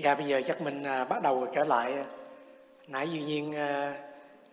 Dạ 0.00 0.14
bây 0.14 0.26
giờ 0.26 0.42
chắc 0.46 0.60
mình 0.60 0.82
à, 0.82 1.04
bắt 1.04 1.22
đầu 1.22 1.46
trở 1.52 1.64
lại. 1.64 1.94
Nãy 2.88 3.08
duy 3.10 3.22
nhiên 3.22 3.54
à, 3.54 3.94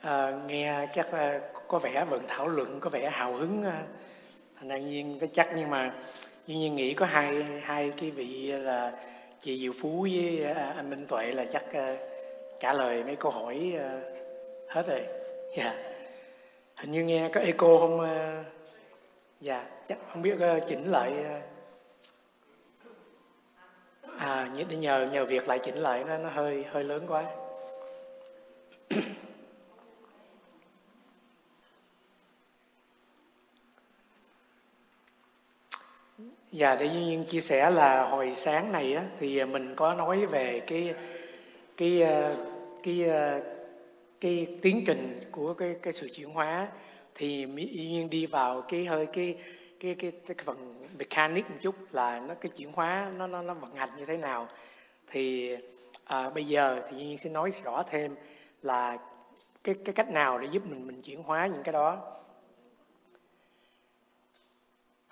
à, 0.02 0.32
nghe 0.47 0.88
chắc 0.93 1.11
à, 1.11 1.39
có 1.68 1.79
vẻ 1.79 2.05
vẫn 2.09 2.21
thảo 2.27 2.47
luận 2.47 2.79
có 2.79 2.89
vẻ 2.89 3.09
hào 3.09 3.34
hứng 3.34 3.64
à, 3.64 3.83
thành 4.60 4.70
ra 4.70 4.78
nhiên 4.78 5.18
cái 5.20 5.29
chắc 5.33 5.50
nhưng 5.56 5.70
mà 5.70 5.93
duy 6.47 6.56
nhiên 6.56 6.75
nghĩ 6.75 6.93
có 6.93 7.06
hai 7.06 7.43
hai 7.61 7.92
cái 7.97 8.11
vị 8.11 8.51
là 8.51 8.92
chị 9.42 9.60
Diệu 9.61 9.73
Phú 9.82 10.07
với 10.11 10.43
à, 10.56 10.73
anh 10.75 10.89
Minh 10.89 11.06
Tuệ 11.07 11.32
là 11.32 11.46
chắc 11.51 11.73
à, 11.73 11.95
trả 12.59 12.73
lời 12.73 13.04
mấy 13.04 13.15
câu 13.15 13.32
hỏi 13.32 13.73
à, 13.79 14.00
hết 14.68 14.87
rồi. 14.87 15.01
Dạ. 15.57 15.73
Hình 16.75 16.92
như 16.92 17.04
nghe 17.04 17.29
có 17.34 17.42
echo 17.42 17.78
không? 17.79 18.00
À? 18.00 18.43
Dạ, 19.42 19.65
chắc 19.86 19.98
không 20.14 20.21
biết 20.21 20.39
à, 20.39 20.59
chỉnh 20.68 20.92
lại. 20.92 21.11
À. 21.25 21.42
À, 24.18 24.50
à 24.57 24.76
nhờ 24.80 25.06
nhờ 25.06 25.26
việc 25.26 25.48
lại 25.48 25.60
chỉnh 25.60 25.76
lại 25.76 26.04
nó 26.04 26.18
nó 26.18 26.30
hơi 26.30 26.66
hơi 26.71 26.84
lớn 26.84 27.06
quá. 27.07 27.26
Dạ, 36.52 36.76
để 36.76 36.86
Duy 36.86 37.06
Nhiên 37.06 37.26
chia 37.30 37.42
sẻ 37.42 37.72
là 37.72 38.09
hồi 38.09 38.34
sáng 38.36 38.72
này 38.72 38.94
á, 38.94 39.04
thì 39.20 39.46
mình 39.46 39.76
có 39.76 39.94
nói 39.94 40.26
về 40.26 40.62
cái 40.68 40.94
cái 41.78 42.02
ờ, 42.02 42.36
cái 42.84 43.04
cái, 43.04 43.42
cái 44.22 44.48
tiến 44.62 44.84
trình 44.88 45.20
của 45.31 45.54
cái 45.54 45.76
cái 45.81 45.94
sự 45.94 46.09
chuyển 46.16 46.30
hóa. 46.30 46.68
Thì 47.16 47.46
Duy 47.56 47.88
Nhiên 47.88 48.09
đi 48.09 48.26
vào 48.26 48.62
cái 48.62 48.86
hơi 48.86 49.06
cái 49.06 49.36
cái 49.80 49.95
cái, 49.95 50.11
cái 50.11 50.36
phần 50.44 50.88
mechanic 51.00 51.50
một 51.50 51.56
chút 51.61 51.75
là 51.92 52.20
nó 52.20 52.33
cái 52.33 52.50
chuyển 52.56 52.72
hóa 52.72 53.11
nó 53.17 53.28
nó 53.28 53.42
nó 53.42 53.53
vận 53.53 53.75
hành 53.75 53.89
như 53.97 54.06
thế 54.06 54.17
nào. 54.17 54.47
Thì 55.08 55.56
à, 56.03 56.30
bây 56.30 56.44
giờ 56.44 56.81
thì 56.89 56.97
nhiên 56.97 57.17
sẽ 57.17 57.30
nói 57.30 57.52
rõ 57.64 57.84
thêm 57.84 58.16
là 58.61 58.97
cái 59.64 59.75
cái 59.86 59.94
cách 59.94 60.09
nào 60.09 60.39
để 60.39 60.47
giúp 60.52 60.64
mình 60.66 60.88
mình 60.88 61.02
chuyển 61.02 61.23
hóa 61.23 61.47
những 61.47 61.64
cái 61.64 61.73
đó. 61.73 61.97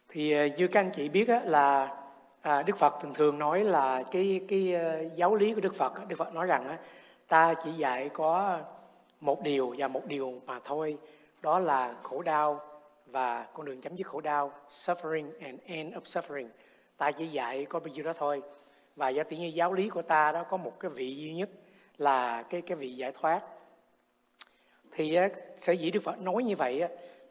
Thì 0.09 0.31
à, 0.31 0.47
như 0.57 0.67
các 0.67 0.79
anh 0.79 0.91
chị 0.93 1.09
biết 1.09 1.27
á, 1.27 1.41
là 1.43 1.97
à, 2.41 2.61
Đức 2.61 2.77
Phật 2.77 2.93
thường 3.01 3.13
thường 3.13 3.39
nói 3.39 3.63
là 3.63 4.03
cái 4.11 4.41
cái 4.47 4.75
uh, 4.75 5.15
giáo 5.15 5.35
lý 5.35 5.53
của 5.53 5.61
Đức 5.61 5.75
Phật 5.75 6.07
Đức 6.07 6.15
Phật 6.15 6.33
nói 6.33 6.47
rằng 6.47 6.67
á, 6.67 6.77
ta 7.27 7.53
chỉ 7.63 7.71
dạy 7.71 8.09
có 8.09 8.59
một 9.21 9.43
điều 9.43 9.75
và 9.77 9.87
một 9.87 10.05
điều 10.07 10.41
mà 10.45 10.59
thôi 10.63 10.97
đó 11.41 11.59
là 11.59 11.95
khổ 12.03 12.21
đau 12.21 12.74
và 13.05 13.47
con 13.53 13.65
đường 13.65 13.81
chấm 13.81 13.95
dứt 13.95 14.07
khổ 14.07 14.21
đau 14.21 14.51
suffering 14.69 15.31
and 15.41 15.59
end 15.65 15.93
of 15.93 16.01
suffering. 16.01 16.47
Ta 16.97 17.11
chỉ 17.11 17.27
dạy 17.27 17.65
có 17.65 17.79
bao 17.79 17.87
nhiêu 17.87 18.03
đó 18.03 18.13
thôi. 18.17 18.41
Và 18.95 19.09
giả 19.09 19.23
tiếng 19.23 19.39
như 19.39 19.47
giáo 19.47 19.73
lý 19.73 19.89
của 19.89 20.01
ta 20.01 20.31
đó 20.31 20.43
có 20.43 20.57
một 20.57 20.79
cái 20.79 20.91
vị 20.91 21.15
duy 21.15 21.33
nhất 21.33 21.49
là 21.97 22.43
cái 22.43 22.61
cái 22.61 22.77
vị 22.77 22.95
giải 22.95 23.11
thoát. 23.11 23.41
Thì 24.91 25.17
sở 25.57 25.73
dĩ 25.73 25.91
Đức 25.91 26.03
Phật 26.03 26.19
nói 26.19 26.43
như 26.43 26.55
vậy 26.55 26.83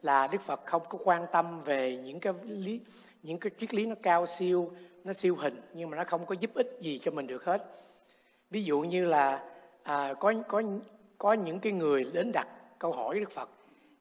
là 0.03 0.27
Đức 0.27 0.41
Phật 0.43 0.61
không 0.65 0.83
có 0.89 0.99
quan 1.05 1.27
tâm 1.33 1.63
về 1.65 1.97
những 1.97 2.21
cái 2.21 2.33
lý 2.43 2.81
những 3.23 3.39
cái 3.39 3.51
triết 3.61 3.75
lý 3.75 3.87
nó 3.87 3.95
cao 4.03 4.27
siêu 4.27 4.71
nó 5.05 5.13
siêu 5.13 5.37
hình 5.37 5.61
nhưng 5.73 5.91
mà 5.91 5.97
nó 5.97 6.05
không 6.07 6.27
có 6.27 6.35
giúp 6.35 6.51
ích 6.55 6.77
gì 6.81 6.99
cho 7.03 7.11
mình 7.11 7.27
được 7.27 7.45
hết. 7.45 7.65
Ví 8.51 8.65
dụ 8.65 8.81
như 8.81 9.05
là 9.05 9.45
à, 9.83 10.15
có 10.15 10.33
có 10.49 10.63
có 11.19 11.33
những 11.33 11.61
cái 11.61 11.73
người 11.73 12.11
đến 12.13 12.33
đặt 12.33 12.49
câu 12.79 12.93
hỏi 12.93 13.21
Đức 13.21 13.31
Phật 13.31 13.49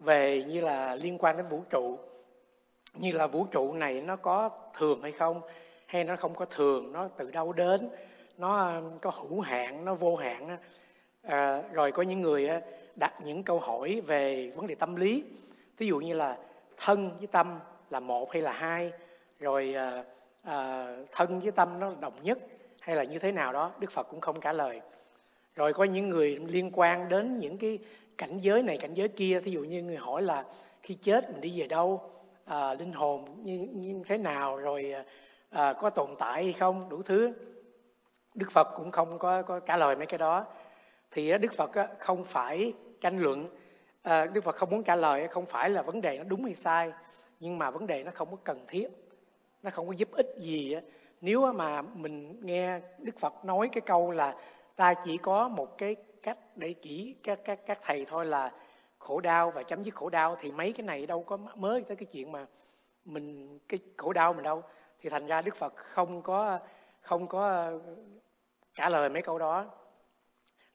về 0.04 0.44
như 0.44 0.62
là 0.62 0.96
liên 0.96 1.18
quan 1.18 1.38
đến 1.38 1.46
vũ 1.50 1.64
trụ. 1.70 1.98
Như 2.94 3.12
là 3.12 3.28
vũ 3.28 3.46
trụ 3.52 3.74
này 3.74 4.02
nó 4.02 4.16
có 4.16 4.50
thường 4.78 5.02
hay 5.02 5.12
không 5.12 5.42
hay 5.86 6.04
nó 6.04 6.16
không 6.16 6.36
có 6.36 6.46
thường 6.46 6.94
nó 6.94 7.08
từ 7.18 7.32
đâu 7.32 7.54
đến 7.54 7.90
nó 8.38 8.76
um, 8.76 9.00
có 9.02 9.10
hữu 9.10 9.42
hạn 9.42 9.86
nó 9.86 9.96
vô 9.96 10.16
hạn 10.16 10.58
à, 11.22 11.62
rồi 11.72 11.92
có 11.92 12.04
những 12.04 12.22
người 12.22 12.50
đặt 12.96 13.14
những 13.26 13.44
câu 13.44 13.60
hỏi 13.60 14.02
về 14.06 14.52
vấn 14.56 14.68
đề 14.68 14.76
tâm 14.76 14.96
lý. 14.96 15.24
Ví 15.78 15.88
dụ 15.88 16.00
như 16.00 16.14
là 16.14 16.38
thân 16.78 17.12
với 17.18 17.28
tâm 17.28 17.60
là 17.90 18.00
một 18.00 18.32
hay 18.32 18.42
là 18.42 18.52
hai 18.52 18.92
rồi 19.40 19.74
à, 19.74 20.04
à, 20.44 20.88
thân 21.12 21.40
với 21.40 21.52
tâm 21.52 21.80
nó 21.80 21.94
đồng 22.00 22.24
nhất 22.24 22.40
hay 22.80 22.96
là 22.96 23.04
như 23.04 23.20
thế 23.20 23.32
nào 23.32 23.54
đó 23.54 23.72
đức 23.80 23.92
phật 23.92 24.04
cũng 24.04 24.22
không 24.22 24.42
trả 24.42 24.54
lời. 24.54 24.82
Rồi 25.56 25.74
có 25.74 25.84
những 25.84 26.10
người 26.10 26.40
liên 26.48 26.72
quan 26.74 27.10
đến 27.10 27.38
những 27.38 27.58
cái 27.58 27.80
cảnh 28.18 28.40
giới 28.40 28.64
này 28.64 28.78
cảnh 28.78 28.94
giới 28.94 29.08
kia. 29.08 29.42
Thí 29.42 29.52
dụ 29.52 29.64
như 29.64 29.84
người 29.84 29.98
hỏi 29.98 30.22
là 30.22 30.44
khi 30.82 30.94
chết 30.94 31.32
mình 31.32 31.42
đi 31.42 31.60
về 31.60 31.68
đâu? 31.68 32.12
À, 32.46 32.74
linh 32.74 32.94
hồn 32.94 33.26
như, 33.44 33.68
như 33.74 34.04
thế 34.08 34.18
nào? 34.18 34.58
Rồi 34.58 34.94
à, 35.50 35.74
có 35.74 35.90
tồn 35.90 36.16
tại 36.20 36.44
hay 36.44 36.54
không? 36.54 36.90
Đủ 36.90 37.02
thứ. 37.02 37.34
Đức 38.34 38.52
phật 38.52 38.68
cũng 38.78 38.92
không 38.92 39.20
có, 39.20 39.42
có 39.42 39.60
trả 39.60 39.78
lời 39.78 39.96
mấy 39.96 40.06
cái 40.06 40.18
đó. 40.18 40.46
Thì 41.12 41.38
đức 41.38 41.54
phật 41.54 41.72
không 42.00 42.26
phải 42.26 42.74
tranh 43.02 43.20
luận. 43.20 43.48
À, 44.02 44.26
đức 44.26 44.44
phật 44.44 44.56
không 44.56 44.70
muốn 44.70 44.84
trả 44.84 44.96
lời 44.96 45.28
không 45.28 45.46
phải 45.46 45.70
là 45.70 45.82
vấn 45.82 46.02
đề 46.02 46.18
nó 46.18 46.24
đúng 46.24 46.44
hay 46.44 46.56
sai 46.56 46.92
nhưng 47.40 47.58
mà 47.58 47.72
vấn 47.72 47.88
đề 47.88 48.04
nó 48.04 48.12
không 48.16 48.32
có 48.32 48.38
cần 48.44 48.66
thiết. 48.68 48.88
Nó 49.64 49.70
không 49.70 49.88
có 49.88 49.94
giúp 49.94 50.12
ích 50.12 50.28
gì 50.38 50.76
nếu 51.22 51.54
mà 51.54 51.82
mình 51.82 52.40
nghe 52.42 52.80
đức 53.00 53.20
phật 53.20 53.46
nói 53.46 53.70
cái 53.72 53.82
câu 53.82 54.12
là 54.12 54.36
ta 54.76 54.94
chỉ 54.94 55.18
có 55.18 55.48
một 55.48 55.78
cái 55.78 55.96
cách 56.24 56.38
để 56.56 56.74
chỉ 56.74 57.16
các 57.24 57.40
các 57.46 57.60
các 57.66 57.80
thầy 57.82 58.06
thôi 58.06 58.26
là 58.26 58.52
khổ 59.00 59.20
đau 59.20 59.52
và 59.52 59.64
chấm 59.64 59.84
dứt 59.84 59.96
khổ 59.96 60.10
đau 60.10 60.36
thì 60.40 60.52
mấy 60.52 60.74
cái 60.74 60.86
này 60.86 61.06
đâu 61.06 61.24
có 61.24 61.38
mới 61.38 61.82
tới 61.82 61.98
cái 61.98 62.06
chuyện 62.06 62.32
mà 62.32 62.46
mình, 63.06 63.60
cái 63.68 63.80
khổ 63.98 64.14
đau 64.14 64.34
mình 64.34 64.44
đâu. 64.44 64.64
Thì 65.00 65.10
thành 65.10 65.28
ra 65.28 65.42
đức 65.42 65.56
phật 65.56 65.74
không 65.76 66.22
có 66.22 66.60
không 67.02 67.28
có 67.28 67.72
trả 68.74 68.90
lời 68.90 69.10
mấy 69.10 69.22
câu 69.22 69.40
đó. 69.40 69.66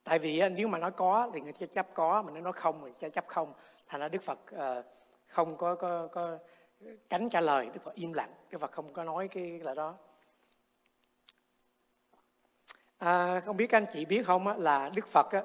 Tại 0.05 0.19
vì 0.19 0.43
nếu 0.49 0.69
mà 0.69 0.79
nói 0.79 0.91
có 0.91 1.31
thì 1.35 1.41
người 1.41 1.53
ta 1.53 1.67
chấp 1.67 1.87
có, 1.95 2.23
mà 2.23 2.33
nếu 2.33 2.43
nói 2.43 2.53
không 2.53 2.83
thì 2.85 2.93
ta 3.01 3.09
chấp 3.09 3.27
không. 3.29 3.53
Thành 3.87 4.01
ra 4.01 4.09
đức 4.09 4.23
phật 4.23 4.39
ờ, 4.51 4.83
không 5.27 5.57
có 5.57 5.75
có 5.75 6.07
có 6.07 6.39
tránh 7.09 7.29
trả 7.29 7.41
lời, 7.41 7.71
đức 7.75 7.81
phật 7.85 7.95
im 7.95 8.13
lặng. 8.13 8.33
Đức 8.51 8.59
phật 8.59 8.73
không 8.73 8.93
có 8.93 9.05
nói 9.05 9.29
cái 9.29 9.59
là 9.59 9.75
đó. 9.75 9.95
À, 12.99 13.41
không 13.41 13.57
biết 13.57 13.67
các 13.67 13.77
anh 13.77 13.87
chị 13.93 14.05
biết 14.05 14.27
không 14.27 14.47
á, 14.47 14.55
là 14.59 14.91
Đức 14.95 15.09
Phật 15.09 15.31
á, 15.31 15.43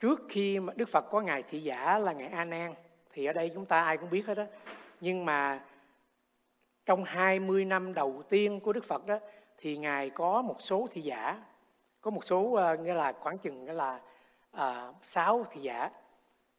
trước 0.00 0.22
khi 0.28 0.60
mà 0.60 0.72
Đức 0.76 0.88
Phật 0.88 1.10
có 1.10 1.20
ngài 1.20 1.42
thị 1.42 1.62
giả 1.62 1.98
là 1.98 2.12
ngài 2.12 2.28
A 2.28 2.44
Nan 2.44 2.74
thì 3.12 3.24
ở 3.24 3.32
đây 3.32 3.50
chúng 3.54 3.66
ta 3.66 3.82
ai 3.82 3.96
cũng 3.96 4.10
biết 4.10 4.26
hết 4.26 4.34
đó 4.34 4.44
nhưng 5.00 5.24
mà 5.24 5.60
trong 6.86 7.04
20 7.04 7.64
năm 7.64 7.94
đầu 7.94 8.22
tiên 8.28 8.60
của 8.60 8.72
Đức 8.72 8.84
Phật 8.84 9.06
đó 9.06 9.18
thì 9.58 9.76
ngài 9.76 10.10
có 10.10 10.42
một 10.42 10.56
số 10.58 10.88
thị 10.90 11.00
giả 11.00 11.42
có 12.00 12.10
một 12.10 12.24
số 12.24 12.38
uh, 12.40 12.80
nghĩa 12.80 12.94
là 12.94 13.12
khoảng 13.12 13.38
chừng 13.38 13.64
nghĩa 13.64 13.72
là 13.72 14.00
uh, 14.56 14.94
sáu 15.02 15.44
thị 15.50 15.60
giả. 15.60 15.90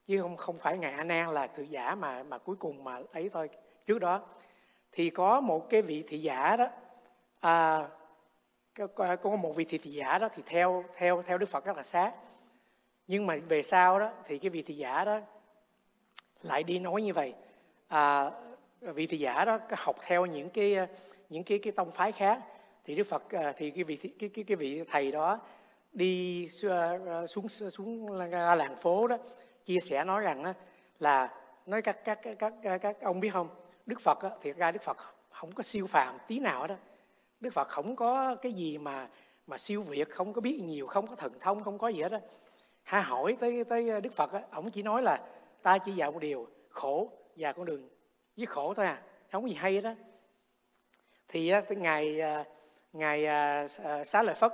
Chứ 0.07 0.21
không 0.21 0.37
không 0.37 0.59
phải 0.59 0.77
ngài 0.77 0.91
A 0.91 1.03
Nan 1.03 1.29
là 1.29 1.47
thị 1.47 1.65
giả 1.65 1.95
mà 1.95 2.23
mà 2.23 2.37
cuối 2.37 2.55
cùng 2.55 2.83
mà 2.83 3.01
ấy 3.11 3.29
thôi. 3.33 3.49
Trước 3.85 3.99
đó 3.99 4.21
thì 4.91 5.09
có 5.09 5.41
một 5.41 5.69
cái 5.69 5.81
vị 5.81 6.03
thị 6.07 6.17
giả 6.21 6.57
đó 6.57 6.65
uh, 7.47 7.98
có 8.87 9.35
một 9.35 9.55
vị 9.55 9.65
thị 9.65 9.77
giả 9.77 10.17
đó 10.17 10.29
thì 10.35 10.43
theo 10.45 10.83
theo 10.95 11.21
theo 11.21 11.37
đức 11.37 11.49
phật 11.49 11.65
rất 11.65 11.77
là 11.77 11.83
sát. 11.83 12.13
Nhưng 13.07 13.27
mà 13.27 13.37
về 13.47 13.63
sau 13.63 13.99
đó 13.99 14.11
thì 14.25 14.37
cái 14.37 14.49
vị 14.49 14.61
thị 14.61 14.73
giả 14.73 15.05
đó 15.05 15.19
lại 16.41 16.63
đi 16.63 16.79
nói 16.79 17.01
như 17.01 17.13
vậy. 17.13 17.33
À, 17.87 18.31
vị 18.81 19.07
thị 19.07 19.17
giả 19.17 19.45
đó 19.45 19.59
học 19.77 19.95
theo 20.01 20.25
những 20.25 20.49
cái 20.49 20.87
những 21.29 21.43
cái 21.43 21.59
cái 21.59 21.73
tông 21.73 21.91
phái 21.91 22.11
khác. 22.11 22.41
Thì 22.85 22.95
đức 22.95 23.03
phật 23.03 23.31
à, 23.31 23.53
thì 23.57 23.71
cái 23.71 23.83
vị 23.83 23.95
cái 23.95 24.29
cái 24.29 24.43
cái 24.43 24.57
vị 24.57 24.83
thầy 24.89 25.11
đó 25.11 25.39
đi 25.91 26.47
à, 26.69 27.27
xuống 27.27 27.49
xuống 27.49 28.11
làng 28.31 28.75
phố 28.81 29.07
đó 29.07 29.17
chia 29.65 29.79
sẻ 29.79 30.03
nói 30.03 30.21
rằng 30.21 30.43
đó, 30.43 30.53
là 30.99 31.33
nói 31.65 31.81
các 31.81 32.05
các 32.05 32.19
các 32.39 32.53
các 32.63 32.77
các 32.77 33.01
ông 33.01 33.19
biết 33.19 33.29
không? 33.33 33.49
Đức 33.85 34.01
phật 34.01 34.23
đó, 34.23 34.29
thì 34.41 34.53
ra 34.53 34.71
đức 34.71 34.81
phật 34.81 34.97
không 35.29 35.51
có 35.51 35.63
siêu 35.63 35.87
phàm 35.87 36.17
tí 36.27 36.39
nào 36.39 36.67
đó 36.67 36.75
đức 37.39 37.53
phật 37.53 37.67
không 37.67 37.95
có 37.95 38.35
cái 38.35 38.53
gì 38.53 38.77
mà 38.77 39.09
mà 39.47 39.57
siêu 39.57 39.81
việt 39.81 40.09
không 40.09 40.33
có 40.33 40.41
biết 40.41 40.59
nhiều 40.63 40.87
không 40.87 41.07
có 41.07 41.15
thần 41.15 41.39
thông 41.39 41.63
không 41.63 41.77
có 41.77 41.87
gì 41.87 42.01
hết 42.01 42.11
á. 42.11 42.19
Ha 42.83 43.01
hỏi 43.01 43.37
tới 43.39 43.63
tới 43.63 44.01
đức 44.01 44.13
phật 44.13 44.31
á 44.31 44.41
ổng 44.51 44.71
chỉ 44.71 44.83
nói 44.83 45.01
là 45.01 45.19
ta 45.63 45.77
chỉ 45.77 45.91
dạy 45.91 46.11
một 46.11 46.19
điều 46.19 46.47
khổ 46.69 47.11
và 47.35 47.51
con 47.53 47.65
đường 47.65 47.89
với 48.37 48.45
khổ 48.45 48.73
thôi 48.73 48.85
à 48.85 49.01
không 49.31 49.43
có 49.43 49.47
gì 49.47 49.55
hay 49.55 49.81
đó 49.81 49.93
thì 51.27 51.49
á, 51.49 51.61
tới 51.61 51.75
ngày 51.75 52.21
à, 52.21 52.45
ngày 52.93 53.25
à, 53.25 53.67
à, 53.83 54.03
xá 54.03 54.23
lợi 54.23 54.35
phất 54.35 54.53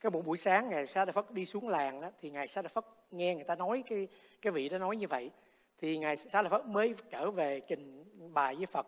cái 0.00 0.10
buổi 0.10 0.22
buổi 0.22 0.38
sáng 0.38 0.68
ngày 0.68 0.86
xá 0.86 1.04
lợi 1.04 1.12
phất 1.12 1.30
đi 1.30 1.46
xuống 1.46 1.68
làng 1.68 2.00
đó 2.00 2.10
thì 2.20 2.30
ngày 2.30 2.48
xá 2.48 2.62
lợi 2.62 2.68
phất 2.68 2.84
nghe 3.10 3.34
người 3.34 3.44
ta 3.44 3.54
nói 3.54 3.82
cái 3.86 4.08
cái 4.42 4.52
vị 4.52 4.68
đó 4.68 4.78
nói 4.78 4.96
như 4.96 5.06
vậy 5.08 5.30
thì 5.78 5.98
ngài 5.98 6.16
xá 6.16 6.42
lợi 6.42 6.50
phất 6.50 6.66
mới 6.66 6.94
trở 7.10 7.30
về 7.30 7.60
trình 7.60 8.04
bài 8.34 8.56
với 8.56 8.66
phật 8.66 8.86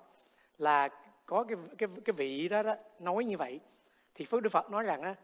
là 0.59 0.89
có 1.31 1.45
cái 1.45 1.57
cái 1.79 1.89
cái 2.05 2.15
vị 2.15 2.49
đó, 2.49 2.63
đó 2.63 2.77
nói 2.99 3.25
như 3.25 3.37
vậy 3.37 3.61
thì 4.15 4.25
phước 4.25 4.43
đức 4.43 4.53
phật 4.53 4.71
nói 4.71 4.85
rằng 4.85 5.03
á 5.03 5.15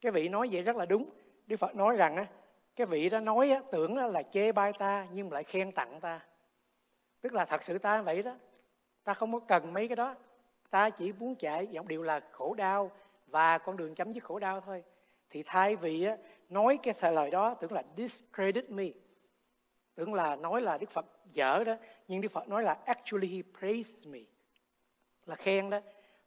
cái 0.00 0.12
vị 0.12 0.28
nói 0.28 0.48
vậy 0.50 0.62
rất 0.62 0.76
là 0.76 0.86
đúng. 0.86 1.10
Đức 1.46 1.56
phật 1.56 1.76
nói 1.76 1.96
rằng 1.96 2.16
á 2.16 2.26
cái 2.76 2.86
vị 2.86 3.08
đó 3.08 3.20
nói 3.20 3.50
á, 3.50 3.60
tưởng 3.72 3.96
là 3.96 4.22
chê 4.22 4.52
bai 4.52 4.72
ta 4.72 5.06
nhưng 5.12 5.32
lại 5.32 5.44
khen 5.44 5.72
tặng 5.72 6.00
ta. 6.00 6.20
Tức 7.20 7.32
là 7.32 7.44
thật 7.44 7.62
sự 7.62 7.78
ta 7.78 8.02
vậy 8.02 8.22
đó. 8.22 8.34
Ta 9.04 9.14
không 9.14 9.32
có 9.32 9.38
cần 9.38 9.72
mấy 9.72 9.88
cái 9.88 9.96
đó. 9.96 10.14
Ta 10.70 10.90
chỉ 10.90 11.12
muốn 11.12 11.34
chạy 11.34 11.66
giọng 11.66 11.88
điều 11.88 12.02
là 12.02 12.20
khổ 12.32 12.54
đau 12.54 12.90
và 13.26 13.58
con 13.58 13.76
đường 13.76 13.94
chấm 13.94 14.12
dứt 14.12 14.24
khổ 14.24 14.38
đau 14.38 14.60
thôi. 14.60 14.84
Thì 15.30 15.42
thay 15.46 15.76
vì 15.76 16.04
á, 16.04 16.16
nói 16.48 16.78
cái 16.82 16.94
thời 16.98 17.12
lời 17.12 17.30
đó 17.30 17.54
tưởng 17.54 17.72
là 17.72 17.82
discredit 17.96 18.70
me 18.70 18.86
tưởng 19.94 20.14
là 20.14 20.36
nói 20.36 20.60
là 20.60 20.78
đức 20.78 20.90
phật 20.90 21.06
dở 21.32 21.64
đó 21.66 21.74
nhưng 22.08 22.20
đức 22.20 22.32
phật 22.32 22.48
nói 22.48 22.62
là 22.62 22.78
actually 22.84 23.28
he 23.28 23.42
praises 23.58 24.06
me 24.06 24.18
là 25.28 25.36
khen 25.36 25.70
đó. 25.70 25.80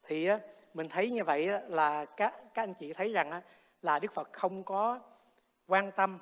Thì 0.04 0.26
á, 0.26 0.40
mình 0.74 0.90
thấy 0.90 1.10
như 1.10 1.24
vậy 1.24 1.48
á, 1.48 1.62
là 1.68 2.06
các 2.06 2.34
các 2.54 2.64
anh 2.64 2.74
chị 2.74 2.94
thấy 2.94 3.14
rằng 3.14 3.32
á, 3.32 3.42
là 3.82 4.00
đức 4.00 4.14
phật 4.14 4.30
không 4.34 4.64
có 4.64 5.00
quan 5.68 5.92
tâm 5.92 6.20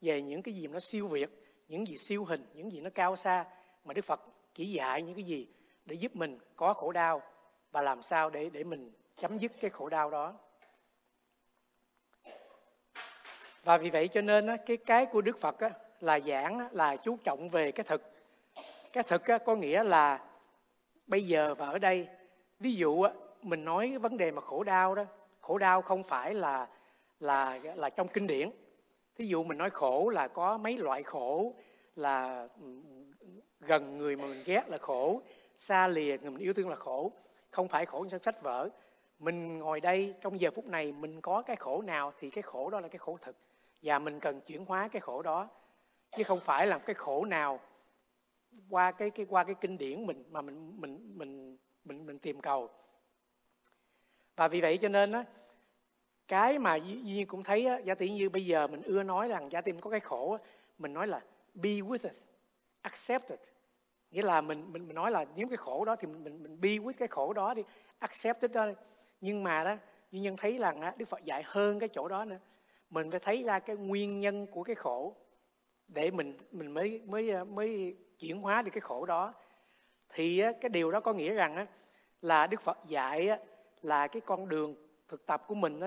về 0.00 0.22
những 0.22 0.42
cái 0.42 0.54
gì 0.54 0.66
nó 0.66 0.80
siêu 0.80 1.08
việt 1.08 1.30
những 1.68 1.86
gì 1.86 1.96
siêu 1.96 2.24
hình 2.24 2.46
những 2.54 2.72
gì 2.72 2.80
nó 2.80 2.90
cao 2.94 3.16
xa 3.16 3.44
mà 3.84 3.94
đức 3.94 4.04
phật 4.04 4.20
chỉ 4.54 4.72
dạy 4.72 5.02
những 5.02 5.14
cái 5.14 5.24
gì 5.24 5.48
để 5.84 5.94
giúp 5.94 6.16
mình 6.16 6.38
có 6.56 6.74
khổ 6.74 6.92
đau 6.92 7.22
và 7.72 7.82
làm 7.82 8.02
sao 8.02 8.30
để 8.30 8.50
để 8.52 8.64
mình 8.64 8.92
chấm 9.16 9.38
dứt 9.38 9.52
cái 9.60 9.70
khổ 9.70 9.88
đau 9.88 10.10
đó. 10.10 10.34
Và 13.64 13.78
vì 13.78 13.90
vậy 13.90 14.08
cho 14.08 14.20
nên 14.20 14.46
á, 14.46 14.56
cái 14.66 14.76
cái 14.76 15.06
của 15.06 15.20
đức 15.20 15.40
phật 15.40 15.60
á, 15.60 15.70
là 16.00 16.20
giảng 16.20 16.68
là 16.72 16.96
chú 16.96 17.16
trọng 17.24 17.48
về 17.48 17.72
cái 17.72 17.84
thực. 17.84 18.02
Cái 18.92 19.04
thực 19.04 19.26
á, 19.26 19.38
có 19.38 19.54
nghĩa 19.54 19.84
là 19.84 20.24
bây 21.06 21.26
giờ 21.26 21.54
và 21.54 21.66
ở 21.66 21.78
đây 21.78 22.08
ví 22.60 22.74
dụ 22.74 23.04
mình 23.42 23.64
nói 23.64 23.88
cái 23.88 23.98
vấn 23.98 24.16
đề 24.16 24.30
mà 24.30 24.40
khổ 24.40 24.64
đau 24.64 24.94
đó, 24.94 25.04
khổ 25.40 25.58
đau 25.58 25.82
không 25.82 26.02
phải 26.02 26.34
là 26.34 26.68
là 27.20 27.58
là 27.74 27.90
trong 27.90 28.08
kinh 28.08 28.26
điển. 28.26 28.50
Thí 29.16 29.26
dụ 29.26 29.44
mình 29.44 29.58
nói 29.58 29.70
khổ 29.70 30.08
là 30.08 30.28
có 30.28 30.58
mấy 30.58 30.78
loại 30.78 31.02
khổ, 31.02 31.52
là 31.96 32.48
ừ, 32.60 32.82
gần 33.60 33.98
người 33.98 34.16
mà 34.16 34.24
mình 34.24 34.42
ghét 34.44 34.68
là 34.68 34.78
khổ, 34.78 35.20
xa 35.56 35.88
lìa 35.88 36.16
người 36.22 36.30
mình 36.30 36.42
yêu 36.42 36.54
thương 36.54 36.68
là 36.68 36.76
khổ. 36.76 37.12
Không 37.50 37.68
phải 37.68 37.86
khổ 37.86 38.06
trong 38.10 38.22
sách 38.22 38.42
vở. 38.42 38.68
Mình 39.18 39.58
ngồi 39.58 39.80
đây 39.80 40.14
trong 40.20 40.40
giờ 40.40 40.50
phút 40.54 40.66
này 40.66 40.92
mình 40.92 41.20
có 41.20 41.42
cái 41.42 41.56
khổ 41.56 41.82
nào 41.82 42.12
thì 42.18 42.30
cái 42.30 42.42
khổ 42.42 42.70
đó 42.70 42.80
là 42.80 42.88
cái 42.88 42.98
khổ 42.98 43.18
thực. 43.22 43.36
Và 43.82 43.98
mình 43.98 44.20
cần 44.20 44.40
chuyển 44.40 44.64
hóa 44.64 44.88
cái 44.88 45.00
khổ 45.00 45.22
đó. 45.22 45.48
Chứ 46.16 46.22
không 46.22 46.40
phải 46.40 46.66
là 46.66 46.78
cái 46.78 46.94
khổ 46.94 47.24
nào 47.24 47.60
qua 48.70 48.92
cái 48.92 49.10
cái, 49.10 49.26
qua 49.26 49.44
cái 49.44 49.54
kinh 49.60 49.78
điển 49.78 50.06
mình 50.06 50.24
mà 50.30 50.42
mình 50.42 50.80
mình 50.80 51.12
mình 51.18 51.45
mình 51.86 52.06
mình 52.06 52.18
tìm 52.18 52.40
cầu. 52.40 52.70
Và 54.36 54.48
vì 54.48 54.60
vậy 54.60 54.78
cho 54.78 54.88
nên 54.88 55.12
á 55.12 55.24
cái 56.28 56.58
mà 56.58 56.76
duy 56.76 57.00
nhiên 57.00 57.26
cũng 57.26 57.42
thấy 57.42 57.66
á, 57.66 57.78
giả 57.78 57.94
tỷ 57.94 58.10
như 58.10 58.28
bây 58.30 58.46
giờ 58.46 58.66
mình 58.66 58.82
ưa 58.82 59.02
nói 59.02 59.28
rằng 59.28 59.52
giả 59.52 59.60
tìm 59.60 59.80
có 59.80 59.90
cái 59.90 60.00
khổ 60.00 60.32
á, 60.32 60.38
mình 60.78 60.94
nói 60.94 61.06
là 61.06 61.20
be 61.54 61.70
with 61.70 61.98
it 62.02 62.12
accept 62.82 63.30
it. 63.30 63.40
Nghĩa 64.10 64.22
là 64.22 64.40
mình 64.40 64.72
mình 64.72 64.86
mình 64.86 64.94
nói 64.94 65.10
là 65.10 65.24
nếu 65.36 65.48
cái 65.48 65.56
khổ 65.56 65.84
đó 65.84 65.96
thì 65.96 66.06
mình 66.06 66.24
mình, 66.24 66.42
mình 66.42 66.60
be 66.60 66.68
with 66.68 66.92
cái 66.98 67.08
khổ 67.08 67.32
đó 67.32 67.54
đi 67.54 67.62
accept 67.98 68.42
it 68.42 68.52
đó 68.52 68.66
nhưng 69.20 69.42
mà 69.42 69.64
đó 69.64 69.76
duy 70.10 70.20
nhân 70.20 70.36
thấy 70.36 70.58
rằng 70.58 70.80
á, 70.80 70.94
đức 70.96 71.08
phật 71.08 71.24
dạy 71.24 71.42
hơn 71.46 71.78
cái 71.78 71.88
chỗ 71.88 72.08
đó 72.08 72.24
nữa. 72.24 72.38
Mình 72.90 73.10
phải 73.10 73.20
thấy 73.20 73.42
ra 73.42 73.58
cái 73.58 73.76
nguyên 73.76 74.20
nhân 74.20 74.46
của 74.46 74.62
cái 74.62 74.74
khổ 74.74 75.14
để 75.88 76.10
mình 76.10 76.38
mình 76.50 76.74
mới 76.74 77.00
mới 77.06 77.44
mới 77.44 77.96
chuyển 78.18 78.40
hóa 78.40 78.62
được 78.62 78.70
cái 78.74 78.80
khổ 78.80 79.06
đó 79.06 79.34
thì 80.14 80.42
cái 80.60 80.68
điều 80.68 80.90
đó 80.90 81.00
có 81.00 81.12
nghĩa 81.12 81.34
rằng 81.34 81.66
là 82.22 82.46
đức 82.46 82.60
phật 82.60 82.78
dạy 82.88 83.38
là 83.82 84.06
cái 84.06 84.22
con 84.26 84.48
đường 84.48 84.74
thực 85.08 85.26
tập 85.26 85.44
của 85.46 85.54
mình 85.54 85.80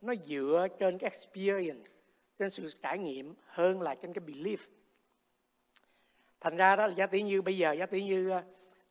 nó 0.00 0.14
dựa 0.24 0.66
trên 0.78 0.98
cái 0.98 1.10
experience 1.10 1.90
trên 2.38 2.50
sự 2.50 2.70
trải 2.82 2.98
nghiệm 2.98 3.34
hơn 3.46 3.82
là 3.82 3.94
trên 3.94 4.12
cái 4.12 4.24
belief. 4.26 4.56
Thành 6.40 6.56
ra 6.56 6.76
đó 6.76 6.86
là 6.86 6.94
giá 6.94 7.06
tỷ 7.06 7.22
như 7.22 7.42
bây 7.42 7.56
giờ 7.56 7.72
giá 7.72 7.86
tỷ 7.86 8.02
như 8.02 8.32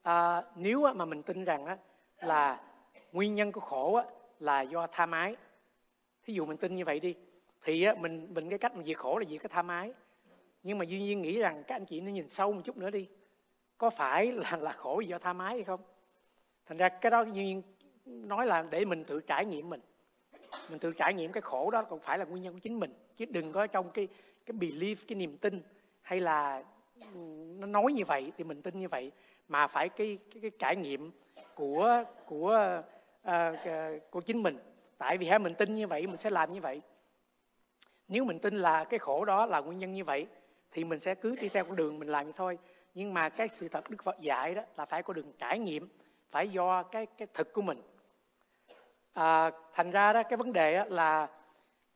à, 0.01 0.43
nếu 0.55 0.93
mà 0.95 1.05
mình 1.05 1.23
tin 1.23 1.43
rằng 1.43 1.65
á, 1.65 1.77
là 2.17 2.61
nguyên 3.11 3.35
nhân 3.35 3.51
của 3.51 3.61
khổ 3.61 3.93
á, 3.95 4.03
là 4.39 4.61
do 4.61 4.87
tham 4.91 5.11
ái 5.11 5.35
thí 6.23 6.33
dụ 6.33 6.45
mình 6.45 6.57
tin 6.57 6.75
như 6.75 6.85
vậy 6.85 6.99
đi 6.99 7.15
thì 7.63 7.83
á, 7.83 7.93
mình 7.99 8.33
mình 8.33 8.49
cái 8.49 8.59
cách 8.59 8.75
mình 8.75 8.85
diệt 8.85 8.97
khổ 8.97 9.17
là 9.17 9.25
diệt 9.29 9.41
cái 9.41 9.49
tham 9.49 9.67
ái 9.67 9.93
nhưng 10.63 10.77
mà 10.77 10.85
duy 10.85 11.01
nhiên 11.01 11.21
nghĩ 11.21 11.39
rằng 11.39 11.63
các 11.67 11.75
anh 11.75 11.85
chị 11.85 12.01
nên 12.01 12.13
nhìn 12.13 12.29
sâu 12.29 12.51
một 12.53 12.61
chút 12.63 12.77
nữa 12.77 12.89
đi 12.89 13.07
có 13.77 13.89
phải 13.89 14.31
là 14.31 14.57
là 14.62 14.72
khổ 14.72 15.00
do 15.00 15.19
tham 15.19 15.39
ái 15.39 15.54
hay 15.54 15.63
không? 15.63 15.80
Thành 16.66 16.77
ra 16.77 16.89
cái 16.89 17.10
đó 17.10 17.24
nhiên 17.24 17.62
nói 18.06 18.45
là 18.45 18.66
để 18.69 18.86
mình 18.86 19.04
tự 19.04 19.22
trải 19.22 19.45
nghiệm 19.45 19.69
mình. 19.69 19.81
Mình 20.69 20.80
tự 20.80 20.92
trải 20.92 21.13
nghiệm 21.13 21.31
cái 21.31 21.42
khổ 21.42 21.72
đó 21.72 21.83
còn 21.83 22.00
phải 22.00 22.18
là 22.18 22.25
nguyên 22.25 22.44
nhân 22.44 22.54
của 22.54 22.60
chính 22.60 22.80
mình. 22.80 22.94
Chứ 23.16 23.25
đừng 23.25 23.51
có 23.51 23.68
trong 23.68 23.89
cái 23.89 24.07
cái 24.45 24.57
belief 24.57 24.95
cái 25.07 25.16
niềm 25.16 25.38
tin 25.38 25.62
hay 26.01 26.19
là 26.19 26.63
ừ, 27.13 27.19
nó 27.60 27.68
nói 27.68 27.94
như 27.94 28.06
vậy 28.06 28.31
thì 28.38 28.44
mình 28.44 28.62
tin 28.62 28.80
như 28.80 28.88
vậy. 28.88 29.12
Mà 29.48 29.68
phải 29.68 29.89
cái 29.89 30.18
cái, 30.33 30.42
cái 30.42 30.51
trải 30.60 30.75
nghiệm 30.75 31.12
của 31.56 32.04
của 32.25 32.81
uh, 33.28 33.33
của 34.10 34.21
chính 34.21 34.44
mình. 34.44 34.57
Tại 34.98 35.18
vì 35.18 35.28
hả 35.28 35.38
mình 35.38 35.54
tin 35.54 35.75
như 35.75 35.88
vậy 35.88 36.07
mình 36.07 36.18
sẽ 36.18 36.30
làm 36.30 36.54
như 36.54 36.62
vậy. 36.62 36.81
Nếu 38.07 38.25
mình 38.25 38.39
tin 38.39 38.57
là 38.57 38.83
cái 38.83 39.00
khổ 39.00 39.25
đó 39.25 39.45
là 39.45 39.60
nguyên 39.60 39.80
nhân 39.80 39.94
như 39.94 40.04
vậy 40.04 40.28
thì 40.71 40.83
mình 40.83 41.00
sẽ 41.00 41.16
cứ 41.16 41.36
đi 41.36 41.50
theo 41.50 41.63
con 41.63 41.75
đường 41.75 42.00
mình 42.00 42.07
làm 42.07 42.25
như 42.25 42.33
thôi 42.36 42.57
nhưng 42.95 43.13
mà 43.13 43.30
cái 43.30 43.47
sự 43.47 43.69
thật 43.69 43.89
đức 43.89 44.03
phật 44.03 44.19
dạy 44.19 44.56
đó 44.56 44.62
là 44.77 44.86
phải 44.86 45.03
có 45.03 45.13
đường 45.13 45.31
trải 45.38 45.59
nghiệm 45.59 45.88
phải 46.31 46.50
do 46.50 46.83
cái 46.83 47.06
cái 47.06 47.27
thực 47.33 47.53
của 47.53 47.62
mình. 47.62 47.81
À, 49.13 49.51
thành 49.74 49.92
ra 49.92 50.13
đó 50.13 50.24
cái 50.24 50.38
vấn 50.38 50.53
đề 50.53 50.77
đó 50.77 50.86
là 50.89 51.27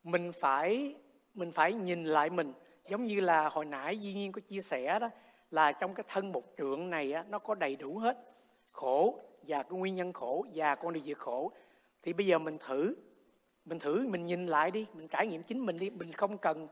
mình 0.04 0.32
phải 0.40 0.96
mình 1.34 1.52
phải 1.52 1.74
nhìn 1.74 2.06
lại 2.06 2.30
mình. 2.30 2.54
Giống 2.88 3.06
như 3.06 3.20
là 3.20 3.50
hồi 3.50 3.66
nãy 3.66 4.00
duy 4.00 4.14
nhiên 4.14 4.32
có 4.32 4.42
chia 4.48 4.62
sẻ 4.62 5.00
đó 5.00 5.10
là 5.52 5.72
trong 5.72 5.94
cái 5.94 6.04
thân 6.08 6.32
một 6.32 6.44
trượng 6.58 6.90
này 6.90 7.14
á, 7.14 7.26
nó 7.30 7.40
có 7.40 7.56
đầy 7.56 7.76
đủ 7.76 7.98
hết 7.98 8.18
khổ 8.72 9.20
và 9.48 9.64
cái 9.64 9.80
nguyên 9.80 9.96
nhân 9.96 10.14
khổ 10.14 10.46
và 10.56 10.76
con 10.76 10.94
đường 10.94 11.04
diệt 11.04 11.18
khổ. 11.18 11.52
Thì 12.04 12.14
bây 12.14 12.26
giờ 12.26 12.40
mình 12.40 12.58
thử 12.58 12.96
mình 13.66 13.80
thử 13.80 14.08
mình 14.08 14.26
nhìn 14.26 14.46
lại 14.48 14.72
đi 14.72 14.86
mình 14.94 15.08
trải 15.08 15.28
nghiệm 15.28 15.44
chính 15.44 15.66
mình 15.66 15.78
đi. 15.78 15.90
Mình 15.90 16.12
không 16.12 16.38
cần 16.38 16.68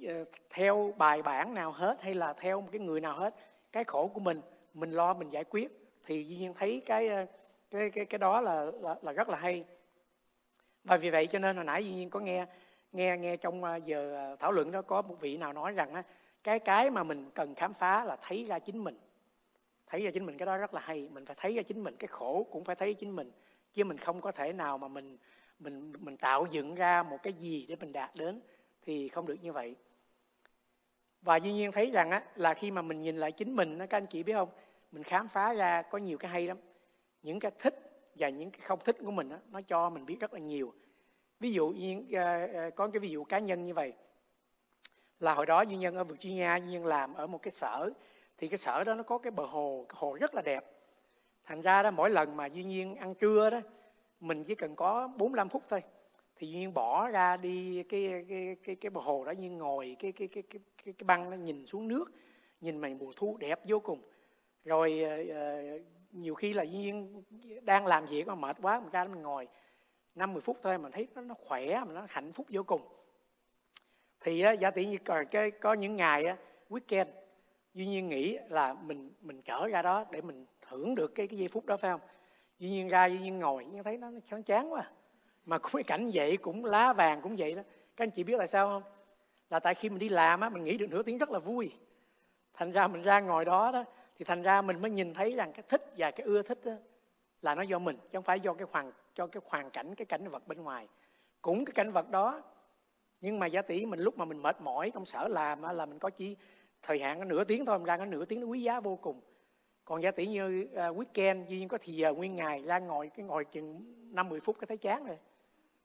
Ờ, 0.00 0.24
theo 0.50 0.94
bài 0.96 1.22
bản 1.22 1.54
nào 1.54 1.72
hết 1.72 1.96
hay 2.02 2.14
là 2.14 2.32
theo 2.32 2.60
một 2.60 2.68
cái 2.72 2.80
người 2.80 3.00
nào 3.00 3.16
hết 3.16 3.34
cái 3.72 3.84
khổ 3.84 4.10
của 4.14 4.20
mình 4.20 4.40
mình 4.74 4.90
lo 4.90 5.14
mình 5.14 5.30
giải 5.30 5.44
quyết. 5.44 5.68
Thì 6.06 6.24
duy 6.24 6.36
nhiên 6.36 6.54
thấy 6.54 6.82
cái 6.86 7.08
ờ, 7.08 7.26
cái 7.70 7.90
cái 7.90 8.04
cái 8.04 8.18
đó 8.18 8.40
là, 8.40 8.64
là 8.80 8.96
là 9.02 9.12
rất 9.12 9.28
là 9.28 9.38
hay. 9.38 9.64
Và 10.84 10.96
vì 10.96 11.10
vậy 11.10 11.26
cho 11.26 11.38
nên 11.38 11.56
hồi 11.56 11.64
nãy 11.64 11.84
duy 11.84 11.92
nhiên 11.94 12.10
có 12.10 12.20
nghe 12.20 12.46
nghe 12.92 13.16
nghe 13.18 13.36
trong 13.36 13.64
ờ, 13.64 13.76
giờ 13.76 14.36
thảo 14.40 14.52
luận 14.52 14.70
đó 14.72 14.82
có 14.82 15.02
một 15.02 15.16
vị 15.20 15.36
nào 15.36 15.52
nói 15.52 15.72
rằng 15.72 15.94
á 15.94 16.02
cái 16.44 16.58
cái 16.58 16.90
mà 16.90 17.02
mình 17.02 17.30
cần 17.34 17.54
khám 17.54 17.74
phá 17.74 18.04
là 18.04 18.16
thấy 18.22 18.44
ra 18.44 18.58
chính 18.58 18.84
mình. 18.84 18.98
Thấy 19.86 20.04
ra 20.04 20.10
chính 20.10 20.26
mình 20.26 20.38
cái 20.38 20.46
đó 20.46 20.56
rất 20.56 20.74
là 20.74 20.80
hay. 20.80 21.08
Mình 21.12 21.26
phải 21.26 21.36
thấy 21.38 21.54
ra 21.54 21.62
chính 21.62 21.84
mình 21.84 21.96
cái 21.98 22.08
khổ 22.08 22.46
cũng 22.50 22.64
phải 22.64 22.76
thấy 22.76 22.94
chính 22.94 23.16
mình. 23.16 23.30
Chứ 23.72 23.84
mình 23.84 23.98
không 23.98 24.20
có 24.20 24.32
thể 24.32 24.52
nào 24.52 24.78
mà 24.78 24.88
mình 24.88 25.18
mình 25.58 25.92
mình 25.98 26.16
tạo 26.16 26.46
dựng 26.50 26.74
ra 26.74 27.02
một 27.02 27.18
cái 27.22 27.32
gì 27.32 27.66
để 27.68 27.76
mình 27.76 27.92
đạt 27.92 28.10
đến 28.14 28.40
thì 28.82 29.08
không 29.08 29.26
được 29.26 29.36
như 29.42 29.52
vậy. 29.52 29.76
Và 31.22 31.36
duy 31.36 31.52
nhiên 31.52 31.72
thấy 31.72 31.90
rằng 31.90 32.10
á 32.10 32.22
là 32.34 32.54
khi 32.54 32.70
mà 32.70 32.82
mình 32.82 33.02
nhìn 33.02 33.16
lại 33.16 33.32
chính 33.32 33.56
mình 33.56 33.78
các 33.78 33.96
anh 33.96 34.06
chị 34.06 34.22
biết 34.22 34.32
không? 34.32 34.48
Mình 34.92 35.02
khám 35.02 35.28
phá 35.28 35.52
ra 35.54 35.82
có 35.82 35.98
nhiều 35.98 36.18
cái 36.18 36.30
hay 36.30 36.46
lắm. 36.46 36.56
Những 37.22 37.40
cái 37.40 37.50
thích 37.58 38.08
và 38.14 38.28
những 38.28 38.50
cái 38.50 38.60
không 38.60 38.78
thích 38.84 38.96
của 39.04 39.10
mình 39.10 39.28
á, 39.30 39.38
nó 39.50 39.60
cho 39.60 39.90
mình 39.90 40.06
biết 40.06 40.16
rất 40.20 40.32
là 40.32 40.38
nhiều. 40.38 40.72
Ví 41.40 41.52
dụ 41.52 41.68
như 41.68 42.04
ờ, 42.12 42.46
ờ, 42.46 42.70
có 42.70 42.88
cái 42.88 43.00
ví 43.00 43.08
dụ 43.08 43.24
cá 43.24 43.38
nhân 43.38 43.64
như 43.64 43.74
vậy. 43.74 43.92
Là 45.20 45.34
hồi 45.34 45.46
đó 45.46 45.62
duy 45.62 45.76
nhân 45.76 45.96
ở 45.96 46.04
Virginia 46.04 46.58
duy 46.60 46.72
nhân 46.72 46.86
làm 46.86 47.14
ở 47.14 47.26
một 47.26 47.42
cái 47.42 47.52
sở 47.52 47.90
thì 48.38 48.48
cái 48.48 48.58
sở 48.58 48.84
đó 48.84 48.94
nó 48.94 49.02
có 49.02 49.18
cái 49.18 49.30
bờ 49.30 49.44
hồ 49.44 49.86
cái 49.88 49.96
hồ 49.98 50.16
rất 50.20 50.34
là 50.34 50.42
đẹp. 50.42 50.64
Thành 51.44 51.60
ra 51.60 51.82
đó 51.82 51.90
mỗi 51.90 52.10
lần 52.10 52.36
mà 52.36 52.46
duy 52.46 52.64
nhiên 52.64 52.96
ăn 52.96 53.14
trưa 53.14 53.50
đó 53.50 53.60
mình 54.20 54.44
chỉ 54.44 54.54
cần 54.54 54.76
có 54.76 55.08
45 55.16 55.48
phút 55.48 55.62
thôi 55.68 55.82
thì 56.42 56.48
duyên 56.48 56.74
bỏ 56.74 57.08
ra 57.08 57.36
đi 57.36 57.82
cái 57.82 58.24
cái 58.28 58.56
cái 58.64 58.76
cái 58.76 58.90
bờ 58.90 59.00
hồ 59.00 59.24
đó 59.24 59.30
như 59.30 59.50
ngồi 59.50 59.96
cái 59.98 60.12
cái 60.12 60.28
cái 60.28 60.42
cái 60.42 60.60
cái, 60.84 60.94
cái 60.98 61.04
băng 61.04 61.30
nó 61.30 61.36
nhìn 61.36 61.66
xuống 61.66 61.88
nước 61.88 62.04
nhìn 62.60 62.78
mày 62.78 62.94
mùa 62.94 63.12
thu 63.16 63.36
đẹp 63.36 63.60
vô 63.64 63.78
cùng. 63.78 64.02
Rồi 64.64 65.04
uh, 65.04 65.82
nhiều 66.12 66.34
khi 66.34 66.52
là 66.52 66.62
duyên 66.62 67.22
đang 67.62 67.86
làm 67.86 68.06
việc 68.06 68.26
mà 68.26 68.34
mệt 68.34 68.56
quá 68.62 68.80
mình 68.80 68.90
ra 68.90 69.04
mình 69.04 69.22
ngồi 69.22 69.48
50 70.14 70.42
phút 70.42 70.58
thôi 70.62 70.78
mà 70.78 70.90
thấy 70.90 71.08
nó, 71.14 71.22
nó 71.22 71.34
khỏe 71.34 71.84
mà 71.86 71.92
nó 71.94 72.06
hạnh 72.08 72.32
phúc 72.32 72.46
vô 72.50 72.62
cùng. 72.62 72.82
Thì 74.20 74.44
uh, 74.52 74.60
giả 74.60 74.70
tỷ 74.70 74.86
như 74.86 74.98
còn 75.04 75.26
cái, 75.30 75.50
có 75.50 75.72
những 75.72 75.96
ngày 75.96 76.24
uh, 76.32 76.38
weekend 76.70 77.06
duy 77.74 77.86
nhiên 77.86 78.08
nghĩ 78.08 78.38
là 78.48 78.74
mình 78.74 79.10
mình 79.20 79.42
trở 79.42 79.68
ra 79.68 79.82
đó 79.82 80.04
để 80.10 80.20
mình 80.20 80.46
hưởng 80.66 80.94
được 80.94 81.14
cái 81.14 81.26
cái 81.26 81.38
giây 81.38 81.48
phút 81.48 81.66
đó 81.66 81.76
phải 81.76 81.90
không? 81.90 82.00
Duy 82.58 82.70
nhiên 82.70 82.88
ra 82.88 83.06
duy 83.06 83.18
nhiên 83.18 83.38
ngồi 83.38 83.66
nhưng 83.72 83.84
thấy 83.84 83.98
nó, 83.98 84.10
nó 84.30 84.40
chán 84.46 84.72
quá 84.72 84.90
mà 85.44 85.58
cái 85.58 85.82
cảnh 85.82 86.10
vậy 86.14 86.36
cũng 86.36 86.64
lá 86.64 86.92
vàng 86.92 87.20
cũng 87.22 87.34
vậy 87.38 87.54
đó. 87.54 87.62
Các 87.96 88.04
anh 88.04 88.10
chị 88.10 88.24
biết 88.24 88.38
là 88.38 88.46
sao 88.46 88.68
không? 88.68 88.82
Là 89.50 89.60
tại 89.60 89.74
khi 89.74 89.88
mình 89.88 89.98
đi 89.98 90.08
làm 90.08 90.40
á 90.40 90.48
mình 90.48 90.64
nghĩ 90.64 90.78
được 90.78 90.90
nửa 90.90 91.02
tiếng 91.02 91.18
rất 91.18 91.30
là 91.30 91.38
vui. 91.38 91.72
Thành 92.54 92.72
ra 92.72 92.88
mình 92.88 93.02
ra 93.02 93.20
ngồi 93.20 93.44
đó 93.44 93.72
đó 93.72 93.84
thì 94.18 94.24
thành 94.24 94.42
ra 94.42 94.62
mình 94.62 94.82
mới 94.82 94.90
nhìn 94.90 95.14
thấy 95.14 95.34
rằng 95.34 95.52
cái 95.52 95.62
thích 95.68 95.94
và 95.96 96.10
cái 96.10 96.26
ưa 96.26 96.42
thích 96.42 96.58
đó, 96.64 96.72
là 97.42 97.54
nó 97.54 97.62
do 97.62 97.78
mình 97.78 97.96
chứ 97.96 98.08
không 98.12 98.22
phải 98.22 98.40
do 98.40 98.54
cái 98.54 98.68
hoàn 98.70 98.92
cho 99.14 99.26
cái 99.26 99.42
hoàn 99.46 99.70
cảnh 99.70 99.94
cái 99.94 100.06
cảnh 100.06 100.28
vật 100.28 100.48
bên 100.48 100.62
ngoài. 100.62 100.88
Cũng 101.42 101.64
cái 101.64 101.72
cảnh 101.72 101.92
vật 101.92 102.10
đó 102.10 102.42
nhưng 103.20 103.38
mà 103.38 103.46
giả 103.46 103.62
tỷ 103.62 103.86
mình 103.86 104.00
lúc 104.00 104.18
mà 104.18 104.24
mình 104.24 104.42
mệt 104.42 104.60
mỏi 104.60 104.90
công 104.90 105.06
sở 105.06 105.28
làm 105.28 105.62
là 105.62 105.86
mình 105.86 105.98
có 105.98 106.10
chỉ 106.10 106.36
thời 106.82 106.98
hạn 106.98 107.18
có 107.18 107.24
nửa 107.24 107.44
tiếng 107.44 107.66
thôi 107.66 107.78
mình 107.78 107.86
ra 107.86 107.96
có 107.96 108.04
nửa 108.04 108.24
tiếng 108.24 108.40
nó 108.40 108.46
quý 108.46 108.62
giá 108.62 108.80
vô 108.80 108.96
cùng. 108.96 109.20
Còn 109.84 110.02
giả 110.02 110.10
tỷ 110.10 110.26
như 110.26 110.68
uh, 110.72 110.76
weekend 110.76 111.46
duy 111.46 111.58
nhiên 111.58 111.68
có 111.68 111.78
thì 111.80 111.92
giờ 111.92 112.12
nguyên 112.14 112.36
ngày 112.36 112.62
ra 112.62 112.78
ngồi 112.78 113.10
cái 113.16 113.26
ngồi 113.26 113.44
chừng 113.44 113.94
năm 114.14 114.28
mười 114.28 114.40
phút 114.40 114.56
cái 114.60 114.66
thấy 114.66 114.76
chán 114.76 115.04
rồi 115.04 115.18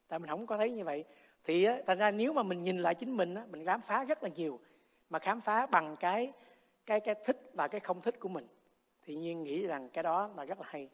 tại 0.08 0.20
mình 0.20 0.30
không 0.30 0.48
có 0.48 0.58
thấy 0.58 0.72
như 0.72 0.84
vậy. 0.84 1.06
Thì 1.44 1.68
thành 1.88 1.98
ra 1.98 2.12
nếu 2.12 2.34
mà 2.34 2.44
mình 2.44 2.64
nhìn 2.64 2.78
lại 2.78 2.96
chính 2.96 3.18
mình 3.18 3.36
mình 3.52 3.66
khám 3.66 3.82
phá 3.82 4.04
rất 4.04 4.24
là 4.24 4.30
nhiều 4.30 4.60
mà 5.10 5.20
khám 5.20 5.42
phá 5.42 5.66
bằng 5.66 5.96
cái 6.00 6.34
cái 6.86 7.00
cái 7.00 7.16
thích 7.26 7.52
và 7.54 7.68
cái 7.68 7.80
không 7.80 8.02
thích 8.02 8.20
của 8.20 8.30
mình 8.30 8.48
thì 9.02 9.16
nhiên 9.16 9.44
nghĩ 9.44 9.68
rằng 9.68 9.90
cái 9.90 10.04
đó 10.04 10.30
là 10.36 10.46
rất 10.46 10.60
là 10.60 10.66
hay. 10.70 10.90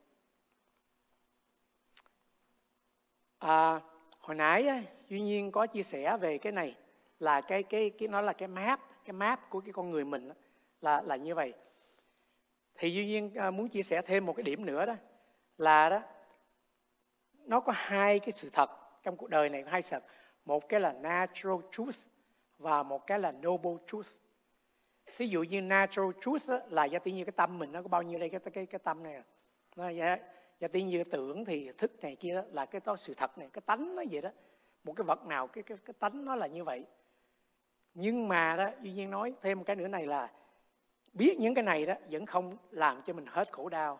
À, 3.40 3.80
hồi 4.20 4.36
nãy 4.36 4.86
duy 5.08 5.22
nhiên 5.22 5.52
có 5.52 5.68
chia 5.68 5.84
sẻ 5.84 6.18
về 6.18 6.38
cái 6.38 6.52
này 6.52 6.76
là 7.20 7.42
cái 7.42 7.64
cái 7.64 7.90
cái 7.90 8.08
nó 8.08 8.22
là 8.22 8.34
cái 8.34 8.48
map 8.48 8.80
cái 9.06 9.14
map 9.14 9.50
của 9.50 9.62
cái 9.62 9.74
con 9.74 9.90
người 9.90 10.06
mình 10.06 10.30
là 10.82 11.02
là 11.02 11.16
như 11.16 11.36
vậy. 11.36 11.54
Thì 12.76 12.94
duy 12.94 13.06
nhiên 13.06 13.36
à, 13.36 13.52
muốn 13.52 13.68
chia 13.68 13.84
sẻ 13.84 14.02
thêm 14.02 14.26
một 14.26 14.34
cái 14.34 14.44
điểm 14.44 14.66
nữa 14.66 14.86
đó 14.86 14.96
là 15.58 15.90
đó 15.90 16.02
nó 17.46 17.60
có 17.60 17.74
hai 17.76 18.20
cái 18.20 18.32
sự 18.32 18.50
thật 18.54 18.83
trong 19.04 19.18
cuộc 19.18 19.30
đời 19.30 19.50
này 19.50 19.64
hai 19.68 19.82
sự 19.82 19.90
thật 19.92 20.04
một 20.46 20.70
cái 20.70 20.80
là 20.80 20.94
natural 20.94 21.58
truth 21.72 21.98
và 22.58 22.84
một 22.84 23.08
cái 23.08 23.20
là 23.20 23.32
noble 23.32 23.72
truth. 23.88 24.08
Thí 25.18 25.28
dụ 25.28 25.44
như 25.44 25.62
natural 25.62 26.10
truth 26.22 26.50
á, 26.50 26.60
là 26.70 26.86
do 26.86 27.00
tự 27.00 27.12
nhiên 27.12 27.26
cái 27.26 27.32
tâm 27.32 27.60
mình 27.60 27.72
nó 27.72 27.82
có 27.82 27.88
bao 27.88 28.02
nhiêu 28.02 28.20
đây 28.20 28.30
cái 28.30 28.40
cái 28.40 28.66
cái 28.66 28.80
tâm 28.80 29.04
này 29.04 29.16
à? 29.16 29.24
nó 29.76 29.90
do, 29.90 30.18
do 30.60 30.68
tự 30.68 30.80
nhiên 30.80 31.04
tưởng 31.10 31.46
thì 31.46 31.72
thức 31.78 32.02
này 32.02 32.16
kia 32.16 32.34
đó 32.34 32.42
là 32.52 32.66
cái 32.66 32.82
đó 32.86 32.96
sự 32.96 33.14
thật 33.14 33.38
này 33.38 33.50
cái 33.54 33.62
tánh 33.66 33.96
nó 33.96 34.04
vậy 34.12 34.22
đó. 34.22 34.30
Một 34.84 34.94
cái 34.94 35.04
vật 35.04 35.26
nào 35.26 35.48
cái 35.48 35.64
cái 35.64 35.78
cái 35.86 35.94
tánh 36.00 36.26
nó 36.26 36.36
là 36.36 36.48
như 36.48 36.64
vậy. 36.64 36.86
Nhưng 37.94 38.28
mà 38.28 38.56
đó 38.56 38.70
duy 38.82 38.92
nhiên 38.92 39.12
nói 39.12 39.34
thêm 39.42 39.58
một 39.58 39.64
cái 39.68 39.76
nữa 39.76 39.88
này 39.88 40.08
là 40.08 40.32
biết 41.14 41.38
những 41.40 41.54
cái 41.54 41.64
này 41.64 41.86
đó 41.86 41.94
vẫn 42.12 42.26
không 42.26 42.58
làm 42.72 43.02
cho 43.02 43.14
mình 43.14 43.26
hết 43.28 43.52
khổ 43.52 43.70
đau 43.70 44.00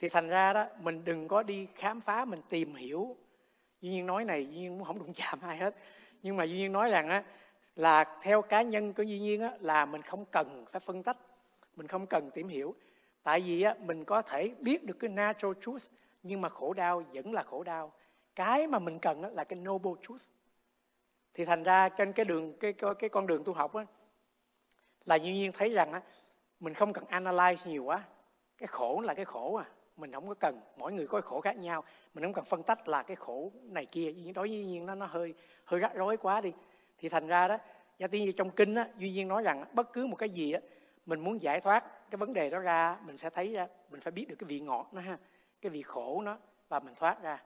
thì 0.00 0.08
thành 0.08 0.28
ra 0.28 0.52
đó, 0.52 0.66
mình 0.80 1.04
đừng 1.04 1.28
có 1.28 1.42
đi 1.42 1.66
khám 1.74 2.00
phá, 2.00 2.24
mình 2.24 2.40
tìm 2.48 2.74
hiểu. 2.74 3.16
Duy 3.80 3.90
nhiên 3.90 4.06
nói 4.06 4.24
này, 4.24 4.46
duy 4.46 4.56
nhiên 4.56 4.78
cũng 4.78 4.84
không 4.84 4.98
đụng 4.98 5.12
chạm 5.14 5.40
ai 5.40 5.56
hết. 5.56 5.74
Nhưng 6.22 6.36
mà 6.36 6.44
duy 6.44 6.56
nhiên 6.56 6.72
nói 6.72 6.90
rằng 6.90 7.08
á, 7.08 7.24
là 7.76 8.18
theo 8.22 8.42
cá 8.42 8.62
nhân 8.62 8.92
của 8.92 9.02
duy 9.02 9.18
nhiên 9.18 9.40
á, 9.40 9.52
là 9.60 9.86
mình 9.86 10.02
không 10.02 10.24
cần 10.24 10.64
phải 10.72 10.80
phân 10.80 11.02
tách, 11.02 11.18
mình 11.76 11.86
không 11.86 12.06
cần 12.06 12.30
tìm 12.30 12.48
hiểu. 12.48 12.74
Tại 13.22 13.40
vì 13.40 13.62
á, 13.62 13.74
mình 13.80 14.04
có 14.04 14.22
thể 14.22 14.54
biết 14.60 14.84
được 14.84 14.96
cái 15.00 15.10
natural 15.10 15.52
truth, 15.60 15.82
nhưng 16.22 16.40
mà 16.40 16.48
khổ 16.48 16.72
đau 16.72 17.02
vẫn 17.12 17.32
là 17.32 17.42
khổ 17.42 17.62
đau. 17.62 17.92
Cái 18.34 18.66
mà 18.66 18.78
mình 18.78 18.98
cần 18.98 19.22
á, 19.22 19.28
là 19.28 19.44
cái 19.44 19.58
noble 19.58 19.92
truth. 20.02 20.22
Thì 21.34 21.44
thành 21.44 21.62
ra 21.62 21.88
trên 21.88 22.12
cái 22.12 22.24
đường, 22.24 22.52
cái 22.60 22.74
cái 22.98 23.10
con 23.10 23.26
đường 23.26 23.44
tu 23.44 23.52
học 23.52 23.74
á, 23.74 23.86
là 25.04 25.14
duy 25.14 25.32
nhiên 25.32 25.52
thấy 25.52 25.70
rằng 25.70 25.92
á, 25.92 26.02
mình 26.60 26.74
không 26.74 26.92
cần 26.92 27.04
analyze 27.04 27.70
nhiều 27.70 27.84
quá 27.84 28.04
cái 28.58 28.66
khổ 28.66 29.00
là 29.00 29.14
cái 29.14 29.24
khổ 29.24 29.54
à 29.54 29.64
mình 29.98 30.12
không 30.12 30.28
có 30.28 30.34
cần 30.34 30.60
mỗi 30.76 30.92
người 30.92 31.06
có 31.06 31.20
khổ 31.20 31.40
khác 31.40 31.56
nhau. 31.56 31.84
Mình 32.14 32.24
không 32.24 32.32
cần 32.32 32.44
phân 32.44 32.62
tách 32.62 32.88
là 32.88 33.02
cái 33.02 33.16
khổ 33.16 33.52
này 33.62 33.86
kia. 33.86 34.12
Đối 34.34 34.48
với 34.48 34.64
nhiên 34.64 34.86
nó 34.86 34.94
nó 34.94 35.06
hơi 35.06 35.34
hơi 35.64 35.80
rắc 35.80 35.94
rối 35.94 36.16
quá 36.16 36.40
đi. 36.40 36.52
Thì 36.98 37.08
thành 37.08 37.26
ra 37.26 37.48
đó 37.48 37.58
gia 37.98 38.06
tiên 38.06 38.32
trong 38.36 38.50
kinh 38.50 38.74
á 38.74 38.88
duy 38.98 39.10
nhiên 39.10 39.28
nói 39.28 39.42
rằng 39.42 39.64
bất 39.72 39.92
cứ 39.92 40.06
một 40.06 40.16
cái 40.16 40.30
gì 40.30 40.52
á 40.52 40.60
mình 41.06 41.20
muốn 41.20 41.42
giải 41.42 41.60
thoát 41.60 42.10
cái 42.10 42.16
vấn 42.16 42.32
đề 42.32 42.50
đó 42.50 42.58
ra 42.58 42.98
mình 43.06 43.16
sẽ 43.16 43.30
thấy 43.30 43.52
ra 43.52 43.66
mình 43.90 44.00
phải 44.00 44.10
biết 44.10 44.28
được 44.28 44.36
cái 44.38 44.46
vị 44.48 44.60
ngọt 44.60 44.88
nó 44.92 45.00
ha 45.00 45.18
cái 45.60 45.70
vị 45.70 45.82
khổ 45.82 46.22
nó 46.24 46.38
và 46.68 46.80
mình 46.80 46.94
thoát 46.94 47.22
ra. 47.22 47.42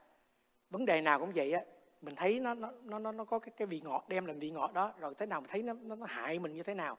Vấn 0.70 0.84
đề 0.84 1.00
nào 1.00 1.18
cũng 1.18 1.32
vậy 1.34 1.52
á 1.52 1.60
mình 2.02 2.14
thấy 2.14 2.40
nó 2.40 2.54
nó 2.54 2.98
nó 2.98 3.12
nó 3.12 3.24
có 3.24 3.38
cái 3.38 3.52
cái 3.56 3.66
vị 3.66 3.80
ngọt 3.84 4.04
đem 4.08 4.26
làm 4.26 4.38
vị 4.38 4.50
ngọt 4.50 4.72
đó 4.72 4.92
rồi 4.98 5.14
thế 5.18 5.26
nào 5.26 5.40
mình 5.40 5.50
thấy 5.50 5.62
nó 5.62 5.72
nó, 5.82 5.94
nó 5.94 6.06
hại 6.06 6.38
mình 6.38 6.52
như 6.52 6.62
thế 6.62 6.74
nào. 6.74 6.98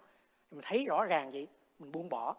Mình 0.51 0.61
thấy 0.63 0.85
rõ 0.85 1.05
ràng 1.05 1.31
vậy 1.31 1.47
mình 1.79 1.91
buông 1.91 2.09
bỏ. 2.09 2.35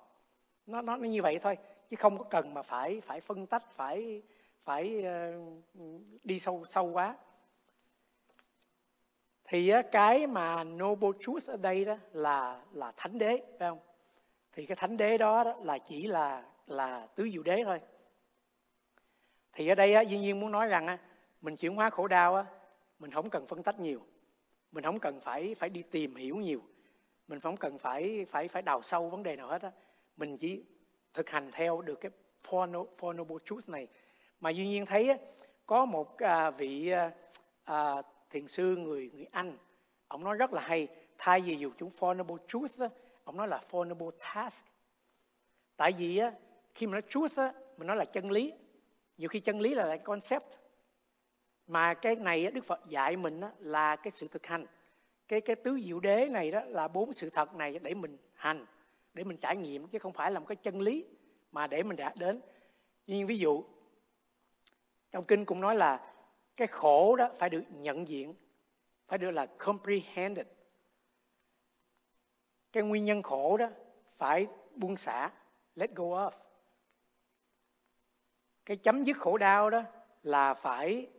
Nó 0.66 0.83
nó 0.83 0.97
nó 0.97 1.09
như 1.09 1.23
vậy 1.23 1.38
thôi 1.42 1.56
chứ 1.91 1.97
không 1.97 2.19
có 2.19 2.25
cần 2.25 2.55
mà 2.55 2.62
phải 2.62 3.00
phải 3.00 3.21
phân 3.21 3.47
tách 3.47 3.76
phải 3.76 4.23
phải 4.64 5.03
ờ, 5.03 5.33
đi 6.25 6.41
sâu 6.41 6.64
sâu 6.69 6.87
quá. 6.87 7.17
Thì 9.45 9.73
cái 9.93 10.26
mà 10.26 10.64
noble 10.64 11.11
truth 11.21 11.47
ở 11.47 11.57
đây 11.57 11.85
đó 11.85 11.97
là 12.12 12.62
là 12.73 12.93
thánh 12.97 13.19
đế 13.19 13.43
phải 13.59 13.69
không? 13.69 13.79
Thì 14.53 14.67
cái 14.67 14.76
thánh 14.76 14.97
đế 14.97 15.19
đó, 15.19 15.45
đó 15.45 15.55
là 15.62 15.79
chỉ 15.79 16.07
là 16.07 16.45
là 16.67 17.07
tứ 17.14 17.29
diệu 17.33 17.43
đế 17.43 17.62
thôi. 17.64 17.81
Thì 19.53 19.69
ở 19.69 19.75
đây 19.75 20.07
dĩ 20.09 20.19
nhiên 20.19 20.41
muốn 20.41 20.53
nói 20.53 20.67
rằng 20.67 20.99
mình 21.41 21.57
chuyển 21.57 21.75
hóa 21.75 21.91
khổ 21.91 22.09
đau 22.09 22.37
á, 22.37 22.45
mình 22.99 23.11
không 23.11 23.31
cần 23.31 23.47
phân 23.47 23.62
tách 23.62 23.81
nhiều. 23.81 24.00
Mình 24.73 24.85
không 24.85 24.99
cần 24.99 25.21
phải 25.21 25.55
phải 25.55 25.69
đi 25.69 25.83
tìm 25.83 26.17
hiểu 26.17 26.37
nhiều. 26.37 26.62
Mình 27.29 27.41
không 27.41 27.57
cần 27.57 27.79
phải 27.79 28.26
phải 28.31 28.49
phải 28.49 28.62
đào 28.62 28.83
sâu 28.83 29.11
vấn 29.11 29.23
đề 29.23 29.37
nào 29.37 29.49
hết 29.49 29.62
á. 29.62 29.71
Mình 30.17 30.37
chỉ 30.37 30.64
thực 31.14 31.30
hành 31.30 31.50
theo 31.52 31.83
được 31.83 32.00
cái 32.00 32.11
four, 32.44 32.87
four 32.99 33.16
noble 33.16 33.37
truth 33.44 33.68
này. 33.68 33.88
Mà 34.40 34.50
duy 34.50 34.68
nhiên 34.68 34.87
thấy 34.87 35.09
á, 35.09 35.16
có 35.66 35.85
một 35.85 36.18
à, 36.18 36.50
vị 36.50 36.88
à, 36.88 37.11
à, 37.64 38.02
thiền 38.30 38.49
sư 38.49 38.76
người 38.76 39.11
người 39.14 39.26
anh 39.33 39.56
ông 40.09 40.25
nói 40.25 40.37
rất 40.37 40.52
là 40.52 40.61
hay 40.61 40.88
thay 41.18 41.40
vì 41.40 41.56
dùng 41.56 41.73
chúng 41.78 41.90
four 41.99 42.16
noble 42.16 42.37
truth 42.49 42.78
á, 42.78 42.88
ông 43.25 43.37
nói 43.37 43.49
là 43.49 43.61
four 43.71 43.88
noble 43.88 44.18
task. 44.35 44.66
Tại 45.76 45.92
vì 45.92 46.18
á, 46.18 46.33
khi 46.75 46.87
mà 46.87 46.92
nói 46.92 47.02
truth 47.09 47.37
á, 47.37 47.52
mình 47.76 47.87
nói 47.87 47.97
là 47.97 48.04
chân 48.04 48.30
lý 48.30 48.52
nhiều 49.18 49.28
khi 49.28 49.40
chân 49.40 49.61
lý 49.61 49.75
là 49.75 49.85
lại 49.85 49.99
concept. 49.99 50.44
Mà 51.66 51.94
cái 51.94 52.16
này 52.16 52.44
á, 52.44 52.50
đức 52.50 52.64
phật 52.64 52.80
dạy 52.88 53.16
mình 53.16 53.40
á, 53.40 53.50
là 53.59 53.97
cái 53.97 54.11
sự 54.11 54.28
thực 54.28 54.47
hành. 54.47 54.66
Cái 55.28 55.40
cái 55.40 55.56
tứ 55.56 55.78
diệu 55.85 56.00
đế 56.00 56.26
này 56.26 56.50
đó 56.50 56.61
là 56.66 56.88
bốn 56.88 57.12
sự 57.12 57.30
thật 57.30 57.54
này 57.54 57.78
để 57.78 57.94
mình 57.94 58.16
hành 58.35 58.66
để 59.14 59.25
mình 59.25 59.37
trải 59.37 59.56
nghiệm 59.56 59.88
chứ 59.88 59.99
không 59.99 60.12
phải 60.12 60.30
là 60.30 60.40
một 60.40 60.47
cái 60.49 60.56
chân 60.56 60.80
lý 60.80 61.04
mà 61.52 61.66
để 61.66 61.83
mình 61.83 61.97
đạt 61.97 62.16
đến. 62.16 62.40
Nhưng 63.06 63.26
ví 63.26 63.38
dụ 63.38 63.64
trong 65.11 65.25
kinh 65.25 65.44
cũng 65.44 65.61
nói 65.61 65.76
là 65.76 66.14
cái 66.56 66.68
khổ 66.68 67.16
đó 67.16 67.30
phải 67.38 67.50
được 67.50 67.62
nhận 67.71 68.09
diện 68.09 68.35
phải 69.06 69.18
được 69.18 69.30
là 69.30 69.47
comprehended. 69.47 70.47
Cái 72.73 72.83
nguyên 72.83 73.04
nhân 73.04 73.23
khổ 73.23 73.56
đó 73.56 73.68
phải 74.16 74.47
buông 74.75 74.97
xả 74.97 75.30
let 75.75 75.94
go 75.94 76.04
of. 76.04 76.30
Cái 78.64 78.76
chấm 78.76 79.04
dứt 79.04 79.16
khổ 79.16 79.38
đau 79.38 79.71
đó 79.71 79.83
là 80.23 80.54
phải 80.54 81.11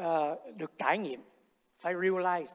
uh, 0.00 0.04
được 0.56 0.72
trải 0.78 0.98
nghiệm 0.98 1.22
phải 1.78 1.94
realized 1.94 2.54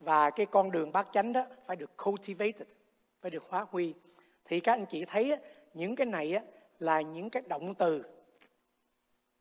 và 0.00 0.30
cái 0.30 0.46
con 0.46 0.70
đường 0.70 0.92
bát 0.92 1.08
chánh 1.12 1.32
đó 1.32 1.46
phải 1.66 1.76
được 1.76 2.04
cultivated 2.04 2.68
phải 3.24 3.30
được 3.30 3.44
hóa 3.48 3.66
huy. 3.70 3.94
Thì 4.44 4.60
các 4.60 4.72
anh 4.72 4.86
chị 4.86 5.04
thấy 5.04 5.36
những 5.74 5.96
cái 5.96 6.06
này 6.06 6.38
là 6.78 7.00
những 7.00 7.30
cái 7.30 7.42
động 7.46 7.74
từ 7.74 8.04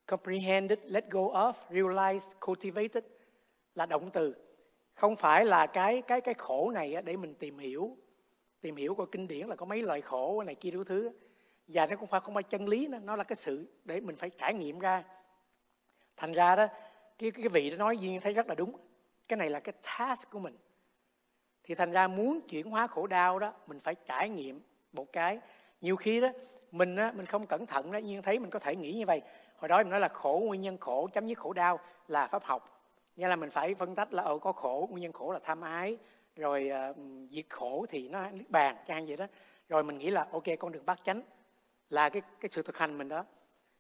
comprehended, 0.06 0.80
let 0.84 1.10
go 1.10 1.22
of, 1.22 1.54
realized, 1.70 2.32
cultivated 2.40 3.04
là 3.76 3.86
động 3.86 4.10
từ. 4.14 4.36
Không 4.94 5.16
phải 5.16 5.46
là 5.46 5.68
cái 5.68 6.02
cái 6.02 6.22
cái 6.22 6.34
khổ 6.34 6.72
này 6.72 6.96
để 7.04 7.18
mình 7.18 7.36
tìm 7.36 7.58
hiểu 7.58 7.98
tìm 8.62 8.76
hiểu 8.76 8.96
coi 8.96 9.08
kinh 9.12 9.28
điển 9.28 9.48
là 9.48 9.56
có 9.56 9.66
mấy 9.66 9.82
loại 9.82 10.02
khổ 10.02 10.44
này 10.44 10.56
kia 10.56 10.72
đủ 10.72 10.84
thứ 10.84 11.12
và 11.68 11.86
nó 11.86 11.96
cũng 11.96 12.10
phải 12.10 12.22
không 12.22 12.34
phải 12.34 12.44
chân 12.44 12.68
lý 12.68 12.88
nữa 12.88 13.00
nó 13.04 13.16
là 13.16 13.24
cái 13.24 13.36
sự 13.36 13.68
để 13.84 14.00
mình 14.00 14.16
phải 14.16 14.30
trải 14.30 14.54
nghiệm 14.54 14.80
ra. 14.80 15.04
Thành 16.18 16.32
ra 16.32 16.56
đó 16.56 16.68
cái 17.18 17.32
cái 17.32 17.50
vị 17.50 17.70
đó 17.70 17.78
nói 17.78 17.98
duyên 17.98 18.22
thấy 18.22 18.34
rất 18.34 18.48
là 18.48 18.56
đúng 18.56 18.76
cái 19.28 19.38
này 19.38 19.50
là 19.50 19.60
cái 19.60 19.74
task 19.84 20.30
của 20.30 20.40
mình. 20.40 20.58
Thì 21.64 21.76
thành 21.76 21.92
ra 21.92 22.08
muốn 22.08 22.42
chuyển 22.42 22.70
hóa 22.70 22.88
khổ 22.88 23.08
đau 23.08 23.40
đó 23.40 23.54
mình 23.68 23.80
phải 23.80 23.96
trải 24.06 24.30
nghiệm 24.30 24.62
một 24.94 25.14
cái. 25.14 25.40
Nhiều 25.82 25.96
khi 25.96 26.22
đó 26.22 26.30
mình 26.72 26.96
á, 26.96 27.12
mình 27.16 27.26
không 27.26 27.48
cẩn 27.48 27.66
thận 27.66 27.92
đó 27.92 27.98
nhưng 27.98 28.22
thấy 28.22 28.40
mình 28.40 28.50
có 28.50 28.60
thể 28.60 28.76
nghĩ 28.76 28.94
như 28.94 29.06
vậy. 29.06 29.22
Hồi 29.58 29.70
đó 29.70 29.78
mình 29.78 29.90
nói 29.90 30.00
là 30.00 30.08
khổ 30.08 30.42
nguyên 30.46 30.62
nhân 30.62 30.78
khổ 30.78 31.10
chấm 31.14 31.28
dứt 31.28 31.38
khổ 31.38 31.54
đau 31.54 31.80
là 32.08 32.28
pháp 32.28 32.44
học. 32.44 32.82
Nghĩa 33.16 33.28
là 33.28 33.36
mình 33.36 33.50
phải 33.50 33.76
phân 33.76 33.96
tách 33.96 34.14
là 34.14 34.24
ở 34.24 34.38
có 34.38 34.52
khổ 34.52 34.88
nguyên 34.92 35.02
nhân 35.02 35.12
khổ 35.12 35.32
là 35.32 35.40
tham 35.44 35.62
ái 35.62 35.98
rồi 36.36 36.70
uh, 36.90 36.98
diệt 37.30 37.46
khổ 37.50 37.86
thì 37.90 38.10
nó 38.10 38.30
niết 38.30 38.50
bàn 38.50 38.76
trang 38.88 39.06
vậy 39.06 39.18
đó. 39.18 39.28
Rồi 39.70 39.84
mình 39.84 39.98
nghĩ 39.98 40.10
là 40.10 40.28
ok 40.32 40.44
con 40.60 40.72
đường 40.72 40.86
bát 40.86 41.00
chánh 41.04 41.22
là 41.90 42.10
cái 42.10 42.22
cái 42.40 42.50
sự 42.50 42.62
thực 42.62 42.78
hành 42.78 42.98
mình 42.98 43.10
đó. 43.10 43.26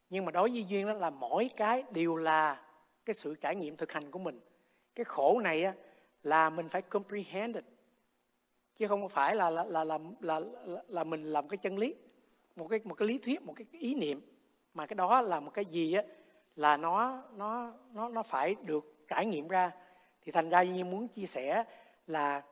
Nhưng 0.10 0.26
mà 0.26 0.32
đối 0.32 0.50
với 0.50 0.64
duyên 0.64 0.88
đó 0.88 0.94
là 0.94 1.10
mỗi 1.10 1.50
cái 1.58 1.84
đều 1.92 2.16
là 2.16 2.62
cái 3.06 3.14
sự 3.14 3.36
trải 3.36 3.56
nghiệm 3.56 3.78
thực 3.78 3.92
hành 3.92 4.12
của 4.12 4.20
mình 4.20 4.40
cái 4.96 5.04
khổ 5.04 5.40
này 5.40 5.64
á, 5.64 5.74
là 6.24 6.50
mình 6.50 6.70
phải 6.70 6.82
comprehend 6.82 7.56
it. 7.56 7.66
Chứ 8.78 8.88
không 8.88 9.10
phải 9.10 9.36
là 9.36 9.50
là 9.50 9.64
là 9.64 9.84
là, 9.84 10.00
là, 10.20 10.40
là, 10.40 10.84
là 10.88 11.04
mình 11.04 11.24
làm 11.24 11.48
cái 11.48 11.58
chân 11.58 11.78
lý. 11.78 11.96
Một 12.56 12.68
cái 12.68 12.80
một 12.84 12.96
cái 12.96 13.08
lý 13.08 13.18
thuyết 13.18 13.42
một 13.42 13.54
cái 13.56 13.68
ý 13.72 13.96
niệm. 13.96 14.22
Mà 14.74 14.86
cái 14.86 14.96
đó 14.96 15.22
là 15.22 15.40
một 15.40 15.52
cái 15.54 15.66
gì 15.66 15.94
á 15.94 16.04
là 16.56 16.78
nó 16.78 17.24
nó 17.36 17.74
nó 17.94 18.10
nó 18.10 18.24
phải 18.24 18.56
được 18.62 19.06
trải 19.08 19.26
nghiệm 19.26 19.48
ra. 19.48 19.72
Thì 20.22 20.32
thành 20.32 20.50
ra 20.50 20.64
như 20.64 20.86
muốn 20.86 21.08
chia 21.08 21.26
sẻ 21.26 21.64
là 22.08 22.44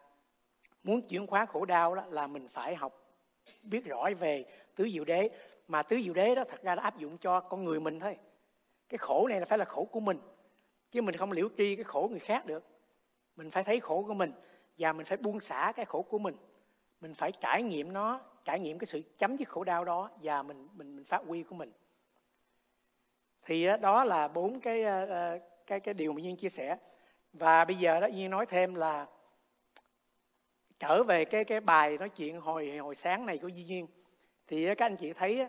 muốn 0.84 1.02
chuyển 1.02 1.28
hóa 1.28 1.46
khổ 1.46 1.66
đau 1.66 1.96
đó 1.96 2.04
là 2.10 2.28
mình 2.28 2.48
phải 2.48 2.76
học 2.76 2.98
biết 3.64 3.86
rõ 3.86 4.10
về 4.20 4.46
tứ 4.76 4.90
diệu 4.90 5.06
đế. 5.06 5.30
Mà 5.68 5.84
tứ 5.84 6.02
diệu 6.04 6.14
đế 6.14 6.36
đó 6.36 6.44
thật 6.50 6.64
ra 6.64 6.76
là 6.76 6.84
áp 6.84 6.98
dụng 6.98 7.18
cho 7.18 7.40
con 7.40 7.66
người 7.66 7.80
mình 7.80 8.00
thôi. 8.00 8.18
Cái 8.90 8.98
khổ 8.98 9.28
này 9.30 9.40
là 9.40 9.46
phải 9.46 9.58
là 9.58 9.66
khổ 9.66 9.88
của 9.92 10.00
mình 10.00 10.20
chứ 10.92 11.02
mình 11.02 11.16
không 11.16 11.32
liễu 11.32 11.50
tri 11.58 11.76
cái 11.76 11.84
khổ 11.84 12.08
người 12.12 12.20
khác 12.20 12.46
được. 12.46 12.64
Mình 13.36 13.52
phải 13.52 13.64
thấy 13.64 13.80
khổ 13.80 14.04
của 14.08 14.14
mình 14.14 14.32
và 14.78 14.94
mình 14.94 15.06
phải 15.06 15.18
buông 15.18 15.40
xả 15.40 15.74
cái 15.76 15.86
khổ 15.86 16.02
của 16.02 16.20
mình. 16.20 16.36
Mình 17.02 17.14
phải 17.14 17.32
trải 17.32 17.64
nghiệm 17.64 17.94
nó, 17.94 18.22
trải 18.46 18.60
nghiệm 18.60 18.80
cái 18.80 18.86
sự 18.86 19.02
chấm 19.18 19.38
dứt 19.38 19.50
khổ 19.50 19.64
đau 19.64 19.86
đó 19.86 20.10
và 20.22 20.44
mình 20.44 20.68
mình 20.74 20.96
mình 20.96 21.06
phát 21.06 21.22
huy 21.28 21.44
của 21.44 21.56
mình. 21.56 21.72
Thì 23.44 23.68
đó 23.82 24.04
là 24.04 24.28
bốn 24.28 24.60
cái 24.60 24.84
ờ, 24.84 25.06
ờ, 25.06 25.40
cái 25.68 25.80
cái 25.80 25.94
điều 25.94 26.14
mà 26.14 26.22
Duyên 26.22 26.36
chia 26.36 26.50
sẻ. 26.50 26.78
Và 27.34 27.66
bây 27.66 27.76
giờ 27.76 28.00
đó, 28.00 28.08
Duyên 28.08 28.30
nói 28.30 28.46
thêm 28.46 28.76
là 28.76 29.08
trở 30.80 31.04
về 31.04 31.26
cái 31.26 31.44
cái 31.44 31.60
bài 31.60 31.98
nói 31.98 32.10
chuyện 32.10 32.42
hồi 32.42 32.78
hồi 32.78 32.96
sáng 32.96 33.26
này 33.26 33.38
của 33.38 33.48
Duy 33.48 33.64
Nhiên 33.64 33.88
thì 34.48 34.76
các 34.76 34.86
anh 34.86 34.96
chị 34.96 35.14
thấy 35.14 35.48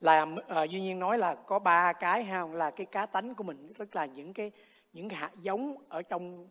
là 0.00 0.22
uh, 0.22 0.70
Duy 0.70 0.80
Nhiên 0.80 0.98
nói 0.98 1.18
là 1.18 1.34
có 1.34 1.58
ba 1.58 1.92
cái 1.92 2.24
ha 2.24 2.46
là 2.46 2.70
cái 2.70 2.86
cá 2.86 3.06
tánh 3.06 3.34
của 3.34 3.44
mình 3.44 3.72
tức 3.78 3.96
là 3.96 4.06
những 4.06 4.32
cái 4.32 4.52
những 4.92 5.08
cái 5.08 5.18
hạt 5.18 5.30
giống 5.42 5.76
ở 5.88 6.02
trong 6.02 6.48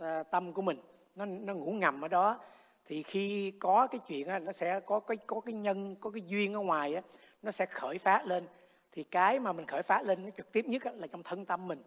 uh, 0.00 0.04
tâm 0.30 0.52
của 0.52 0.62
mình 0.62 0.80
nó 1.14 1.24
nó 1.24 1.54
ngủ 1.54 1.72
ngầm 1.72 2.04
ở 2.04 2.08
đó. 2.08 2.38
Thì 2.84 3.02
khi 3.02 3.50
có 3.50 3.86
cái 3.86 4.00
chuyện 4.06 4.28
á, 4.28 4.38
nó 4.38 4.52
sẽ 4.52 4.80
có 4.80 5.00
cái 5.00 5.16
có 5.16 5.40
cái 5.40 5.52
nhân 5.52 5.96
có 5.96 6.10
cái 6.10 6.22
duyên 6.26 6.54
ở 6.54 6.60
ngoài 6.60 6.94
á, 6.94 7.02
nó 7.42 7.50
sẽ 7.50 7.66
khởi 7.66 7.98
phát 7.98 8.26
lên. 8.26 8.46
Thì 8.92 9.04
cái 9.04 9.38
mà 9.38 9.52
mình 9.52 9.66
khởi 9.66 9.82
phát 9.82 10.02
lên 10.02 10.24
nó 10.24 10.30
trực 10.36 10.52
tiếp 10.52 10.64
nhất 10.66 10.84
á, 10.84 10.92
là 10.94 11.06
trong 11.06 11.22
thân 11.22 11.44
tâm 11.44 11.68
mình. 11.68 11.82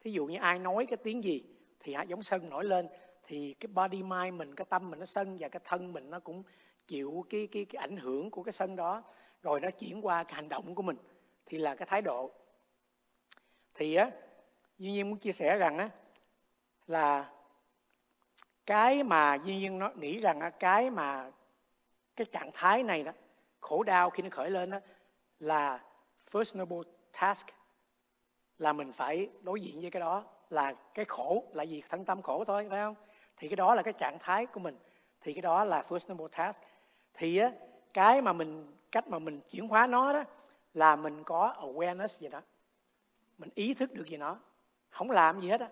Thí 0.00 0.10
dụ 0.12 0.26
như 0.26 0.38
ai 0.38 0.58
nói 0.58 0.86
cái 0.86 0.96
tiếng 0.96 1.24
gì 1.24 1.44
thì 1.80 1.94
hạt 1.94 2.02
giống 2.02 2.22
sân 2.22 2.50
nổi 2.50 2.64
lên 2.64 2.88
thì 3.26 3.54
cái 3.54 3.68
body 3.74 4.02
mind 4.02 4.34
mình 4.34 4.54
cái 4.54 4.64
tâm 4.70 4.90
mình 4.90 4.98
nó 4.98 5.04
sân 5.04 5.36
và 5.40 5.48
cái 5.48 5.60
thân 5.64 5.92
mình 5.92 6.10
nó 6.10 6.20
cũng 6.20 6.42
chịu 6.86 7.24
cái 7.30 7.48
cái 7.52 7.64
cái 7.64 7.80
ảnh 7.80 7.96
hưởng 7.96 8.30
của 8.30 8.42
cái 8.42 8.52
sân 8.52 8.76
đó 8.76 9.02
rồi 9.42 9.60
nó 9.60 9.70
chuyển 9.70 10.06
qua 10.06 10.24
cái 10.24 10.34
hành 10.34 10.48
động 10.48 10.74
của 10.74 10.82
mình, 10.82 10.96
thì 11.46 11.58
là 11.58 11.74
cái 11.74 11.86
thái 11.86 12.02
độ. 12.02 12.30
Thì 13.74 13.94
á, 13.94 14.10
duy 14.78 14.92
nhiên 14.92 15.10
muốn 15.10 15.18
chia 15.18 15.32
sẻ 15.32 15.58
rằng 15.58 15.78
á, 15.78 15.88
là 16.86 17.32
cái 18.66 19.02
mà 19.02 19.38
duy 19.44 19.56
nhiên 19.56 19.78
nó 19.78 19.90
nghĩ 19.90 20.18
rằng 20.18 20.40
á, 20.40 20.50
cái 20.50 20.90
mà 20.90 21.30
cái 22.16 22.24
trạng 22.24 22.50
thái 22.54 22.82
này 22.82 23.02
đó, 23.02 23.12
khổ 23.60 23.82
đau 23.82 24.10
khi 24.10 24.22
nó 24.22 24.28
khởi 24.30 24.50
lên 24.50 24.70
đó 24.70 24.78
là 25.40 25.84
first 26.32 26.58
noble 26.58 26.90
task, 27.20 27.46
là 28.58 28.72
mình 28.72 28.92
phải 28.92 29.28
đối 29.42 29.60
diện 29.60 29.80
với 29.80 29.90
cái 29.90 30.00
đó, 30.00 30.24
là 30.50 30.74
cái 30.94 31.04
khổ, 31.04 31.44
là 31.52 31.62
gì? 31.62 31.82
Thân 31.88 32.04
tâm 32.04 32.22
khổ 32.22 32.44
thôi, 32.44 32.66
phải 32.70 32.78
không? 32.78 32.94
Thì 33.36 33.48
cái 33.48 33.56
đó 33.56 33.74
là 33.74 33.82
cái 33.82 33.92
trạng 33.92 34.18
thái 34.20 34.46
của 34.46 34.60
mình. 34.60 34.78
Thì 35.20 35.32
cái 35.32 35.42
đó 35.42 35.64
là 35.64 35.84
first 35.88 36.12
noble 36.12 36.26
task. 36.36 36.62
Thì 37.14 37.36
á, 37.38 37.50
cái 37.94 38.22
mà 38.22 38.32
mình 38.32 38.75
cách 38.96 39.08
mà 39.08 39.18
mình 39.18 39.40
chuyển 39.50 39.68
hóa 39.68 39.86
nó 39.86 40.12
đó 40.12 40.24
là 40.74 40.96
mình 40.96 41.24
có 41.24 41.54
awareness 41.60 42.06
gì 42.06 42.28
đó. 42.28 42.42
Mình 43.38 43.50
ý 43.54 43.74
thức 43.74 43.92
được 43.92 44.08
gì 44.08 44.16
nó. 44.16 44.40
Không 44.88 45.10
làm 45.10 45.40
gì 45.40 45.48
hết 45.48 45.60
á. 45.60 45.68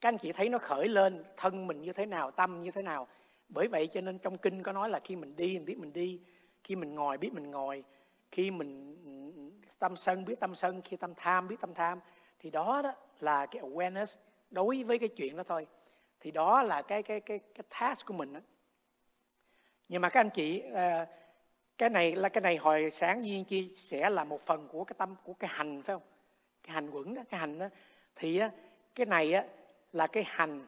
Các 0.00 0.08
anh 0.08 0.18
chị 0.18 0.32
thấy 0.32 0.48
nó 0.48 0.58
khởi 0.58 0.88
lên 0.88 1.24
thân 1.36 1.66
mình 1.66 1.82
như 1.82 1.92
thế 1.92 2.06
nào 2.06 2.30
tâm 2.30 2.62
như 2.62 2.70
thế 2.70 2.82
nào. 2.82 3.08
Bởi 3.48 3.68
vậy 3.68 3.86
cho 3.86 4.00
nên 4.00 4.18
trong 4.18 4.38
kinh 4.38 4.62
có 4.62 4.72
nói 4.72 4.90
là 4.90 5.00
khi 5.04 5.16
mình 5.16 5.36
đi 5.36 5.52
mình 5.52 5.64
biết 5.64 5.78
mình 5.78 5.92
đi. 5.92 6.20
Khi 6.64 6.76
mình 6.76 6.94
ngồi 6.94 7.18
biết 7.18 7.32
mình 7.32 7.50
ngồi. 7.50 7.84
Khi 8.30 8.50
mình 8.50 8.96
ừ, 9.04 9.68
tâm 9.78 9.96
sân 9.96 10.24
biết 10.24 10.40
tâm 10.40 10.54
sân. 10.54 10.82
Khi 10.82 10.96
tâm 10.96 11.14
tham 11.16 11.48
biết 11.48 11.60
tâm 11.60 11.74
tham. 11.74 12.00
Thì 12.38 12.50
đó 12.50 12.80
đó 12.84 12.92
là 13.20 13.46
cái 13.46 13.62
awareness 13.62 14.16
đối 14.50 14.82
với 14.82 14.98
cái 14.98 15.08
chuyện 15.08 15.36
đó 15.36 15.42
thôi. 15.42 15.66
Thì 16.20 16.30
đó 16.30 16.62
là 16.62 16.82
cái 16.82 17.02
cái 17.02 17.20
cái 17.20 17.38
cái 17.38 17.62
task 17.80 18.06
của 18.06 18.14
mình 18.14 18.32
đó. 18.32 18.40
nhưng 19.88 20.02
mà 20.02 20.08
các 20.08 20.20
anh 20.20 20.30
chị 20.30 20.62
uh, 20.68 21.08
cái 21.78 21.90
này 21.90 22.16
là 22.16 22.28
cái 22.28 22.42
này 22.42 22.56
hồi 22.56 22.90
sáng 22.90 23.24
duyên 23.24 23.44
chia 23.44 23.68
sẻ 23.76 24.10
là 24.10 24.24
một 24.24 24.40
phần 24.46 24.68
của 24.68 24.84
cái 24.84 24.94
tâm 24.98 25.14
của 25.24 25.32
cái 25.34 25.50
hành 25.54 25.82
phải 25.82 25.96
không? 25.96 26.02
Cái 26.62 26.74
hành 26.74 26.90
quẩn 26.90 27.14
đó 27.14 27.22
cái 27.30 27.40
hành 27.40 27.58
đó. 27.58 27.68
Thì 28.16 28.38
á, 28.38 28.50
cái 28.94 29.06
này 29.06 29.32
á 29.32 29.44
là 29.92 30.06
cái 30.06 30.24
hành 30.26 30.66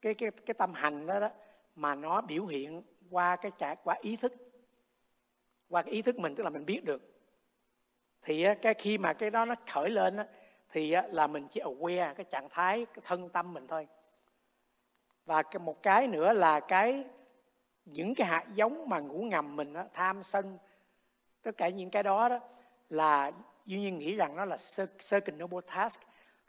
cái 0.00 0.14
cái 0.14 0.30
cái 0.46 0.54
tâm 0.54 0.72
hành 0.74 1.06
đó, 1.06 1.20
đó 1.20 1.30
mà 1.76 1.94
nó 1.94 2.20
biểu 2.20 2.46
hiện 2.46 2.82
qua 3.10 3.36
cái 3.36 3.52
trải 3.58 3.76
qua 3.84 3.96
ý 4.00 4.16
thức. 4.16 4.32
Qua 5.68 5.82
cái 5.82 5.92
ý 5.92 6.02
thức 6.02 6.18
mình 6.18 6.34
tức 6.34 6.42
là 6.44 6.50
mình 6.50 6.66
biết 6.66 6.84
được. 6.84 7.02
Thì 8.22 8.42
á, 8.42 8.54
cái 8.54 8.74
khi 8.74 8.98
mà 8.98 9.12
cái 9.12 9.30
đó 9.30 9.44
nó 9.44 9.54
khởi 9.70 9.90
lên 9.90 10.16
á, 10.16 10.26
thì 10.70 10.92
á, 10.92 11.02
là 11.10 11.26
mình 11.26 11.48
chỉ 11.48 11.60
aware 11.60 12.14
cái 12.14 12.26
trạng 12.30 12.48
thái 12.50 12.86
cái 12.86 13.02
thân 13.04 13.28
tâm 13.28 13.52
mình 13.52 13.66
thôi. 13.66 13.86
Và 15.26 15.42
một 15.60 15.82
cái 15.82 16.06
nữa 16.06 16.32
là 16.32 16.60
cái 16.60 17.04
những 17.84 18.14
cái 18.14 18.26
hạt 18.26 18.44
giống 18.54 18.88
mà 18.88 19.00
ngủ 19.00 19.22
ngầm 19.22 19.56
mình 19.56 19.72
đó, 19.72 19.84
tham 19.94 20.22
sân 20.22 20.58
tất 21.42 21.56
cả 21.56 21.68
những 21.68 21.90
cái 21.90 22.02
đó 22.02 22.28
đó 22.28 22.40
là 22.90 23.32
duy 23.66 23.80
nhiên 23.80 23.98
nghĩ 23.98 24.16
rằng 24.16 24.36
nó 24.36 24.44
là 24.44 24.56
second 24.98 25.42
noble 25.42 25.60
task 25.74 26.00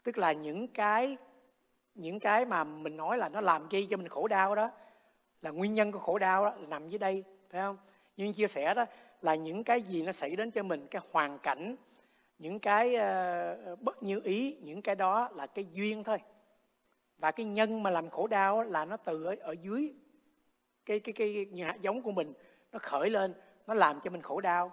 tức 0.02 0.18
là 0.18 0.32
những 0.32 0.68
cái 0.68 1.16
những 1.94 2.20
cái 2.20 2.44
mà 2.44 2.64
mình 2.64 2.96
nói 2.96 3.18
là 3.18 3.28
nó 3.28 3.40
làm 3.40 3.68
gây 3.68 3.86
cho 3.90 3.96
mình 3.96 4.08
khổ 4.08 4.28
đau 4.28 4.54
đó 4.54 4.70
là 5.42 5.50
nguyên 5.50 5.74
nhân 5.74 5.92
của 5.92 5.98
khổ 5.98 6.18
đau 6.18 6.44
đó 6.44 6.54
là 6.60 6.66
nằm 6.68 6.88
dưới 6.88 6.98
đây 6.98 7.24
phải 7.50 7.60
không? 7.60 7.76
Nhưng 8.16 8.32
chia 8.32 8.46
sẻ 8.46 8.74
đó 8.74 8.84
là 9.22 9.34
những 9.34 9.64
cái 9.64 9.82
gì 9.82 10.02
nó 10.02 10.12
xảy 10.12 10.36
đến 10.36 10.50
cho 10.50 10.62
mình 10.62 10.86
cái 10.90 11.02
hoàn 11.12 11.38
cảnh 11.38 11.76
những 12.38 12.58
cái 12.58 12.96
uh, 12.96 13.80
bất 13.80 14.02
như 14.02 14.20
ý 14.24 14.56
những 14.62 14.82
cái 14.82 14.94
đó 14.94 15.28
là 15.34 15.46
cái 15.46 15.66
duyên 15.72 16.04
thôi. 16.04 16.18
Và 17.18 17.30
cái 17.30 17.46
nhân 17.46 17.82
mà 17.82 17.90
làm 17.90 18.10
khổ 18.10 18.26
đau 18.26 18.62
là 18.62 18.84
nó 18.84 18.96
từ 18.96 19.24
ở, 19.24 19.36
ở 19.40 19.52
dưới 19.62 19.94
cái 20.86 21.00
cái 21.00 21.12
cái 21.12 21.46
nhà 21.50 21.74
giống 21.80 22.02
của 22.02 22.12
mình 22.12 22.32
nó 22.72 22.78
khởi 22.82 23.10
lên 23.10 23.34
nó 23.66 23.74
làm 23.74 24.00
cho 24.04 24.10
mình 24.10 24.22
khổ 24.22 24.40
đau. 24.40 24.72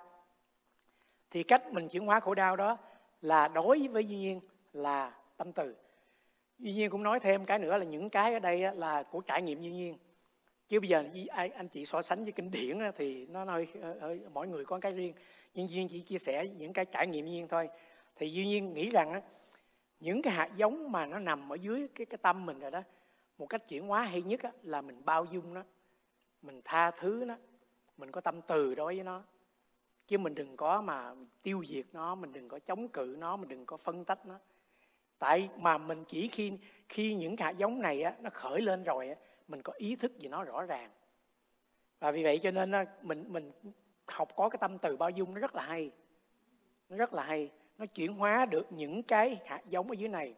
Thì 1.31 1.43
cách 1.43 1.73
mình 1.73 1.89
chuyển 1.89 2.05
hóa 2.05 2.19
khổ 2.19 2.35
đau 2.35 2.55
đó 2.55 2.77
là 3.21 3.47
đối 3.47 3.87
với 3.87 4.07
duy 4.07 4.17
nhiên 4.17 4.39
là 4.73 5.13
tâm 5.37 5.51
từ. 5.53 5.75
Duy 6.59 6.73
nhiên 6.73 6.89
cũng 6.89 7.03
nói 7.03 7.19
thêm 7.19 7.45
cái 7.45 7.59
nữa 7.59 7.77
là 7.77 7.85
những 7.85 8.09
cái 8.09 8.33
ở 8.33 8.39
đây 8.39 8.75
là 8.75 9.03
của 9.03 9.21
trải 9.21 9.41
nghiệm 9.41 9.61
duy 9.61 9.71
nhiên. 9.71 9.97
Chứ 10.67 10.79
bây 10.79 10.89
giờ 10.89 11.03
anh 11.53 11.67
chị 11.67 11.85
so 11.85 12.01
sánh 12.01 12.23
với 12.23 12.31
kinh 12.31 12.51
điển 12.51 12.79
thì 12.95 13.25
nó 13.25 13.45
hơi, 13.45 13.67
hơi 14.01 14.21
mỗi 14.33 14.47
người 14.47 14.65
có 14.65 14.79
cái 14.79 14.91
riêng. 14.91 15.13
Nhưng 15.53 15.69
duy 15.69 15.77
nhiên 15.77 15.87
chỉ 15.87 15.99
chia 15.99 16.17
sẻ 16.17 16.47
những 16.47 16.73
cái 16.73 16.85
trải 16.85 17.07
nghiệm 17.07 17.25
duy 17.25 17.31
nhiên 17.31 17.47
thôi. 17.47 17.69
Thì 18.15 18.31
duy 18.33 18.47
nhiên 18.47 18.73
nghĩ 18.73 18.89
rằng 18.89 19.21
những 19.99 20.21
cái 20.21 20.33
hạt 20.33 20.49
giống 20.55 20.91
mà 20.91 21.05
nó 21.05 21.19
nằm 21.19 21.53
ở 21.53 21.55
dưới 21.55 21.87
cái 21.95 22.05
cái 22.05 22.17
tâm 22.21 22.45
mình 22.45 22.59
rồi 22.59 22.71
đó 22.71 22.81
một 23.37 23.45
cách 23.45 23.67
chuyển 23.67 23.87
hóa 23.87 24.01
hay 24.01 24.21
nhất 24.21 24.41
là 24.63 24.81
mình 24.81 25.01
bao 25.05 25.25
dung 25.25 25.53
nó 25.53 25.63
mình 26.41 26.61
tha 26.63 26.91
thứ 26.91 27.23
nó. 27.27 27.37
Mình 27.97 28.11
có 28.11 28.21
tâm 28.21 28.41
từ 28.41 28.75
đối 28.75 28.95
với 28.95 29.03
nó. 29.03 29.23
Chứ 30.07 30.17
mình 30.17 30.35
đừng 30.35 30.57
có 30.57 30.81
mà 30.81 31.13
tiêu 31.43 31.63
diệt 31.67 31.85
nó 31.93 32.15
mình 32.15 32.33
đừng 32.33 32.47
có 32.49 32.59
chống 32.59 32.87
cự 32.87 33.15
nó 33.19 33.37
mình 33.37 33.49
đừng 33.49 33.65
có 33.65 33.77
phân 33.77 34.05
tách 34.05 34.25
nó. 34.25 34.39
Tại 35.19 35.49
mà 35.57 35.77
mình 35.77 36.03
chỉ 36.07 36.27
khi 36.27 36.51
khi 36.89 37.15
những 37.15 37.37
hạt 37.37 37.51
giống 37.57 37.81
này 37.81 38.01
á, 38.03 38.15
nó 38.21 38.29
khởi 38.33 38.61
lên 38.61 38.83
rồi 38.83 39.09
á, 39.09 39.15
mình 39.47 39.61
có 39.61 39.73
ý 39.73 39.95
thức 39.95 40.11
về 40.19 40.29
nó 40.29 40.43
rõ 40.43 40.61
ràng. 40.61 40.91
Và 41.99 42.11
vì 42.11 42.23
vậy 42.23 42.39
cho 42.43 42.51
nên 42.51 42.71
á, 42.71 42.85
mình 43.01 43.25
mình 43.27 43.51
học 44.07 44.29
có 44.35 44.49
cái 44.49 44.57
tâm 44.61 44.77
từ 44.77 44.97
bao 44.97 45.09
dung 45.09 45.33
nó 45.33 45.39
rất 45.39 45.55
là 45.55 45.63
hay. 45.63 45.91
Nó 46.89 46.97
rất 46.97 47.13
là 47.13 47.23
hay. 47.23 47.51
Nó 47.77 47.85
chuyển 47.85 48.13
hóa 48.13 48.45
được 48.45 48.71
những 48.71 49.03
cái 49.03 49.39
hạt 49.45 49.61
giống 49.69 49.89
ở 49.89 49.93
dưới 49.93 50.09
này. 50.09 50.35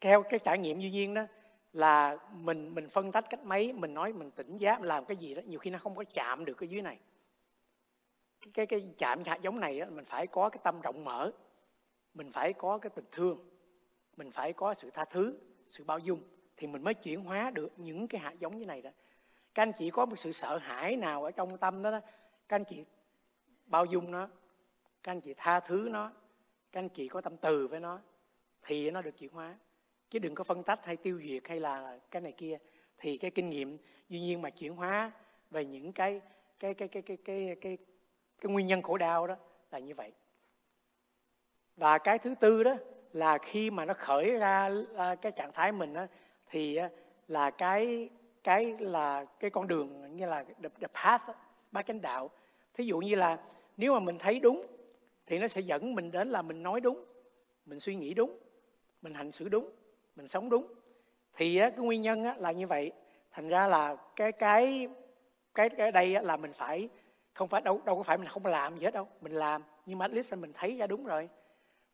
Theo 0.00 0.22
cái 0.22 0.40
trải 0.44 0.58
nghiệm 0.58 0.80
duy 0.80 0.90
nhiên 0.90 1.14
đó 1.14 1.26
là 1.72 2.18
mình 2.32 2.74
mình 2.74 2.88
phân 2.88 3.12
tách 3.12 3.30
cách 3.30 3.44
mấy 3.44 3.72
mình 3.72 3.94
nói 3.94 4.12
mình 4.12 4.30
tỉnh 4.30 4.58
giác 4.58 4.82
làm 4.82 5.04
cái 5.04 5.16
gì 5.16 5.34
đó 5.34 5.42
nhiều 5.46 5.58
khi 5.58 5.70
nó 5.70 5.78
không 5.78 5.94
có 5.94 6.04
chạm 6.14 6.44
được 6.44 6.54
cái 6.54 6.68
dưới 6.68 6.82
này. 6.82 6.98
Cái 8.40 8.50
cái, 8.54 8.66
cái 8.66 8.94
chạm 8.98 9.22
hạt 9.26 9.38
giống 9.42 9.60
này 9.60 9.80
đó, 9.80 9.86
mình 9.90 10.04
phải 10.04 10.26
có 10.26 10.48
cái 10.48 10.60
tâm 10.64 10.80
rộng 10.80 11.04
mở 11.04 11.32
mình 12.14 12.32
phải 12.32 12.52
có 12.52 12.78
cái 12.78 12.90
tình 12.94 13.04
thương 13.12 13.50
mình 14.16 14.30
phải 14.30 14.52
có 14.52 14.74
sự 14.74 14.90
tha 14.90 15.04
thứ 15.04 15.38
sự 15.68 15.84
bao 15.84 15.98
dung 15.98 16.22
thì 16.56 16.66
mình 16.66 16.84
mới 16.84 16.94
chuyển 16.94 17.24
hóa 17.24 17.50
được 17.50 17.72
những 17.76 18.08
cái 18.08 18.20
hạt 18.20 18.34
giống 18.38 18.58
như 18.58 18.66
này 18.66 18.82
đó. 18.82 18.90
Các 19.54 19.62
anh 19.62 19.72
chị 19.72 19.90
có 19.90 20.06
một 20.06 20.16
sự 20.16 20.32
sợ 20.32 20.58
hãi 20.58 20.96
nào 20.96 21.24
ở 21.24 21.30
trong 21.30 21.58
tâm 21.58 21.82
đó, 21.82 21.90
đó 21.90 22.00
các 22.48 22.56
anh 22.56 22.64
chị 22.64 22.84
bao 23.66 23.84
dung 23.84 24.10
nó 24.10 24.28
các 25.02 25.12
anh 25.12 25.20
chị 25.20 25.34
tha 25.36 25.60
thứ 25.60 25.88
nó 25.92 26.12
các 26.72 26.80
anh 26.80 26.88
chị 26.88 27.08
có 27.08 27.20
tâm 27.20 27.36
từ 27.36 27.66
với 27.68 27.80
nó 27.80 28.00
thì 28.62 28.90
nó 28.90 29.02
được 29.02 29.18
chuyển 29.18 29.32
hóa 29.32 29.58
chứ 30.10 30.18
đừng 30.18 30.34
có 30.34 30.44
phân 30.44 30.62
tách 30.62 30.86
hay 30.86 30.96
tiêu 30.96 31.20
diệt 31.24 31.48
hay 31.48 31.60
là 31.60 31.98
cái 32.10 32.22
này 32.22 32.32
kia. 32.32 32.58
Thì 32.98 33.18
cái 33.18 33.30
kinh 33.30 33.50
nghiệm 33.50 33.78
duy 34.08 34.20
nhiên 34.20 34.42
mà 34.42 34.50
chuyển 34.50 34.76
hóa 34.76 35.12
về 35.50 35.64
những 35.64 35.92
cái 35.92 36.20
cái 36.60 36.74
cái 36.74 36.88
cái 36.88 37.02
cái 37.02 37.16
cái 37.24 37.56
cái, 37.60 37.78
cái 38.40 38.52
nguyên 38.52 38.66
nhân 38.66 38.82
khổ 38.82 38.96
đau 38.96 39.26
đó 39.26 39.36
là 39.70 39.78
như 39.78 39.94
vậy. 39.94 40.12
Và 41.76 41.98
cái 41.98 42.18
thứ 42.18 42.34
tư 42.40 42.62
đó 42.62 42.76
là 43.12 43.38
khi 43.38 43.70
mà 43.70 43.84
nó 43.84 43.94
khởi 43.94 44.30
ra 44.30 44.70
à, 44.96 45.14
cái 45.14 45.32
trạng 45.32 45.52
thái 45.52 45.72
mình 45.72 45.92
đó, 45.92 46.06
thì 46.46 46.78
là 47.28 47.50
cái 47.50 48.08
cái 48.44 48.74
là 48.78 49.24
cái 49.24 49.50
con 49.50 49.68
đường 49.68 50.16
như 50.16 50.26
là 50.26 50.44
the, 50.62 50.68
the 50.80 50.88
path 50.94 51.22
ba 51.70 51.82
chánh 51.82 52.00
đạo. 52.00 52.30
Thí 52.74 52.84
dụ 52.84 52.98
như 52.98 53.14
là 53.14 53.38
nếu 53.76 53.92
mà 53.92 54.00
mình 54.00 54.18
thấy 54.18 54.40
đúng 54.40 54.66
thì 55.26 55.38
nó 55.38 55.48
sẽ 55.48 55.60
dẫn 55.60 55.94
mình 55.94 56.10
đến 56.10 56.30
là 56.30 56.42
mình 56.42 56.62
nói 56.62 56.80
đúng 56.80 57.04
mình 57.66 57.80
suy 57.80 57.94
nghĩ 57.94 58.14
đúng 58.14 58.38
mình 59.02 59.14
hành 59.14 59.32
xử 59.32 59.48
đúng 59.48 59.70
mình 60.20 60.28
sống 60.28 60.50
đúng. 60.50 60.66
Thì 61.34 61.58
cái 61.58 61.72
nguyên 61.76 62.02
nhân 62.02 62.22
là 62.36 62.52
như 62.52 62.66
vậy. 62.66 62.92
Thành 63.30 63.48
ra 63.48 63.66
là 63.66 63.96
cái 64.16 64.32
cái 64.32 64.88
cái 65.54 65.70
cái 65.70 65.92
đây 65.92 66.16
là 66.22 66.36
mình 66.36 66.52
phải 66.52 66.88
không 67.34 67.48
phải 67.48 67.60
đâu 67.60 67.80
đâu 67.84 67.96
có 67.96 68.02
phải 68.02 68.18
mình 68.18 68.28
không 68.28 68.46
làm 68.46 68.78
gì 68.78 68.84
hết 68.84 68.94
đâu, 68.94 69.08
mình 69.20 69.32
làm. 69.32 69.62
Nhưng 69.86 69.98
mà 69.98 70.04
at 70.04 70.12
least 70.12 70.34
mình 70.34 70.52
thấy 70.54 70.76
ra 70.76 70.86
đúng 70.86 71.04
rồi. 71.06 71.28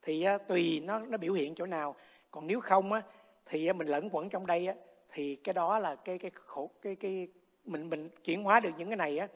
Thì 0.02 0.26
tùy 0.48 0.80
nó 0.84 0.98
nó 0.98 1.18
biểu 1.18 1.32
hiện 1.32 1.54
chỗ 1.54 1.66
nào. 1.66 1.96
Còn 2.30 2.46
nếu 2.46 2.60
không 2.60 2.92
á, 2.92 3.02
thì 3.46 3.72
mình 3.72 3.86
lẫn 3.86 4.08
quẩn 4.12 4.28
trong 4.28 4.46
đây 4.46 4.66
á, 4.66 4.74
thì 5.10 5.36
cái 5.36 5.52
đó 5.52 5.78
là 5.78 5.94
cái 5.94 6.18
cái 6.18 6.30
khổ, 6.34 6.70
cái 6.82 6.94
cái 6.96 7.28
mình 7.64 7.90
mình 7.90 8.08
chuyển 8.24 8.44
hóa 8.44 8.60
được 8.60 8.70
những 8.78 8.88
cái 8.88 8.96
này 8.96 9.18
á, 9.18 9.28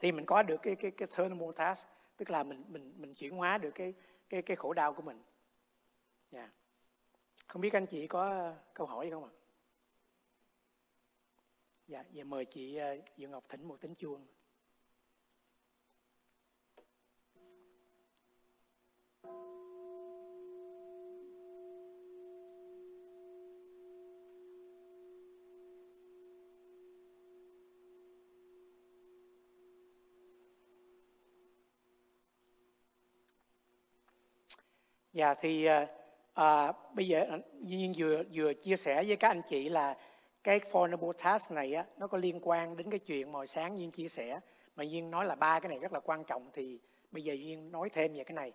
thì 0.00 0.12
mình 0.12 0.26
có 0.26 0.42
được 0.42 0.62
cái 0.62 0.76
cái 0.76 0.90
cái 0.90 1.08
thermal 1.16 1.50
task, 1.56 1.88
tức 2.16 2.30
là 2.30 2.42
mình 2.42 2.64
mình 2.68 2.94
mình 2.96 3.14
chuyển 3.14 3.36
hóa 3.36 3.58
được 3.58 3.70
cái 3.70 3.94
cái 4.28 4.42
cái 4.42 4.56
khổ 4.56 4.72
đau 4.72 4.92
của 4.92 5.02
mình. 5.02 5.22
Yeah 6.32 6.50
không 7.52 7.62
biết 7.62 7.72
anh 7.72 7.86
chị 7.86 8.06
có 8.06 8.22
ờ, 8.30 8.54
câu 8.74 8.86
hỏi 8.86 9.10
không 9.10 9.24
ạ? 9.24 9.30
Dạ 11.86 12.04
giờ 12.12 12.24
mời 12.24 12.44
chị 12.44 12.76
ờ, 12.76 12.96
Diệu 13.16 13.28
Ngọc 13.28 13.44
thỉnh 13.48 13.68
một 13.68 13.80
tính 13.80 13.94
chuông. 13.94 14.26
Dạ 35.12 35.34
thì 35.34 35.64
ờ, 35.64 36.01
à, 36.34 36.72
bây 36.94 37.08
giờ 37.08 37.38
Duyên 37.60 37.92
vừa 37.96 38.22
vừa 38.32 38.54
chia 38.54 38.76
sẻ 38.76 39.04
với 39.04 39.16
các 39.16 39.28
anh 39.28 39.42
chị 39.48 39.68
là 39.68 39.96
cái 40.44 40.60
vulnerable 40.72 41.12
task 41.22 41.50
này 41.50 41.74
á, 41.74 41.84
nó 41.96 42.06
có 42.06 42.18
liên 42.18 42.40
quan 42.42 42.76
đến 42.76 42.90
cái 42.90 42.98
chuyện 42.98 43.32
hồi 43.32 43.46
sáng 43.46 43.78
Duyên 43.78 43.90
chia 43.90 44.08
sẻ. 44.08 44.40
Mà 44.76 44.84
Duyên 44.84 45.10
nói 45.10 45.24
là 45.24 45.34
ba 45.34 45.60
cái 45.60 45.68
này 45.68 45.78
rất 45.78 45.92
là 45.92 46.00
quan 46.00 46.24
trọng 46.24 46.50
thì 46.52 46.78
bây 47.10 47.24
giờ 47.24 47.34
Duyên 47.34 47.72
nói 47.72 47.90
thêm 47.90 48.14
về 48.14 48.24
cái 48.24 48.34
này. 48.34 48.52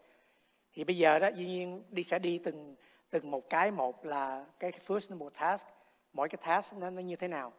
Thì 0.73 0.83
bây 0.83 0.97
giờ 0.97 1.19
đó 1.19 1.29
Duyên 1.35 1.83
đi 1.89 2.03
sẽ 2.03 2.19
đi 2.19 2.37
từng 2.37 2.75
từng 3.09 3.31
một 3.31 3.49
cái. 3.49 3.71
Một 3.71 4.05
là 4.05 4.45
cái 4.59 4.71
first 4.87 5.09
number 5.09 5.39
task. 5.39 5.67
Mỗi 6.13 6.29
cái 6.29 6.39
task 6.45 6.73
nó, 6.73 6.89
nó 6.89 7.01
như 7.01 7.15
thế 7.15 7.27
nào? 7.27 7.53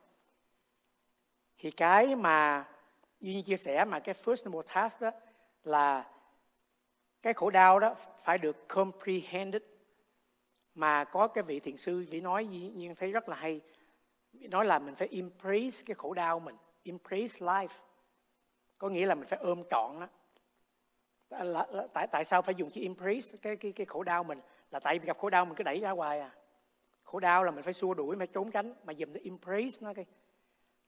Thì 1.58 1.70
cái 1.70 2.16
mà 2.16 2.68
Duyên 3.20 3.44
chia 3.44 3.56
sẻ 3.56 3.84
mà 3.84 4.00
cái 4.00 4.14
first 4.24 4.44
number 4.44 4.72
task 4.74 5.00
đó 5.00 5.10
là 5.64 6.10
cái 7.22 7.34
khổ 7.34 7.50
đau 7.50 7.80
đó 7.80 7.96
phải 8.24 8.38
được 8.38 8.68
comprehended 8.68 9.62
mà 10.78 11.04
có 11.04 11.28
cái 11.28 11.44
vị 11.44 11.60
thiền 11.60 11.76
sư 11.76 12.06
vị 12.10 12.20
nói 12.20 12.46
nhiên 12.46 12.94
thấy 12.94 13.12
rất 13.12 13.28
là 13.28 13.36
hay. 13.36 13.60
Nói 14.32 14.64
là 14.64 14.78
mình 14.78 14.94
phải 14.94 15.08
embrace 15.12 15.76
cái 15.86 15.94
khổ 15.94 16.14
đau 16.14 16.40
mình 16.40 16.56
embrace 16.84 17.38
life. 17.38 17.68
Có 18.78 18.88
nghĩa 18.88 19.06
là 19.06 19.14
mình 19.14 19.28
phải 19.28 19.38
ôm 19.38 19.62
trọn 19.70 20.00
đó 21.30 21.44
là, 21.44 21.66
là, 21.70 21.86
tại 21.92 22.06
tại 22.06 22.24
sao 22.24 22.42
phải 22.42 22.54
dùng 22.54 22.70
chữ 22.70 22.80
embrace 22.80 23.38
cái 23.42 23.56
cái 23.56 23.72
cái 23.72 23.86
khổ 23.86 24.02
đau 24.02 24.24
mình? 24.24 24.40
Là 24.70 24.80
tại 24.80 24.98
vì 24.98 25.06
gặp 25.06 25.18
khổ 25.18 25.30
đau 25.30 25.44
mình 25.44 25.54
cứ 25.54 25.64
đẩy 25.64 25.80
ra 25.80 25.90
hoài 25.90 26.20
à. 26.20 26.30
Khổ 27.02 27.20
đau 27.20 27.44
là 27.44 27.50
mình 27.50 27.62
phải 27.62 27.72
xua 27.72 27.94
đuổi 27.94 28.16
phải 28.16 28.26
trốn 28.26 28.50
tránh 28.50 28.74
mà 28.84 28.92
dùng 28.92 29.12
để 29.12 29.20
embrace 29.24 29.76
nó 29.80 29.94
cái. 29.94 30.06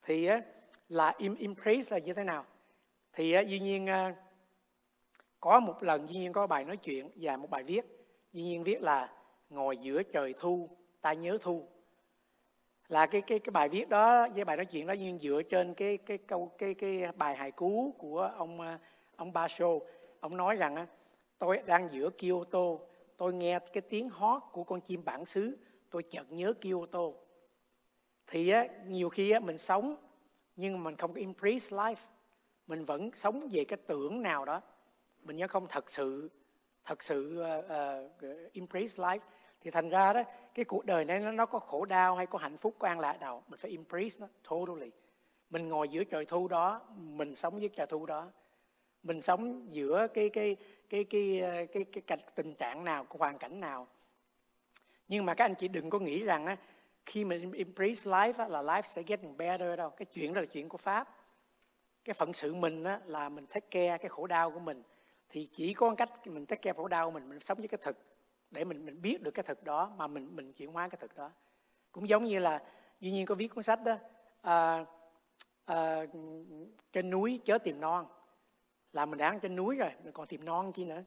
Thì 0.02 0.26
á 0.26 0.40
là 0.88 1.14
embrace 1.18 1.90
là 1.90 1.98
như 1.98 2.14
thế 2.14 2.24
nào? 2.24 2.44
Thì 3.12 3.32
á, 3.32 3.40
duy 3.40 3.60
nhiên 3.60 3.86
à, 3.86 4.14
có 5.40 5.60
một 5.60 5.82
lần 5.82 6.08
Duy 6.08 6.18
Nhiên 6.18 6.32
có 6.32 6.46
bài 6.46 6.64
nói 6.64 6.76
chuyện 6.76 7.10
và 7.14 7.36
một 7.36 7.50
bài 7.50 7.62
viết. 7.62 7.86
Duy 8.32 8.42
Nhiên 8.42 8.64
viết 8.64 8.82
là 8.82 9.19
ngồi 9.50 9.76
giữa 9.76 10.02
trời 10.02 10.34
thu 10.38 10.68
ta 11.00 11.12
nhớ 11.12 11.38
thu. 11.40 11.68
Là 12.88 13.06
cái 13.06 13.20
cái 13.20 13.38
cái 13.38 13.50
bài 13.50 13.68
viết 13.68 13.88
đó 13.88 14.28
với 14.34 14.44
bài 14.44 14.56
nói 14.56 14.66
chuyện 14.66 14.86
đó 14.86 14.92
nhưng 14.92 15.18
dựa 15.18 15.42
trên 15.50 15.74
cái 15.74 15.96
cái 15.96 16.18
câu 16.18 16.52
cái 16.58 16.74
cái 16.74 17.12
bài 17.16 17.36
hài 17.36 17.50
cú 17.50 17.94
của 17.98 18.32
ông 18.36 18.60
à, 18.60 18.78
ông 19.16 19.32
Basho 19.32 19.68
ông 20.20 20.36
nói 20.36 20.56
rằng 20.56 20.86
tôi 21.38 21.62
đang 21.66 21.88
giữa 21.92 22.10
Kyoto 22.10 22.76
tôi 23.16 23.32
nghe 23.32 23.58
cái 23.58 23.80
tiếng 23.80 24.08
hót 24.08 24.42
của 24.52 24.64
con 24.64 24.80
chim 24.80 25.04
bản 25.04 25.26
xứ 25.26 25.56
tôi 25.90 26.02
chợt 26.02 26.32
nhớ 26.32 26.52
Kyoto. 26.60 27.00
Thì 28.26 28.48
á, 28.48 28.66
nhiều 28.86 29.08
khi 29.08 29.30
á, 29.30 29.40
mình 29.40 29.58
sống 29.58 29.96
nhưng 30.56 30.84
mình 30.84 30.96
không 30.96 31.12
có 31.12 31.20
embrace 31.20 31.66
life. 31.68 31.94
Mình 32.66 32.84
vẫn 32.84 33.10
sống 33.14 33.48
về 33.52 33.64
cái 33.64 33.78
tưởng 33.86 34.22
nào 34.22 34.44
đó. 34.44 34.60
Mình 35.22 35.36
nhớ 35.36 35.48
không 35.48 35.66
thật 35.68 35.90
sự 35.90 36.30
thật 36.84 37.02
sự 37.02 37.42
uh, 37.42 37.64
uh, 37.64 38.52
embrace 38.52 38.94
life 38.96 39.18
thì 39.60 39.70
thành 39.70 39.88
ra 39.88 40.12
đó 40.12 40.22
cái 40.54 40.64
cuộc 40.64 40.84
đời 40.84 41.04
này 41.04 41.20
nó, 41.20 41.32
nó 41.32 41.46
có 41.46 41.58
khổ 41.58 41.84
đau 41.84 42.16
hay 42.16 42.26
có 42.26 42.38
hạnh 42.38 42.56
phúc 42.56 42.74
có 42.78 42.88
an 42.88 43.00
lạc 43.00 43.20
nào 43.20 43.42
mình 43.48 43.60
phải 43.62 43.70
embrace 43.70 44.16
nó 44.18 44.26
totally. 44.48 44.90
Mình 45.50 45.68
ngồi 45.68 45.88
giữa 45.88 46.04
trời 46.04 46.24
thu 46.24 46.48
đó 46.48 46.80
mình 46.96 47.34
sống 47.34 47.58
với 47.58 47.68
trời 47.68 47.86
thu 47.86 48.06
đó. 48.06 48.30
Mình 49.02 49.22
sống 49.22 49.66
giữa 49.70 50.06
cái 50.14 50.28
cái 50.28 50.56
cái 50.88 51.04
cái 51.04 51.40
cái 51.40 51.66
cái, 51.72 51.84
cái 51.84 52.02
cái 52.06 52.18
tình 52.34 52.54
trạng 52.54 52.84
nào 52.84 53.04
cái 53.04 53.16
hoàn 53.18 53.38
cảnh 53.38 53.60
nào. 53.60 53.86
Nhưng 55.08 55.26
mà 55.26 55.34
các 55.34 55.44
anh 55.44 55.54
chị 55.54 55.68
đừng 55.68 55.90
có 55.90 55.98
nghĩ 55.98 56.24
rằng 56.24 56.46
á, 56.46 56.56
khi 57.06 57.24
mình 57.24 57.52
embrace 57.52 58.02
life 58.04 58.32
á, 58.38 58.48
là 58.48 58.62
life 58.62 58.82
sẽ 58.82 59.02
get 59.02 59.20
better 59.36 59.78
đâu. 59.78 59.90
Cái 59.90 60.06
chuyện 60.06 60.34
đó 60.34 60.40
là 60.40 60.46
chuyện 60.46 60.68
của 60.68 60.78
pháp. 60.78 61.16
Cái 62.04 62.14
phận 62.14 62.32
sự 62.32 62.54
mình 62.54 62.84
á, 62.84 63.00
là 63.04 63.28
mình 63.28 63.46
take 63.46 63.66
care 63.70 63.98
cái 63.98 64.08
khổ 64.08 64.26
đau 64.26 64.50
của 64.50 64.60
mình. 64.60 64.82
Thì 65.28 65.48
chỉ 65.52 65.74
có 65.74 65.94
cách 65.94 66.26
mình 66.26 66.46
take 66.46 66.62
care 66.62 66.76
khổ 66.76 66.88
đau 66.88 67.10
mình 67.10 67.28
mình 67.28 67.40
sống 67.40 67.58
với 67.58 67.68
cái 67.68 67.78
thực 67.82 68.09
để 68.50 68.64
mình 68.64 68.86
mình 68.86 69.02
biết 69.02 69.22
được 69.22 69.30
cái 69.30 69.42
thực 69.42 69.64
đó 69.64 69.92
mà 69.96 70.06
mình 70.06 70.36
mình 70.36 70.52
chuyển 70.52 70.72
hóa 70.72 70.88
cái 70.88 70.98
thực 71.00 71.16
đó. 71.16 71.30
Cũng 71.92 72.08
giống 72.08 72.24
như 72.24 72.38
là 72.38 72.62
duy 73.00 73.10
nhiên 73.10 73.26
có 73.26 73.34
viết 73.34 73.48
cuốn 73.48 73.64
sách 73.64 73.84
đó 73.84 73.96
à, 74.42 74.84
à, 75.64 76.06
trên 76.92 77.10
núi 77.10 77.40
chớ 77.44 77.58
tìm 77.58 77.80
non. 77.80 78.06
Là 78.92 79.06
mình 79.06 79.18
đang 79.18 79.40
trên 79.40 79.56
núi 79.56 79.76
rồi 79.76 79.90
mình 80.04 80.12
còn 80.12 80.26
tìm 80.26 80.44
non 80.44 80.72
chi 80.72 80.84
nữa. 80.84 81.02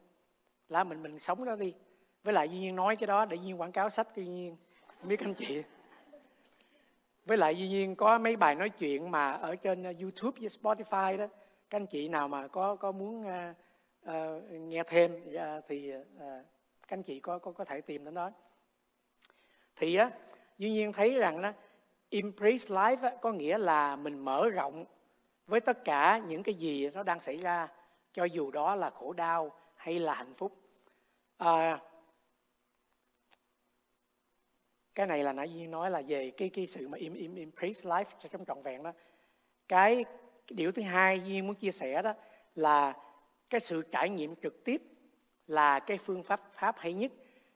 Là 0.69 0.84
mình 0.84 1.03
mình 1.03 1.19
sống 1.19 1.45
đó 1.45 1.56
đi. 1.56 1.73
Với 2.23 2.34
lại 2.34 2.49
duy 2.49 2.60
nhiên 2.60 2.75
nói 2.75 2.95
cái 2.95 3.08
đó 3.08 3.25
để 3.25 3.38
duy 3.38 3.45
nhiên 3.45 3.62
quảng 3.62 3.71
cáo 3.71 3.89
sách 3.89 4.15
duy 4.15 4.27
nhiên 4.27 4.58
không 4.99 5.08
biết 5.08 5.19
anh 5.19 5.34
chị. 5.34 5.63
Với 7.25 7.38
lại 7.38 7.58
duy 7.58 7.67
nhiên 7.67 7.95
có 7.95 8.17
mấy 8.17 8.36
bài 8.36 8.56
nói 8.56 8.69
chuyện 8.69 9.12
mà 9.12 9.32
ở 9.32 9.56
trên 9.56 9.84
à, 9.84 9.91
youtube 10.01 10.39
với 10.39 10.49
spotify 10.49 11.17
đó. 11.17 11.27
Các 11.69 11.79
anh 11.79 11.86
chị 11.86 12.08
nào 12.08 12.27
mà 12.27 12.47
có 12.47 12.75
có 12.75 12.91
muốn 12.91 13.21
uh, 13.21 13.56
uh, 14.10 14.43
nghe 14.51 14.84
thêm 14.84 15.12
uh, 15.15 15.63
thì 15.67 15.93
uh, 15.95 16.45
các 16.93 16.97
anh 16.97 17.03
chị 17.03 17.19
có 17.19 17.39
có 17.39 17.51
có 17.51 17.65
thể 17.65 17.82
tìm 17.82 18.06
đến 18.06 18.13
đó. 18.13 18.32
Thì 19.75 19.95
á 19.95 20.12
duy 20.58 20.71
nhiên 20.71 20.93
thấy 20.93 21.13
rằng 21.13 21.41
đó 21.41 21.51
embrace 22.10 22.67
life 22.67 22.97
á, 23.01 23.15
có 23.21 23.32
nghĩa 23.32 23.58
là 23.58 23.95
mình 23.95 24.19
mở 24.19 24.49
rộng 24.49 24.86
với 25.47 25.60
tất 25.60 25.86
cả 25.86 26.21
những 26.27 26.43
cái 26.43 26.56
gì 26.56 26.89
nó 26.89 27.03
đang 27.03 27.19
xảy 27.19 27.38
ra 27.38 27.67
cho 28.12 28.23
dù 28.23 28.51
đó 28.51 28.75
là 28.75 28.89
khổ 28.89 29.13
đau 29.13 29.51
hay 29.75 29.99
là 29.99 30.13
hạnh 30.13 30.34
phúc. 30.34 30.51
À, 31.38 31.79
cái 34.95 35.08
này 35.08 35.23
là 35.23 35.34
nãy 35.34 35.53
duy 35.53 35.67
nói 35.67 35.91
là 35.91 36.01
về 36.08 36.32
cái 36.32 36.49
cái 36.49 36.65
sự 36.65 36.88
mà 36.88 36.97
im 36.97 37.13
im 37.13 37.36
embrace 37.36 37.82
life 37.82 38.06
trong 38.19 38.27
sống 38.27 38.45
trọn 38.45 38.62
vẹn 38.63 38.84
đó. 38.84 38.91
Cái, 39.67 40.03
cái 40.47 40.56
điều 40.56 40.71
thứ 40.71 40.82
hai 40.82 41.21
duyên 41.21 41.47
muốn 41.47 41.56
chia 41.56 41.71
sẻ 41.71 42.01
đó 42.01 42.13
là 42.56 42.93
cái 43.49 43.62
sự 43.62 43.82
trải 43.91 44.10
nghiệm 44.10 44.36
trực 44.36 44.63
tiếp 44.63 44.92
là 45.47 45.79
cái 45.79 45.97
phương 45.97 46.23
pháp 46.23 46.41
pháp 46.53 46.75
hay 46.77 46.93
nhất. 46.93 47.12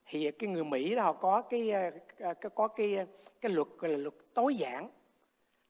Thì 0.06 0.32
cái 0.32 0.50
người 0.50 0.64
Mỹ 0.64 0.96
đó 0.96 1.04
họ 1.04 1.14
có 1.14 1.42
cái, 1.42 1.72
ờ, 1.72 1.92
ờ, 2.20 2.34
cái 2.34 2.50
có 2.56 2.68
cái 2.68 2.96
ờ, 2.96 3.06
cái 3.42 3.52
luật 3.52 3.68
gọi 3.78 3.92
là 3.92 3.98
luật 3.98 4.14
tối 4.34 4.56
giản. 4.56 4.90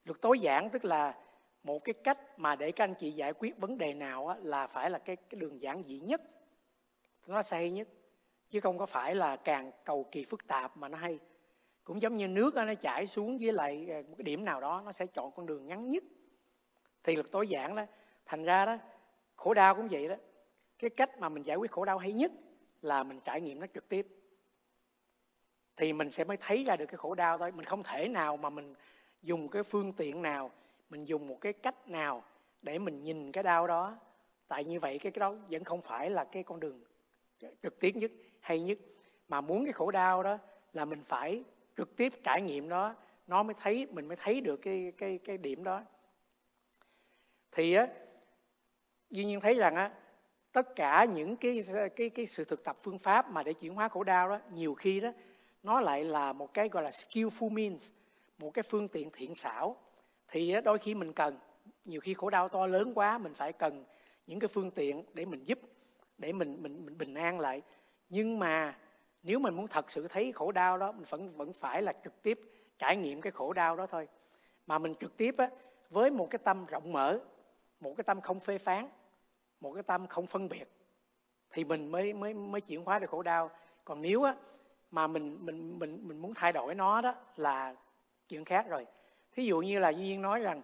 Luật 0.04 0.20
tối 0.20 0.38
giản 0.40 0.70
tức 0.70 0.84
là 0.84 1.14
một 1.62 1.78
cái 1.78 1.92
cách 1.92 2.38
mà 2.38 2.56
để 2.56 2.72
các 2.72 2.84
anh 2.84 2.94
chị 2.94 3.10
giải 3.10 3.32
quyết 3.32 3.58
vấn 3.58 3.78
đề 3.78 3.94
nào 3.94 4.26
á, 4.26 4.36
là 4.42 4.66
phải 4.66 4.90
là 4.90 4.98
cái, 4.98 5.16
cái 5.16 5.40
đường 5.40 5.62
giản 5.62 5.82
dị 5.86 5.98
nhất. 6.00 6.22
Nó 7.26 7.42
sẽ 7.42 7.56
hay 7.56 7.70
nhất. 7.70 7.88
Chứ 8.50 8.60
không 8.60 8.78
có 8.78 8.86
phải 8.86 9.14
là 9.14 9.36
càng 9.36 9.70
cầu 9.84 10.04
kỳ 10.12 10.24
phức 10.24 10.46
tạp 10.46 10.76
mà 10.76 10.88
nó 10.88 10.98
hay. 10.98 11.18
Cũng 11.84 12.02
giống 12.02 12.16
như 12.16 12.28
nước 12.28 12.54
đó, 12.54 12.64
nó 12.64 12.74
chảy 12.74 13.06
xuống 13.06 13.38
với 13.38 13.52
lại 13.52 13.86
một 14.08 14.14
cái 14.18 14.22
điểm 14.22 14.44
nào 14.44 14.60
đó 14.60 14.82
nó 14.84 14.92
sẽ 14.92 15.06
chọn 15.06 15.32
con 15.32 15.46
đường 15.46 15.66
ngắn 15.66 15.90
nhất. 15.90 16.02
Thì 17.04 17.14
luật 17.14 17.30
tối 17.30 17.48
giản 17.48 17.76
đó 17.76 17.82
thành 18.26 18.44
ra 18.44 18.64
đó 18.66 18.78
khổ 19.36 19.54
đau 19.54 19.74
cũng 19.74 19.88
vậy 19.90 20.08
đó 20.08 20.14
cái 20.78 20.90
cách 20.90 21.18
mà 21.18 21.28
mình 21.28 21.42
giải 21.42 21.56
quyết 21.56 21.70
khổ 21.70 21.84
đau 21.84 21.98
hay 21.98 22.12
nhất 22.12 22.32
là 22.82 23.02
mình 23.02 23.20
trải 23.24 23.40
nghiệm 23.40 23.60
nó 23.60 23.66
trực 23.74 23.88
tiếp. 23.88 24.06
Thì 25.76 25.92
mình 25.92 26.10
sẽ 26.10 26.24
mới 26.24 26.36
thấy 26.36 26.64
ra 26.64 26.76
được 26.76 26.86
cái 26.86 26.96
khổ 26.96 27.14
đau 27.14 27.38
thôi. 27.38 27.52
Mình 27.52 27.64
không 27.64 27.82
thể 27.82 28.08
nào 28.08 28.36
mà 28.36 28.50
mình 28.50 28.74
dùng 29.22 29.48
cái 29.48 29.62
phương 29.62 29.92
tiện 29.92 30.22
nào 30.22 30.50
mình 30.90 31.04
dùng 31.04 31.26
một 31.26 31.40
cái 31.40 31.52
cách 31.52 31.88
nào 31.88 32.24
để 32.62 32.78
mình 32.78 33.02
nhìn 33.02 33.32
cái 33.32 33.44
đau 33.44 33.66
đó. 33.66 33.98
Tại 34.48 34.64
như 34.64 34.80
vậy 34.80 34.98
cái, 34.98 35.12
cái 35.12 35.20
đó 35.20 35.34
vẫn 35.50 35.64
không 35.64 35.82
phải 35.82 36.10
là 36.10 36.24
cái 36.24 36.42
con 36.42 36.60
đường 36.60 36.80
trực 37.62 37.80
tiếp 37.80 37.96
nhất 37.96 38.10
hay 38.40 38.60
nhất. 38.60 38.78
Mà 39.28 39.40
muốn 39.40 39.64
cái 39.64 39.72
khổ 39.72 39.90
đau 39.90 40.22
đó 40.22 40.38
là 40.72 40.84
mình 40.84 41.02
phải 41.04 41.44
trực 41.76 41.96
tiếp 41.96 42.12
trải 42.24 42.42
nghiệm 42.42 42.68
nó 42.68 42.94
nó 43.26 43.42
mới 43.42 43.54
thấy 43.60 43.86
mình 43.86 44.08
mới 44.08 44.16
thấy 44.16 44.40
được 44.40 44.56
cái 44.56 44.92
cái 44.98 45.18
cái 45.24 45.38
điểm 45.38 45.64
đó. 45.64 45.82
Thì 47.52 47.72
á 47.72 47.86
duy 49.10 49.24
nhiên 49.24 49.40
thấy 49.40 49.54
rằng 49.54 49.74
á 49.74 49.90
tất 50.52 50.76
cả 50.76 51.04
những 51.04 51.36
cái 51.36 51.62
cái 51.96 52.10
cái 52.10 52.26
sự 52.26 52.44
thực 52.44 52.64
tập 52.64 52.76
phương 52.82 52.98
pháp 52.98 53.30
mà 53.30 53.42
để 53.42 53.52
chuyển 53.52 53.74
hóa 53.74 53.88
khổ 53.88 54.04
đau 54.04 54.28
đó 54.28 54.38
nhiều 54.52 54.74
khi 54.74 55.00
đó 55.00 55.12
nó 55.62 55.80
lại 55.80 56.04
là 56.04 56.32
một 56.32 56.54
cái 56.54 56.68
gọi 56.68 56.82
là 56.82 56.90
skillful 56.90 57.50
means 57.50 57.90
một 58.38 58.50
cái 58.54 58.62
phương 58.62 58.88
tiện 58.88 59.10
thiện 59.12 59.34
xảo. 59.34 59.76
Thì 60.28 60.54
đôi 60.64 60.78
khi 60.78 60.94
mình 60.94 61.12
cần 61.12 61.38
nhiều 61.84 62.00
khi 62.00 62.14
khổ 62.14 62.30
đau 62.30 62.48
to 62.48 62.66
lớn 62.66 62.92
quá 62.94 63.18
mình 63.18 63.34
phải 63.34 63.52
cần 63.52 63.84
những 64.26 64.40
cái 64.40 64.48
phương 64.48 64.70
tiện 64.70 65.04
để 65.14 65.24
mình 65.24 65.44
giúp 65.44 65.58
để 66.18 66.32
mình 66.32 66.62
mình 66.62 66.86
mình 66.86 66.98
bình 66.98 67.14
an 67.14 67.40
lại. 67.40 67.62
Nhưng 68.08 68.38
mà 68.38 68.78
nếu 69.22 69.38
mình 69.38 69.54
muốn 69.54 69.68
thật 69.68 69.90
sự 69.90 70.08
thấy 70.08 70.32
khổ 70.32 70.52
đau 70.52 70.78
đó 70.78 70.92
mình 70.92 71.04
vẫn 71.08 71.36
vẫn 71.36 71.52
phải 71.52 71.82
là 71.82 71.92
trực 72.04 72.22
tiếp 72.22 72.40
trải 72.78 72.96
nghiệm 72.96 73.20
cái 73.20 73.32
khổ 73.32 73.52
đau 73.52 73.76
đó 73.76 73.86
thôi. 73.86 74.08
Mà 74.66 74.78
mình 74.78 74.94
trực 75.00 75.16
tiếp 75.16 75.34
á, 75.38 75.50
với 75.90 76.10
một 76.10 76.30
cái 76.30 76.38
tâm 76.44 76.66
rộng 76.66 76.92
mở 76.92 77.18
một 77.80 77.94
cái 77.96 78.04
tâm 78.04 78.20
không 78.20 78.40
phê 78.40 78.58
phán 78.58 78.88
một 79.60 79.72
cái 79.74 79.82
tâm 79.82 80.06
không 80.06 80.26
phân 80.26 80.48
biệt, 80.48 80.68
thì 81.50 81.64
mình 81.64 81.92
mới 81.92 82.12
mới 82.12 82.34
mới 82.34 82.60
chuyển 82.60 82.84
hóa 82.84 82.98
được 82.98 83.10
khổ 83.10 83.22
đau. 83.22 83.50
Còn 83.84 84.02
nếu 84.02 84.22
á, 84.22 84.34
mà 84.90 85.06
mình 85.06 85.38
mình 85.40 85.78
mình 85.78 86.08
mình 86.08 86.18
muốn 86.18 86.34
thay 86.34 86.52
đổi 86.52 86.74
nó 86.74 87.00
đó 87.00 87.14
là 87.36 87.74
chuyện 88.28 88.44
khác 88.44 88.66
rồi. 88.68 88.86
Thí 89.32 89.44
dụ 89.44 89.60
như 89.60 89.78
là 89.78 89.88
duyên 89.88 90.22
nói 90.22 90.40
rằng, 90.40 90.62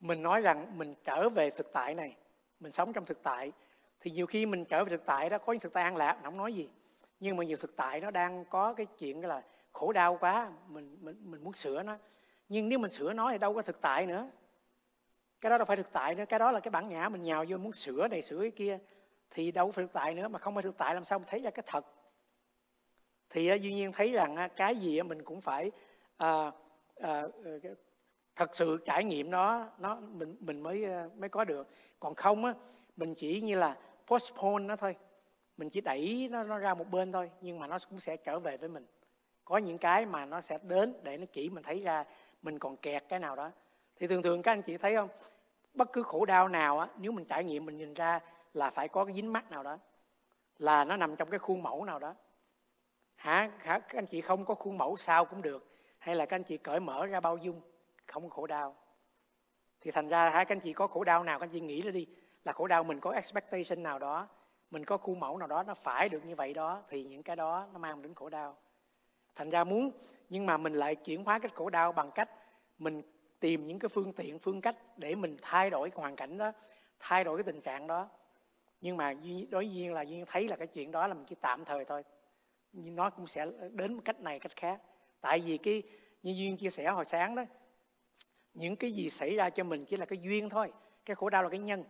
mình 0.00 0.22
nói 0.22 0.40
rằng 0.40 0.78
mình 0.78 0.94
trở 1.04 1.28
về 1.28 1.50
thực 1.50 1.72
tại 1.72 1.94
này, 1.94 2.16
mình 2.60 2.72
sống 2.72 2.92
trong 2.92 3.04
thực 3.04 3.22
tại, 3.22 3.52
thì 4.00 4.10
nhiều 4.10 4.26
khi 4.26 4.46
mình 4.46 4.64
trở 4.64 4.84
về 4.84 4.90
thực 4.90 5.06
tại 5.06 5.30
đó, 5.30 5.38
có 5.38 5.52
những 5.52 5.60
thực 5.60 5.72
tại 5.72 5.84
an 5.84 5.96
lạc 5.96 6.18
không 6.22 6.36
nói 6.36 6.52
gì. 6.52 6.68
Nhưng 7.20 7.36
mà 7.36 7.44
nhiều 7.44 7.56
thực 7.56 7.76
tại 7.76 8.00
nó 8.00 8.10
đang 8.10 8.44
có 8.44 8.74
cái 8.74 8.86
chuyện 8.86 9.24
là 9.24 9.42
khổ 9.72 9.92
đau 9.92 10.16
quá, 10.20 10.52
mình 10.68 10.98
mình 11.00 11.16
mình 11.30 11.44
muốn 11.44 11.52
sửa 11.52 11.82
nó. 11.82 11.98
Nhưng 12.48 12.68
nếu 12.68 12.78
mình 12.78 12.90
sửa 12.90 13.12
nó 13.12 13.30
thì 13.32 13.38
đâu 13.38 13.54
có 13.54 13.62
thực 13.62 13.80
tại 13.80 14.06
nữa 14.06 14.30
cái 15.42 15.50
đó 15.50 15.58
đâu 15.58 15.64
phải 15.64 15.76
thực 15.76 15.92
tại 15.92 16.14
nữa 16.14 16.24
cái 16.28 16.38
đó 16.38 16.50
là 16.50 16.60
cái 16.60 16.70
bản 16.70 16.88
ngã 16.88 17.08
mình 17.08 17.22
nhào 17.22 17.44
vô 17.48 17.56
muốn 17.56 17.72
sửa 17.72 18.08
này 18.08 18.22
sửa 18.22 18.40
cái 18.40 18.50
kia. 18.50 18.78
Thì 19.30 19.52
đâu 19.52 19.72
phải 19.72 19.84
thực 19.84 19.92
tại 19.92 20.14
nữa 20.14 20.28
mà 20.28 20.38
không 20.38 20.54
phải 20.54 20.62
thực 20.62 20.78
tại 20.78 20.94
làm 20.94 21.04
sao 21.04 21.18
mình 21.18 21.28
thấy 21.30 21.40
ra 21.40 21.50
cái 21.50 21.64
thật. 21.66 21.86
Thì 23.30 23.54
uh, 23.54 23.60
duy 23.60 23.74
nhiên 23.74 23.92
thấy 23.92 24.12
rằng 24.12 24.36
uh, 24.44 24.56
cái 24.56 24.76
gì 24.76 25.00
uh, 25.00 25.06
mình 25.06 25.22
cũng 25.22 25.40
phải 25.40 25.70
uh, 26.24 26.54
uh, 26.98 27.78
thật 28.36 28.56
sự 28.56 28.78
trải 28.84 29.04
nghiệm 29.04 29.30
nó 29.30 29.68
nó 29.78 29.94
mình 29.94 30.36
mình 30.40 30.60
mới 30.60 30.84
uh, 31.06 31.16
mới 31.16 31.28
có 31.28 31.44
được. 31.44 31.68
Còn 32.00 32.14
không 32.14 32.44
á 32.44 32.54
mình 32.96 33.14
chỉ 33.14 33.40
như 33.40 33.54
là 33.54 33.76
postpone 34.06 34.64
nó 34.64 34.76
thôi. 34.76 34.96
Mình 35.56 35.70
chỉ 35.70 35.80
đẩy 35.80 36.28
nó, 36.30 36.42
nó 36.42 36.58
ra 36.58 36.74
một 36.74 36.90
bên 36.90 37.12
thôi 37.12 37.30
nhưng 37.40 37.58
mà 37.58 37.66
nó 37.66 37.78
cũng 37.90 38.00
sẽ 38.00 38.16
trở 38.16 38.38
về 38.38 38.56
với 38.56 38.68
mình. 38.68 38.86
Có 39.44 39.56
những 39.56 39.78
cái 39.78 40.06
mà 40.06 40.26
nó 40.26 40.40
sẽ 40.40 40.58
đến 40.62 40.94
để 41.02 41.16
nó 41.18 41.26
chỉ 41.32 41.50
mình 41.50 41.62
thấy 41.62 41.80
ra 41.80 42.04
mình 42.42 42.58
còn 42.58 42.76
kẹt 42.76 43.04
cái 43.08 43.18
nào 43.18 43.36
đó. 43.36 43.50
Thì 43.96 44.06
thường 44.06 44.22
thường 44.22 44.42
các 44.42 44.52
anh 44.52 44.62
chị 44.62 44.76
thấy 44.76 44.94
không? 44.94 45.08
Bất 45.74 45.92
cứ 45.92 46.02
khổ 46.02 46.24
đau 46.24 46.48
nào 46.48 46.78
á 46.78 46.88
nếu 46.98 47.12
mình 47.12 47.24
trải 47.24 47.44
nghiệm 47.44 47.66
mình 47.66 47.76
nhìn 47.76 47.94
ra 47.94 48.20
là 48.54 48.70
phải 48.70 48.88
có 48.88 49.04
cái 49.04 49.14
dính 49.14 49.32
mắt 49.32 49.50
nào 49.50 49.62
đó 49.62 49.78
là 50.58 50.84
nó 50.84 50.96
nằm 50.96 51.16
trong 51.16 51.30
cái 51.30 51.38
khuôn 51.38 51.62
mẫu 51.62 51.84
nào 51.84 51.98
đó. 51.98 52.14
Hả, 53.14 53.50
hả 53.58 53.78
các 53.78 53.98
anh 53.98 54.06
chị 54.06 54.20
không 54.20 54.44
có 54.44 54.54
khuôn 54.54 54.78
mẫu 54.78 54.96
sao 54.96 55.24
cũng 55.24 55.42
được 55.42 55.68
hay 55.98 56.14
là 56.14 56.26
các 56.26 56.36
anh 56.36 56.44
chị 56.44 56.56
cởi 56.56 56.80
mở 56.80 57.06
ra 57.06 57.20
bao 57.20 57.36
dung 57.36 57.60
không 58.06 58.30
khổ 58.30 58.46
đau. 58.46 58.76
Thì 59.80 59.90
thành 59.90 60.08
ra 60.08 60.30
hả 60.30 60.44
các 60.44 60.56
anh 60.56 60.60
chị 60.60 60.72
có 60.72 60.86
khổ 60.86 61.04
đau 61.04 61.24
nào 61.24 61.38
các 61.38 61.44
anh 61.44 61.52
chị 61.52 61.60
nghĩ 61.60 61.82
ra 61.82 61.90
đi 61.90 62.06
là 62.44 62.52
khổ 62.52 62.66
đau 62.66 62.84
mình 62.84 63.00
có 63.00 63.10
expectation 63.10 63.82
nào 63.82 63.98
đó 63.98 64.28
mình 64.70 64.84
có 64.84 64.96
khuôn 64.96 65.20
mẫu 65.20 65.38
nào 65.38 65.48
đó 65.48 65.62
nó 65.62 65.74
phải 65.74 66.08
được 66.08 66.24
như 66.24 66.34
vậy 66.34 66.54
đó 66.54 66.82
thì 66.88 67.04
những 67.04 67.22
cái 67.22 67.36
đó 67.36 67.66
nó 67.72 67.78
mang 67.78 68.02
đến 68.02 68.14
khổ 68.14 68.28
đau. 68.28 68.56
Thành 69.34 69.50
ra 69.50 69.64
muốn 69.64 69.90
nhưng 70.28 70.46
mà 70.46 70.56
mình 70.56 70.72
lại 70.72 70.96
chuyển 70.96 71.24
hóa 71.24 71.38
cái 71.38 71.50
khổ 71.54 71.70
đau 71.70 71.92
bằng 71.92 72.10
cách 72.10 72.30
mình 72.78 73.02
tìm 73.42 73.66
những 73.66 73.78
cái 73.78 73.88
phương 73.88 74.12
tiện 74.12 74.38
phương 74.38 74.60
cách 74.60 74.76
để 74.96 75.14
mình 75.14 75.36
thay 75.42 75.70
đổi 75.70 75.90
cái 75.90 76.00
hoàn 76.00 76.16
cảnh 76.16 76.38
đó 76.38 76.52
thay 77.00 77.24
đổi 77.24 77.36
cái 77.36 77.44
tình 77.44 77.60
trạng 77.60 77.86
đó. 77.86 78.08
Nhưng 78.80 78.96
mà 78.96 79.14
đối 79.50 79.66
nhiên 79.66 79.94
là 79.94 80.02
duyên 80.02 80.24
thấy 80.26 80.48
là 80.48 80.56
cái 80.56 80.66
chuyện 80.66 80.90
đó 80.90 81.06
là 81.06 81.14
mình 81.14 81.24
chỉ 81.24 81.34
tạm 81.40 81.64
thời 81.64 81.84
thôi. 81.84 82.04
Nhưng 82.72 82.96
nó 82.96 83.10
cũng 83.10 83.26
sẽ 83.26 83.46
đến 83.72 84.00
cách 84.00 84.20
này 84.20 84.38
cách 84.38 84.56
khác. 84.56 84.82
Tại 85.20 85.40
vì 85.40 85.58
cái 85.58 85.82
như 86.22 86.32
duyên 86.32 86.56
chia 86.56 86.70
sẻ 86.70 86.90
hồi 86.90 87.04
sáng 87.04 87.34
đó 87.34 87.44
những 88.54 88.76
cái 88.76 88.92
gì 88.92 89.10
xảy 89.10 89.36
ra 89.36 89.50
cho 89.50 89.64
mình 89.64 89.84
chỉ 89.84 89.96
là 89.96 90.06
cái 90.06 90.18
duyên 90.22 90.48
thôi 90.48 90.72
cái 91.04 91.14
khổ 91.14 91.30
đau 91.30 91.42
là 91.42 91.48
cái 91.48 91.58
nhân. 91.58 91.84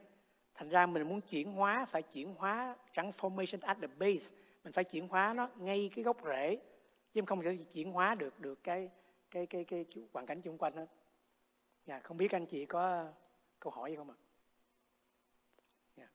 Thành 0.54 0.68
ra 0.68 0.86
mình 0.86 1.08
muốn 1.08 1.20
chuyển 1.20 1.52
hóa 1.52 1.84
phải 1.84 2.02
chuyển 2.02 2.34
hóa 2.34 2.76
transformation 2.94 3.58
at 3.60 3.76
the 3.80 3.86
base. 3.86 4.34
Mình 4.64 4.72
phải 4.72 4.84
chuyển 4.84 5.08
hóa 5.08 5.34
nó 5.34 5.48
ngay 5.56 5.90
cái 5.94 6.04
gốc 6.04 6.16
rễ 6.24 6.58
chứ 7.12 7.20
không 7.26 7.42
thể 7.42 7.56
chuyển 7.72 7.92
hóa 7.92 8.14
được 8.14 8.40
được 8.40 8.64
cái 8.64 8.88
cái 9.30 9.46
cái 9.46 9.64
cái, 9.64 9.84
cái 9.94 10.04
hoàn 10.12 10.26
cảnh 10.26 10.42
xung 10.44 10.58
quanh 10.58 10.76
hết 10.76 10.86
dạ 11.86 12.00
không 12.00 12.16
biết 12.16 12.32
anh 12.32 12.46
chị 12.46 12.66
có 12.66 13.06
câu 13.60 13.72
hỏi 13.72 13.90
gì 13.90 13.96
không 13.96 14.10
ạ? 14.10 14.16
Dạ. 15.96 16.08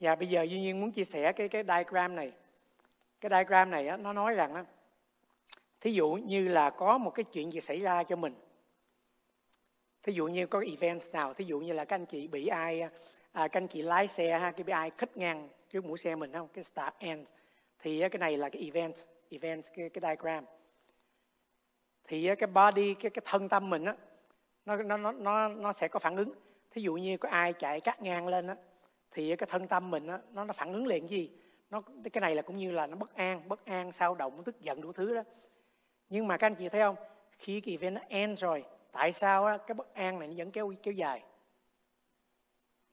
dạ 0.00 0.14
bây 0.14 0.28
giờ 0.28 0.42
duy 0.42 0.60
nhiên 0.60 0.80
muốn 0.80 0.92
chia 0.92 1.04
sẻ 1.04 1.32
cái 1.32 1.48
cái 1.48 1.64
diagram 1.64 2.16
này. 2.16 2.32
Cái 3.20 3.30
diagram 3.30 3.70
này 3.70 3.88
á, 3.88 3.96
nó 3.96 4.12
nói 4.12 4.34
rằng 4.34 4.54
á, 4.54 4.64
thí 5.80 5.92
dụ 5.92 6.12
như 6.12 6.48
là 6.48 6.70
có 6.70 6.98
một 6.98 7.10
cái 7.10 7.24
chuyện 7.24 7.52
gì 7.52 7.60
xảy 7.60 7.80
ra 7.80 8.02
cho 8.02 8.16
mình. 8.16 8.34
Thí 10.02 10.12
dụ 10.12 10.26
như 10.26 10.46
có 10.46 10.64
event 10.70 11.12
nào 11.12 11.34
thí 11.34 11.44
dụ 11.44 11.60
như 11.60 11.72
là 11.72 11.84
các 11.84 11.96
anh 11.96 12.06
chị 12.06 12.28
bị 12.28 12.46
ai 12.46 12.80
à, 12.80 12.90
các 13.32 13.52
anh 13.52 13.68
chị 13.68 13.82
lái 13.82 14.08
xe 14.08 14.38
ha 14.38 14.50
cái 14.50 14.64
bị 14.64 14.72
ai 14.72 14.90
khích 14.98 15.16
ngang 15.16 15.48
trước 15.68 15.84
mũi 15.84 15.98
xe 15.98 16.16
mình 16.16 16.32
không? 16.32 16.48
Cái 16.48 16.64
start 16.64 16.94
end 16.98 17.28
thì 17.78 18.00
cái 18.00 18.18
này 18.18 18.36
là 18.36 18.48
cái 18.48 18.62
event 18.62 18.94
event 19.30 19.64
cái, 19.74 19.88
cái 19.88 20.00
diagram 20.02 20.44
thì 22.08 22.34
cái 22.38 22.46
body 22.46 22.94
cái 22.94 23.10
cái 23.10 23.22
thân 23.24 23.48
tâm 23.48 23.70
mình 23.70 23.84
á 23.84 23.94
nó 24.66 24.76
nó 24.76 24.96
nó 24.96 25.12
nó 25.12 25.48
nó 25.48 25.72
sẽ 25.72 25.88
có 25.88 25.98
phản 25.98 26.16
ứng. 26.16 26.32
Thí 26.70 26.82
dụ 26.82 26.94
như 26.94 27.16
có 27.16 27.28
ai 27.28 27.52
chạy 27.52 27.80
cắt 27.80 28.02
ngang 28.02 28.28
lên 28.28 28.46
á 28.46 28.56
thì 29.10 29.36
cái 29.36 29.46
thân 29.50 29.68
tâm 29.68 29.90
mình 29.90 30.06
á 30.06 30.18
nó 30.32 30.44
nó 30.44 30.52
phản 30.52 30.72
ứng 30.72 30.86
liền 30.86 31.06
gì? 31.06 31.30
Nó 31.70 31.82
cái 32.12 32.20
này 32.20 32.34
là 32.34 32.42
cũng 32.42 32.56
như 32.56 32.70
là 32.70 32.86
nó 32.86 32.96
bất 32.96 33.14
an 33.14 33.48
bất 33.48 33.64
an 33.64 33.92
sao 33.92 34.14
động 34.14 34.42
tức 34.44 34.60
giận 34.60 34.80
đủ 34.80 34.92
thứ 34.92 35.14
đó. 35.14 35.22
Nhưng 36.08 36.26
mà 36.28 36.36
các 36.36 36.46
anh 36.46 36.54
chị 36.54 36.68
thấy 36.68 36.80
không? 36.80 36.96
Khi 37.38 37.60
cái 37.60 37.74
event 37.74 37.94
nó 37.94 38.00
end 38.08 38.40
rồi 38.40 38.64
tại 38.92 39.12
sao 39.12 39.44
á, 39.44 39.58
cái 39.66 39.74
bất 39.74 39.94
an 39.94 40.18
này 40.18 40.28
nó 40.28 40.34
vẫn 40.36 40.50
kéo 40.50 40.72
kéo 40.82 40.92
dài? 40.92 41.22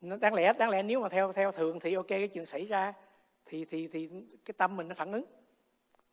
Nó 0.02 0.18
đáng 0.18 0.34
lẽ 0.34 0.54
đáng 0.54 0.70
lẽ 0.70 0.84
nếu 0.84 1.00
mà 1.00 1.10
theo 1.10 1.34
theo 1.34 1.52
thường 1.52 1.80
thì 1.80 1.94
ok 1.94 2.08
cái 2.08 2.28
chuyện 2.28 2.46
xảy 2.46 2.66
ra 2.66 2.94
thì 3.46 3.66
thì 3.66 3.88
thì 3.88 4.10
cái 4.46 4.54
tâm 4.58 4.78
mình 4.78 4.88
nó 4.88 4.96
phản 4.96 5.12
ứng. 5.12 5.26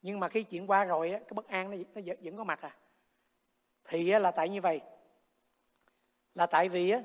Nhưng 0.02 0.20
mà 0.20 0.28
khi 0.28 0.42
chuyện 0.42 0.66
qua 0.66 0.84
rồi 0.84 1.10
á, 1.10 1.18
cái 1.18 1.32
bất 1.34 1.48
an 1.48 1.70
nó, 1.70 1.76
nó 1.94 2.14
vẫn 2.22 2.36
có 2.36 2.44
mặt 2.44 2.60
à 2.60 2.76
thì 3.84 4.02
là 4.02 4.30
tại 4.30 4.48
như 4.48 4.60
vậy. 4.60 4.80
Là 6.34 6.46
tại 6.46 6.68
vì 6.68 6.90
á, 6.90 7.02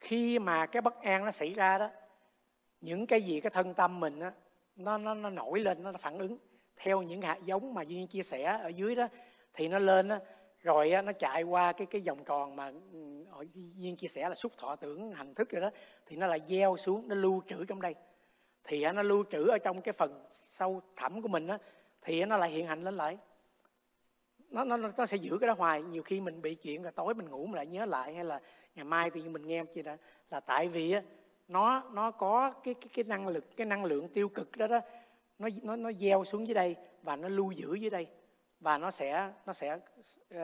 khi 0.00 0.38
mà 0.38 0.66
cái 0.66 0.82
bất 0.82 1.02
an 1.02 1.24
nó 1.24 1.30
xảy 1.30 1.52
ra 1.52 1.78
đó 1.78 1.90
những 2.80 3.06
cái 3.06 3.22
gì 3.22 3.40
cái 3.40 3.50
thân 3.50 3.74
tâm 3.74 4.00
mình 4.00 4.20
á, 4.20 4.32
nó 4.76 4.98
nó 4.98 5.14
nó 5.14 5.30
nổi 5.30 5.60
lên 5.60 5.82
nó 5.82 5.92
phản 5.92 6.18
ứng 6.18 6.38
theo 6.76 7.02
những 7.02 7.22
hạt 7.22 7.38
giống 7.44 7.74
mà 7.74 7.82
duyên 7.82 8.06
chia 8.06 8.22
sẻ 8.22 8.58
ở 8.62 8.68
dưới 8.68 8.94
đó 8.94 9.08
thì 9.54 9.68
nó 9.68 9.78
lên 9.78 10.08
á, 10.08 10.20
rồi 10.58 10.90
á, 10.90 11.02
nó 11.02 11.12
chạy 11.12 11.42
qua 11.42 11.72
cái 11.72 11.86
cái 11.86 12.02
vòng 12.06 12.24
tròn 12.24 12.56
mà 12.56 12.72
ừ, 12.92 13.24
ở 13.30 13.44
duyên 13.54 13.96
chia 13.96 14.08
sẻ 14.08 14.28
là 14.28 14.34
xúc 14.34 14.52
thọ 14.58 14.76
tưởng 14.76 15.12
hành 15.12 15.34
thức 15.34 15.50
rồi 15.50 15.60
đó 15.60 15.70
thì 16.06 16.16
nó 16.16 16.26
lại 16.26 16.40
gieo 16.48 16.76
xuống 16.76 17.08
nó 17.08 17.14
lưu 17.14 17.42
trữ 17.48 17.64
trong 17.64 17.80
đây. 17.80 17.94
Thì 18.64 18.86
nó 18.92 19.02
lưu 19.02 19.24
trữ 19.30 19.48
ở 19.48 19.58
trong 19.58 19.80
cái 19.80 19.92
phần 19.92 20.24
sâu 20.30 20.82
thẳm 20.96 21.22
của 21.22 21.28
mình 21.28 21.46
á, 21.46 21.58
thì 22.02 22.24
nó 22.24 22.36
lại 22.36 22.50
hiện 22.50 22.66
hành 22.66 22.84
lên 22.84 22.94
lại 22.94 23.18
nó, 24.54 24.64
nó 24.64 24.90
nó 24.96 25.06
sẽ 25.06 25.16
giữ 25.16 25.38
cái 25.38 25.48
đó 25.48 25.54
hoài. 25.58 25.82
Nhiều 25.82 26.02
khi 26.02 26.20
mình 26.20 26.42
bị 26.42 26.54
chuyện 26.54 26.82
rồi 26.82 26.92
tối 26.92 27.14
mình 27.14 27.28
ngủ 27.28 27.46
mình 27.46 27.54
lại 27.54 27.66
nhớ 27.66 27.84
lại 27.84 28.14
hay 28.14 28.24
là 28.24 28.40
ngày 28.74 28.84
mai 28.84 29.10
thì 29.10 29.28
mình 29.28 29.46
nghe 29.46 29.64
chị 29.74 29.82
đã 29.82 29.96
là 30.30 30.40
tại 30.40 30.68
vì 30.68 30.92
á, 30.92 31.02
nó 31.48 31.82
nó 31.92 32.10
có 32.10 32.50
cái 32.64 32.74
cái 32.74 32.88
cái 32.94 33.04
năng 33.04 33.28
lực 33.28 33.56
cái 33.56 33.66
năng 33.66 33.84
lượng 33.84 34.08
tiêu 34.08 34.28
cực 34.28 34.56
đó 34.56 34.66
đó 34.66 34.80
nó 35.38 35.48
nó 35.62 35.76
nó 35.76 35.92
gieo 35.92 36.24
xuống 36.24 36.46
dưới 36.46 36.54
đây 36.54 36.76
và 37.02 37.16
nó 37.16 37.28
lưu 37.28 37.52
giữ 37.52 37.74
dưới 37.74 37.90
đây 37.90 38.06
và 38.60 38.78
nó 38.78 38.90
sẽ 38.90 39.32
nó 39.46 39.52
sẽ 39.52 39.78
uh, 40.34 40.40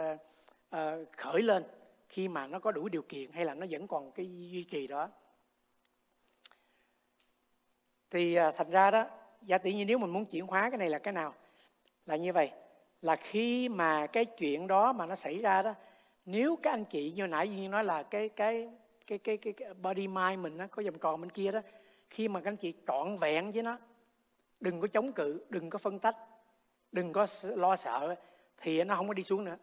uh, 0.76 0.78
khởi 1.16 1.42
lên 1.42 1.64
khi 2.08 2.28
mà 2.28 2.46
nó 2.46 2.58
có 2.58 2.72
đủ 2.72 2.88
điều 2.88 3.02
kiện 3.02 3.32
hay 3.32 3.44
là 3.44 3.54
nó 3.54 3.66
vẫn 3.70 3.86
còn 3.86 4.12
cái 4.12 4.26
duy 4.26 4.64
trì 4.70 4.86
đó. 4.86 5.08
Thì 8.10 8.38
uh, 8.40 8.54
thành 8.56 8.70
ra 8.70 8.90
đó 8.90 9.06
giả 9.42 9.58
tỷ 9.58 9.74
như 9.74 9.84
nếu 9.84 9.98
mình 9.98 10.10
muốn 10.10 10.24
chuyển 10.24 10.46
hóa 10.46 10.70
cái 10.70 10.78
này 10.78 10.90
là 10.90 10.98
cái 10.98 11.12
nào? 11.12 11.34
Là 12.06 12.16
như 12.16 12.32
vậy 12.32 12.52
là 13.02 13.16
khi 13.16 13.68
mà 13.68 14.06
cái 14.06 14.24
chuyện 14.24 14.66
đó 14.66 14.92
mà 14.92 15.06
nó 15.06 15.14
xảy 15.14 15.38
ra 15.38 15.62
đó 15.62 15.74
nếu 16.24 16.56
các 16.62 16.70
anh 16.70 16.84
chị 16.84 17.12
như 17.16 17.26
nãy 17.26 17.48
như 17.48 17.68
nói 17.68 17.84
là 17.84 18.02
cái 18.02 18.28
cái 18.28 18.68
cái 19.06 19.18
cái 19.18 19.36
cái, 19.36 19.52
cái 19.52 19.74
body 19.74 20.08
mind 20.08 20.40
mình 20.40 20.56
nó 20.56 20.66
có 20.66 20.82
vòng 20.82 20.98
tròn 20.98 21.20
bên 21.20 21.30
kia 21.30 21.52
đó 21.52 21.60
khi 22.10 22.28
mà 22.28 22.40
các 22.40 22.50
anh 22.50 22.56
chị 22.56 22.74
trọn 22.86 23.18
vẹn 23.18 23.52
với 23.52 23.62
nó 23.62 23.78
đừng 24.60 24.80
có 24.80 24.86
chống 24.86 25.12
cự 25.12 25.44
đừng 25.48 25.70
có 25.70 25.78
phân 25.78 25.98
tách 25.98 26.16
đừng 26.92 27.12
có 27.12 27.26
lo 27.42 27.76
sợ 27.76 28.14
thì 28.58 28.84
nó 28.84 28.96
không 28.96 29.08
có 29.08 29.14
đi 29.14 29.22
xuống 29.22 29.44
nữa. 29.44 29.56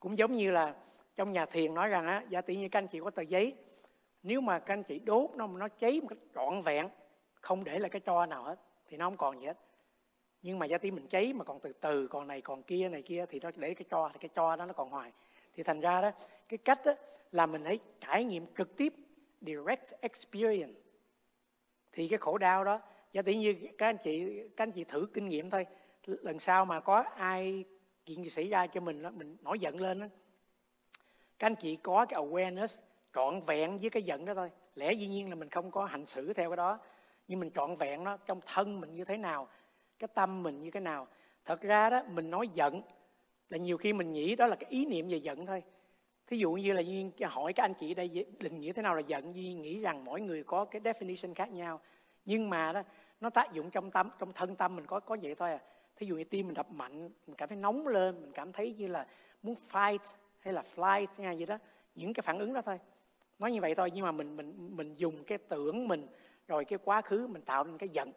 Cũng 0.00 0.18
giống 0.18 0.32
như 0.32 0.50
là 0.50 0.74
trong 1.14 1.32
nhà 1.32 1.46
thiền 1.46 1.74
nói 1.74 1.88
rằng 1.88 2.06
á 2.06 2.24
giả 2.28 2.40
tỷ 2.40 2.56
như 2.56 2.68
các 2.68 2.78
anh 2.78 2.88
chị 2.88 3.00
có 3.00 3.10
tờ 3.10 3.22
giấy 3.22 3.54
nếu 4.22 4.40
mà 4.40 4.58
các 4.58 4.74
anh 4.74 4.82
chị 4.82 4.98
đốt 4.98 5.30
nó 5.34 5.46
nó 5.46 5.68
cháy 5.68 6.00
một 6.00 6.06
cách 6.08 6.18
trọn 6.34 6.62
vẹn 6.62 6.88
không 7.34 7.64
để 7.64 7.78
là 7.78 7.88
cái 7.88 8.00
tro 8.00 8.26
nào 8.26 8.42
hết 8.42 8.60
thì 8.86 8.96
nó 8.96 9.06
không 9.06 9.16
còn 9.16 9.40
gì 9.40 9.46
hết 9.46 9.58
nhưng 10.42 10.58
mà 10.58 10.66
da 10.66 10.78
tim 10.78 10.94
mình 10.94 11.06
cháy 11.06 11.32
mà 11.32 11.44
còn 11.44 11.60
từ 11.60 11.72
từ 11.72 12.06
còn 12.06 12.26
này 12.26 12.40
còn 12.40 12.62
kia 12.62 12.88
này 12.88 13.02
kia 13.02 13.26
thì 13.28 13.40
nó 13.40 13.50
để 13.56 13.74
cái 13.74 13.84
cho 13.90 14.10
thì 14.12 14.18
cái 14.20 14.28
cho 14.34 14.56
đó 14.56 14.66
nó 14.66 14.72
còn 14.72 14.90
hoài. 14.90 15.12
Thì 15.54 15.62
thành 15.62 15.80
ra 15.80 16.00
đó 16.00 16.10
cái 16.48 16.58
cách 16.58 16.80
đó 16.84 16.92
là 17.32 17.46
mình 17.46 17.64
hãy 17.64 17.78
trải 18.00 18.24
nghiệm 18.24 18.46
trực 18.58 18.76
tiếp 18.76 18.94
direct 19.40 20.00
experience. 20.00 20.80
Thì 21.92 22.08
cái 22.08 22.18
khổ 22.18 22.38
đau 22.38 22.64
đó 22.64 22.80
giả 23.12 23.22
tỷ 23.22 23.36
như 23.36 23.54
các 23.78 23.86
anh 23.86 23.96
chị 24.04 24.42
các 24.56 24.62
anh 24.62 24.72
chị 24.72 24.84
thử 24.84 25.06
kinh 25.14 25.28
nghiệm 25.28 25.50
thôi. 25.50 25.66
Lần 26.06 26.38
sau 26.38 26.64
mà 26.64 26.80
có 26.80 27.04
ai 27.16 27.64
chuyện 28.06 28.24
gì 28.24 28.30
xảy 28.30 28.48
ra 28.48 28.66
cho 28.66 28.80
mình 28.80 29.02
đó, 29.02 29.10
mình 29.10 29.36
nổi 29.42 29.58
giận 29.58 29.80
lên 29.80 30.00
đó, 30.00 30.06
các 31.38 31.46
anh 31.46 31.54
chị 31.54 31.76
có 31.76 32.06
cái 32.06 32.20
awareness 32.20 32.80
trọn 33.14 33.40
vẹn 33.46 33.78
với 33.78 33.90
cái 33.90 34.02
giận 34.02 34.24
đó 34.24 34.34
thôi. 34.34 34.50
Lẽ 34.74 34.92
dĩ 34.92 35.06
nhiên 35.06 35.28
là 35.28 35.34
mình 35.34 35.48
không 35.48 35.70
có 35.70 35.84
hành 35.84 36.06
xử 36.06 36.32
theo 36.32 36.50
cái 36.50 36.56
đó 36.56 36.78
nhưng 37.28 37.40
mình 37.40 37.50
trọn 37.54 37.76
vẹn 37.76 38.04
nó 38.04 38.16
trong 38.16 38.40
thân 38.46 38.80
mình 38.80 38.94
như 38.94 39.04
thế 39.04 39.16
nào 39.16 39.48
cái 40.02 40.08
tâm 40.14 40.42
mình 40.42 40.62
như 40.62 40.70
thế 40.70 40.80
nào. 40.80 41.06
Thật 41.44 41.60
ra 41.60 41.90
đó, 41.90 42.02
mình 42.08 42.30
nói 42.30 42.48
giận, 42.54 42.82
là 43.50 43.58
nhiều 43.58 43.76
khi 43.76 43.92
mình 43.92 44.12
nghĩ 44.12 44.36
đó 44.36 44.46
là 44.46 44.56
cái 44.56 44.70
ý 44.70 44.86
niệm 44.86 45.08
về 45.08 45.16
giận 45.16 45.46
thôi. 45.46 45.62
Thí 46.26 46.36
dụ 46.36 46.52
như 46.52 46.72
là 46.72 46.80
duyên 46.80 47.10
hỏi 47.22 47.52
các 47.52 47.64
anh 47.64 47.74
chị 47.74 47.94
đây, 47.94 48.26
định 48.38 48.60
nghĩa 48.60 48.72
thế 48.72 48.82
nào 48.82 48.94
là 48.94 49.00
giận? 49.00 49.34
Duyên 49.34 49.62
nghĩ 49.62 49.78
rằng 49.78 50.04
mỗi 50.04 50.20
người 50.20 50.44
có 50.44 50.64
cái 50.64 50.80
definition 50.80 51.34
khác 51.34 51.52
nhau. 51.52 51.80
Nhưng 52.24 52.50
mà 52.50 52.72
đó, 52.72 52.82
nó 53.20 53.30
tác 53.30 53.52
dụng 53.52 53.70
trong 53.70 53.90
tâm, 53.90 54.10
trong 54.18 54.32
thân 54.32 54.56
tâm 54.56 54.76
mình 54.76 54.86
có 54.86 55.00
có 55.00 55.16
vậy 55.22 55.34
thôi 55.34 55.50
à. 55.50 55.58
Thí 55.96 56.06
dụ 56.06 56.16
như 56.16 56.24
tim 56.24 56.46
mình 56.46 56.54
đập 56.54 56.70
mạnh, 56.70 57.10
mình 57.26 57.36
cảm 57.36 57.48
thấy 57.48 57.58
nóng 57.58 57.86
lên, 57.86 58.20
mình 58.20 58.32
cảm 58.32 58.52
thấy 58.52 58.74
như 58.78 58.86
là 58.86 59.06
muốn 59.42 59.54
fight 59.70 59.98
hay 60.40 60.54
là 60.54 60.64
flight 60.76 61.06
nghe 61.18 61.34
gì 61.34 61.46
đó. 61.46 61.58
Những 61.94 62.14
cái 62.14 62.22
phản 62.22 62.38
ứng 62.38 62.52
đó 62.52 62.62
thôi. 62.62 62.78
Nói 63.38 63.52
như 63.52 63.60
vậy 63.60 63.74
thôi, 63.74 63.90
nhưng 63.94 64.04
mà 64.04 64.12
mình 64.12 64.36
mình 64.36 64.76
mình 64.76 64.94
dùng 64.96 65.24
cái 65.24 65.38
tưởng 65.38 65.88
mình, 65.88 66.06
rồi 66.48 66.64
cái 66.64 66.78
quá 66.84 67.00
khứ 67.00 67.26
mình 67.26 67.42
tạo 67.42 67.64
nên 67.64 67.78
cái 67.78 67.88
giận 67.88 68.12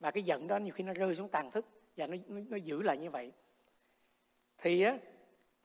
và 0.00 0.10
cái 0.10 0.22
giận 0.22 0.46
đó 0.46 0.56
nhiều 0.56 0.74
khi 0.74 0.84
nó 0.84 0.92
rơi 0.92 1.14
xuống 1.14 1.28
tàn 1.28 1.50
thức 1.50 1.66
và 1.96 2.06
nó 2.06 2.16
nó, 2.28 2.40
nó 2.48 2.56
giữ 2.56 2.82
lại 2.82 2.98
như 2.98 3.10
vậy. 3.10 3.32
Thì 4.58 4.82
á 4.82 4.98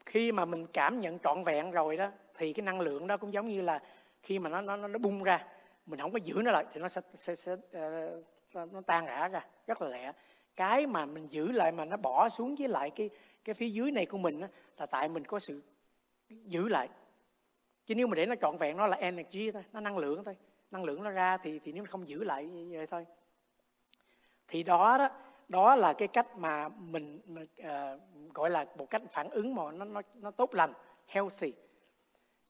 khi 0.06 0.32
mà 0.32 0.46
mình 0.46 0.67
cảm 0.67 1.02
nhận 1.02 1.19
trọn 1.19 1.43
vẹn 1.43 1.72
rồi 1.72 1.98
đó 1.98 2.12
thì 2.34 2.54
cái 2.54 2.63
năng 2.63 2.80
lượng 2.80 3.08
đó 3.08 3.17
cũng 3.17 3.34
giống 3.34 3.48
như 3.48 3.62
là 3.62 3.82
khi 4.24 4.39
mà 4.39 4.50
nó 4.50 4.62
nó 4.62 4.88
nó 4.88 5.00
bung 5.00 5.24
ra 5.24 5.46
mình 5.86 6.00
không 6.00 6.12
có 6.12 6.19
giữ 6.24 6.36
nó 6.43 6.52
lại 6.52 6.65
thì 6.74 6.82
nó 6.82 6.88
sẽ, 6.88 7.02
sẽ, 7.15 7.36
sẽ 7.36 7.54
uh, 7.54 8.74
nó 8.74 8.82
tan 8.82 9.06
rã 9.06 9.28
ra 9.28 9.46
rất 9.67 9.82
là 9.82 9.89
lẹ. 9.89 10.12
Cái 10.56 10.88
mà 10.88 11.06
mình 11.06 11.28
giữ 11.28 11.52
lại 11.52 11.72
mà 11.72 11.86
nó 11.86 11.98
bỏ 11.98 12.30
xuống 12.30 12.56
với 12.56 12.67
lại 12.67 12.89
cái 12.89 13.10
cái 13.43 13.54
phía 13.54 13.69
dưới 13.69 13.91
này 13.91 14.06
của 14.06 14.17
mình 14.17 14.41
đó, 14.41 14.48
là 14.78 14.86
tại 14.86 15.10
mình 15.10 15.26
có 15.26 15.39
sự 15.39 15.62
giữ 16.30 16.67
lại. 16.67 16.89
Chứ 17.86 17.96
nếu 17.96 18.08
mà 18.08 18.15
để 18.15 18.26
nó 18.26 18.36
trọn 18.41 18.58
vẹn 18.58 18.78
nó 18.78 18.88
là 18.88 18.98
energy 18.98 19.52
thôi 19.52 19.63
nó 19.74 19.80
năng 19.80 19.98
lượng 19.98 20.24
thôi. 20.24 20.36
Năng 20.72 20.84
lượng 20.84 21.04
nó 21.04 21.10
ra 21.10 21.38
thì 21.38 21.60
thì 21.60 21.72
nếu 21.72 21.86
không 21.89 22.08
giữ 22.08 22.24
lại 22.24 22.50
vậy 22.72 22.88
thôi 22.88 23.06
thì 24.53 24.63
đó 24.63 24.97
đó 24.97 25.09
đó 25.47 25.75
là 25.75 25.93
cái 25.93 26.07
cách 26.07 26.37
mà 26.37 26.69
mình, 26.69 27.19
uh, 27.61 28.33
gọi 28.33 28.49
là 28.49 28.65
một 28.77 28.89
cách 28.89 29.01
phản 29.11 29.29
ứng 29.29 29.55
mà 29.55 29.71
nó 29.71 29.85
nó 29.85 30.01
nó 30.13 30.31
tốt 30.31 30.53
lành 30.53 30.73
healthy. 31.07 31.53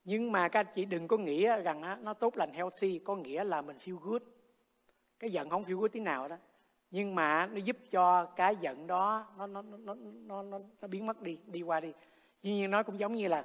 Nhưng 0.04 0.32
mà 0.32 0.48
các 0.48 0.60
anh 0.60 0.72
chị 0.74 0.84
đừng 0.84 1.08
có 1.08 1.16
nghĩ 1.16 1.46
rằng 1.46 1.82
á, 1.82 1.98
nó 2.02 2.14
tốt 2.14 2.36
lành 2.36 2.52
healthy 2.52 2.98
có 2.98 3.16
nghĩa 3.16 3.44
là 3.44 3.62
mình 3.62 3.76
feel 3.76 3.98
good. 3.98 4.22
Cái 5.18 5.30
giận 5.30 5.50
không 5.50 5.64
feel 5.64 5.78
good 5.78 5.92
tí 5.92 6.00
nào 6.00 6.28
đó. 6.28 6.36
Nhưng 6.90 7.14
mà 7.14 7.46
nó 7.46 7.56
giúp 7.56 7.76
cho 7.90 8.24
cái 8.24 8.56
giận 8.56 8.86
đó 8.86 9.26
nó 9.38 9.46
nó 9.46 9.62
nó 9.62 9.94
nó 9.94 10.42
nó, 10.42 10.58
nó 10.80 10.88
biến 10.88 11.06
mất 11.06 11.22
đi 11.22 11.38
đi 11.46 11.62
qua 11.62 11.80
đi. 11.80 11.92
Tuy 12.42 12.50
nhiên 12.50 12.70
nó 12.70 12.82
cũng 12.82 12.98
giống 12.98 13.14
như 13.14 13.28
là 13.28 13.44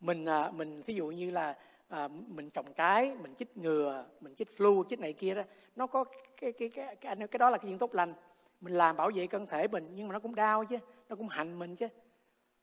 mình 0.00 0.24
à, 0.24 0.50
mình 0.50 0.82
ví 0.86 0.94
dụ 0.94 1.06
như 1.06 1.30
là 1.30 1.56
à, 1.94 2.08
mình 2.08 2.50
trồng 2.50 2.72
cái, 2.72 3.12
mình 3.22 3.34
chích 3.34 3.56
ngừa 3.56 4.04
mình 4.20 4.34
chích 4.34 4.48
flu 4.56 4.84
chích 4.84 5.00
này 5.00 5.12
kia 5.12 5.34
đó 5.34 5.42
nó 5.76 5.86
có 5.86 6.04
cái 6.04 6.52
cái 6.52 6.52
cái 6.52 6.68
cái, 6.68 6.96
cái, 7.16 7.28
cái 7.28 7.38
đó 7.38 7.50
là 7.50 7.58
cái 7.58 7.66
chuyện 7.68 7.78
tốt 7.78 7.94
lành. 7.94 8.14
Mình 8.60 8.72
làm 8.72 8.96
bảo 8.96 9.10
vệ 9.14 9.26
cơ 9.26 9.38
thể 9.48 9.68
mình 9.68 9.88
nhưng 9.94 10.08
mà 10.08 10.12
nó 10.12 10.20
cũng 10.20 10.34
đau 10.34 10.64
chứ 10.64 10.78
nó 11.08 11.16
cũng 11.16 11.28
hành 11.28 11.58
mình 11.58 11.76
chứ. 11.76 11.88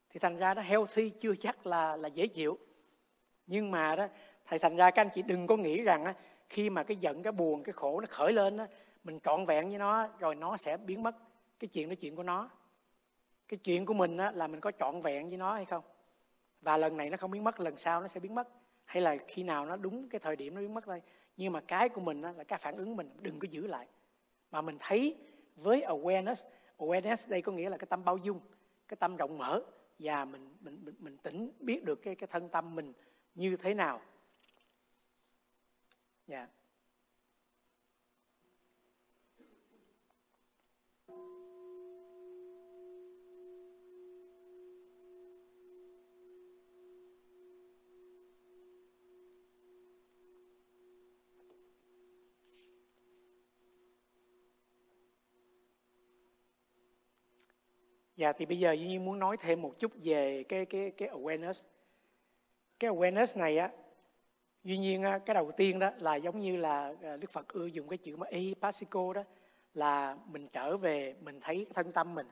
Thì 0.09 0.19
thành 0.19 0.37
ra 0.37 0.53
nó 0.53 0.61
healthy 0.61 1.09
chưa 1.09 1.35
chắc 1.35 1.67
là 1.67 1.97
là 1.97 2.07
dễ 2.07 2.27
chịu. 2.27 2.57
Nhưng 3.47 3.71
mà 3.71 3.95
đó 3.95 4.07
thầy 4.45 4.59
thành 4.59 4.75
ra 4.75 4.91
các 4.91 5.01
anh 5.01 5.09
chị 5.13 5.21
đừng 5.21 5.47
có 5.47 5.57
nghĩ 5.57 5.81
rằng 5.81 6.03
á, 6.05 6.13
khi 6.49 6.69
mà 6.69 6.83
cái 6.83 6.97
giận 6.97 7.23
cái 7.23 7.31
buồn 7.31 7.63
cái 7.63 7.73
khổ 7.73 7.99
nó 7.99 8.07
khởi 8.09 8.33
lên 8.33 8.57
á, 8.57 8.67
mình 9.03 9.19
trọn 9.23 9.45
vẹn 9.45 9.69
với 9.69 9.77
nó 9.77 10.07
rồi 10.19 10.35
nó 10.35 10.57
sẽ 10.57 10.77
biến 10.77 11.03
mất. 11.03 11.15
Cái 11.59 11.67
chuyện 11.67 11.89
đó 11.89 11.95
chuyện 11.99 12.15
của 12.15 12.23
nó. 12.23 12.49
Cái 13.47 13.57
chuyện 13.57 13.85
của 13.85 13.93
mình 13.93 14.17
á, 14.17 14.31
là 14.31 14.47
mình 14.47 14.59
có 14.59 14.71
trọn 14.79 15.01
vẹn 15.01 15.29
với 15.29 15.37
nó 15.37 15.53
hay 15.53 15.65
không? 15.65 15.83
Và 16.61 16.77
lần 16.77 16.97
này 16.97 17.09
nó 17.09 17.17
không 17.17 17.31
biến 17.31 17.43
mất 17.43 17.59
lần 17.59 17.77
sau 17.77 18.01
nó 18.01 18.07
sẽ 18.07 18.19
biến 18.19 18.35
mất 18.35 18.47
hay 18.91 19.03
là 19.03 19.17
khi 19.27 19.43
nào 19.43 19.65
nó 19.65 19.75
đúng 19.75 20.09
cái 20.09 20.19
thời 20.19 20.35
điểm 20.35 20.55
nó 20.55 20.61
biến 20.61 20.73
mất 20.73 20.85
thôi 20.85 21.01
nhưng 21.37 21.53
mà 21.53 21.61
cái 21.61 21.89
của 21.89 22.01
mình 22.01 22.21
là 22.21 22.43
cái 22.47 22.59
phản 22.59 22.77
ứng 22.77 22.95
mình 22.95 23.09
đừng 23.19 23.39
có 23.39 23.47
giữ 23.51 23.67
lại. 23.67 23.87
Mà 24.51 24.61
mình 24.61 24.77
thấy 24.79 25.17
với 25.55 25.81
awareness 25.81 26.47
awareness 26.77 27.29
đây 27.29 27.41
có 27.41 27.51
nghĩa 27.51 27.69
là 27.69 27.77
cái 27.77 27.87
tâm 27.89 28.05
bao 28.05 28.17
dung 28.17 28.39
cái 28.87 28.97
tâm 28.99 29.17
rộng 29.17 29.37
mở. 29.37 29.61
Và 29.99 30.25
mình 30.25 30.55
mình 30.59 30.79
mình, 30.85 30.95
mình 30.99 31.17
tỉnh 31.17 31.51
biết 31.59 31.83
được 31.83 32.01
cái 32.03 32.15
cái 32.15 32.27
thân 32.27 32.49
tâm 32.49 32.75
mình 32.75 32.93
như 33.35 33.57
thế 33.57 33.73
nào. 33.73 34.01
Dạ. 36.27 36.37
yeah. 36.37 36.49
Dạ 58.21 58.33
thì 58.33 58.45
bây 58.45 58.59
giờ 58.59 58.71
Duy 58.71 58.87
Nhiên 58.87 59.05
muốn 59.05 59.19
nói 59.19 59.37
thêm 59.37 59.61
một 59.61 59.79
chút 59.79 59.91
về 60.03 60.43
cái 60.43 60.65
cái 60.65 60.91
cái 60.97 61.09
awareness. 61.09 61.63
Cái 62.79 62.91
awareness 62.91 63.39
này 63.39 63.57
á 63.57 63.69
Duy 64.63 64.77
Nhiên 64.77 65.03
á, 65.03 65.19
cái 65.19 65.33
đầu 65.33 65.51
tiên 65.51 65.79
đó 65.79 65.91
là 65.97 66.15
giống 66.15 66.39
như 66.39 66.57
là 66.57 66.93
à, 67.03 67.17
Đức 67.17 67.31
Phật 67.31 67.47
ưa 67.47 67.65
dùng 67.65 67.87
cái 67.87 67.97
chữ 67.97 68.17
mà 68.17 68.27
epasiko 68.27 69.13
đó 69.13 69.23
là 69.73 70.17
mình 70.31 70.47
trở 70.47 70.77
về 70.77 71.15
mình 71.21 71.39
thấy 71.41 71.65
thân 71.73 71.91
tâm 71.91 72.15
mình. 72.15 72.27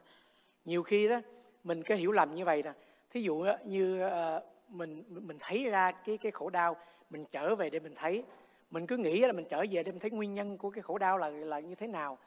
Nhiều 0.65 0.83
khi 0.83 1.07
đó 1.07 1.21
mình 1.63 1.83
cứ 1.83 1.95
hiểu 1.95 2.11
lầm 2.11 2.35
như 2.35 2.45
vậy 2.45 2.63
nè. 2.63 2.73
Thí 3.09 3.21
dụ 3.21 3.45
như 3.65 4.05
uh, 4.05 4.43
mình 4.67 5.03
mình 5.09 5.37
thấy 5.39 5.63
ra 5.63 5.91
cái 5.91 6.17
cái 6.17 6.31
khổ 6.31 6.49
đau, 6.49 6.75
mình 7.09 7.25
trở 7.31 7.55
về 7.55 7.69
để 7.69 7.79
mình 7.79 7.95
thấy 7.95 8.23
mình 8.71 8.87
cứ 8.87 8.97
nghĩ 8.97 9.19
là 9.19 9.31
mình 9.31 9.45
trở 9.49 9.65
về 9.71 9.83
để 9.83 9.91
mình 9.91 9.99
thấy 9.99 10.11
nguyên 10.11 10.33
nhân 10.33 10.57
của 10.57 10.69
cái 10.69 10.81
khổ 10.81 10.97
đau 10.97 11.17
là 11.17 11.29
là 11.29 11.59
như 11.59 11.75
thế 11.75 11.87
nào 11.87 12.17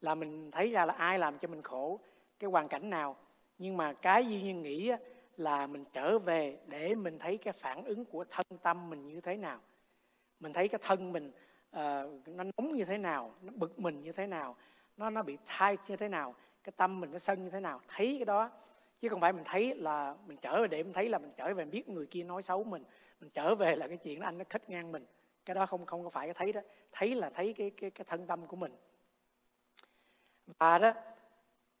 là 0.00 0.14
mình 0.14 0.50
thấy 0.50 0.70
ra 0.70 0.84
là 0.84 0.92
ai 0.92 1.18
làm 1.18 1.38
cho 1.38 1.48
mình 1.48 1.62
khổ 1.62 2.00
cái 2.38 2.50
hoàn 2.50 2.68
cảnh 2.68 2.90
nào. 2.90 3.16
Nhưng 3.58 3.76
mà 3.76 3.92
cái 3.92 4.26
duy 4.26 4.42
nhiên 4.42 4.62
nghĩ 4.62 4.92
là 5.36 5.66
mình 5.66 5.84
trở 5.92 6.18
về 6.18 6.58
để 6.66 6.94
mình 6.94 7.18
thấy 7.18 7.38
cái 7.38 7.52
phản 7.52 7.84
ứng 7.84 8.04
của 8.04 8.24
thân 8.30 8.46
tâm 8.62 8.90
mình 8.90 9.06
như 9.06 9.20
thế 9.20 9.36
nào. 9.36 9.60
Mình 10.40 10.52
thấy 10.52 10.68
cái 10.68 10.80
thân 10.82 11.12
mình 11.12 11.28
uh, 11.76 12.28
nó 12.28 12.44
nóng 12.44 12.74
như 12.74 12.84
thế 12.84 12.98
nào 12.98 13.34
nó 13.42 13.52
bực 13.56 13.78
mình 13.78 14.02
như 14.02 14.12
thế 14.12 14.26
nào 14.26 14.56
nó 14.96 15.10
nó 15.10 15.22
bị 15.22 15.36
tight 15.36 15.80
như 15.88 15.96
thế 15.96 16.08
nào 16.08 16.34
cái 16.64 16.72
tâm 16.76 17.00
mình 17.00 17.12
nó 17.12 17.18
sân 17.18 17.44
như 17.44 17.50
thế 17.50 17.60
nào. 17.60 17.80
Thấy 17.88 18.14
cái 18.18 18.24
đó 18.24 18.50
chứ 19.00 19.08
không 19.08 19.20
phải 19.20 19.32
mình 19.32 19.44
thấy 19.44 19.74
là 19.74 20.14
mình 20.26 20.36
trở 20.36 20.62
về 20.62 20.68
để 20.68 20.82
mình 20.82 20.92
thấy 20.92 21.08
là 21.08 21.18
mình 21.18 21.32
trở 21.36 21.46
về 21.46 21.54
mình 21.54 21.70
biết 21.70 21.88
người 21.88 22.06
kia 22.06 22.24
nói 22.24 22.42
xấu 22.42 22.64
mình 22.64 22.84
mình 23.20 23.30
trở 23.30 23.54
về 23.54 23.76
là 23.76 23.88
cái 23.88 23.96
chuyện 23.96 24.20
đó 24.20 24.26
anh 24.26 24.38
nó 24.38 24.44
khích 24.50 24.70
ngang 24.70 24.92
mình. 24.92 25.06
Cái 25.44 25.54
đó 25.54 25.66
không 25.66 25.86
không 25.86 26.04
có 26.04 26.10
phải 26.10 26.26
cái 26.26 26.34
thấy 26.34 26.52
đó. 26.52 26.60
Thấy 26.92 27.14
là 27.14 27.30
thấy 27.30 27.52
cái 27.52 27.70
cái 27.70 27.90
cái 27.90 28.04
thân 28.04 28.26
tâm 28.26 28.46
của 28.46 28.56
mình. 28.56 28.72
Và 30.58 30.78
đó 30.78 30.92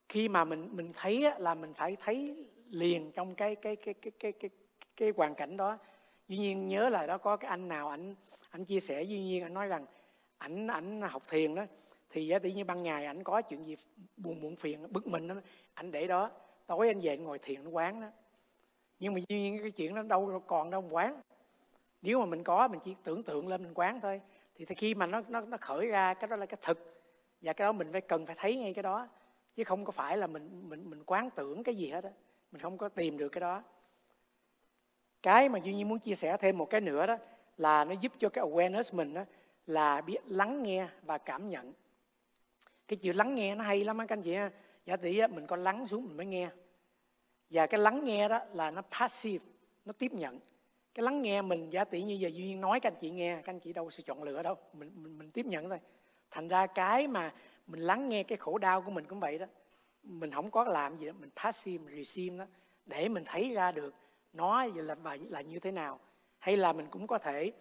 khi 0.08 0.28
mà 0.28 0.44
mình 0.44 0.68
mình 0.72 0.92
thấy 0.94 1.24
á, 1.24 1.38
là 1.38 1.54
mình 1.54 1.74
phải 1.74 1.96
thấy 2.00 2.46
liền 2.70 3.12
trong 3.12 3.34
cái 3.34 3.54
cái 3.56 3.76
cái 3.76 3.94
cái 3.94 4.12
cái 4.18 4.32
cái 4.32 4.50
cái 4.96 5.12
hoàn 5.16 5.34
cảnh 5.34 5.56
đó. 5.56 5.78
Duy 6.28 6.38
nhiên 6.38 6.68
nhớ 6.68 6.88
là 6.88 7.06
đó 7.06 7.18
có 7.18 7.36
cái 7.36 7.48
anh 7.48 7.68
nào 7.68 7.88
ảnh 7.88 8.14
ảnh 8.50 8.64
chia 8.64 8.80
sẻ 8.80 9.02
duy 9.02 9.20
nhiên 9.20 9.42
anh 9.42 9.54
nói 9.54 9.66
rằng 9.66 9.86
ảnh 10.38 10.66
ảnh 10.66 11.02
học 11.02 11.22
thiền 11.28 11.54
đó 11.54 11.64
thì 12.10 12.32
tự 12.42 12.48
nhiên 12.48 12.66
ban 12.66 12.82
ngày 12.82 13.06
ảnh 13.06 13.22
có 13.22 13.42
chuyện 13.42 13.66
gì 13.66 13.76
buồn 14.16 14.40
muộn 14.40 14.56
phiền 14.56 14.92
bực 14.92 15.06
mình 15.06 15.28
đó 15.28 15.34
ảnh 15.74 15.90
để 15.90 16.06
đó. 16.06 16.30
Tối 16.66 16.88
anh 16.88 17.00
về 17.00 17.16
ngồi 17.16 17.38
thiền 17.38 17.64
nó 17.64 17.70
quán 17.70 18.00
đó. 18.00 18.06
Nhưng 18.98 19.14
mà 19.14 19.20
duy 19.28 19.40
nhiên 19.40 19.58
cái 19.62 19.70
chuyện 19.70 19.94
đó 19.94 20.02
đâu 20.02 20.42
còn 20.46 20.70
đâu 20.70 20.84
quán. 20.90 21.20
Nếu 22.02 22.20
mà 22.20 22.26
mình 22.26 22.44
có 22.44 22.68
mình 22.68 22.80
chỉ 22.84 22.94
tưởng 23.04 23.22
tượng 23.22 23.48
lên 23.48 23.62
mình 23.62 23.74
quán 23.74 24.00
thôi. 24.00 24.20
Thì 24.54 24.64
khi 24.74 24.94
mà 24.94 25.06
nó 25.06 25.22
nó 25.28 25.40
nó 25.40 25.56
khởi 25.60 25.86
ra 25.86 26.14
cái 26.14 26.28
đó 26.28 26.36
là 26.36 26.46
cái 26.46 26.58
thực. 26.62 27.02
Và 27.40 27.52
cái 27.52 27.66
đó 27.66 27.72
mình 27.72 27.88
phải 27.92 28.00
cần 28.00 28.26
phải 28.26 28.36
thấy 28.38 28.56
ngay 28.56 28.74
cái 28.74 28.82
đó 28.82 29.08
chứ 29.56 29.64
không 29.64 29.84
có 29.84 29.92
phải 29.92 30.16
là 30.16 30.26
mình 30.26 30.68
mình 30.68 30.90
mình 30.90 31.04
quán 31.04 31.30
tưởng 31.30 31.62
cái 31.62 31.74
gì 31.74 31.90
hết 31.90 32.04
á. 32.04 32.10
Mình 32.52 32.62
không 32.62 32.78
có 32.78 32.88
tìm 32.88 33.18
được 33.18 33.28
cái 33.28 33.40
đó. 33.40 33.62
Cái 35.22 35.48
mà 35.48 35.58
duy 35.58 35.74
nhiên 35.74 35.88
muốn 35.88 35.98
chia 35.98 36.14
sẻ 36.14 36.36
thêm 36.36 36.58
một 36.58 36.70
cái 36.70 36.80
nữa 36.80 37.06
đó 37.06 37.16
là 37.56 37.84
nó 37.84 37.92
giúp 37.92 38.12
cho 38.18 38.28
cái 38.28 38.44
awareness 38.44 38.96
mình 38.96 39.14
đó 39.14 39.24
là 39.66 40.00
biết 40.00 40.18
lắng 40.24 40.62
nghe 40.62 40.88
và 41.02 41.18
cảm 41.18 41.48
nhận. 41.48 41.72
Cái 42.88 42.96
chữ 42.96 43.12
lắng 43.12 43.34
nghe 43.34 43.54
nó 43.54 43.64
hay 43.64 43.84
lắm 43.84 43.98
á 43.98 44.06
các 44.06 44.16
anh 44.16 44.22
chị 44.22 44.34
ha. 44.34 44.50
Giả 44.86 44.96
tỷ 44.96 45.26
mình 45.26 45.46
có 45.46 45.56
lắng 45.56 45.86
xuống 45.86 46.04
mình 46.04 46.16
mới 46.16 46.26
nghe. 46.26 46.48
Và 47.50 47.66
cái 47.66 47.80
lắng 47.80 48.04
nghe 48.04 48.28
đó 48.28 48.40
là 48.52 48.70
nó 48.70 48.82
passive 48.82 49.44
nó 49.84 49.92
tiếp 49.92 50.12
nhận. 50.12 50.40
Cái 50.94 51.02
lắng 51.02 51.22
nghe 51.22 51.42
mình 51.42 51.70
giả 51.70 51.84
tỷ 51.84 52.02
như 52.02 52.14
giờ 52.14 52.28
duy 52.28 52.44
nhiên 52.44 52.60
nói 52.60 52.80
các 52.80 52.92
anh 52.92 52.98
chị 53.00 53.10
nghe 53.10 53.36
các 53.44 53.52
anh 53.52 53.60
chị 53.60 53.72
đâu 53.72 53.84
có 53.84 53.90
sự 53.90 54.02
chọn 54.02 54.22
lựa 54.22 54.42
đâu. 54.42 54.54
Mình 54.72 54.90
mình, 54.94 55.18
mình 55.18 55.30
tiếp 55.30 55.46
nhận 55.46 55.68
thôi. 55.68 55.78
Thành 56.30 56.48
ra 56.48 56.66
cái 56.66 57.08
mà 57.08 57.34
mình 57.66 57.80
lắng 57.80 58.08
nghe 58.08 58.22
cái 58.22 58.38
khổ 58.38 58.58
đau 58.58 58.82
của 58.82 58.90
mình 58.90 59.04
cũng 59.04 59.20
vậy 59.20 59.38
đó. 59.38 59.46
Mình 60.02 60.30
không 60.30 60.50
có 60.50 60.64
làm 60.64 60.98
gì 60.98 61.06
đó 61.06 61.12
mình 61.12 61.30
passive 61.36 61.96
receive 61.96 62.38
đó 62.38 62.44
để 62.86 63.08
mình 63.08 63.24
thấy 63.26 63.54
ra 63.54 63.72
được 63.72 63.94
nó 64.32 64.64
là 64.64 64.94
là, 65.04 65.16
là 65.28 65.40
như 65.40 65.58
thế 65.58 65.72
nào. 65.72 66.00
Hay 66.38 66.56
là 66.56 66.72
mình 66.72 66.86
cũng 66.90 67.06
có 67.06 67.18
thể 67.18 67.52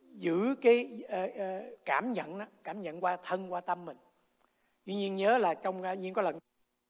giữ 0.00 0.54
cái 0.62 1.02
uh, 1.04 1.30
uh, 1.30 1.78
cảm 1.84 2.12
nhận 2.12 2.38
đó 2.38 2.46
cảm 2.64 2.82
nhận 2.82 3.00
qua 3.00 3.16
thân 3.24 3.52
qua 3.52 3.60
tâm 3.60 3.84
mình. 3.84 3.96
Tuy 4.84 4.94
nhiên 4.94 5.16
nhớ 5.16 5.38
là 5.38 5.54
trong 5.54 5.82
à, 5.82 5.92
uh, 5.92 5.98
nhiên 5.98 6.14
có 6.14 6.22
lần 6.22 6.38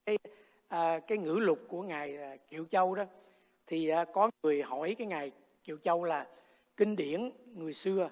cái 0.05 0.17
uh, 0.25 1.07
cái 1.07 1.17
ngữ 1.17 1.39
lục 1.41 1.59
của 1.67 1.81
ngài 1.81 2.17
à, 2.17 2.33
uh, 2.33 2.49
kiều 2.49 2.65
châu 2.65 2.95
đó 2.95 3.05
thì 3.67 3.91
uh, 3.93 4.07
có 4.13 4.31
người 4.43 4.61
hỏi 4.61 4.95
cái 4.97 5.07
ngài 5.07 5.31
kiều 5.63 5.77
châu 5.77 6.03
là 6.03 6.27
kinh 6.77 6.95
điển 6.95 7.31
người 7.45 7.73
xưa 7.73 8.09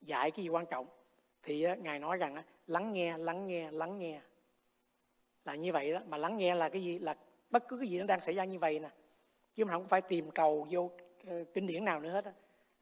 dạy 0.00 0.30
cái 0.30 0.44
gì 0.44 0.48
quan 0.48 0.66
trọng? 0.66 0.86
Thì 1.42 1.66
uh, 1.72 1.78
ngài 1.78 1.98
nói 1.98 2.16
rằng 2.16 2.34
uh, 2.38 2.44
lắng 2.70 2.92
nghe 2.92 3.18
lắng 3.18 3.46
nghe 3.46 3.70
lắng 3.70 3.98
nghe. 3.98 4.20
Là 5.44 5.54
như 5.54 5.72
vậy 5.72 5.92
đó. 5.92 6.00
Mà 6.06 6.16
lắng 6.16 6.36
nghe 6.36 6.54
là 6.54 6.68
cái 6.68 6.82
gì? 6.82 6.98
Là 6.98 7.16
bất 7.50 7.68
cứ 7.68 7.78
cái 7.78 7.88
gì 7.88 7.98
nó 7.98 8.06
đang 8.06 8.20
xảy 8.20 8.34
ra 8.34 8.44
như 8.44 8.58
vậy 8.58 8.78
nè. 8.78 8.90
Chứ 9.54 9.64
mình 9.64 9.72
không 9.72 9.88
phải 9.88 10.00
tìm 10.00 10.30
cầu 10.30 10.66
vô 10.70 10.90
ờ, 11.26 11.44
kinh 11.54 11.66
điển 11.66 11.84
nào 11.84 12.00
nữa 12.00 12.10
hết 12.10 12.24
đó. 12.24 12.30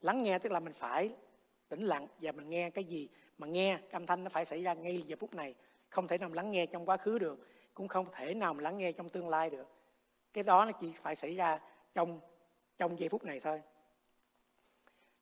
lắng 0.00 0.22
nghe 0.22 0.38
tức 0.38 0.52
là 0.52 0.60
mình 0.60 0.72
phải 0.72 1.14
tĩnh 1.68 1.82
lặng 1.82 2.06
và 2.20 2.32
mình 2.32 2.50
nghe 2.50 2.70
cái 2.70 2.84
gì 2.84 3.08
mà 3.38 3.46
nghe 3.46 3.78
âm 3.90 4.06
thanh 4.06 4.24
nó 4.24 4.30
phải 4.30 4.44
xảy 4.44 4.62
ra 4.62 4.74
ngay 4.74 5.02
giờ 5.06 5.16
phút 5.20 5.34
này. 5.34 5.54
Không 5.88 6.08
thể 6.08 6.18
nào 6.18 6.30
lắng 6.32 6.50
nghe 6.50 6.66
trong 6.66 6.86
quá 6.86 6.96
khứ 6.96 7.18
được. 7.18 7.48
Cũng 7.74 7.88
không 7.88 8.06
thể 8.12 8.34
nào 8.34 8.54
mà 8.54 8.62
lắng 8.62 8.78
nghe 8.78 8.92
trong 8.92 9.08
tương 9.08 9.28
lai 9.28 9.50
được. 9.50 9.68
Cái 10.32 10.44
đó 10.44 10.64
nó 10.64 10.72
chỉ 10.72 10.92
phải 11.02 11.16
xảy 11.16 11.34
ra 11.34 11.60
trong 11.94 12.20
trong 12.78 12.98
giây 12.98 13.08
phút 13.08 13.24
này 13.24 13.40
thôi. 13.40 13.62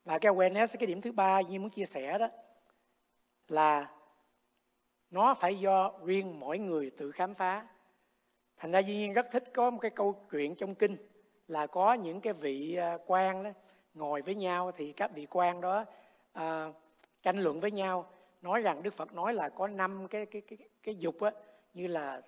Và 0.05 0.19
cái 0.19 0.33
awareness, 0.33 0.77
cái 0.79 0.87
điểm 0.87 1.01
thứ 1.01 1.12
ba 1.12 1.41
như 1.41 1.61
muốn 1.61 1.71
chia 1.71 1.85
sẻ 1.85 2.19
đó 2.19 2.29
là 3.49 3.96
nó 5.17 5.35
phải 5.35 5.55
do 5.55 5.93
riêng 6.05 6.41
mỗi 6.41 6.59
người 6.59 6.91
tự 6.91 7.11
khám 7.11 7.35
phá. 7.35 7.67
Thành 8.57 8.73
ra 8.73 8.79
duy 8.79 8.95
nhiên 8.95 9.12
rất 9.12 9.27
thích 9.33 9.45
có 9.55 9.71
một 9.71 9.79
cái 9.81 9.91
câu 9.91 10.27
chuyện 10.31 10.55
trong 10.55 10.75
kinh 10.75 10.97
là 11.49 11.67
có 11.67 11.95
những 11.95 12.21
cái 12.21 12.33
vị 12.33 12.75
à, 12.75 12.99
quan 13.07 13.43
đó 13.43 13.51
ngồi 13.95 14.23
với 14.23 14.35
nhau 14.35 14.73
thì 14.77 14.93
các 14.93 15.11
vị 15.14 15.27
quan 15.31 15.61
đó 15.61 15.85
à, 16.33 16.73
tranh 17.23 17.39
luận 17.39 17.61
với 17.61 17.71
nhau 17.71 18.11
nói 18.43 18.61
rằng 18.61 18.83
đức 18.83 18.95
phật 18.95 19.14
nói 19.14 19.35
là 19.35 19.49
có 19.49 19.69
năm 19.69 20.09
cái 20.09 20.27
cái 20.27 20.43
cái 20.43 20.59
cái 20.83 20.97
dục 20.97 21.21
á 21.21 21.31
như 21.75 21.87
là 21.87 22.21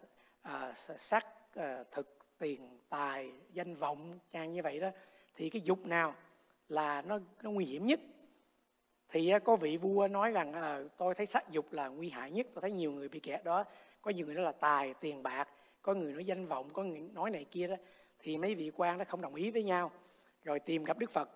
à, 0.43 0.73
sắc 0.97 1.27
à, 1.55 1.85
thực 1.91 2.19
tiền 2.39 2.79
tài 2.89 3.33
danh 3.53 3.75
vọng 3.75 4.19
trang 4.33 4.53
như 4.53 4.63
vậy 4.63 4.81
đó. 4.81 4.91
Thì 5.35 5.51
cái 5.51 5.63
dục 5.63 5.87
nào 5.87 6.15
là 6.69 7.03
nó 7.03 7.19
nó 7.43 7.51
nguy 7.51 7.65
hiểm 7.65 7.87
nhất? 7.87 8.01
Thì 9.11 9.33
có 9.45 9.57
vị 9.57 9.77
vua 9.77 10.09
nói 10.09 10.31
rằng 10.31 10.53
à, 10.53 10.81
tôi 10.97 11.15
thấy 11.15 11.27
sắc 11.27 11.51
dục 11.51 11.73
là 11.73 11.89
nguy 11.89 12.11
hại 12.11 12.31
nhất 12.31 12.47
tôi 12.55 12.63
thấy 12.63 12.73
nhiều 12.73 12.93
người 12.93 13.09
bị 13.09 13.21
kẹt 13.21 13.45
đó. 13.45 13.65
Có 14.03 14.11
nhiều 14.11 14.27
người 14.27 14.35
nói 14.35 14.45
là 14.45 14.53
tài 14.53 14.95
tiền 14.95 15.23
bạc 15.23 15.49
có 15.83 15.95
người 15.95 16.13
nói 16.13 16.25
danh 16.25 16.47
vọng 16.47 16.71
có 16.73 16.83
người 16.83 17.01
nói 17.01 17.31
này 17.31 17.45
kia 17.45 17.67
đó. 17.67 17.77
Thì 18.19 18.37
mấy 18.37 18.55
vị 18.55 18.71
quan 18.77 18.99
đó 18.99 19.05
không 19.09 19.21
đồng 19.21 19.35
ý 19.35 19.51
với 19.51 19.63
nhau 19.63 19.91
rồi 20.45 20.61
tìm 20.61 20.85
gặp 20.85 20.99
đức 20.99 21.11
phật. 21.11 21.31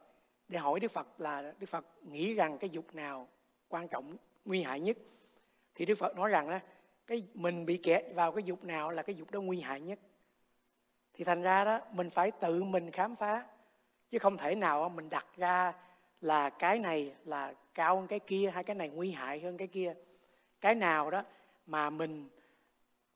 Để 0.48 0.58
hỏi 0.58 0.80
đức 0.80 0.92
phật 0.92 1.20
là 1.20 1.54
đức 1.58 1.66
phật 1.66 1.86
nghĩ 2.02 2.34
rằng 2.34 2.58
cái 2.58 2.70
dục 2.70 2.94
nào 2.94 3.28
quan 3.68 3.88
trọng 3.88 4.16
nguy 4.44 4.62
hại 4.62 4.80
nhất? 4.80 4.96
Thì 5.74 5.84
đức 5.84 5.94
phật 5.94 6.16
nói 6.16 6.30
rằng 6.30 6.50
đó 6.50 6.58
cái 7.06 7.22
mình 7.34 7.66
bị 7.66 7.76
kẹt 7.76 8.04
vào 8.14 8.32
cái 8.32 8.42
dục 8.42 8.64
nào 8.64 8.90
là 8.90 9.02
cái 9.02 9.16
dục 9.16 9.30
đó 9.30 9.40
nguy 9.40 9.60
hại 9.60 9.80
nhất? 9.80 9.98
Thì 11.14 11.24
thành 11.24 11.42
ra 11.42 11.64
đó 11.64 11.80
mình 11.92 12.10
phải 12.10 12.30
tự 12.30 12.62
mình 12.62 12.90
khám 12.90 13.16
phá 13.16 13.46
chứ 14.10 14.18
không 14.18 14.36
thể 14.36 14.54
nào 14.54 14.88
mình 14.88 15.08
đặt 15.08 15.26
ra 15.36 15.72
là 16.22 16.50
cái 16.50 16.78
này 16.78 17.12
là 17.24 17.54
cao 17.74 17.96
hơn 17.96 18.06
cái 18.06 18.20
kia 18.20 18.50
hay 18.54 18.64
cái 18.64 18.76
này 18.76 18.88
nguy 18.88 19.10
hại 19.10 19.40
hơn 19.40 19.56
cái 19.56 19.68
kia. 19.68 19.94
Cái 20.60 20.74
nào 20.74 21.10
đó 21.10 21.24
mà 21.66 21.90
mình 21.90 22.28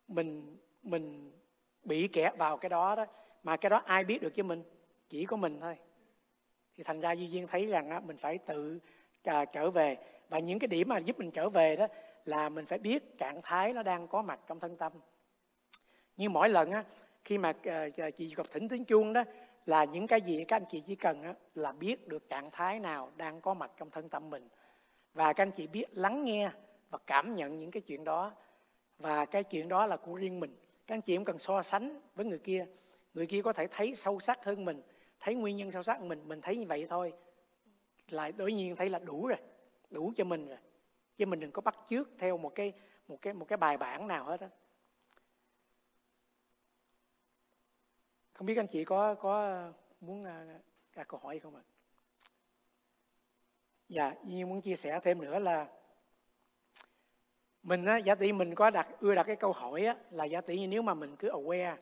mình 0.09 0.57
mình 0.83 1.33
bị 1.85 2.09
kẹt 2.09 2.37
vào 2.37 2.57
cái 2.57 2.69
đó 2.69 2.95
đó 2.95 3.07
mà 3.43 3.57
cái 3.57 3.71
đó 3.71 3.83
ai 3.85 4.05
biết 4.05 4.23
được 4.23 4.35
cho 4.35 4.43
mình? 4.43 4.63
Chỉ 5.09 5.25
có 5.25 5.37
mình 5.37 5.61
thôi. 5.61 5.77
Thì 6.77 6.85
thành 6.85 7.01
ra 7.01 7.13
duy 7.13 7.27
duyên 7.31 7.47
thấy 7.47 7.67
rằng 7.67 7.91
á, 7.91 8.01
mình 8.01 8.17
phải 8.17 8.39
tự 8.39 8.79
à, 9.25 9.45
trở 9.45 9.71
về. 9.71 9.97
Và 10.29 10.39
những 10.39 10.59
cái 10.59 10.69
điểm 10.69 10.89
mà 10.89 10.99
giúp 10.99 11.19
mình 11.19 11.31
trở 11.31 11.49
về 11.49 11.77
đó 11.77 11.87
là 12.25 12.49
mình 12.49 12.67
phải 12.67 12.79
biết 12.79 13.19
trạng 13.19 13.41
thái 13.43 13.73
nó 13.73 13.83
đang 13.83 14.09
có 14.09 14.23
mặt 14.23 14.41
trong 14.47 14.61
thân 14.61 14.77
tâm. 14.77 14.93
Như 16.17 16.29
mỗi 16.29 16.49
lần 16.49 16.71
á 16.71 16.85
khi 17.25 17.39
mà 17.39 17.51
uh, 17.51 18.17
chị 18.17 18.35
gặp 18.35 18.47
thỉnh 18.51 18.69
tiếng 18.69 18.85
chuông 18.85 19.13
đó 19.13 19.25
là 19.67 19.85
những 19.85 20.07
cái 20.07 20.21
gì 20.21 20.45
các 20.45 20.57
anh 20.57 20.65
chị 20.71 20.81
chỉ 20.81 20.95
cần 20.95 21.23
á, 21.23 21.35
là 21.55 21.73
biết 21.73 22.09
được 22.09 22.29
trạng 22.29 22.51
thái 22.51 22.81
nào 22.81 23.13
đang 23.17 23.41
có 23.41 23.55
mặt 23.55 23.71
trong 23.77 23.91
thân 23.91 24.09
tâm 24.09 24.31
mình. 24.31 24.49
Và 25.15 25.33
các 25.33 25.43
anh 25.43 25.51
chị 25.51 25.67
biết 25.67 25.85
lắng 25.93 26.25
nghe 26.25 26.51
và 26.91 26.99
cảm 27.07 27.35
nhận 27.35 27.59
những 27.59 27.71
cái 27.71 27.83
chuyện 27.83 28.05
đó. 28.05 28.33
Và 28.99 29.25
cái 29.25 29.45
chuyện 29.45 29.69
đó 29.69 29.87
là 29.87 29.97
của 29.97 30.15
riêng 30.15 30.41
mình. 30.41 30.57
Các 30.87 30.95
anh 30.95 31.01
chị 31.01 31.17
không 31.17 31.25
cần 31.25 31.39
so 31.39 31.63
sánh 31.63 32.01
với 32.15 32.27
người 32.27 32.39
kia. 32.39 32.67
Người 33.15 33.27
kia 33.27 33.43
có 33.43 33.53
thể 33.53 33.67
thấy 33.71 33.95
sâu 33.95 34.21
sắc 34.21 34.45
hơn 34.45 34.65
mình 34.65 34.83
thấy 35.21 35.35
nguyên 35.35 35.57
nhân 35.57 35.73
sâu 35.73 35.83
sắc 35.83 36.01
mình 36.01 36.29
mình 36.29 36.41
thấy 36.41 36.57
như 36.57 36.67
vậy 36.67 36.87
thôi. 36.91 37.13
Lại 38.09 38.33
đối 38.33 38.53
nhiên 38.53 38.77
thấy 38.77 38.91
là 38.91 38.99
đủ 38.99 39.27
rồi 39.27 39.39
đủ 39.91 40.13
cho 40.17 40.25
mình 40.25 40.49
rồi. 40.49 40.59
Chứ 41.17 41.27
mình 41.27 41.41
đừng 41.41 41.51
có 41.51 41.63
bắt 41.63 41.77
chước 41.89 42.09
theo 42.19 42.37
một 42.37 42.55
cái 42.55 42.73
một 43.09 43.19
cái 43.23 43.33
một 43.33 43.45
cái 43.49 43.57
bài 43.57 43.77
bản 43.77 44.09
nào 44.09 44.25
hết 44.25 44.41
á. 44.41 44.49
Không 48.37 48.47
biết 48.47 48.57
anh 48.57 48.67
chị 48.67 48.85
có 48.85 49.15
có 49.15 49.63
muốn 50.01 50.25
à, 50.25 50.47
đặt 50.97 51.09
câu 51.09 51.21
hỏi 51.23 51.39
không 51.39 51.57
ạ? 51.57 51.63
Dạ 53.89 54.15
như 54.25 54.47
muốn 54.47 54.61
chia 54.61 54.77
sẻ 54.77 55.01
thêm 55.03 55.21
nữa 55.21 55.39
là 55.39 55.67
mình 57.63 57.85
á 57.85 57.97
giả 57.97 58.15
tỷ 58.15 58.33
mình 58.33 58.55
có 58.55 58.71
đặt 58.71 58.89
ưa 59.01 59.15
đặt 59.15 59.23
cái 59.23 59.37
câu 59.37 59.53
hỏi 59.53 59.85
á 59.85 59.97
là 60.11 60.25
giả 60.25 60.41
tỷ 60.41 60.61
như 60.61 60.69
nếu 60.69 60.83
mà 60.83 60.95
mình 60.95 61.17
cứ 61.17 61.29
aware 61.29 61.77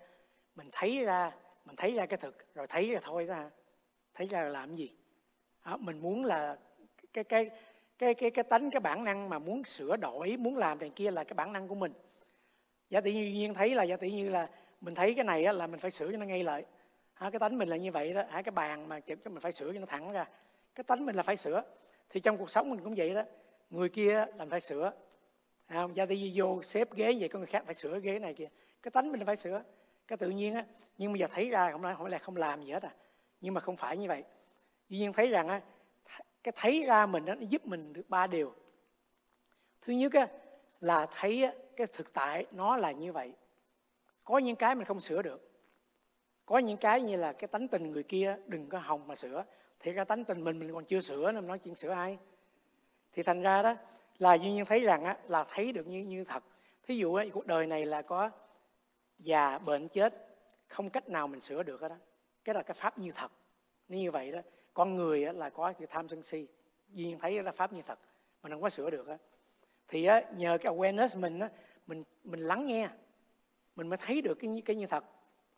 mình 0.55 0.67
thấy 0.73 1.05
ra 1.05 1.33
mình 1.65 1.77
thấy 1.77 1.93
ra 1.93 2.07
cái 2.07 2.19
thực 2.19 2.55
rồi 2.55 2.67
thấy 2.67 2.91
ra 2.91 3.01
thôi 3.03 3.27
đó 3.27 3.51
thấy 4.15 4.27
ra 4.27 4.43
là 4.43 4.49
làm 4.49 4.77
gì? 4.77 4.97
À, 5.61 5.77
mình 5.77 5.99
muốn 5.99 6.25
là 6.25 6.59
cái 7.13 7.25
cái 7.25 7.51
cái 7.99 8.15
cái 8.15 8.31
cái 8.31 8.45
tánh 8.45 8.71
cái 8.71 8.81
bản 8.81 9.05
năng 9.05 9.29
mà 9.29 9.39
muốn 9.39 9.65
sửa 9.65 9.97
đổi 9.97 10.37
muốn 10.37 10.57
làm 10.57 10.79
này 10.79 10.93
kia 10.97 11.11
là 11.11 11.25
cái 11.25 11.35
bản 11.35 11.53
năng 11.53 11.69
của 11.69 11.75
mình. 11.75 11.93
Giả 12.91 13.01
tỷ 13.01 13.15
như 13.15 13.31
nhiên 13.33 13.55
thấy 13.55 13.75
là 13.75 13.83
giả 13.83 13.97
tỷ 13.97 14.13
như 14.13 14.29
là 14.29 14.49
mình 14.85 14.95
thấy 14.95 15.15
cái 15.15 15.25
này 15.25 15.45
á, 15.45 15.53
là 15.53 15.67
mình 15.67 15.81
phải 15.81 15.91
sửa 15.91 16.13
cho 16.13 16.17
nó 16.19 16.27
ngay 16.27 16.45
lại. 16.45 16.65
Ha, 17.15 17.31
cái 17.31 17.39
tánh 17.39 17.59
mình 17.59 17.69
là 17.69 17.77
như 17.77 17.93
vậy 17.93 18.15
đó. 18.15 18.23
Ha, 18.31 18.43
cái 18.43 18.53
bàn 18.53 18.89
mà 18.89 19.01
chụp 19.01 19.19
cho 19.25 19.31
mình 19.31 19.41
phải 19.41 19.53
sửa 19.53 19.73
cho 19.73 19.81
nó 19.81 19.87
thẳng 19.87 20.13
ra. 20.13 20.29
Cái 20.75 20.85
tánh 20.85 21.07
mình 21.07 21.17
là 21.17 21.23
phải 21.23 21.37
sửa. 21.37 21.63
Thì 22.11 22.21
trong 22.21 22.37
cuộc 22.37 22.51
sống 22.51 22.71
mình 22.71 22.81
cũng 22.85 22.95
vậy 22.97 23.15
đó. 23.15 23.23
Người 23.71 23.89
kia 23.89 24.27
làm 24.37 24.51
phải 24.51 24.61
sửa. 24.61 24.93
Không? 25.69 25.97
Gia 25.97 26.07
đi 26.07 26.33
vô 26.35 26.63
xếp 26.63 26.95
ghế 26.95 27.17
vậy 27.21 27.29
có 27.29 27.39
người 27.39 27.47
khác 27.47 27.63
phải 27.65 27.75
sửa 27.75 28.01
ghế 28.01 28.19
này 28.19 28.35
kia. 28.35 28.49
Cái 28.83 28.91
tánh 28.91 29.13
mình 29.13 29.21
là 29.21 29.27
phải 29.27 29.37
sửa. 29.37 29.63
Cái 30.07 30.17
tự 30.17 30.31
nhiên 30.31 30.55
á 30.55 30.65
nhưng 30.99 31.13
bây 31.13 31.19
giờ 31.19 31.27
thấy 31.31 31.51
ra 31.51 31.71
không 31.73 31.83
nói 31.83 32.11
là 32.11 32.19
không 32.19 32.37
làm 32.37 32.63
gì 32.65 32.73
hết 32.73 32.83
à? 32.83 32.95
Nhưng 33.41 33.55
mà 33.55 33.61
không 33.61 33.77
phải 33.77 33.97
như 33.97 34.09
vậy. 34.09 34.25
Tuy 34.89 34.97
nhiên 34.99 35.13
thấy 35.13 35.29
rằng 35.29 35.49
á 35.49 35.61
cái 36.43 36.53
thấy 36.57 36.85
ra 36.87 37.07
mình 37.07 37.25
đó, 37.25 37.35
nó 37.35 37.47
giúp 37.49 37.67
mình 37.67 37.93
được 37.93 38.09
ba 38.09 38.27
điều. 38.27 38.55
Thứ 39.83 39.93
nhất 39.93 40.13
á 40.13 40.29
là 40.81 41.07
thấy 41.13 41.45
á, 41.45 41.53
cái 41.77 41.87
thực 41.87 42.13
tại 42.13 42.47
nó 42.51 42.77
là 42.77 42.93
như 42.93 43.13
vậy 43.13 43.33
có 44.25 44.39
những 44.39 44.57
cái 44.57 44.75
mình 44.75 44.85
không 44.85 45.01
sửa 45.01 45.23
được. 45.23 45.51
Có 46.47 46.59
những 46.59 46.77
cái 46.77 47.03
như 47.03 47.17
là 47.17 47.33
cái 47.33 47.49
tánh 47.49 47.69
tình 47.69 47.93
người 47.93 48.03
kia 48.03 48.37
đừng 48.47 48.69
có 48.69 48.79
hòng 48.79 49.07
mà 49.07 49.15
sửa. 49.15 49.45
Thì 49.81 49.93
ra 49.93 50.05
tánh 50.05 50.25
tình 50.25 50.45
mình 50.45 50.59
mình 50.59 50.73
còn 50.75 50.85
chưa 50.85 51.01
sửa 51.01 51.33
nên 51.33 51.47
nói 51.47 51.59
chuyện 51.59 51.75
sửa 51.75 51.91
ai. 51.91 52.19
Thì 53.13 53.23
thành 53.23 53.43
ra 53.43 53.63
đó 53.63 53.75
là 54.19 54.35
duy 54.35 54.53
nhiên 54.53 54.65
thấy 54.65 54.81
rằng 54.81 55.05
á, 55.05 55.19
là 55.29 55.45
thấy 55.49 55.73
được 55.73 55.87
như 55.87 55.99
như 55.99 56.25
thật. 56.25 56.45
Thí 56.83 56.97
dụ 56.97 57.15
á, 57.15 57.25
cuộc 57.33 57.47
đời 57.47 57.67
này 57.67 57.87
là 57.87 58.03
có 58.03 58.31
già 59.19 59.59
bệnh 59.59 59.89
chết 59.89 60.29
không 60.69 60.91
cách 60.91 61.09
nào 61.09 61.29
mình 61.29 61.41
sửa 61.41 61.63
được 61.63 61.81
đó 61.81 61.97
cái 62.45 62.55
là 62.55 62.63
cái 62.63 62.75
pháp 62.75 62.99
như 62.99 63.13
thật. 63.15 63.33
Nếu 63.89 64.01
như 64.01 64.11
vậy 64.11 64.33
đó 64.33 64.39
con 64.75 64.97
người 64.97 65.25
á, 65.25 65.33
là 65.33 65.51
có 65.51 65.73
cái 65.73 65.87
tham 65.91 66.09
sân 66.09 66.23
si. 66.23 66.47
Duy 66.89 67.05
nhiên 67.05 67.19
thấy 67.19 67.43
là 67.43 67.53
pháp 67.53 67.73
như 67.73 67.83
thật. 67.87 67.99
Mình 68.43 68.53
không 68.53 68.63
có 68.63 68.69
sửa 68.69 68.91
được 68.91 69.07
á. 69.07 69.19
Thì 69.89 70.05
á, 70.05 70.23
nhờ 70.37 70.59
cái 70.59 70.73
awareness 70.73 71.21
mình 71.21 71.39
á, 71.39 71.49
mình 71.87 72.05
mình 72.25 72.41
lắng 72.41 72.67
nghe 72.67 72.89
mình 73.77 73.89
mới 73.89 73.97
thấy 73.97 74.23
được 74.23 74.35
cái 74.35 74.63
cái 74.65 74.77
như 74.77 74.87
thật. 74.87 75.05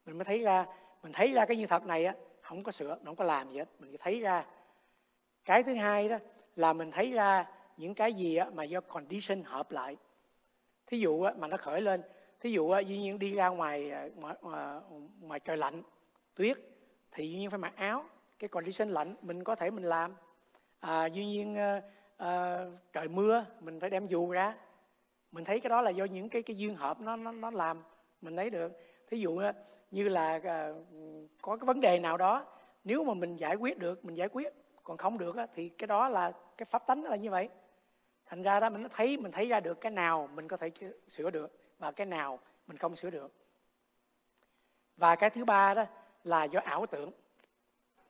Mình 0.07 0.19
mới 0.19 0.25
thấy 0.25 0.39
ra 0.43 0.67
mình 1.03 1.13
thấy 1.13 1.33
ra 1.33 1.47
cái 1.47 1.57
như 1.57 1.67
thật 1.67 1.87
này 1.87 2.05
á 2.05 2.15
không 2.41 2.63
có 2.63 2.73
sửa 2.73 2.99
không 3.05 3.17
có 3.17 3.25
làm 3.25 3.51
gì 3.51 3.59
hết. 3.59 3.69
Mình 3.79 3.97
thấy 4.01 4.21
ra. 4.21 4.47
Cái 5.45 5.63
thứ 5.63 5.75
hai 5.75 6.09
đó 6.09 6.19
là 6.57 6.73
mình 6.73 6.91
thấy 6.91 7.13
ra 7.13 7.47
những 7.77 7.95
cái 7.95 8.13
gì 8.13 8.37
á, 8.37 8.51
mà 8.55 8.65
do 8.65 8.81
condition 8.81 9.43
hợp 9.43 9.71
lại. 9.71 9.97
Thí 10.87 10.99
dụ 10.99 11.23
á, 11.23 11.33
mà 11.39 11.49
nó 11.49 11.57
khởi 11.57 11.81
lên 11.81 12.03
thí 12.41 12.51
dụ 12.51 12.71
á, 12.71 12.81
duy 12.81 12.99
nhiên 12.99 13.19
đi 13.19 13.35
ra 13.35 13.49
ngoài, 13.49 13.91
ờ, 13.91 14.11
ngoài 14.15 14.37
ờ, 14.43 14.83
ngoài, 15.21 15.41
trời 15.41 15.57
lạnh 15.57 15.83
tuyết 16.35 16.59
thì 17.13 17.31
duy 17.31 17.39
nhiên 17.39 17.51
phải 17.51 17.59
mặc 17.59 17.73
áo. 17.77 18.05
Cái 18.39 18.49
condition 18.49 18.89
lạnh 18.89 19.17
mình 19.23 19.45
có 19.45 19.55
thể 19.55 19.71
mình 19.71 19.85
làm. 19.85 20.15
À, 20.81 21.07
duy 21.07 21.27
nhiên 21.27 21.57
à, 21.57 21.83
à, 22.17 22.65
trời 22.93 23.09
mưa 23.09 23.45
mình 23.61 23.81
phải 23.81 23.91
đem 23.91 24.07
dù 24.07 24.31
ra. 24.31 24.55
Mình 25.33 25.45
thấy 25.45 25.61
cái 25.61 25.71
đó 25.71 25.83
là 25.83 25.91
do 25.91 26.05
những 26.05 26.29
cái 26.29 26.43
cái 26.43 26.57
duyên 26.57 26.77
hợp 26.77 27.01
nó 27.01 27.17
nó 27.17 27.33
nó 27.33 27.51
làm 27.51 27.83
mình 28.21 28.37
thấy 28.37 28.51
được. 28.51 28.73
Thí 29.11 29.19
dụ 29.19 29.41
như 29.91 30.09
là 30.09 30.41
à, 30.45 30.73
có 31.43 31.57
cái 31.57 31.67
vấn 31.67 31.81
đề 31.81 31.99
nào 31.99 32.17
đó, 32.17 32.47
nếu 32.85 33.05
mà 33.05 33.15
mình 33.15 33.37
giải 33.37 33.57
quyết 33.57 33.79
được, 33.79 34.05
mình 34.05 34.17
giải 34.17 34.29
quyết, 34.29 34.55
còn 34.85 34.97
không 34.97 35.19
được 35.19 35.37
thì 35.55 35.69
cái 35.69 35.87
đó 35.87 36.09
là 36.09 36.33
cái 36.57 36.67
pháp 36.67 36.87
tánh 36.87 37.05
là 37.05 37.17
như 37.17 37.31
vậy. 37.31 37.49
Thành 38.27 38.43
ra 38.43 38.61
đó, 38.61 38.71
mình 38.71 38.87
thấy 38.93 39.17
mình 39.17 39.33
thấy 39.33 39.49
ra 39.49 39.61
được 39.61 39.81
cái 39.81 39.93
nào 39.93 40.29
mình 40.35 40.49
có 40.49 40.57
thể 40.57 40.71
sửa 41.09 41.31
được 41.31 41.59
và 41.79 41.93
cái 41.93 42.07
nào 42.07 42.39
mình 42.67 42.77
không 42.77 42.97
sửa 42.97 43.11
được. 43.11 43.33
Và 44.97 45.17
cái 45.17 45.31
thứ 45.31 45.45
ba 45.45 45.75
đó 45.75 45.85
là 46.25 46.45
do 46.45 46.61
ảo 46.61 46.87
tưởng. 46.87 47.11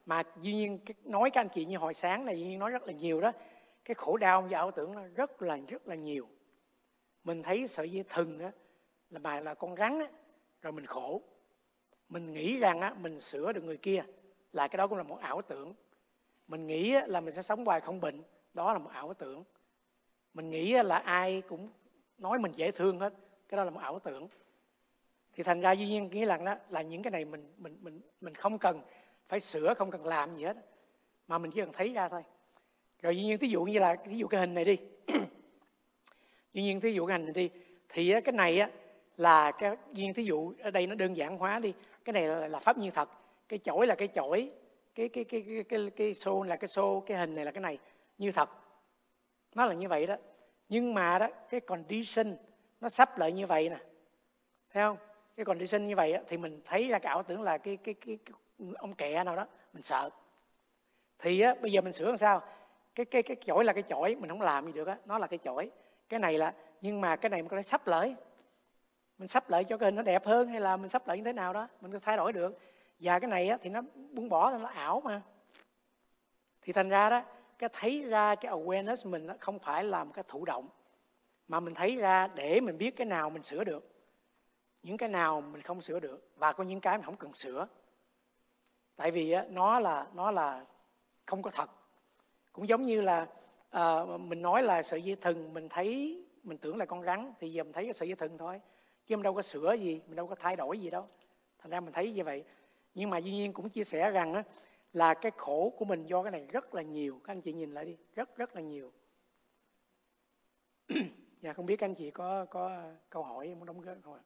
Mà 0.06 0.22
duy 0.40 0.52
nhiên 0.52 0.78
nói 1.04 1.30
các 1.30 1.40
anh 1.40 1.48
chị 1.48 1.64
như 1.64 1.76
hồi 1.78 1.94
sáng 1.94 2.24
này 2.24 2.38
duy 2.38 2.46
nhiên 2.46 2.58
nói 2.58 2.70
rất 2.70 2.82
là 2.82 2.92
nhiều 2.92 3.20
đó, 3.20 3.32
cái 3.84 3.94
khổ 3.94 4.16
đau 4.16 4.48
do 4.48 4.58
ảo 4.58 4.70
tưởng 4.70 4.92
nó 4.92 5.02
rất 5.14 5.42
là 5.42 5.58
rất 5.68 5.88
là 5.88 5.94
nhiều. 5.94 6.28
Mình 7.24 7.42
thấy 7.42 7.66
sợi 7.66 7.90
dây 7.90 8.04
thừng 8.08 8.38
á 8.38 8.50
là 9.10 9.18
bài 9.18 9.42
là 9.42 9.54
con 9.54 9.76
rắn 9.76 9.98
á, 9.98 10.06
rồi 10.62 10.72
mình 10.72 10.86
khổ. 10.86 11.22
Mình 12.08 12.32
nghĩ 12.32 12.56
rằng 12.56 12.80
á, 12.80 12.94
mình 13.00 13.20
sửa 13.20 13.52
được 13.52 13.64
người 13.64 13.76
kia 13.76 14.04
là 14.52 14.68
cái 14.68 14.76
đó 14.76 14.86
cũng 14.86 14.98
là 14.98 15.04
một 15.04 15.18
ảo 15.20 15.42
tưởng. 15.42 15.74
Mình 16.48 16.66
nghĩ 16.66 16.94
á, 16.94 17.06
là 17.06 17.20
mình 17.20 17.34
sẽ 17.34 17.42
sống 17.42 17.64
hoài 17.64 17.80
không 17.80 18.00
bệnh 18.00 18.22
đó 18.54 18.72
là 18.72 18.78
một 18.78 18.90
ảo 18.92 19.14
tưởng. 19.14 19.44
Mình 20.34 20.50
nghĩ 20.50 20.72
á, 20.72 20.82
là 20.82 20.96
ai 20.96 21.42
cũng 21.48 21.68
nói 22.18 22.38
mình 22.38 22.52
dễ 22.52 22.70
thương 22.70 22.98
hết 23.00 23.14
cái 23.48 23.56
đó 23.56 23.64
là 23.64 23.70
một 23.70 23.80
ảo 23.80 23.98
tưởng. 23.98 24.28
Thì 25.32 25.42
thành 25.42 25.60
ra 25.60 25.72
duy 25.72 25.88
nhiên 25.88 26.08
nghĩ 26.10 26.24
rằng 26.24 26.44
đó 26.44 26.54
là 26.68 26.82
những 26.82 27.02
cái 27.02 27.10
này 27.10 27.24
mình 27.24 27.52
mình 27.56 27.78
mình 27.80 28.00
mình 28.20 28.34
không 28.34 28.58
cần 28.58 28.80
phải 29.28 29.40
sửa 29.40 29.74
không 29.74 29.90
cần 29.90 30.06
làm 30.06 30.36
gì 30.36 30.44
hết 30.44 30.56
mà 31.28 31.38
mình 31.38 31.50
chỉ 31.50 31.60
cần 31.60 31.72
thấy 31.72 31.92
ra 31.92 32.08
thôi. 32.08 32.22
Rồi 33.02 33.16
duy 33.16 33.22
nhiên 33.22 33.38
ví 33.40 33.48
dụ 33.48 33.64
như 33.64 33.78
là 33.78 33.96
ví 34.06 34.18
dụ 34.18 34.26
cái 34.26 34.40
hình 34.40 34.54
này 34.54 34.64
đi. 34.64 34.76
Duy 36.52 36.62
nhiên 36.62 36.80
ví 36.80 36.94
dụ 36.94 37.06
cái 37.06 37.18
hình 37.18 37.24
này 37.26 37.34
đi 37.34 37.50
thì 37.88 38.20
cái 38.24 38.32
này 38.32 38.60
á 38.60 38.70
là 39.16 39.52
cái 39.52 39.76
duyên 39.92 40.14
thí 40.14 40.24
dụ 40.24 40.52
ở 40.62 40.70
đây 40.70 40.86
nó 40.86 40.94
đơn 40.94 41.16
giản 41.16 41.38
hóa 41.38 41.58
đi 41.58 41.74
cái 42.04 42.12
này 42.12 42.22
là, 42.28 42.48
là 42.48 42.58
pháp 42.58 42.78
nhiên 42.78 42.90
thật. 42.90 43.08
Cái 43.48 43.58
chổi 43.58 43.86
là 43.86 43.94
cái 43.94 44.08
chổi 44.08 44.50
cái 44.94 45.08
cái 45.08 45.24
cái 45.24 45.44
cái 45.46 45.64
cái, 45.68 45.90
cái 45.96 46.14
xô 46.14 46.42
là 46.42 46.56
cái 46.56 46.68
xô 46.68 47.02
cái 47.06 47.18
hình 47.18 47.34
này 47.34 47.44
là 47.44 47.50
cái 47.50 47.60
này 47.60 47.78
như 48.18 48.32
thật. 48.32 48.50
Nó 49.54 49.66
là 49.66 49.74
như 49.74 49.88
vậy 49.88 50.06
đó. 50.06 50.16
Nhưng 50.68 50.94
mà 50.94 51.18
đó 51.18 51.28
cái 51.50 51.60
condition 51.60 52.36
nó 52.80 52.88
sắp 52.88 53.18
lại 53.18 53.32
như 53.32 53.46
vậy 53.46 53.68
nè. 53.68 53.76
Thấy 54.72 54.82
không? 54.82 54.96
Cái 55.36 55.44
condition 55.44 55.86
như 55.86 55.96
vậy 55.96 56.12
đó, 56.12 56.18
thì 56.28 56.36
mình 56.36 56.60
thấy 56.64 56.88
ra 56.88 56.98
cái 56.98 57.10
ảo 57.10 57.22
tưởng 57.22 57.42
là 57.42 57.58
cái 57.58 57.76
cái 57.76 57.94
cái, 57.94 58.18
cái 58.24 58.34
ông 58.74 58.94
kẹ 58.94 59.24
nào 59.24 59.36
đó 59.36 59.46
mình 59.72 59.82
sợ. 59.82 60.10
Thì 61.18 61.40
á, 61.40 61.54
bây 61.62 61.72
giờ 61.72 61.80
mình 61.80 61.92
sửa 61.92 62.08
làm 62.08 62.16
sao? 62.16 62.42
Cái 62.94 63.06
cái 63.06 63.22
cái 63.22 63.36
chổi 63.46 63.64
là 63.64 63.72
cái 63.72 63.82
chổi 63.82 64.14
mình 64.14 64.30
không 64.30 64.40
làm 64.40 64.66
gì 64.66 64.72
được 64.72 64.88
á 64.88 64.96
nó 65.04 65.18
là 65.18 65.26
cái 65.26 65.38
chổi. 65.44 65.70
Cái 66.08 66.20
này 66.20 66.38
là 66.38 66.54
nhưng 66.80 67.00
mà 67.00 67.16
cái 67.16 67.30
này 67.30 67.42
mình 67.42 67.48
có 67.48 67.56
thể 67.56 67.62
sắp 67.62 67.86
lại 67.86 68.14
mình 69.18 69.28
sắp 69.28 69.50
lại 69.50 69.64
cho 69.64 69.76
cái 69.76 69.86
hình 69.86 69.94
nó 69.94 70.02
đẹp 70.02 70.26
hơn 70.26 70.48
hay 70.48 70.60
là 70.60 70.76
mình 70.76 70.88
sắp 70.88 71.08
lại 71.08 71.16
như 71.16 71.24
thế 71.24 71.32
nào 71.32 71.52
đó 71.52 71.68
mình 71.80 71.92
có 71.92 71.98
thay 71.98 72.16
đổi 72.16 72.32
được. 72.32 72.58
Và 73.00 73.18
cái 73.18 73.30
này 73.30 73.48
á, 73.48 73.58
thì 73.62 73.70
nó 73.70 73.82
buông 74.12 74.28
bỏ 74.28 74.58
nó 74.58 74.68
ảo 74.68 75.00
mà. 75.04 75.22
Thì 76.62 76.72
thành 76.72 76.88
ra 76.88 77.10
đó 77.10 77.22
cái 77.58 77.70
thấy 77.72 78.02
ra 78.02 78.34
cái 78.34 78.52
awareness 78.52 79.10
mình 79.10 79.26
không 79.40 79.58
phải 79.58 79.84
là 79.84 80.04
một 80.04 80.10
cái 80.14 80.24
thụ 80.28 80.44
động 80.44 80.68
mà 81.48 81.60
mình 81.60 81.74
thấy 81.74 81.96
ra 81.96 82.26
để 82.26 82.60
mình 82.60 82.78
biết 82.78 82.96
cái 82.96 83.06
nào 83.06 83.30
mình 83.30 83.42
sửa 83.42 83.64
được 83.64 83.92
những 84.82 84.96
cái 84.96 85.08
nào 85.08 85.40
mình 85.40 85.62
không 85.62 85.80
sửa 85.80 86.00
được 86.00 86.30
và 86.36 86.52
có 86.52 86.64
những 86.64 86.80
cái 86.80 86.98
mình 86.98 87.04
không 87.06 87.16
cần 87.16 87.32
sửa. 87.32 87.68
Tại 88.96 89.10
vì 89.10 89.30
á, 89.30 89.44
nó 89.50 89.80
là 89.80 90.06
nó 90.14 90.30
là 90.30 90.64
không 91.26 91.42
có 91.42 91.50
thật. 91.50 91.70
Cũng 92.52 92.68
giống 92.68 92.86
như 92.86 93.00
là 93.00 93.26
à, 93.70 94.04
mình 94.18 94.42
nói 94.42 94.62
là 94.62 94.82
sợi 94.82 95.02
dây 95.02 95.16
thừng 95.16 95.54
mình 95.54 95.68
thấy 95.68 96.22
mình 96.42 96.58
tưởng 96.58 96.76
là 96.76 96.84
con 96.84 97.02
rắn 97.02 97.32
thì 97.40 97.52
giờ 97.52 97.64
mình 97.64 97.72
thấy 97.72 97.84
cái 97.84 97.92
sợi 97.92 98.08
dây 98.08 98.16
thừng 98.16 98.38
thôi 98.38 98.60
chứ 99.06 99.16
mình 99.16 99.22
đâu 99.22 99.34
có 99.34 99.42
sửa 99.42 99.72
gì 99.72 100.00
mình 100.06 100.16
đâu 100.16 100.26
có 100.26 100.34
thay 100.34 100.56
đổi 100.56 100.78
gì 100.78 100.90
đâu. 100.90 101.08
Thành 101.58 101.70
ra 101.70 101.80
mình 101.80 101.92
thấy 101.92 102.12
như 102.12 102.24
vậy. 102.24 102.44
Nhưng 102.94 103.10
mà 103.10 103.18
duy 103.18 103.32
nhiên 103.32 103.52
cũng 103.52 103.68
chia 103.68 103.84
sẻ 103.84 104.10
rằng 104.10 104.34
á, 104.34 104.42
là 104.92 105.14
cái 105.14 105.32
khổ 105.36 105.72
của 105.78 105.84
mình 105.84 106.06
do 106.06 106.22
cái 106.22 106.32
này 106.32 106.46
rất 106.52 106.74
là 106.74 106.82
nhiều. 106.82 107.20
Các 107.24 107.32
anh 107.32 107.40
chị 107.40 107.52
nhìn 107.52 107.74
lại 107.74 107.84
đi 107.84 107.96
rất 108.14 108.36
rất 108.36 108.54
là 108.54 108.60
nhiều. 108.60 108.92
Dạ 111.42 111.52
không 111.52 111.66
biết 111.66 111.76
các 111.76 111.86
anh 111.86 111.94
chị 111.94 112.10
có 112.10 112.44
có 112.44 112.92
câu 113.10 113.22
hỏi 113.22 113.54
muốn 113.54 113.66
đóng 113.66 113.80
góp 113.80 113.96
không 114.02 114.14
ạ? 114.14 114.20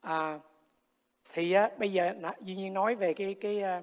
À, 0.00 0.40
thì 1.32 1.52
á, 1.52 1.70
bây 1.78 1.92
giờ 1.92 2.14
duy 2.40 2.56
nhiên 2.56 2.74
nói 2.74 2.94
về 2.94 3.14
cái 3.14 3.34
cái 3.40 3.62
à, 3.62 3.82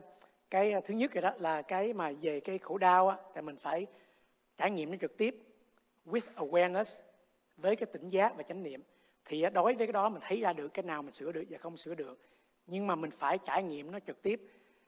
cái 0.49 0.73
thứ 0.85 0.93
nhất 0.93 1.11
rồi 1.11 1.21
đó 1.21 1.33
là 1.39 1.61
cái 1.61 1.93
mà 1.93 2.11
về 2.21 2.39
cái 2.39 2.57
khổ 2.57 2.77
đau 2.77 3.07
á, 3.09 3.17
thì 3.35 3.41
mình 3.41 3.57
phải 3.57 3.87
trải 4.57 4.71
nghiệm 4.71 4.91
nó 4.91 4.97
trực 5.01 5.17
tiếp 5.17 5.35
with 6.05 6.21
awareness 6.35 7.01
với 7.57 7.75
cái 7.75 7.85
tỉnh 7.85 8.09
giác 8.09 8.35
và 8.35 8.43
chánh 8.43 8.63
niệm 8.63 8.83
thì 9.25 9.45
đối 9.53 9.63
với 9.75 9.87
cái 9.87 9.93
đó 9.93 10.09
mình 10.09 10.21
thấy 10.25 10.41
ra 10.41 10.53
được 10.53 10.67
cái 10.73 10.83
nào 10.83 11.01
mình 11.01 11.13
sửa 11.13 11.31
được 11.31 11.43
và 11.49 11.57
không 11.57 11.77
sửa 11.77 11.95
được. 11.95 12.19
Nhưng 12.67 12.87
mà 12.87 12.95
mình 12.95 13.11
phải 13.11 13.37
trải 13.45 13.63
nghiệm 13.63 13.91
nó 13.91 13.99
trực 13.99 14.21
tiếp. 14.21 14.41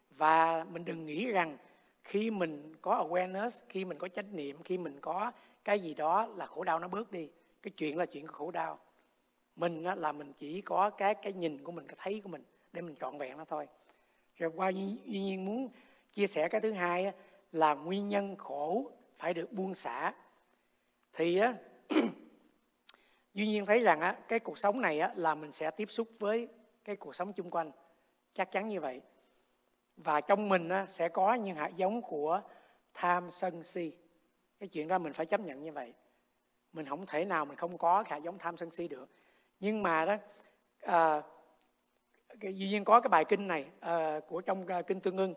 Và 0.10 0.64
mình 0.64 0.86
đừng 0.86 1.06
nghĩ 1.06 1.32
rằng 1.32 1.58
khi 2.04 2.32
mình 2.32 2.76
có 2.82 3.08
awareness 3.08 3.50
khi 3.70 3.86
mình 3.86 3.98
có 3.98 4.08
chánh 4.08 4.36
niệm 4.36 4.64
khi 4.64 4.78
mình 4.78 5.00
có 5.02 5.32
cái 5.64 5.80
gì 5.80 5.94
đó 5.94 6.28
là 6.36 6.46
khổ 6.46 6.64
đau 6.64 6.80
nó 6.80 6.88
bớt 6.88 7.12
đi. 7.12 7.30
Cái 7.62 7.72
chuyện 7.78 7.98
là 7.98 8.06
chuyện 8.06 8.28
của 8.28 8.34
khổ 8.34 8.52
đau. 8.52 8.80
Mình 9.56 9.84
á, 9.84 9.96
là 9.96 10.12
mình 10.12 10.34
chỉ 10.34 10.62
có 10.62 10.90
cái 10.90 11.16
cái 11.16 11.34
nhìn 11.34 11.64
của 11.64 11.72
mình 11.72 11.88
cái 11.88 11.96
thấy 12.00 12.22
của 12.24 12.30
mình 12.30 12.44
để 12.74 12.82
mình 12.82 12.96
trọn 12.96 13.18
vẹn 13.18 13.38
nó 13.38 13.46
thôi. 13.46 13.68
Rồi 14.36 14.52
qua 14.56 14.70
duy 14.70 14.98
nhiên 15.06 15.46
muốn 15.46 15.70
chia 16.12 16.28
sẻ 16.28 16.48
cái 16.48 16.62
thứ 16.62 16.72
hai 16.72 17.06
á, 17.06 17.12
là 17.52 17.74
nguyên 17.74 18.10
nhân 18.10 18.36
khổ 18.36 18.92
phải 19.18 19.34
được 19.34 19.52
buông 19.52 19.76
xả. 19.76 20.14
Thì 21.14 21.38
á, 21.38 21.54
duy 23.36 23.48
nhiên 23.48 23.66
thấy 23.66 23.80
rằng 23.80 24.00
á, 24.00 24.16
cái 24.28 24.40
cuộc 24.40 24.58
sống 24.58 24.82
này 24.82 25.00
á, 25.00 25.12
là 25.16 25.36
mình 25.36 25.52
sẽ 25.52 25.72
tiếp 25.72 25.92
xúc 25.92 26.08
với 26.20 26.48
cái 26.84 26.96
cuộc 26.96 27.16
sống 27.16 27.34
chung 27.34 27.52
quanh. 27.52 27.72
Chắc 28.34 28.52
chắn 28.52 28.68
như 28.68 28.80
vậy. 28.80 29.02
Và 29.98 30.22
trong 30.22 30.50
mình 30.50 30.70
á, 30.70 30.86
sẽ 30.90 31.10
có 31.10 31.34
những 31.34 31.56
hạt 31.56 31.72
giống 31.76 32.02
của 32.02 32.42
tham 32.94 33.32
sân 33.32 33.64
si. 33.64 33.92
Cái 34.60 34.70
chuyện 34.70 34.88
đó 34.88 34.98
mình 34.98 35.14
phải 35.14 35.26
chấp 35.26 35.40
nhận 35.40 35.64
như 35.64 35.72
vậy. 35.72 35.94
Mình 36.74 36.86
không 36.86 37.06
thể 37.06 37.26
nào 37.26 37.46
mình 37.46 37.56
không 37.56 37.78
có 37.78 38.04
hạt 38.08 38.18
giống 38.18 38.38
tham 38.38 38.58
sân 38.58 38.72
si 38.72 38.88
được. 38.88 39.10
Nhưng 39.60 39.84
mà 39.84 40.06
đó 40.06 40.18
à, 40.82 41.22
duy 42.42 42.70
nhiên 42.70 42.84
có 42.84 43.02
cái 43.02 43.10
bài 43.10 43.26
kinh 43.26 43.48
này 43.48 43.66
à, 43.80 44.20
của 44.28 44.42
trong 44.42 44.68
à, 44.68 44.82
kinh 44.82 45.00
tương 45.00 45.18
ưng. 45.18 45.34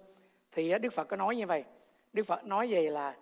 Thì 0.53 0.79
đức 0.79 0.93
phật 0.93 1.05
có 1.05 1.17
nói 1.17 1.37
như 1.37 1.47
vậy. 1.47 1.65
Đức 2.13 2.23
phật 2.27 2.45
nói 2.45 2.69
về 2.71 2.91
là 2.91 3.17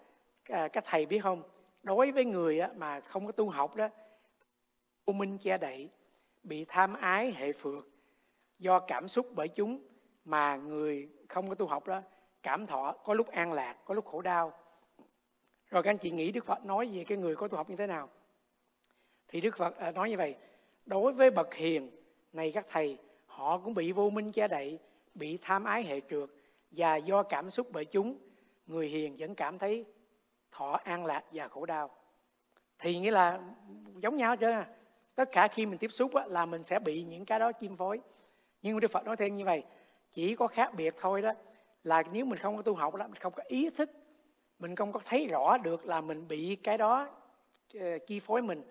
à, 0.48 0.68
các 0.68 0.84
thầy 0.86 1.06
biết 1.06 1.18
không? 1.22 1.42
Đối 1.82 2.10
với 2.10 2.24
người 2.24 2.60
á, 2.60 2.70
mà 2.76 3.00
không 3.00 3.26
có 3.26 3.32
tu 3.32 3.50
học 3.50 3.76
đó 3.76 3.88
u 5.06 5.12
minh 5.12 5.38
che 5.38 5.58
đậy, 5.58 5.88
bị 6.42 6.64
tham 6.68 6.94
ái 6.94 7.32
hệ 7.32 7.52
phược. 7.52 7.88
Do 8.58 8.78
cảm 8.78 9.08
xúc 9.08 9.26
bởi 9.34 9.48
chúng 9.48 9.80
mà 10.24 10.56
người 10.56 11.08
không 11.28 11.48
có 11.48 11.54
tu 11.54 11.66
học 11.66 11.86
đó, 11.86 12.02
cảm 12.42 12.66
thọ 12.66 12.92
có 13.04 13.14
lúc 13.14 13.28
an 13.28 13.52
lạc, 13.52 13.76
có 13.84 13.94
lúc 13.94 14.06
khổ 14.06 14.22
đau. 14.22 14.52
Rồi 15.70 15.82
các 15.82 15.90
anh 15.90 15.98
chị 15.98 16.10
nghĩ 16.10 16.32
đức 16.32 16.46
phật 16.46 16.64
nói 16.64 16.90
về 16.92 17.04
cái 17.04 17.18
người 17.18 17.36
có 17.36 17.48
tu 17.48 17.56
học 17.56 17.70
như 17.70 17.76
thế 17.76 17.86
nào? 17.86 18.08
Thì 19.28 19.40
đức 19.40 19.56
phật 19.56 19.76
à, 19.76 19.90
nói 19.90 20.10
như 20.10 20.16
vậy, 20.16 20.36
đối 20.86 21.12
với 21.12 21.30
bậc 21.30 21.54
hiền, 21.54 21.90
này 22.32 22.52
các 22.52 22.66
thầy, 22.68 22.98
họ 23.26 23.58
cũng 23.58 23.74
bị 23.74 23.92
vô 23.92 24.10
minh 24.10 24.32
che 24.32 24.48
đậy, 24.48 24.78
bị 25.14 25.38
tham 25.42 25.64
ái 25.64 25.82
hệ 25.82 26.00
trượt 26.10 26.30
và 26.70 26.96
do 26.96 27.22
cảm 27.22 27.50
xúc 27.50 27.66
bởi 27.72 27.84
chúng, 27.84 28.18
người 28.66 28.88
hiền 28.88 29.16
vẫn 29.18 29.34
cảm 29.34 29.58
thấy 29.58 29.84
thọ 30.50 30.80
an 30.84 31.06
lạc 31.06 31.24
và 31.32 31.48
khổ 31.48 31.66
đau. 31.66 31.90
Thì 32.78 32.98
nghĩa 32.98 33.10
là 33.10 33.40
giống 33.96 34.16
nhau 34.16 34.36
chứ 34.36 34.46
tất 35.16 35.32
cả 35.32 35.48
khi 35.48 35.66
mình 35.66 35.78
tiếp 35.78 35.92
xúc 35.92 36.14
á, 36.14 36.24
là 36.26 36.46
mình 36.46 36.64
sẽ 36.64 36.78
bị 36.78 37.02
những 37.02 37.24
cái 37.24 37.38
đó 37.38 37.52
chi 37.52 37.68
phối. 37.78 38.00
Nhưng 38.62 38.80
đức 38.80 38.90
phật 38.90 39.04
nói 39.04 39.16
thêm 39.16 39.36
như 39.36 39.44
vậy 39.44 39.64
chỉ 40.12 40.36
có 40.36 40.46
khác 40.46 40.74
biệt 40.74 40.94
thôi 41.00 41.22
đó 41.22 41.32
là 41.84 42.02
nếu 42.12 42.24
mình 42.24 42.38
không 42.38 42.56
có 42.56 42.62
tu 42.62 42.74
học 42.74 42.94
đó 42.94 43.06
mình 43.06 43.20
không 43.20 43.32
có 43.32 43.42
ý 43.46 43.70
thức 43.70 43.90
mình 44.58 44.76
không 44.76 44.92
có 44.92 45.00
thấy 45.04 45.26
rõ 45.26 45.58
được 45.58 45.86
là 45.86 46.00
mình 46.00 46.28
bị 46.28 46.56
cái 46.56 46.78
đó 46.78 47.08
ờ, 47.74 47.98
chi 48.06 48.20
phối 48.20 48.42
mình 48.42 48.62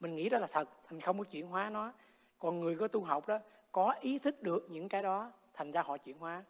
mình 0.00 0.14
nghĩ 0.14 0.28
đó 0.28 0.38
là 0.38 0.46
thật 0.46 0.68
thành 0.88 1.00
không 1.00 1.18
có 1.18 1.24
chuyển 1.24 1.46
hóa 1.46 1.70
nó. 1.70 1.92
Còn 2.38 2.60
người 2.60 2.76
có 2.76 2.88
tu 2.88 3.00
học 3.00 3.28
đó 3.28 3.38
có 3.72 3.94
ý 4.00 4.18
thức 4.18 4.42
được 4.42 4.66
những 4.70 4.88
cái 4.88 5.02
đó 5.02 5.32
thành 5.54 5.72
ra 5.72 5.82
họ 5.82 5.98
chuyển 5.98 6.18
hóa. 6.18 6.44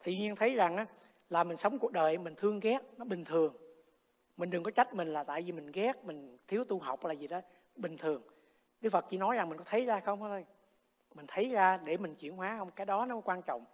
Thì 0.00 0.16
nhiên 0.16 0.36
thấy 0.36 0.54
rằng 0.54 0.76
á, 0.76 0.86
là 1.30 1.44
mình 1.44 1.56
sống 1.56 1.78
cuộc 1.78 1.92
đời 1.92 2.18
mình 2.18 2.34
thương 2.34 2.60
ghét 2.60 2.78
nó 2.96 3.04
bình 3.04 3.24
thường. 3.24 3.56
Mình 4.36 4.50
đừng 4.50 4.62
có 4.62 4.70
trách 4.70 4.94
mình 4.94 5.12
là 5.12 5.24
tại 5.24 5.42
vì 5.42 5.52
mình 5.52 5.72
ghét 5.72 6.04
mình 6.04 6.38
thiếu 6.48 6.64
tu 6.64 6.78
học 6.78 7.04
là 7.04 7.12
gì 7.12 7.26
đó 7.26 7.40
bình 7.76 7.96
thường 7.96 8.22
đức 8.82 8.90
phật 8.90 9.06
chỉ 9.08 9.16
nói 9.16 9.36
rằng 9.36 9.48
mình 9.48 9.58
có 9.58 9.64
thấy 9.64 9.84
ra 9.84 10.00
không 10.00 10.20
thôi. 10.20 10.44
Mình 11.14 11.26
thấy 11.28 11.48
ra 11.48 11.76
để 11.76 11.96
mình 11.96 12.14
chuyển 12.14 12.36
hóa 12.36 12.56
không? 12.58 12.70
Cái 12.70 12.86
đó 12.86 13.06
nó 13.06 13.20
quan 13.24 13.42
trọng. 13.42 13.64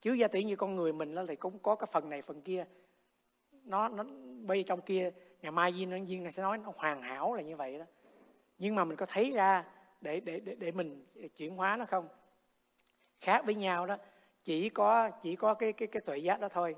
Chứ 0.00 0.12
gia 0.12 0.28
tỷ 0.28 0.44
như 0.44 0.56
con 0.56 0.76
người 0.76 0.92
mình 0.92 1.14
là 1.14 1.24
thì 1.28 1.36
cũng 1.36 1.58
có 1.58 1.74
cái 1.74 1.88
phần 1.92 2.10
này 2.10 2.22
phần 2.22 2.42
kia. 2.42 2.64
Nó 3.64 3.88
nó 3.88 4.04
bây 4.42 4.62
trong 4.62 4.80
kia. 4.80 5.10
Ngày 5.42 5.52
mai 5.52 5.72
viên 5.72 5.90
nhân 5.90 6.06
viên 6.06 6.22
này 6.22 6.32
sẽ 6.32 6.42
nói 6.42 6.58
nó 6.58 6.72
hoàn 6.76 7.02
hảo 7.02 7.34
là 7.34 7.42
như 7.42 7.56
vậy 7.56 7.78
đó. 7.78 7.84
Nhưng 8.58 8.74
mà 8.74 8.84
mình 8.84 8.96
có 8.96 9.06
thấy 9.06 9.30
ra 9.30 9.64
để 10.00 10.20
để 10.20 10.40
để, 10.40 10.54
để 10.54 10.72
mình 10.72 11.04
chuyển 11.36 11.56
hóa 11.56 11.76
nó 11.76 11.84
không? 11.84 12.08
Khác 13.20 13.42
với 13.44 13.54
nhau 13.54 13.86
đó 13.86 13.96
chỉ 14.44 14.68
có 14.68 15.10
chỉ 15.10 15.36
có 15.36 15.54
cái 15.54 15.72
cái 15.72 15.88
cái 15.88 16.00
tuệ 16.00 16.18
giác 16.18 16.40
đó 16.40 16.48
thôi. 16.48 16.76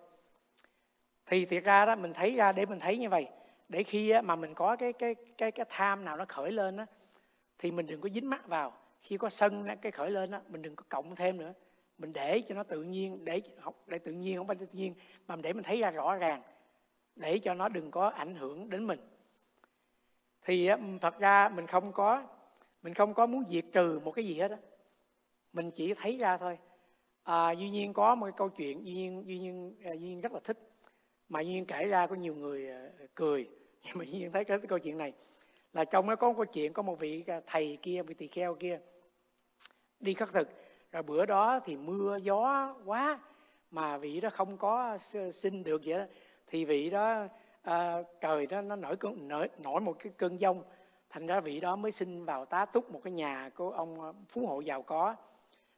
Thì 1.27 1.47
thiệt 1.47 1.65
ra 1.65 1.85
đó 1.85 1.97
mình 1.97 2.13
thấy 2.13 2.35
ra 2.35 2.53
để 2.53 2.67
mình 2.67 2.81
thấy 2.81 2.99
như 2.99 3.09
vậy. 3.09 3.29
Để 3.69 3.83
khi 3.83 4.13
mà 4.25 4.37
mình 4.37 4.55
có 4.55 4.77
cái 4.77 4.93
cái 4.93 5.15
cái 5.39 5.53
cái 5.53 5.67
tham 5.69 6.05
nào 6.05 6.17
nó 6.17 6.25
khởi 6.29 6.53
lên 6.53 6.77
đó 6.77 6.87
thì 7.59 7.71
mình 7.71 7.87
đừng 7.87 8.01
có 8.01 8.09
dính 8.09 8.31
mắt 8.31 8.49
vào. 8.49 8.73
Khi 9.03 9.17
có 9.17 9.29
sân 9.29 9.67
cái 9.83 9.93
khởi 9.93 10.11
lên 10.11 10.31
đó 10.31 10.41
mình 10.49 10.63
đừng 10.63 10.77
có 10.77 10.85
cộng 10.89 11.17
thêm 11.17 11.37
nữa. 11.37 11.53
Mình 11.99 12.13
để 12.13 12.43
cho 12.49 12.55
nó 12.55 12.63
tự 12.63 12.83
nhiên 12.83 13.25
để 13.25 13.41
học 13.59 13.83
để 13.87 13.99
tự 13.99 14.13
nhiên 14.13 14.37
không 14.37 14.47
phải 14.47 14.57
tự 14.57 14.67
nhiên 14.73 14.95
mà 15.27 15.37
để 15.37 15.53
mình 15.53 15.63
thấy 15.63 15.81
ra 15.81 15.91
rõ 15.91 16.15
ràng. 16.15 16.43
Để 17.17 17.39
cho 17.39 17.55
nó 17.55 17.69
đừng 17.69 17.91
có 17.91 18.09
ảnh 18.09 18.35
hưởng 18.35 18.71
đến 18.71 18.87
mình. 18.87 19.01
Thì 20.43 20.71
thật 21.01 21.19
ra 21.19 21.49
mình 21.49 21.67
không 21.67 21.93
có 21.93 22.23
mình 22.83 22.95
không 22.95 23.15
có 23.15 23.27
muốn 23.27 23.45
diệt 23.49 23.65
trừ 23.73 24.01
một 24.05 24.11
cái 24.11 24.25
gì 24.25 24.35
hết 24.35 24.51
á. 24.51 24.57
Mình 25.53 25.71
chỉ 25.71 25.95
thấy 25.95 26.17
ra 26.19 26.37
thôi. 26.37 26.59
À, 27.23 27.53
duy 27.53 27.71
nhiên 27.71 27.93
có 27.93 28.15
một 28.15 28.27
cái 28.27 28.33
câu 28.37 28.49
chuyện 28.49 28.87
duy 28.87 28.95
nhiên 28.95 29.23
duy 29.27 29.39
nhiên 29.39 29.75
à, 29.85 29.93
duy 29.93 30.09
nhiên 30.09 30.21
rất 30.21 30.33
là 30.33 30.41
thích. 30.45 30.59
Mà 31.29 31.41
duy 31.41 31.53
nhiên 31.53 31.67
kể 31.67 31.89
ra 31.89 32.07
có 32.07 32.15
nhiều 32.15 32.35
người 32.35 32.71
à, 32.71 32.89
cười. 33.15 33.49
Nhưng 33.85 33.93
mà 33.99 34.05
duy 34.05 34.19
nhiên 34.19 34.33
thấy 34.33 34.45
cái 34.45 34.59
câu 34.69 34.79
chuyện 34.79 34.99
này 34.99 35.13
là 35.75 35.85
trong 35.85 36.07
nó 36.07 36.17
có 36.17 36.29
một 36.29 36.35
câu 36.37 36.45
chuyện 36.45 36.73
có 36.73 36.83
một 36.83 36.99
vị 36.99 37.25
à, 37.27 37.41
thầy 37.47 37.79
kia 37.83 38.03
vị 38.03 38.15
tỳ 38.15 38.27
kheo 38.27 38.55
kia 38.55 38.81
đi 40.01 40.15
khất 40.15 40.29
thực. 40.33 40.49
Rồi 40.93 41.03
bữa 41.03 41.27
đó 41.27 41.61
thì 41.65 41.77
mưa 41.77 42.17
gió 42.23 42.75
quá 42.85 43.19
mà 43.71 43.99
vị 43.99 44.21
đó 44.21 44.31
không 44.31 44.57
có 44.57 44.99
xin 45.33 45.65
được 45.65 45.83
vậy 45.85 45.99
đó. 45.99 46.05
Thì 46.47 46.65
vị 46.65 46.91
đó 46.91 47.27
à, 47.63 48.03
trời 48.21 48.47
đó 48.47 48.61
nó 48.61 48.77
nổi 48.77 48.97
nổi, 49.17 49.49
nổi 49.59 49.81
một 49.81 49.99
cái 49.99 50.13
cơn 50.17 50.41
giông. 50.41 50.63
Thành 51.11 51.27
ra 51.27 51.41
vị 51.41 51.61
đó 51.61 51.77
mới 51.77 51.93
xin 51.93 52.25
vào 52.25 52.45
tá 52.45 52.65
túc 52.65 52.91
một 52.91 53.01
cái 53.05 53.13
nhà 53.13 53.51
của 53.55 53.71
ông 53.71 54.01
à, 54.01 54.13
phú 54.29 54.47
hộ 54.47 54.61
giàu 54.61 54.83
có. 54.83 55.15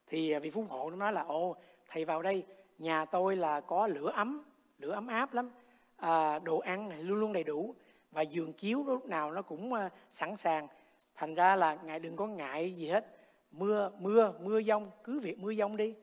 Thì 0.07 0.31
à, 0.31 0.39
vị 0.39 0.51
phú 0.51 0.65
hộ 0.69 0.91
nó 0.91 0.97
nói 0.97 1.13
là 1.13 1.23
ô 1.23 1.57
thầy 1.89 2.05
vào 2.05 2.23
đây 2.23 2.45
nhà 2.79 3.05
tôi 3.05 3.37
là 3.37 3.61
có 3.61 3.87
lửa 3.87 4.11
ấm 4.15 4.43
lửa 4.79 4.93
ấm 4.93 5.07
áp 5.07 5.35
lắm. 5.35 5.51
À, 5.97 6.39
đồ 6.39 6.59
ăn 6.59 6.89
này 6.89 7.03
luôn 7.03 7.21
luôn 7.21 7.33
đầy 7.33 7.45
đủ 7.45 7.75
và 8.17 8.23
giường 8.23 8.53
chiếu 8.53 8.85
lúc 8.87 9.07
nào 9.07 9.31
nó 9.31 9.43
cũng 9.43 9.73
ờ, 9.73 9.89
sẵn 10.11 10.37
sàng. 10.37 10.69
Thành 11.15 11.35
ra 11.35 11.57
là 11.57 11.79
ngài 11.85 11.99
đừng 11.99 12.17
có 12.17 12.27
ngại 12.27 12.75
gì 12.75 12.89
hết. 12.89 13.07
Mưa 13.51 13.91
mưa 13.99 14.33
mưa 14.41 14.63
dông 14.63 14.91
cứ 15.05 15.21
việc 15.21 15.39
mưa 15.39 15.55
dông 15.55 15.77
đi. 15.77 15.95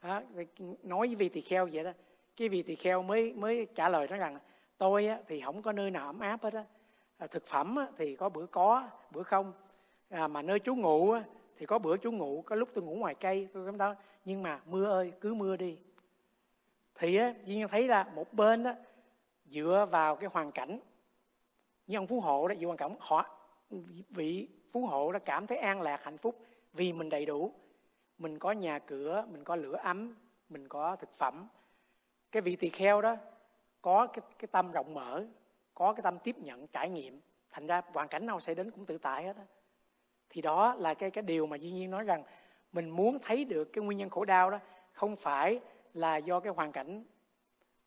À, 0.00 0.22
nói 0.82 1.06
với 1.06 1.16
vị 1.16 1.28
tỳ 1.28 1.40
kheo 1.40 1.68
vậy 1.72 1.84
đó. 1.84 1.92
Cái 2.36 2.48
vị 2.48 2.62
tỳ 2.62 2.76
kheo 2.76 3.02
mới 3.02 3.32
mới 3.32 3.66
trả 3.74 3.88
lời 3.88 4.08
nói 4.08 4.18
rằng 4.18 4.38
tôi 4.78 5.06
á, 5.06 5.18
thì 5.28 5.40
không 5.40 5.62
có 5.62 5.72
nơi 5.72 5.90
nào 5.90 6.06
ấm 6.06 6.20
áp 6.20 6.42
hết 6.42 6.54
á. 6.54 6.64
À, 7.18 7.26
thực 7.26 7.46
phẩm 7.46 7.76
á, 7.76 7.86
thì 7.96 8.16
có 8.16 8.28
bữa 8.28 8.46
có 8.46 8.88
bữa 9.10 9.22
không. 9.22 9.52
À, 10.10 10.28
mà 10.28 10.42
nơi 10.42 10.58
chú 10.58 10.74
ngủ 10.74 11.10
á, 11.10 11.24
thì 11.58 11.66
có 11.66 11.78
bữa 11.78 11.96
chú 11.96 12.12
ngủ, 12.12 12.42
có 12.46 12.56
lúc 12.56 12.68
tôi 12.74 12.84
ngủ 12.84 12.94
ngoài 12.94 13.14
cây. 13.14 13.48
Tôi 13.52 13.66
cảm 13.66 13.78
đó 13.78 13.94
nhưng 14.24 14.42
mà 14.42 14.60
mưa 14.66 14.84
ơi 14.84 15.12
cứ 15.20 15.34
mưa 15.34 15.56
đi. 15.56 15.78
Thì 16.94 17.16
á 17.16 17.34
duyên 17.44 17.68
thấy 17.68 17.88
là 17.88 18.04
một 18.14 18.32
bên 18.32 18.64
á 18.64 18.74
dựa 19.46 19.86
vào 19.90 20.16
cái 20.16 20.30
hoàn 20.32 20.52
cảnh 20.52 20.80
như 21.90 21.98
ông 21.98 22.06
phú 22.06 22.20
hộ 22.20 22.48
đó 22.48 22.54
vị 22.58 22.64
hoàn 22.64 22.76
cảnh 22.76 22.94
họ 23.00 23.26
vị 24.10 24.48
phú 24.72 24.86
hộ 24.86 25.12
đã 25.12 25.18
cảm 25.18 25.46
thấy 25.46 25.58
an 25.58 25.82
lạc 25.82 26.04
hạnh 26.04 26.18
phúc 26.18 26.46
vì 26.72 26.92
mình 26.92 27.08
đầy 27.08 27.26
đủ. 27.26 27.52
Mình 28.18 28.38
có 28.38 28.52
nhà 28.52 28.78
cửa 28.78 29.24
mình 29.32 29.44
có 29.44 29.56
lửa 29.56 29.76
ấm 29.76 30.14
mình 30.48 30.68
có 30.68 30.96
thực 30.96 31.18
phẩm. 31.18 31.48
Cái 32.32 32.42
vị 32.42 32.56
tỳ 32.56 32.68
kheo 32.68 33.00
đó 33.00 33.16
có 33.82 34.06
cái, 34.06 34.20
cái 34.38 34.48
tâm 34.52 34.72
rộng 34.72 34.94
mở 34.94 35.26
có 35.74 35.92
cái 35.92 36.02
tâm 36.02 36.18
tiếp 36.18 36.38
nhận 36.38 36.66
trải 36.66 36.88
nghiệm. 36.88 37.20
Thành 37.50 37.66
ra 37.66 37.82
hoàn 37.92 38.08
cảnh 38.08 38.26
nào 38.26 38.40
xảy 38.40 38.54
đến 38.54 38.70
cũng 38.70 38.86
tự 38.86 38.98
tại 38.98 39.24
hết 39.24 39.36
đó. 39.36 39.42
thì 40.30 40.42
đó 40.42 40.74
là 40.74 40.94
cái 40.94 41.10
cái 41.10 41.22
điều 41.22 41.46
mà 41.46 41.56
duy 41.56 41.70
nhiên 41.70 41.90
nói 41.90 42.04
rằng 42.04 42.22
mình 42.72 42.90
muốn 42.90 43.18
thấy 43.22 43.44
được 43.44 43.64
cái 43.64 43.84
nguyên 43.84 43.98
nhân 43.98 44.10
khổ 44.10 44.24
đau 44.24 44.50
đó 44.50 44.58
không 44.92 45.16
phải 45.16 45.60
là 45.94 46.16
do 46.16 46.40
cái 46.40 46.52
hoàn 46.52 46.72
cảnh 46.72 47.04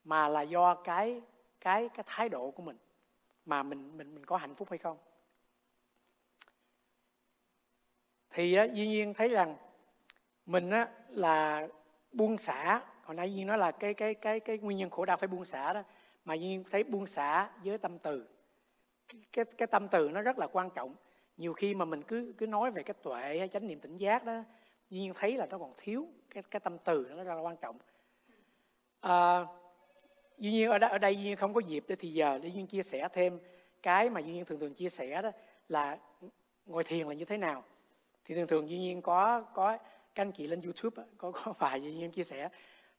mà 0.04 0.28
là 0.28 0.42
do 0.42 0.76
cái 0.76 1.22
cái 1.62 1.90
cái 1.90 2.04
thái 2.08 2.30
độ 2.30 2.52
của 2.52 2.64
mình 2.64 2.78
mà 3.46 3.64
mình 3.64 3.98
mình 3.98 4.16
mình 4.16 4.26
có 4.26 4.38
hạnh 4.38 4.56
phúc 4.56 4.70
hay 4.70 4.78
không? 4.78 4.98
Thì 8.30 8.54
á, 8.54 8.64
duy 8.74 8.88
nhiên 8.88 9.14
thấy 9.14 9.30
rằng 9.30 9.56
mình 10.46 10.70
á, 10.70 10.90
là 11.10 11.68
buông 12.12 12.38
xả 12.38 12.82
hồi 13.04 13.16
nãy 13.16 13.36
duyên 13.36 13.48
nói 13.48 13.58
là 13.58 13.72
cái 13.72 13.94
cái 13.94 14.14
cái 14.14 14.40
cái 14.40 14.58
nguyên 14.58 14.78
nhân 14.78 14.90
khổ 14.90 15.06
đau 15.06 15.18
phải 15.18 15.28
buông 15.28 15.46
xả 15.46 15.74
đó 15.74 15.84
mà 16.26 16.34
duyên 16.34 16.64
thấy 16.72 16.84
buông 16.84 17.08
xả 17.08 17.50
với 17.64 17.78
tâm 17.78 18.00
từ. 18.00 18.28
Cái, 19.34 19.46
cái 19.46 19.68
tâm 19.68 19.88
từ 19.88 20.10
nó 20.10 20.22
rất 20.22 20.38
là 20.38 20.48
quan 20.48 20.70
trọng. 20.70 20.96
Nhiều 21.38 21.54
khi 21.54 21.76
mà 21.76 21.86
mình 21.86 22.04
cứ 22.04 22.34
cứ 22.38 22.48
nói 22.48 22.72
về 22.72 22.84
cái 22.84 22.94
tuệ 23.04 23.40
hay 23.40 23.48
chánh 23.48 23.68
niệm 23.68 23.80
tỉnh 23.80 23.98
giác 23.98 24.26
đó 24.26 24.44
duyên 24.90 25.14
thấy 25.16 25.38
là 25.38 25.46
nó 25.46 25.58
còn 25.58 25.74
thiếu 25.78 26.08
cái 26.30 26.44
cái 26.44 26.60
tâm 26.60 26.78
từ 26.78 27.08
nó 27.10 27.24
rất 27.24 27.36
là 27.36 27.42
quan 27.42 27.58
trọng. 27.58 27.78
À, 29.00 29.46
duy 30.38 30.52
nhiên 30.52 30.70
ở 30.70 30.78
đây, 30.78 30.90
ở 30.90 30.98
đây 30.98 31.16
duy 31.16 31.24
nhiên 31.24 31.36
không 31.36 31.54
có 31.54 31.60
dịp 31.60 31.86
để 31.88 31.96
thì 31.96 32.14
giờ 32.14 32.40
để 32.44 32.50
duyên 32.50 32.68
chia 32.68 32.84
sẻ 32.84 33.08
thêm. 33.14 33.40
Cái 33.82 34.10
mà 34.10 34.20
duy 34.20 34.34
nhiên 34.34 34.46
thường 34.46 34.60
thường 34.60 34.74
chia 34.74 34.90
sẻ 34.90 35.22
đó 35.22 35.32
là 35.70 35.98
ngồi 36.66 36.84
thiền 36.84 37.08
là 37.08 37.14
như 37.14 37.26
thế 37.26 37.38
nào. 37.38 37.64
Thì 38.26 38.36
thường 38.36 38.48
thường 38.48 38.70
duy 38.70 38.78
nhiên 38.78 39.02
có 39.02 39.42
có 39.42 39.78
các 40.16 40.24
anh 40.24 40.32
chị 40.32 40.48
lên 40.48 40.62
youtube 40.62 41.04
có 41.18 41.32
có 41.32 41.54
vài 41.60 41.82
duy 41.82 41.94
nhiên 41.94 42.12
chia 42.12 42.24
sẻ. 42.24 42.50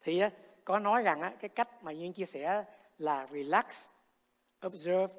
Thì 0.00 0.22
có 0.64 0.78
nói 0.78 1.02
rằng 1.02 1.36
cái 1.40 1.48
cách 1.48 1.82
mà 1.82 1.92
duy 1.92 1.98
nhiên 1.98 2.12
chia 2.12 2.26
sẻ 2.26 2.64
là 2.98 3.26
relax 3.32 3.86
observe 4.66 5.14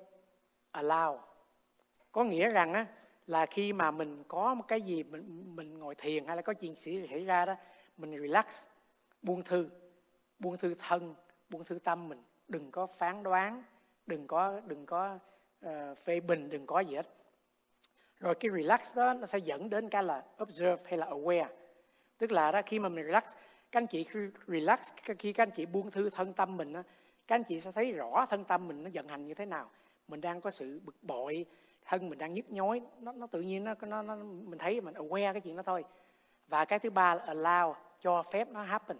allow. 0.73 1.17
Có 2.11 2.23
nghĩa 2.23 2.49
rằng 2.49 2.85
là 3.27 3.45
khi 3.45 3.73
mà 3.73 3.91
mình 3.91 4.23
có 4.27 4.53
một 4.53 4.65
cái 4.67 4.81
gì 4.81 5.03
mình 5.03 5.55
mình 5.55 5.79
ngồi 5.79 5.95
thiền 5.95 6.25
hay 6.25 6.35
là 6.35 6.41
có 6.41 6.53
chuyện 6.53 6.75
xảy 6.75 7.25
ra 7.25 7.45
đó 7.45 7.55
mình 7.97 8.21
relax 8.21 8.63
buông 9.21 9.43
thư 9.43 9.69
buông 10.39 10.57
thư 10.57 10.75
thân 10.79 11.15
buông 11.49 11.63
thư 11.63 11.79
tâm 11.79 12.09
mình. 12.09 12.23
Đừng 12.47 12.71
có 12.71 12.87
phán 12.87 13.23
đoán 13.23 13.63
đừng 14.07 14.27
có 14.27 14.61
đừng 14.65 14.85
có 14.85 15.19
uh, 15.65 15.71
phê 16.03 16.19
bình 16.19 16.49
đừng 16.49 16.65
có 16.65 16.79
gì 16.79 16.95
hết. 16.95 17.07
Rồi 18.19 18.35
cái 18.35 18.51
relax 18.51 18.97
đó 18.97 19.13
nó 19.13 19.25
sẽ 19.25 19.37
dẫn 19.37 19.69
đến 19.69 19.89
cái 19.89 20.03
là 20.03 20.23
observe 20.43 20.83
hay 20.85 20.97
là 20.97 21.05
aware. 21.05 21.47
Tức 22.17 22.31
là 22.31 22.51
đó 22.51 22.61
khi 22.65 22.79
mà 22.79 22.89
mình 22.89 23.05
relax 23.05 23.23
các 23.71 23.81
anh 23.81 23.87
chị 23.87 24.05
relax 24.47 24.93
khi 25.19 25.33
các 25.33 25.43
anh 25.43 25.51
chị 25.51 25.65
buông 25.65 25.91
thư 25.91 26.09
thân 26.09 26.33
tâm 26.33 26.57
mình 26.57 26.73
đó, 26.73 26.83
các 27.27 27.35
anh 27.35 27.43
chị 27.43 27.59
sẽ 27.59 27.71
thấy 27.71 27.91
rõ 27.91 28.25
thân 28.29 28.43
tâm 28.43 28.67
mình 28.67 28.83
nó 28.83 28.89
vận 28.93 29.07
hành 29.07 29.27
như 29.27 29.33
thế 29.33 29.45
nào. 29.45 29.69
Mình 30.07 30.21
đang 30.21 30.41
có 30.41 30.51
sự 30.51 30.81
bực 30.85 30.95
bội 31.01 31.45
thân 31.85 32.09
mình 32.09 32.19
đang 32.19 32.33
nhức 32.33 32.51
nhối 32.51 32.81
nó, 32.99 33.11
nó 33.11 33.27
tự 33.27 33.41
nhiên 33.41 33.63
nó, 33.63 33.73
nó, 33.81 34.01
nó 34.01 34.15
mình 34.15 34.59
thấy 34.59 34.81
mình 34.81 34.93
aware 34.93 35.33
cái 35.33 35.41
chuyện 35.41 35.55
đó 35.55 35.63
thôi. 35.63 35.83
Và 36.47 36.65
cái 36.65 36.79
thứ 36.79 36.89
ba 36.89 37.15
là 37.15 37.25
allow 37.25 37.73
cho 37.99 38.23
phép 38.23 38.47
nó 38.51 38.63
happen 38.63 38.97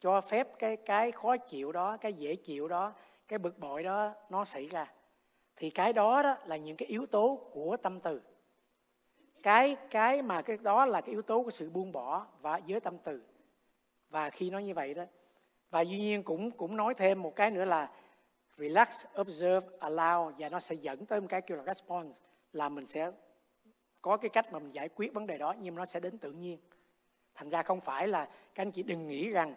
cho 0.00 0.20
phép 0.20 0.58
cái 0.58 0.76
cái 0.76 1.12
khó 1.12 1.36
chịu 1.36 1.72
đó, 1.72 1.96
cái 1.96 2.12
dễ 2.12 2.36
chịu 2.36 2.68
đó, 2.68 2.92
cái 3.28 3.38
bực 3.38 3.58
bội 3.58 3.82
đó 3.82 4.14
nó 4.30 4.44
xảy 4.44 4.66
ra. 4.66 4.92
Thì 5.56 5.70
cái 5.70 5.92
đó 5.92 6.22
đó 6.22 6.36
là 6.46 6.56
những 6.56 6.76
cái 6.76 6.86
yếu 6.86 7.06
tố 7.06 7.48
của 7.52 7.76
tâm 7.76 8.00
từ. 8.00 8.20
Cái 9.42 9.76
cái 9.90 10.22
mà 10.22 10.42
cái 10.42 10.56
đó 10.62 10.86
là 10.86 11.00
cái 11.00 11.10
yếu 11.10 11.22
tố 11.22 11.42
của 11.42 11.50
sự 11.50 11.70
buông 11.70 11.92
bỏ 11.92 12.26
và 12.40 12.60
giới 12.66 12.80
tâm 12.80 12.98
từ. 12.98 13.22
Và 14.10 14.30
khi 14.30 14.50
nói 14.50 14.64
như 14.64 14.74
vậy 14.74 14.94
đó, 14.94 15.04
và 15.70 15.80
duy 15.80 15.98
nhiên 15.98 16.22
cũng 16.22 16.50
cũng 16.50 16.76
nói 16.76 16.94
thêm 16.94 17.22
một 17.22 17.36
cái 17.36 17.50
nữa 17.50 17.64
là 17.64 17.90
relax, 18.56 19.06
observe, 19.20 19.68
allow, 19.80 20.32
và 20.38 20.48
nó 20.48 20.60
sẽ 20.60 20.74
dẫn 20.74 21.06
tới 21.06 21.20
một 21.20 21.26
cái 21.30 21.42
kêu 21.42 21.58
là 21.58 21.64
response, 21.64 22.20
là 22.52 22.68
mình 22.68 22.86
sẽ 22.86 23.10
có 24.02 24.16
cái 24.16 24.28
cách 24.28 24.52
mà 24.52 24.58
mình 24.58 24.72
giải 24.72 24.88
quyết 24.88 25.14
vấn 25.14 25.26
đề 25.26 25.38
đó, 25.38 25.54
nhưng 25.60 25.74
mà 25.74 25.78
nó 25.78 25.84
sẽ 25.84 26.00
đến 26.00 26.18
tự 26.18 26.32
nhiên. 26.32 26.58
Thành 27.34 27.50
ra 27.50 27.62
không 27.62 27.80
phải 27.80 28.08
là 28.08 28.28
các 28.54 28.62
anh 28.62 28.70
chị 28.72 28.82
đừng 28.82 29.08
nghĩ 29.08 29.30
rằng 29.30 29.54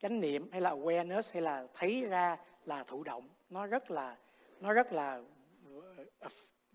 chánh 0.00 0.20
niệm 0.20 0.48
hay 0.52 0.60
là 0.60 0.70
awareness 0.70 1.30
hay 1.32 1.42
là 1.42 1.66
thấy 1.74 2.02
ra 2.02 2.36
là 2.64 2.84
thụ 2.84 3.02
động 3.02 3.28
nó 3.50 3.66
rất 3.66 3.90
là 3.90 4.16
nó 4.60 4.72
rất 4.72 4.92
là 4.92 5.20
ờ, 5.96 6.04
ờ, 6.18 6.28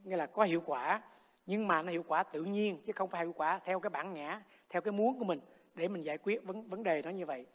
nghĩa 0.03 0.15
là 0.15 0.25
có 0.25 0.43
hiệu 0.43 0.61
quả. 0.65 1.01
Nhưng 1.45 1.67
mà 1.67 1.81
nó 1.81 1.91
hiệu 1.91 2.03
quả 2.07 2.23
tự 2.23 2.43
nhiên 2.43 2.81
chứ 2.85 2.93
không 2.93 3.09
phải 3.09 3.21
hiệu 3.21 3.33
quả 3.33 3.59
theo 3.65 3.79
cái 3.79 3.89
bản 3.89 4.13
ngã 4.13 4.41
theo 4.69 4.81
cái 4.81 4.91
muốn 4.91 5.19
của 5.19 5.25
mình 5.25 5.39
để 5.75 5.87
mình 5.87 6.05
giải 6.05 6.17
quyết 6.17 6.43
vấn 6.43 6.69
vấn 6.69 6.83
đề 6.83 7.01
đó 7.01 7.09
như 7.09 7.25
vậy. 7.25 7.45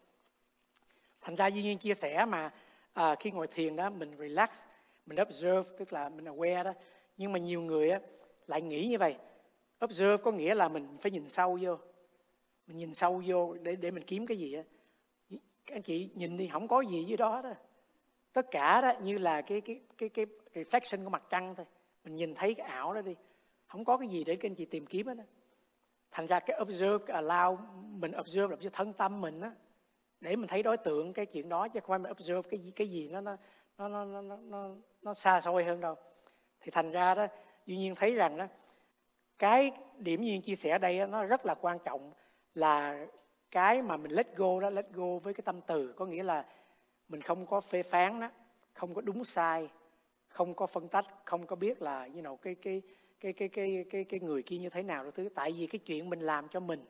Thành 1.20 1.34
ra 1.36 1.46
duy 1.46 1.62
nhiên 1.62 1.78
chia 1.78 1.94
sẻ 1.94 2.24
mà 2.24 2.52
à, 2.92 3.14
khi 3.14 3.30
ngồi 3.30 3.46
thiền 3.46 3.76
đó 3.76 3.90
mình 3.90 4.16
relax 4.18 4.64
mình 5.06 5.20
observe 5.22 5.62
tức 5.78 5.92
là 5.92 6.08
mình 6.08 6.24
aware 6.24 6.64
đó. 6.64 6.72
Nhưng 7.16 7.32
mà 7.32 7.38
nhiều 7.38 7.62
người 7.62 7.90
á, 7.90 8.00
lại 8.46 8.62
nghĩ 8.62 8.86
như 8.86 8.98
vậy 8.98 9.16
observe 9.84 10.16
có 10.16 10.32
nghĩa 10.32 10.54
là 10.54 10.68
mình 10.68 10.96
phải 11.00 11.10
nhìn 11.10 11.28
sâu 11.28 11.58
vô 11.62 11.78
mình 12.66 12.76
nhìn 12.76 12.94
sâu 12.94 13.22
vô 13.26 13.54
để 13.54 13.76
để 13.76 13.90
mình 13.90 14.04
kiếm 14.04 14.26
cái 14.26 14.38
gì 14.38 14.52
á 14.52 14.62
các 15.66 15.76
anh 15.76 15.82
chị 15.82 16.10
nhìn 16.14 16.36
đi 16.36 16.48
không 16.48 16.68
có 16.68 16.80
gì 16.80 17.04
dưới 17.04 17.16
đó 17.16 17.40
đó. 17.42 17.52
Tất 18.32 18.46
cả 18.50 18.80
đó 18.80 18.92
như 19.02 19.18
là 19.18 19.42
cái 19.42 19.60
cái 19.60 19.80
cái 19.98 20.08
cái 20.08 20.26
reflection 20.54 21.04
của 21.04 21.10
mặt 21.10 21.22
trăng 21.28 21.54
thôi. 21.54 21.66
Mình 22.04 22.14
nhìn 22.14 22.34
thấy 22.34 22.54
cái 22.54 22.66
ảo 22.66 22.94
đó 22.94 23.00
đi. 23.00 23.16
Không 23.66 23.84
có 23.84 23.96
cái 23.96 24.08
gì 24.08 24.24
để 24.24 24.36
các 24.36 24.50
anh 24.50 24.54
chị 24.54 24.64
tìm 24.64 24.86
kiếm 24.86 25.06
hết 25.06 25.14
đó 25.14 25.24
thành 26.10 26.26
ra 26.26 26.40
cái 26.40 26.58
observe 26.62 27.04
cái 27.06 27.22
allow 27.22 27.56
mình 27.82 28.12
observe 28.20 28.48
là 28.48 28.56
cho 28.60 28.70
thân 28.72 28.92
tâm 28.92 29.20
mình 29.20 29.40
á. 29.40 29.52
Để 30.20 30.36
mình 30.36 30.46
thấy 30.46 30.62
đối 30.62 30.76
tượng 30.76 31.12
cái 31.12 31.26
chuyện 31.26 31.48
đó 31.48 31.68
chứ 31.68 31.80
không 31.80 31.88
phải 31.88 31.98
mình 31.98 32.12
observe 32.12 32.42
cái 32.50 32.60
gì 32.60 32.70
cái 32.70 32.90
gì 32.90 33.08
nó 33.08 33.20
nó 33.20 33.36
nó 33.78 33.88
nó 33.88 34.22
nó 34.22 34.36
nó, 34.36 34.68
nó 35.02 35.14
xa 35.14 35.40
xôi 35.40 35.64
hơn 35.64 35.80
đâu. 35.80 35.94
Thì 36.60 36.70
thành 36.70 36.90
ra 36.90 37.14
đó 37.14 37.26
duy 37.66 37.76
nhiên 37.76 37.94
thấy 37.94 38.14
rằng 38.14 38.36
đó 38.36 38.46
cái 39.38 39.72
điểm 39.96 40.22
duyên 40.22 40.42
chia 40.42 40.54
sẻ 40.54 40.70
ở 40.70 40.78
đây 40.78 40.98
đó, 40.98 41.06
nó 41.06 41.24
rất 41.24 41.46
là 41.46 41.54
quan 41.54 41.78
trọng 41.84 42.12
là 42.54 43.06
cái 43.50 43.82
mà 43.82 43.96
mình 43.96 44.10
let 44.10 44.36
go 44.36 44.60
đó 44.60 44.70
let 44.70 44.92
go 44.92 45.18
với 45.18 45.34
cái 45.34 45.42
tâm 45.44 45.60
từ 45.66 45.92
có 45.92 46.06
nghĩa 46.06 46.22
là 46.22 46.46
mình 47.08 47.22
không 47.22 47.46
có 47.46 47.60
phê 47.60 47.82
phán 47.82 48.20
đó 48.20 48.30
không 48.72 48.94
có 48.94 49.00
đúng 49.00 49.24
sai 49.24 49.68
không 50.28 50.54
có 50.54 50.66
phân 50.66 50.88
tách 50.88 51.06
không 51.24 51.46
có 51.46 51.56
biết 51.56 51.82
là 51.82 52.04
you 52.04 52.22
know, 52.22 52.36
cái 52.36 52.54
cái 52.54 52.82
cái 53.20 53.32
cái 53.32 53.48
cái 53.48 53.84
cái 53.90 54.04
cái 54.04 54.20
người 54.20 54.42
kia 54.42 54.58
như 54.58 54.70
thế 54.70 54.82
nào 54.82 55.04
đó 55.04 55.10
thứ. 55.10 55.28
Tại 55.34 55.52
vì 55.52 55.66
cái 55.66 55.78
chuyện 55.78 56.10
mình 56.10 56.20
làm 56.20 56.48
cho 56.48 56.60
mình. 56.60 56.84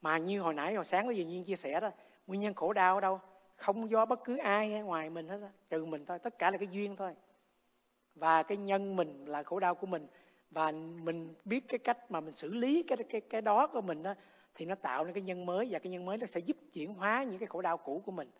Mà 0.00 0.18
như 0.18 0.40
hồi 0.40 0.54
nãy 0.54 0.74
hồi 0.74 0.84
sáng 0.84 1.06
có 1.06 1.12
gì 1.12 1.24
nhiên 1.24 1.44
chia 1.44 1.56
sẻ 1.56 1.80
đó 1.80 1.90
nguyên 2.26 2.40
nhân 2.40 2.54
khổ 2.54 2.72
đau 2.72 2.94
ở 2.94 3.00
đâu? 3.00 3.20
Không 3.56 3.90
do 3.90 4.04
bất 4.04 4.24
cứ 4.24 4.36
ai 4.36 4.68
ngoài 4.68 5.10
mình 5.10 5.28
hết 5.28 5.38
đó, 5.40 5.48
trừ 5.70 5.84
mình 5.84 6.06
thôi 6.06 6.18
tất 6.18 6.38
cả 6.38 6.50
là 6.50 6.58
cái 6.58 6.68
duyên 6.70 6.96
thôi. 6.96 7.14
Và 8.14 8.42
cái 8.42 8.58
nhân 8.58 8.96
mình 8.96 9.24
là 9.24 9.42
khổ 9.42 9.60
đau 9.60 9.74
của 9.74 9.86
mình. 9.86 10.06
Và 10.50 10.72
mình 11.02 11.34
biết 11.44 11.68
cái 11.68 11.78
cách 11.78 12.10
mà 12.10 12.20
mình 12.20 12.34
xử 12.34 12.54
lý 12.54 12.82
cái 12.82 12.98
cái 13.10 13.20
cái 13.20 13.42
đó 13.42 13.66
của 13.66 13.80
mình 13.80 14.02
đó 14.02 14.14
thì 14.56 14.64
nó 14.64 14.74
tạo 14.74 15.04
nên 15.04 15.14
cái 15.14 15.22
nhân 15.22 15.46
mới 15.46 15.68
và 15.70 15.78
cái 15.78 15.92
nhân 15.92 16.04
mới 16.04 16.18
nó 16.18 16.26
sẽ 16.26 16.40
giúp 16.40 16.56
chuyển 16.72 16.94
hóa 16.94 17.24
những 17.24 17.38
cái 17.38 17.46
khổ 17.46 17.62
đau 17.62 17.76
cũ 17.76 18.02
của 18.06 18.12
mình. 18.12 18.30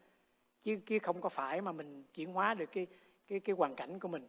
Chứ 0.62 0.76
kia 0.86 0.98
không 0.98 1.20
có 1.20 1.28
phải 1.28 1.60
mà 1.60 1.72
mình 1.72 2.04
chuyển 2.14 2.32
hóa 2.32 2.54
được 2.54 2.72
cái 2.72 2.86
cái 3.28 3.40
cái 3.40 3.54
hoàn 3.58 3.74
cảnh 3.74 4.00
của 4.00 4.08
mình. 4.08 4.28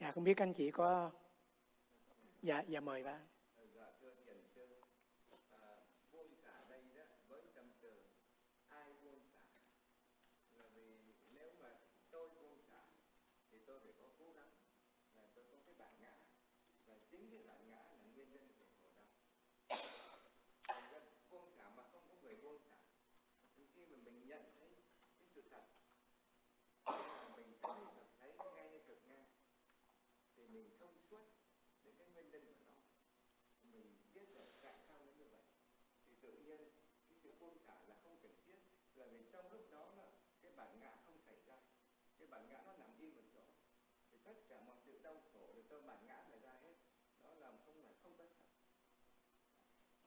Dạ 0.00 0.12
không 0.12 0.24
biết 0.24 0.38
anh 0.42 0.52
chị 0.52 0.70
có 0.70 1.10
dạ 2.42 2.62
dạ 2.68 2.80
mời 2.80 3.02
bạn 3.02 3.20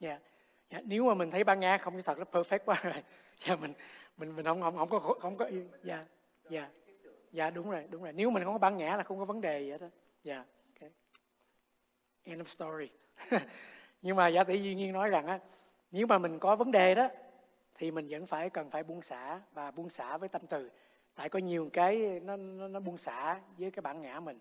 yeah. 0.08 0.22
yeah. 0.70 0.86
nếu 0.86 1.06
mà 1.06 1.14
mình 1.14 1.32
thấy 1.32 1.44
ban 1.44 1.60
ngã 1.60 1.78
không 1.78 2.02
thật 2.02 2.18
nó 2.18 2.26
perfect 2.32 2.60
quá 2.66 2.80
rồi 2.84 2.94
dạ 3.40 3.56
mình 3.56 3.74
mình 4.18 4.36
mình 4.36 4.46
không 4.46 4.62
không 4.62 4.78
không 4.78 4.90
có 4.90 5.00
không 5.00 5.38
có 5.38 5.50
dạ 5.84 6.06
dạ 6.50 6.70
dạ 7.32 7.50
đúng 7.50 7.72
rồi 7.72 7.88
đúng 7.90 8.04
rồi 8.04 8.14
nếu 8.14 8.30
mình 8.30 8.44
không 8.44 8.54
có 8.54 8.58
bản 8.58 8.78
ngã 8.78 8.98
là 8.98 9.04
không 9.04 9.20
có 9.20 9.26
vấn 9.26 9.42
đề 9.42 9.60
gì 9.60 9.72
hết 9.72 9.80
dạ 10.24 10.36
yeah. 10.36 10.48
okay. 10.74 10.90
end 12.24 12.42
of 12.42 12.46
story 12.46 12.90
nhưng 14.02 14.16
mà 14.16 14.28
giả 14.28 14.44
tỷ 14.44 14.62
duy 14.62 14.76
nhiên 14.76 14.94
nói 14.94 15.10
rằng 15.10 15.28
á 15.28 15.40
nếu 15.92 16.08
mà 16.08 16.18
mình 16.18 16.40
có 16.40 16.56
vấn 16.56 16.72
đề 16.72 16.96
đó 16.96 17.10
thì 17.76 17.92
mình 17.92 18.08
vẫn 18.10 18.26
phải 18.26 18.50
cần 18.50 18.70
phải 18.70 18.84
buông 18.84 19.02
xả 19.02 19.40
và 19.52 19.72
buông 19.72 19.90
xả 19.90 20.18
với 20.18 20.30
tâm 20.30 20.42
từ 20.50 20.70
tại 21.16 21.30
có 21.30 21.40
nhiều 21.40 21.70
cái 21.74 22.20
nó 22.24 22.36
nó, 22.36 22.68
nó 22.68 22.80
buông 22.80 22.98
xả 22.98 23.40
với 23.58 23.72
cái 23.72 23.82
bản 23.82 24.02
ngã 24.02 24.20
mình 24.20 24.40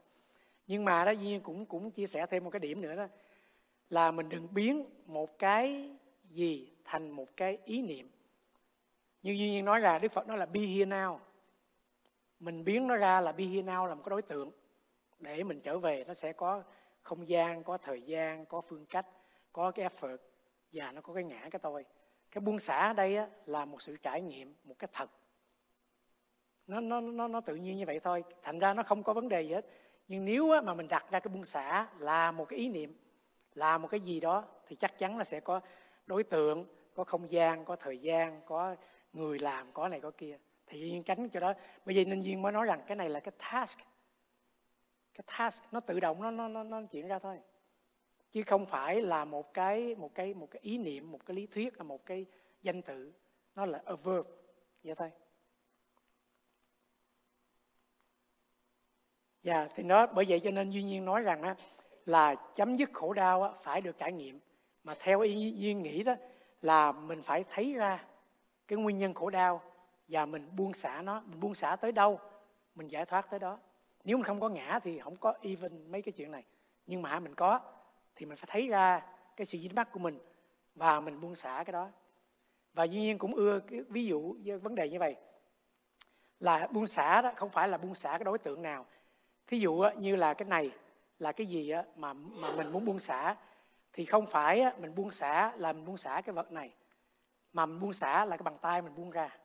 nhưng 0.67 0.85
mà 0.85 1.05
đó 1.05 1.11
duy 1.11 1.27
nhiên 1.27 1.41
cũng 1.41 1.67
cũng 1.67 1.91
chia 1.91 2.07
sẻ 2.07 2.27
thêm 2.27 2.45
một 2.45 2.51
cái 2.51 2.61
điểm 2.61 2.81
nữa 2.81 2.97
đó 2.97 3.07
là 3.91 4.11
mình 4.11 4.28
đừng 4.28 4.55
biến 4.55 4.85
một 5.07 5.39
cái 5.39 5.91
gì 6.30 6.72
thành 6.85 7.11
một 7.11 7.37
cái 7.37 7.59
ý 7.64 7.82
niệm. 7.82 8.11
Như 9.22 9.32
duy 9.32 9.51
nhiên 9.51 9.64
nói 9.64 9.80
là 9.80 9.99
đức 9.99 10.12
phật 10.12 10.28
nói 10.28 10.39
là 10.39 10.47
be 10.47 10.61
here 10.61 10.85
now. 10.85 11.18
Mình 12.41 12.64
biến 12.64 12.87
nó 12.87 12.97
ra 12.97 13.20
là 13.20 13.32
be 13.32 13.45
here 13.45 13.62
now 13.62 13.87
là 13.87 13.95
một 13.95 14.03
cái 14.05 14.11
đối 14.11 14.22
tượng. 14.22 14.51
Để 15.18 15.43
mình 15.43 15.61
trở 15.61 15.78
về 15.78 16.05
nó 16.07 16.14
sẽ 16.14 16.32
có 16.32 16.62
không 17.03 17.28
gian 17.28 17.64
có 17.64 17.78
thời 17.78 18.03
gian 18.03 18.47
có 18.47 18.61
phương 18.61 18.87
cách 18.87 19.07
có 19.53 19.70
cái 19.70 19.89
effort 19.89 20.16
và 20.72 20.93
nó 20.93 21.01
có 21.01 21.14
cái 21.14 21.24
ngã 21.24 21.49
cái 21.51 21.59
tôi. 21.62 21.85
Cái 22.30 22.41
buông 22.41 22.61
xả 22.61 22.87
ở 22.87 22.93
đây 22.93 23.16
á, 23.16 23.28
là 23.47 23.64
một 23.64 23.82
sự 23.82 23.97
trải 23.97 24.22
nghiệm 24.22 24.55
một 24.64 24.74
cái 24.78 24.89
thật. 24.93 25.11
Nó 26.66 26.80
nó 26.80 27.01
nó 27.01 27.28
nó 27.28 27.41
tự 27.41 27.55
nhiên 27.55 27.76
như 27.76 27.87
vậy 27.87 28.01
thôi. 28.01 28.24
Thành 28.43 28.59
ra 28.59 28.74
nó 28.74 28.82
không 28.82 29.03
có 29.03 29.12
vấn 29.12 29.28
đề 29.28 29.43
gì 29.43 29.53
hết. 29.53 29.66
Nhưng 30.09 30.24
nếu 30.24 30.51
á, 30.51 30.61
mà 30.61 30.74
mình 30.74 30.89
đặt 30.89 31.11
ra 31.11 31.20
cái 31.20 31.28
buông 31.35 31.45
xả 31.45 31.89
là 31.99 32.32
một 32.32 32.45
cái 32.45 32.59
ý 32.59 32.68
niệm 32.68 32.97
làm 33.55 33.82
một 33.82 33.88
cái 33.88 34.00
gì 34.00 34.20
đó 34.20 34.44
thì 34.66 34.76
chắc 34.76 34.98
chắn 34.98 35.18
là 35.18 35.24
sẽ 35.24 35.40
có 35.40 35.61
đối 36.07 36.22
tượng 36.24 36.66
có 36.94 37.05
không 37.05 37.32
gian 37.32 37.64
có 37.64 37.76
thời 37.76 37.98
gian 37.98 38.40
có 38.46 38.76
người 39.12 39.38
làm 39.38 39.72
có 39.72 39.88
này 39.88 40.00
có 40.00 40.11
kia. 40.11 40.38
Thì 40.66 40.80
duyên 40.80 41.02
tránh 41.02 41.28
cho 41.28 41.40
đó. 41.40 41.52
Bởi 41.84 41.94
vì 41.94 42.05
nên 42.05 42.22
duyên 42.22 42.42
mới 42.42 42.52
nói 42.52 42.66
rằng 42.66 42.82
cái 42.86 42.96
này 42.96 43.09
là 43.11 43.20
cái 43.20 43.32
task. 43.38 43.78
Cái 45.14 45.24
task 45.38 45.64
nó 45.72 45.80
tự 45.80 46.00
động 46.00 46.22
nó 46.22 46.30
nó 46.30 46.48
nó, 46.48 46.62
nó 46.62 46.82
chuyển 46.82 47.09
ra 47.09 47.18
thôi. 47.18 47.38
Chứ 48.32 48.42
không 48.46 48.66
phải 48.66 49.00
là 49.00 49.24
một 49.24 49.55
cái 49.55 49.94
một 49.94 50.14
cái 50.14 50.34
một 50.34 50.50
cái 50.50 50.61
ý 50.62 50.78
niệm 50.78 51.12
một 51.12 51.26
cái 51.26 51.36
lý 51.36 51.46
thuyết 51.46 51.76
là 51.76 51.82
một 51.82 52.07
cái 52.07 52.26
danh 52.62 52.82
từ. 52.82 53.12
Nó 53.55 53.66
là 53.66 53.82
a 53.84 53.94
verb. 53.94 54.26
Vậy 54.82 54.94
thôi. 54.94 55.11
Dạ, 59.42 59.68
thì 59.74 59.82
nó 59.82 60.07
bởi 60.07 60.24
vậy 60.28 60.40
cho 60.44 60.50
nên 60.50 60.70
duy 60.70 60.82
nhiên 60.82 61.05
nói 61.05 61.22
rằng 61.22 61.42
á, 61.42 61.57
là 62.07 62.34
chấm 62.34 62.76
dứt 62.76 62.90
khổ 62.92 63.12
đau 63.12 63.42
á, 63.42 63.50
phải 63.62 63.80
được 63.80 63.98
trải 63.98 64.12
nghiệm. 64.12 64.40
Mà 64.84 64.94
theo 64.98 65.20
ý 65.20 65.52
duyên 65.57 65.82
nghĩ 65.82 66.02
đó 66.02 66.14
là 66.62 66.92
mình 66.92 67.22
phải 67.22 67.44
thấy 67.50 67.74
ra 67.74 68.05
cái 68.68 68.78
nguyên 68.78 68.98
nhân 68.98 69.14
khổ 69.14 69.30
đau 69.30 69.62
và 70.09 70.26
mình 70.26 70.57
buông 70.57 70.74
xả 70.74 71.02
nó, 71.02 71.22
mình 71.26 71.40
buông 71.40 71.55
xả 71.55 71.76
tới 71.76 71.92
đâu, 71.92 72.20
mình 72.74 72.88
giải 72.88 73.07
thoát 73.07 73.30
tới 73.30 73.40
đó. 73.40 73.59
Nếu 74.05 74.16
mình 74.16 74.26
không 74.26 74.40
có 74.40 74.48
ngã 74.48 74.80
thì 74.82 74.98
không 74.98 75.16
có 75.16 75.34
even 75.42 75.92
mấy 75.92 76.02
cái 76.02 76.12
chuyện 76.12 76.30
này. 76.30 76.44
Nhưng 76.86 77.02
mà 77.02 77.20
mình 77.20 77.34
có 77.34 77.61
thì 78.16 78.26
mình 78.26 78.36
phải 78.36 78.48
thấy 78.52 78.68
ra 78.68 79.02
cái 79.36 79.46
sự 79.46 79.59
dính 79.59 79.74
mắc 79.74 79.92
của 79.92 79.98
mình 79.98 80.18
và 80.74 81.00
mình 81.00 81.20
buông 81.20 81.34
xả 81.34 81.62
cái 81.66 81.72
đó. 81.72 81.90
Và 82.72 82.84
duy 82.84 83.00
nhiên 83.00 83.18
cũng 83.18 83.34
ưa 83.34 83.61
cái 83.61 83.80
ví 83.88 84.07
dụ 84.07 84.36
vấn 84.62 84.74
đề 84.74 84.88
như 84.88 84.98
vậy 84.98 85.16
là 86.40 86.66
buông 86.66 86.86
xả 86.86 87.22
đó 87.22 87.32
không 87.36 87.50
phải 87.50 87.68
là 87.68 87.78
buông 87.78 87.94
xả 87.94 88.11
cái 88.11 88.24
đối 88.24 88.38
tượng 88.38 88.62
nào 88.62 88.86
thí 89.46 89.59
dụ 89.59 89.84
như 89.96 90.16
là 90.16 90.34
cái 90.34 90.48
này 90.48 90.70
là 91.19 91.33
cái 91.33 91.47
gì 91.47 91.73
mà 91.97 92.12
mà 92.12 92.53
mình 92.57 92.73
muốn 92.73 92.85
buông 92.85 93.01
xả, 93.01 93.37
thì 93.93 94.05
không 94.05 94.27
phải 94.27 94.65
mình 94.79 94.95
buông 94.95 95.11
xả 95.11 95.53
là 95.57 95.73
mình 95.73 95.85
buông 95.85 95.97
xả 95.97 96.21
cái 96.25 96.33
vật 96.33 96.53
này, 96.53 96.75
mà 97.53 97.67
mình 97.67 97.81
buông 97.81 97.93
xả 97.93 98.25
là 98.25 98.37
cái 98.37 98.43
bàn 98.43 98.59
tay 98.61 98.83
mình 98.83 98.95
buông 98.95 99.11
ra. 99.11 99.39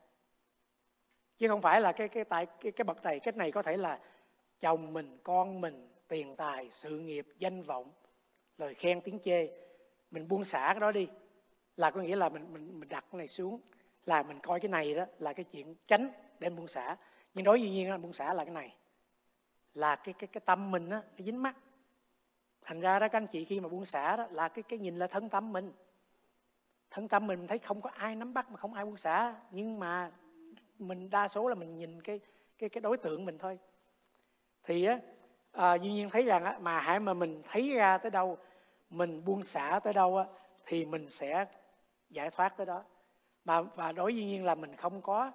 Chứ 1.38 1.48
không 1.48 1.62
phải 1.62 1.82
là 1.82 1.92
cái 1.92 2.08
cái 2.08 2.24
tay, 2.24 2.46
cái 2.46 2.72
cái 2.72 2.86
bậc 2.86 3.04
này, 3.04 3.20
cái 3.20 3.32
này 3.32 3.52
có 3.52 3.62
thể 3.62 3.78
là 3.78 4.00
chồng 4.60 4.94
mình, 4.94 5.18
con 5.24 5.62
mình, 5.62 5.90
tiền 6.08 6.36
tài, 6.36 6.70
sự 6.72 7.00
nghiệp, 7.00 7.28
danh 7.38 7.64
vọng, 7.64 7.92
lời 8.58 8.74
khen, 8.74 9.02
tiếng 9.02 9.20
chê. 9.20 9.50
Mình 10.12 10.28
buông 10.28 10.46
xả 10.46 10.68
cái 10.68 10.80
đó 10.80 10.92
đi 10.92 11.08
là 11.78 11.92
có 11.92 12.02
nghĩa 12.02 12.16
là 12.16 12.30
mình 12.30 12.54
mình 12.54 12.80
mình 12.80 12.90
đặt 12.90 13.06
cái 13.12 13.18
này 13.18 13.28
xuống, 13.28 13.62
là 14.06 14.24
mình 14.24 14.40
coi 14.40 14.60
cái 14.60 14.70
này 14.70 14.94
đó 14.94 15.06
là 15.20 15.34
cái 15.34 15.44
chuyện 15.44 15.76
tránh 15.88 16.10
để 16.40 16.50
buông 16.50 16.68
xả. 16.68 16.98
Nhưng 17.34 17.46
đối 17.46 17.60
với 17.60 17.70
nhiên 17.70 17.92
là 17.92 17.98
buông 17.98 18.14
xả 18.14 18.34
là 18.34 18.46
cái 18.46 18.54
này 18.54 18.76
là 19.74 19.96
cái 19.96 20.14
cái 20.14 20.28
cái 20.28 20.42
tâm 20.46 20.72
mình 20.72 20.90
á 20.90 21.02
nó 21.18 21.26
dính 21.26 21.42
mắt. 21.42 21.56
Thành 22.62 22.80
ra 22.80 23.00
đó 23.00 23.08
các 23.08 23.18
anh 23.18 23.28
chị 23.28 23.46
khi 23.46 23.60
mà 23.60 23.70
buông 23.70 23.86
xả 23.86 24.16
đó 24.16 24.28
là 24.32 24.48
cái 24.48 24.64
cái 24.64 24.80
nhìn 24.80 25.00
là 25.00 25.08
thân 25.08 25.30
tâm 25.30 25.54
mình. 25.54 25.74
Thân 26.92 27.08
tâm 27.08 27.28
mình 27.28 27.48
thấy 27.48 27.60
không 27.60 27.82
có 27.82 27.90
ai 27.90 28.16
nắm 28.16 28.34
bắt 28.34 28.52
mà 28.52 28.58
không 28.58 28.74
ai 28.74 28.86
buông 28.86 28.98
xả. 28.98 29.36
Nhưng 29.52 29.80
mà 29.80 30.12
mình 30.80 31.10
đa 31.10 31.28
số 31.28 31.50
là 31.50 31.56
mình 31.56 31.78
nhìn 31.78 32.02
cái 32.02 32.20
cái 32.58 32.70
cái 32.70 32.82
đối 32.82 32.98
tượng 32.98 33.26
mình 33.26 33.38
thôi. 33.38 33.60
Thì 34.64 34.86
á 34.86 35.00
à, 35.52 35.76
duy 35.76 35.92
nhiên 35.92 36.10
thấy 36.10 36.24
rằng 36.24 36.44
á, 36.44 36.58
mà 36.62 36.80
hãy 36.80 37.00
mà 37.00 37.14
mình 37.14 37.42
thấy 37.48 37.70
ra 37.76 37.98
tới 37.98 38.12
đâu 38.12 38.38
mình 38.90 39.26
buông 39.26 39.44
xả 39.44 39.80
tới 39.84 39.94
đâu 39.94 40.18
á, 40.18 40.26
thì 40.66 40.86
mình 40.86 41.10
sẽ 41.10 41.46
giải 42.10 42.30
thoát 42.30 42.58
tới 42.58 42.66
đó. 42.66 42.84
Mà 43.46 43.62
và 43.62 43.92
đối 43.92 44.16
duy 44.16 44.26
nhiên 44.26 44.46
là 44.46 44.56
mình 44.56 44.76
không 44.76 45.02
có 45.02 45.32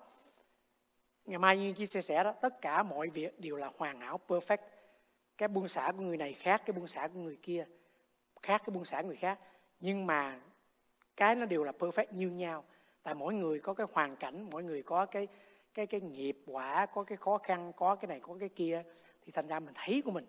ngày 1.26 1.38
mai 1.38 1.58
như 1.58 1.72
chia 1.72 2.00
sẻ 2.00 2.24
đó, 2.24 2.32
tất 2.32 2.60
cả 2.60 2.82
mọi 2.82 3.08
việc 3.08 3.40
đều 3.40 3.56
là 3.56 3.70
hoàn 3.76 4.00
hảo, 4.00 4.20
perfect. 4.28 4.58
Cái 5.38 5.48
buông 5.48 5.68
xả 5.68 5.92
của 5.96 6.02
người 6.02 6.16
này 6.16 6.32
khác 6.32 6.62
cái 6.66 6.72
buông 6.72 6.86
xả 6.86 7.08
của 7.08 7.18
người 7.20 7.38
kia, 7.42 7.66
khác 8.42 8.62
cái 8.66 8.74
buông 8.74 8.84
xả 8.84 9.02
của 9.02 9.06
người 9.08 9.16
khác. 9.16 9.38
Nhưng 9.80 10.06
mà 10.06 10.40
cái 11.16 11.34
nó 11.34 11.44
đều 11.46 11.64
là 11.64 11.72
perfect 11.78 12.06
như 12.10 12.30
nhau. 12.30 12.64
Tại 13.02 13.14
mỗi 13.14 13.34
người 13.34 13.60
có 13.60 13.74
cái 13.74 13.86
hoàn 13.92 14.16
cảnh, 14.16 14.50
mỗi 14.50 14.64
người 14.64 14.82
có 14.82 15.06
cái 15.06 15.28
cái 15.74 15.86
cái 15.86 16.00
nghiệp 16.00 16.38
quả, 16.46 16.86
có 16.86 17.04
cái 17.04 17.16
khó 17.16 17.38
khăn, 17.38 17.72
có 17.76 17.94
cái 17.94 18.08
này, 18.08 18.20
có 18.20 18.36
cái 18.40 18.48
kia. 18.48 18.82
Thì 19.22 19.32
thành 19.32 19.46
ra 19.46 19.60
mình 19.60 19.74
thấy 19.74 20.02
của 20.04 20.10
mình. 20.10 20.26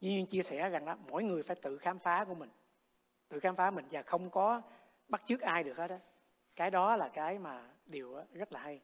Như 0.00 0.24
chia 0.28 0.42
sẻ 0.42 0.68
rằng 0.68 0.84
đó, 0.84 0.96
mỗi 1.10 1.24
người 1.24 1.42
phải 1.42 1.56
tự 1.56 1.78
khám 1.78 1.98
phá 1.98 2.24
của 2.24 2.34
mình. 2.34 2.50
Tự 3.28 3.40
khám 3.40 3.56
phá 3.56 3.70
mình 3.70 3.84
và 3.90 4.02
không 4.02 4.30
có 4.30 4.62
bắt 5.08 5.22
chước 5.26 5.40
ai 5.40 5.64
được 5.64 5.76
hết 5.76 5.90
á. 5.90 5.98
Cái 6.56 6.70
đó 6.70 6.96
là 6.96 7.08
cái 7.08 7.38
mà 7.38 7.70
điều 7.86 8.14
rất 8.32 8.52
là 8.52 8.60
hay. 8.60 8.80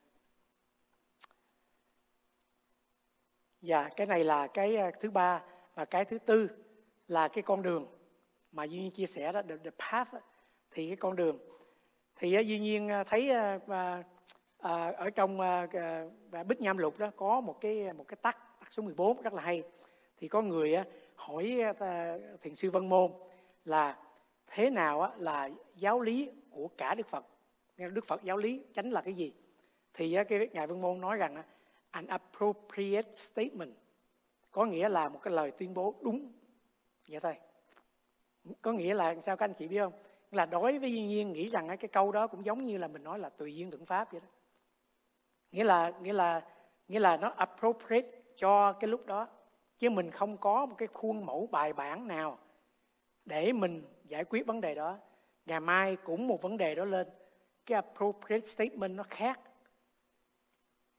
Và 3.62 3.88
cái 3.88 4.06
này 4.06 4.24
là 4.24 4.46
cái 4.46 4.76
ờ, 4.76 4.90
thứ 5.00 5.10
ba 5.10 5.42
và 5.74 5.84
cái 5.84 6.04
thứ 6.04 6.18
tư 6.18 6.48
là 7.08 7.28
cái 7.28 7.42
con 7.42 7.62
đường 7.62 7.86
mà 8.52 8.64
duy 8.64 8.78
nhiên 8.78 8.90
chia 8.90 9.06
sẻ 9.06 9.32
đó 9.32 9.42
the, 9.48 9.56
the 9.64 9.70
path 9.70 10.14
thì 10.70 10.86
cái 10.86 10.96
con 10.96 11.16
đường 11.16 11.38
thì 12.16 12.34
ờ, 12.34 12.40
duy 12.40 12.58
nhiên 12.58 12.88
ờ, 12.88 13.04
thấy 13.04 13.30
à, 13.30 13.58
à, 14.58 14.92
ở 14.96 15.10
trong 15.10 15.40
à, 15.40 15.66
bích 16.46 16.60
nham 16.60 16.78
lục 16.78 16.98
đó 16.98 17.10
có 17.16 17.40
một 17.40 17.60
cái 17.60 17.92
một 17.92 18.04
cái 18.08 18.16
tắc 18.22 18.46
tắc 18.66 18.72
số 18.72 18.82
14 18.82 19.22
rất 19.22 19.34
là 19.34 19.42
hay. 19.42 19.62
Thì 20.18 20.28
có 20.28 20.42
người 20.42 20.76
uh, 20.80 20.86
hỏi 21.14 21.60
à, 21.78 22.18
thiền 22.42 22.56
sư 22.56 22.70
Vân 22.70 22.88
Môn 22.88 23.12
là 23.64 23.98
thế 24.46 24.70
nào 24.70 25.00
á, 25.00 25.10
là 25.18 25.50
giáo 25.76 26.00
lý 26.00 26.30
của 26.50 26.68
cả 26.68 26.94
Đức 26.94 27.06
Phật? 27.06 27.26
Đức 27.76 28.06
Phật 28.06 28.24
giáo 28.24 28.36
lý 28.36 28.62
chánh 28.74 28.92
là 28.92 29.00
cái 29.00 29.14
gì? 29.14 29.34
Thì 29.94 30.16
cái 30.28 30.48
ngài 30.52 30.66
Vân 30.66 30.80
Môn 30.80 31.00
nói 31.00 31.16
rằng 31.16 31.42
an 31.96 32.06
appropriate 32.06 33.12
statement. 33.12 33.74
Có 34.50 34.64
nghĩa 34.64 34.88
là 34.88 35.08
một 35.08 35.18
cái 35.22 35.34
lời 35.34 35.50
tuyên 35.50 35.74
bố 35.74 35.94
đúng. 36.02 36.32
Vậy 37.08 37.20
thôi. 37.20 37.34
Có 38.62 38.72
nghĩa 38.72 38.94
là 38.94 39.14
sao 39.20 39.36
các 39.36 39.44
anh 39.44 39.54
chị 39.54 39.68
biết 39.68 39.78
không? 39.78 39.92
Là 40.30 40.46
đối 40.46 40.78
với 40.78 40.92
duyên 40.92 41.06
nhiên 41.06 41.32
nghĩ 41.32 41.48
rằng 41.48 41.68
cái 41.68 41.88
câu 41.92 42.12
đó 42.12 42.26
cũng 42.26 42.44
giống 42.44 42.64
như 42.64 42.78
là 42.78 42.88
mình 42.88 43.04
nói 43.04 43.18
là 43.18 43.28
tùy 43.28 43.56
duyên 43.56 43.70
tượng 43.70 43.86
pháp 43.86 44.12
vậy 44.12 44.20
đó. 44.20 44.26
Nghĩa 45.52 45.64
là 45.64 45.92
nghĩa 46.02 46.12
là 46.12 46.42
nghĩa 46.88 47.00
là 47.00 47.16
nó 47.16 47.28
appropriate 47.28 48.10
cho 48.36 48.72
cái 48.72 48.88
lúc 48.88 49.06
đó. 49.06 49.28
Chứ 49.78 49.90
mình 49.90 50.10
không 50.10 50.36
có 50.36 50.66
một 50.66 50.74
cái 50.78 50.88
khuôn 50.92 51.26
mẫu 51.26 51.46
bài 51.46 51.72
bản 51.72 52.08
nào 52.08 52.38
để 53.24 53.52
mình 53.52 53.82
giải 54.04 54.24
quyết 54.24 54.46
vấn 54.46 54.60
đề 54.60 54.74
đó. 54.74 54.98
Ngày 55.46 55.60
mai 55.60 55.96
cũng 55.96 56.26
một 56.28 56.42
vấn 56.42 56.56
đề 56.56 56.74
đó 56.74 56.84
lên. 56.84 57.06
Cái 57.66 57.76
appropriate 57.76 58.46
statement 58.46 58.96
nó 58.96 59.02
khác 59.02 59.40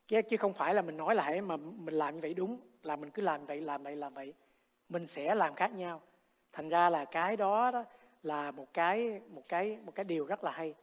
chứ, 0.08 0.22
chứ 0.22 0.38
không 0.38 0.54
phải 0.54 0.74
là 0.74 0.82
mình 0.82 0.98
nói 0.98 1.16
lại 1.16 1.42
mà 1.42 1.58
mình 1.58 1.94
làm 1.94 2.16
như 2.16 2.22
vậy 2.22 2.34
đúng 2.34 2.60
là 2.84 2.96
mình 2.96 3.10
cứ 3.10 3.22
làm 3.22 3.46
vậy 3.46 3.62
làm 3.62 3.84
vậy 3.84 3.96
làm 3.96 4.14
vậy. 4.14 4.34
Mình 4.90 5.08
sẽ 5.08 5.36
làm 5.36 5.56
khác 5.56 5.74
nhau. 5.74 6.02
Thành 6.52 6.70
ra 6.70 6.90
là 6.90 7.06
cái 7.06 7.38
đó, 7.38 7.72
đó 7.72 7.84
là 8.24 8.52
một 8.52 8.74
cái 8.74 9.22
một 9.28 9.44
cái 9.50 9.78
một 9.86 9.96
cái 9.96 10.04
điều 10.04 10.26
rất 10.26 10.44
là 10.44 10.52
hay. 10.52 10.76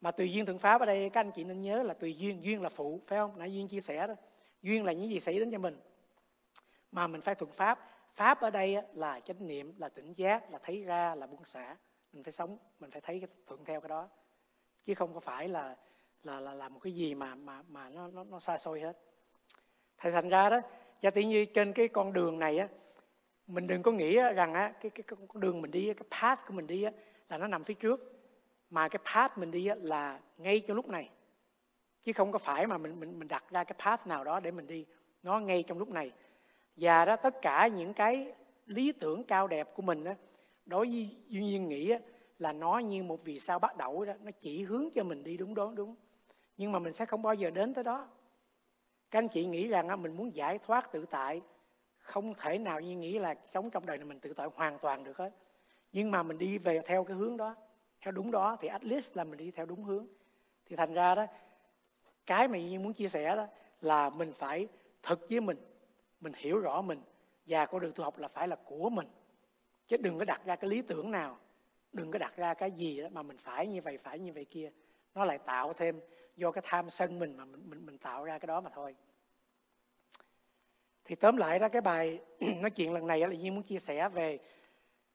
Mà 0.00 0.10
tùy 0.10 0.32
duyên 0.32 0.46
thuận 0.46 0.58
pháp 0.58 0.80
ở 0.80 0.86
đây 0.86 1.10
các 1.10 1.20
anh 1.20 1.30
chị 1.30 1.44
nên 1.44 1.60
nhớ 1.60 1.82
là 1.82 1.94
tùy 1.94 2.16
duyên 2.16 2.44
duyên 2.44 2.62
là 2.62 2.68
phụ 2.68 3.00
phải 3.06 3.18
không? 3.18 3.38
Nãy 3.38 3.54
duyên 3.54 3.68
chia 3.68 3.80
sẻ 3.80 4.06
đó. 4.06 4.14
Duyên 4.62 4.84
là 4.84 4.92
những 4.92 5.10
gì 5.10 5.20
xảy 5.20 5.38
đến 5.38 5.50
cho 5.50 5.58
mình. 5.58 5.80
Mà 6.92 7.06
mình 7.06 7.20
phải 7.20 7.34
thuận 7.34 7.50
pháp. 7.52 7.90
Pháp 8.14 8.40
ở 8.40 8.50
đây 8.50 8.76
là 8.94 9.20
chánh 9.20 9.46
niệm 9.46 9.74
là 9.78 9.88
tỉnh 9.88 10.12
giác 10.12 10.50
là 10.50 10.58
thấy 10.62 10.82
ra 10.82 11.14
là 11.14 11.26
buông 11.26 11.44
xả. 11.44 11.76
Mình 12.12 12.24
phải 12.24 12.32
sống 12.32 12.58
mình 12.80 12.90
phải 12.90 13.00
thấy 13.00 13.22
thuận 13.46 13.64
theo 13.64 13.80
cái 13.80 13.88
đó. 13.88 14.08
Chứ 14.82 14.94
không 14.94 15.14
có 15.14 15.20
phải 15.20 15.48
là 15.48 15.76
là 16.22 16.40
là 16.40 16.54
làm 16.54 16.74
một 16.74 16.80
cái 16.82 16.92
gì 16.92 17.14
mà 17.14 17.34
mà 17.34 17.62
mà 17.68 17.88
nó 17.88 18.08
nó, 18.08 18.24
nó 18.24 18.38
xa 18.38 18.58
xôi 18.58 18.80
hết. 18.80 18.98
Thầy 19.98 20.12
thành 20.12 20.28
ra 20.28 20.50
đó 20.50 20.60
giả 21.00 21.10
tỷ 21.10 21.24
như 21.24 21.44
trên 21.44 21.72
cái 21.72 21.88
con 21.88 22.12
đường 22.12 22.38
này 22.38 22.58
á 22.58 22.68
mình 23.46 23.66
đừng 23.66 23.82
có 23.82 23.92
nghĩ 23.92 24.14
rằng 24.34 24.54
á 24.54 24.72
cái 24.80 24.90
cái 24.90 25.02
con 25.02 25.40
đường 25.40 25.62
mình 25.62 25.70
đi 25.70 25.94
cái 25.94 26.08
path 26.20 26.40
của 26.46 26.54
mình 26.54 26.66
đi 26.66 26.82
á 26.82 26.92
là 27.28 27.38
nó 27.38 27.46
nằm 27.46 27.64
phía 27.64 27.74
trước. 27.74 28.14
Mà 28.70 28.88
cái 28.88 29.00
path 29.14 29.38
mình 29.38 29.50
đi 29.50 29.66
á 29.66 29.74
là 29.82 30.20
ngay 30.38 30.60
trong 30.60 30.76
lúc 30.76 30.88
này. 30.88 31.10
Chứ 32.02 32.12
không 32.12 32.32
có 32.32 32.38
phải 32.38 32.66
mà 32.66 32.78
mình 32.78 33.00
mình 33.00 33.18
mình 33.18 33.28
đặt 33.28 33.44
ra 33.50 33.64
cái 33.64 33.76
path 33.84 34.06
nào 34.06 34.24
đó 34.24 34.40
để 34.40 34.50
mình 34.50 34.66
đi. 34.66 34.86
Nó 35.22 35.40
ngay 35.40 35.62
trong 35.62 35.78
lúc 35.78 35.88
này. 35.88 36.12
Và 36.76 37.04
đó 37.04 37.16
tất 37.16 37.42
cả 37.42 37.66
những 37.66 37.94
cái 37.94 38.32
lý 38.66 38.92
tưởng 38.92 39.24
cao 39.24 39.46
đẹp 39.46 39.74
của 39.74 39.82
mình 39.82 40.04
á 40.04 40.14
đối 40.66 40.86
với 40.86 41.16
duy 41.28 41.40
nhiên 41.40 41.68
nghĩ 41.68 41.90
á, 41.90 41.98
là 42.38 42.52
nó 42.52 42.78
như 42.78 43.02
một 43.02 43.24
vì 43.24 43.40
sao 43.40 43.58
bắt 43.58 43.76
đầu 43.76 44.04
đó 44.04 44.12
nó 44.22 44.30
chỉ 44.40 44.62
hướng 44.62 44.88
cho 44.94 45.04
mình 45.04 45.24
đi 45.24 45.36
đúng 45.36 45.54
đó 45.54 45.72
đúng 45.76 45.94
nhưng 46.58 46.72
mà 46.72 46.78
mình 46.78 46.92
sẽ 46.92 47.06
không 47.06 47.22
bao 47.22 47.34
giờ 47.34 47.50
đến 47.50 47.74
tới 47.74 47.84
đó. 47.84 48.08
Các 49.10 49.18
anh 49.18 49.28
chị 49.28 49.46
nghĩ 49.46 49.68
rằng 49.68 50.02
mình 50.02 50.16
muốn 50.16 50.34
giải 50.34 50.58
thoát 50.58 50.92
tự 50.92 51.06
tại, 51.06 51.42
không 51.98 52.34
thể 52.34 52.58
nào 52.58 52.80
như 52.80 52.96
nghĩ 52.96 53.18
là 53.18 53.34
sống 53.44 53.70
trong 53.70 53.86
đời 53.86 53.98
này 53.98 54.06
mình 54.06 54.20
tự 54.20 54.32
tại 54.32 54.48
hoàn 54.54 54.78
toàn 54.78 55.04
được 55.04 55.16
hết. 55.16 55.30
Nhưng 55.92 56.10
mà 56.10 56.22
mình 56.22 56.38
đi 56.38 56.58
về 56.58 56.80
theo 56.84 57.04
cái 57.04 57.16
hướng 57.16 57.36
đó, 57.36 57.54
theo 58.00 58.12
đúng 58.12 58.30
đó, 58.30 58.56
thì 58.60 58.68
at 58.68 58.84
least 58.84 59.16
là 59.16 59.24
mình 59.24 59.36
đi 59.36 59.50
theo 59.50 59.66
đúng 59.66 59.84
hướng. 59.84 60.06
Thì 60.66 60.76
thành 60.76 60.94
ra 60.94 61.14
đó, 61.14 61.26
cái 62.26 62.48
mà 62.48 62.58
như 62.58 62.80
muốn 62.80 62.92
chia 62.92 63.08
sẻ 63.08 63.36
đó 63.36 63.46
là 63.80 64.10
mình 64.10 64.32
phải 64.32 64.68
thực 65.02 65.26
với 65.30 65.40
mình 65.40 65.56
mình 66.20 66.32
hiểu 66.36 66.58
rõ 66.58 66.82
mình, 66.82 67.02
và 67.46 67.66
con 67.66 67.80
đường 67.80 67.92
tu 67.92 68.04
học 68.04 68.18
là 68.18 68.28
phải 68.28 68.48
là 68.48 68.56
của 68.56 68.90
mình. 68.90 69.06
Chứ 69.88 69.96
đừng 69.96 70.18
có 70.18 70.24
đặt 70.24 70.40
ra 70.44 70.56
cái 70.56 70.70
lý 70.70 70.82
tưởng 70.82 71.10
nào, 71.10 71.38
đừng 71.92 72.10
có 72.10 72.18
đặt 72.18 72.36
ra 72.36 72.54
cái 72.54 72.70
gì 72.70 73.00
đó 73.02 73.08
mà 73.12 73.22
mình 73.22 73.38
phải 73.38 73.66
như 73.66 73.82
vậy, 73.82 73.98
phải 73.98 74.18
như 74.18 74.32
vậy 74.32 74.44
kia. 74.44 74.70
Nó 75.14 75.24
lại 75.24 75.38
tạo 75.38 75.72
thêm 75.72 76.00
do 76.38 76.50
cái 76.50 76.62
tham 76.66 76.90
sân 76.90 77.18
mình 77.18 77.36
mà 77.36 77.44
mình 77.44 77.70
mình, 77.70 77.86
mình 77.86 77.98
tạo 77.98 78.24
ra 78.24 78.38
cái 78.38 78.46
đó 78.46 78.60
mà 78.60 78.70
thôi. 78.74 78.94
Thì 81.04 81.14
tóm 81.14 81.36
lại 81.36 81.58
đó 81.58 81.68
cái 81.68 81.82
bài 81.82 82.20
nói 82.60 82.70
chuyện 82.70 82.92
lần 82.92 83.06
này 83.06 83.20
là 83.20 83.28
Duyên 83.28 83.54
muốn 83.54 83.62
chia 83.62 83.78
sẻ 83.78 84.08
về 84.08 84.38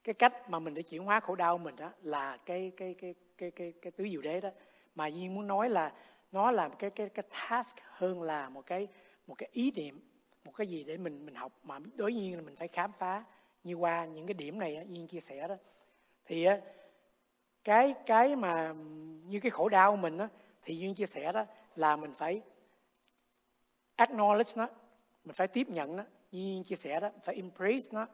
cái 0.03 0.13
cách 0.13 0.49
mà 0.49 0.59
mình 0.59 0.73
để 0.73 0.81
chuyển 0.81 1.03
hóa 1.03 1.19
khổ 1.19 1.35
đau 1.35 1.57
mình 1.57 1.75
đó 1.75 1.91
là 2.01 2.37
cái 2.37 2.71
cái 2.77 2.93
cái 2.93 3.15
cái 3.37 3.51
cái 3.51 3.73
cái 3.81 3.91
tứ 3.91 4.07
diệu 4.11 4.21
đế 4.21 4.41
đó. 4.41 4.49
Mà 4.95 5.07
Duyên 5.07 5.35
muốn 5.35 5.47
nói 5.47 5.69
là 5.69 5.93
nó 6.31 6.51
là 6.51 6.69
cái 6.69 6.89
cái 6.89 7.09
cái 7.09 7.25
task 7.31 7.75
hơn 7.81 8.21
là 8.21 8.49
một 8.49 8.65
cái 8.65 8.87
một 9.27 9.35
cái 9.37 9.49
ý 9.51 9.71
niệm 9.71 10.09
một 10.45 10.51
cái 10.55 10.67
gì 10.67 10.83
để 10.83 10.97
mình 10.97 11.25
mình 11.25 11.35
học. 11.35 11.59
Mà 11.63 11.79
đối 11.95 12.13
nhiên 12.13 12.35
là 12.35 12.41
mình 12.41 12.55
phải 12.55 12.67
khám 12.67 12.91
phá 12.99 13.23
như 13.63 13.73
qua 13.73 14.05
những 14.05 14.27
cái 14.27 14.33
điểm 14.33 14.59
này 14.59 14.87
Duyên 14.89 15.07
chia 15.07 15.19
sẻ 15.19 15.47
đó. 15.47 15.55
Thì 16.25 16.47
cái 17.63 17.93
cái 18.05 18.35
mà 18.35 18.73
như 19.25 19.39
cái 19.39 19.49
khổ 19.49 19.69
đau 19.69 19.95
mình 19.95 20.17
đó, 20.17 20.27
thì 20.65 20.77
Duyên 20.77 20.95
chia 20.95 21.05
sẻ 21.05 21.31
đó 21.31 21.45
là 21.75 21.95
mình 21.95 22.13
phải 22.13 22.41
acknowledge 23.97 24.53
nó, 24.57 24.67
mình 25.23 25.33
phải 25.33 25.47
tiếp 25.47 25.69
nhận 25.69 25.95
nó. 25.95 26.03
Duyên 26.31 26.63
chia 26.63 26.75
sẻ 26.75 26.99
đó 26.99 27.09
phải 27.23 27.35
embrace 27.35 27.87
nó, 27.91 28.07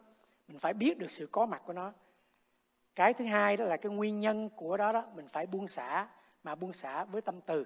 mình 0.47 0.60
phải 0.60 0.74
biết 0.74 0.97
được 0.97 1.12
sự 1.12 1.28
có 1.32 1.45
mặt 1.45 1.62
của 1.66 1.74
nó. 1.74 1.93
Cái 2.95 3.14
thứ 3.14 3.26
hai 3.26 3.58
đó 3.58 3.66
là 3.66 3.78
cái 3.78 3.91
nguyên 3.91 4.20
nhân 4.20 4.50
của 4.56 4.78
đó 4.78 4.91
đó, 4.91 5.06
mình 5.16 5.28
phải 5.28 5.45
buông 5.45 5.68
xả, 5.68 6.10
mà 6.43 6.56
buông 6.56 6.74
xả 6.74 7.04
với 7.04 7.22
tâm 7.22 7.41
từ. 7.41 7.66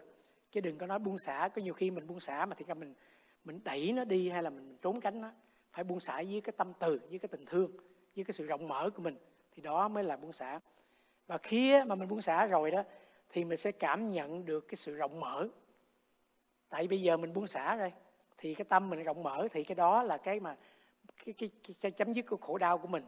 Chứ 0.51 0.61
đừng 0.61 0.77
có 0.77 0.87
nói 0.87 0.99
buông 0.99 1.17
xả, 1.17 1.49
có 1.55 1.61
nhiều 1.61 1.73
khi 1.73 1.91
mình 1.91 2.07
buông 2.07 2.19
xả 2.19 2.45
mà 2.45 2.55
thì 2.55 2.65
ra 2.65 2.73
mình 2.73 2.93
mình 3.43 3.59
đẩy 3.63 3.93
nó 3.93 4.05
đi 4.05 4.29
hay 4.29 4.43
là 4.43 4.49
mình 4.49 4.77
trốn 4.81 5.01
tránh 5.01 5.21
nó. 5.21 5.31
Phải 5.71 5.83
buông 5.83 5.99
xả 5.99 6.15
với 6.15 6.41
cái 6.41 6.53
tâm 6.57 6.73
từ, 6.79 6.99
với 7.09 7.19
cái 7.19 7.29
tình 7.31 7.45
thương, 7.45 7.71
với 8.15 8.25
cái 8.25 8.33
sự 8.33 8.45
rộng 8.45 8.67
mở 8.67 8.89
của 8.95 9.01
mình. 9.01 9.17
Thì 9.51 9.61
đó 9.61 9.87
mới 9.87 10.03
là 10.03 10.17
buông 10.17 10.33
xả. 10.33 10.59
Và 11.27 11.37
khi 11.37 11.83
mà 11.83 11.95
mình 11.95 12.07
buông 12.07 12.21
xả 12.21 12.47
rồi 12.47 12.71
đó 12.71 12.83
thì 13.33 13.45
mình 13.45 13.57
sẽ 13.57 13.71
cảm 13.71 14.11
nhận 14.11 14.45
được 14.45 14.67
cái 14.67 14.75
sự 14.75 14.95
rộng 14.95 15.19
mở. 15.19 15.47
Tại 16.69 16.87
bây 16.87 17.01
giờ 17.01 17.17
mình 17.17 17.33
buông 17.33 17.47
xả 17.47 17.75
rồi 17.75 17.93
thì 18.37 18.53
cái 18.53 18.65
tâm 18.65 18.89
mình 18.89 19.03
rộng 19.03 19.23
mở 19.23 19.47
thì 19.51 19.63
cái 19.63 19.75
đó 19.75 20.03
là 20.03 20.17
cái 20.17 20.39
mà 20.39 20.57
cái, 21.25 21.33
cái, 21.33 21.49
cái, 21.63 21.75
cái 21.81 21.91
chấm 21.91 22.13
dứt 22.13 22.25
của 22.27 22.37
khổ 22.37 22.57
đau 22.57 22.77
của 22.77 22.87
mình. 22.87 23.03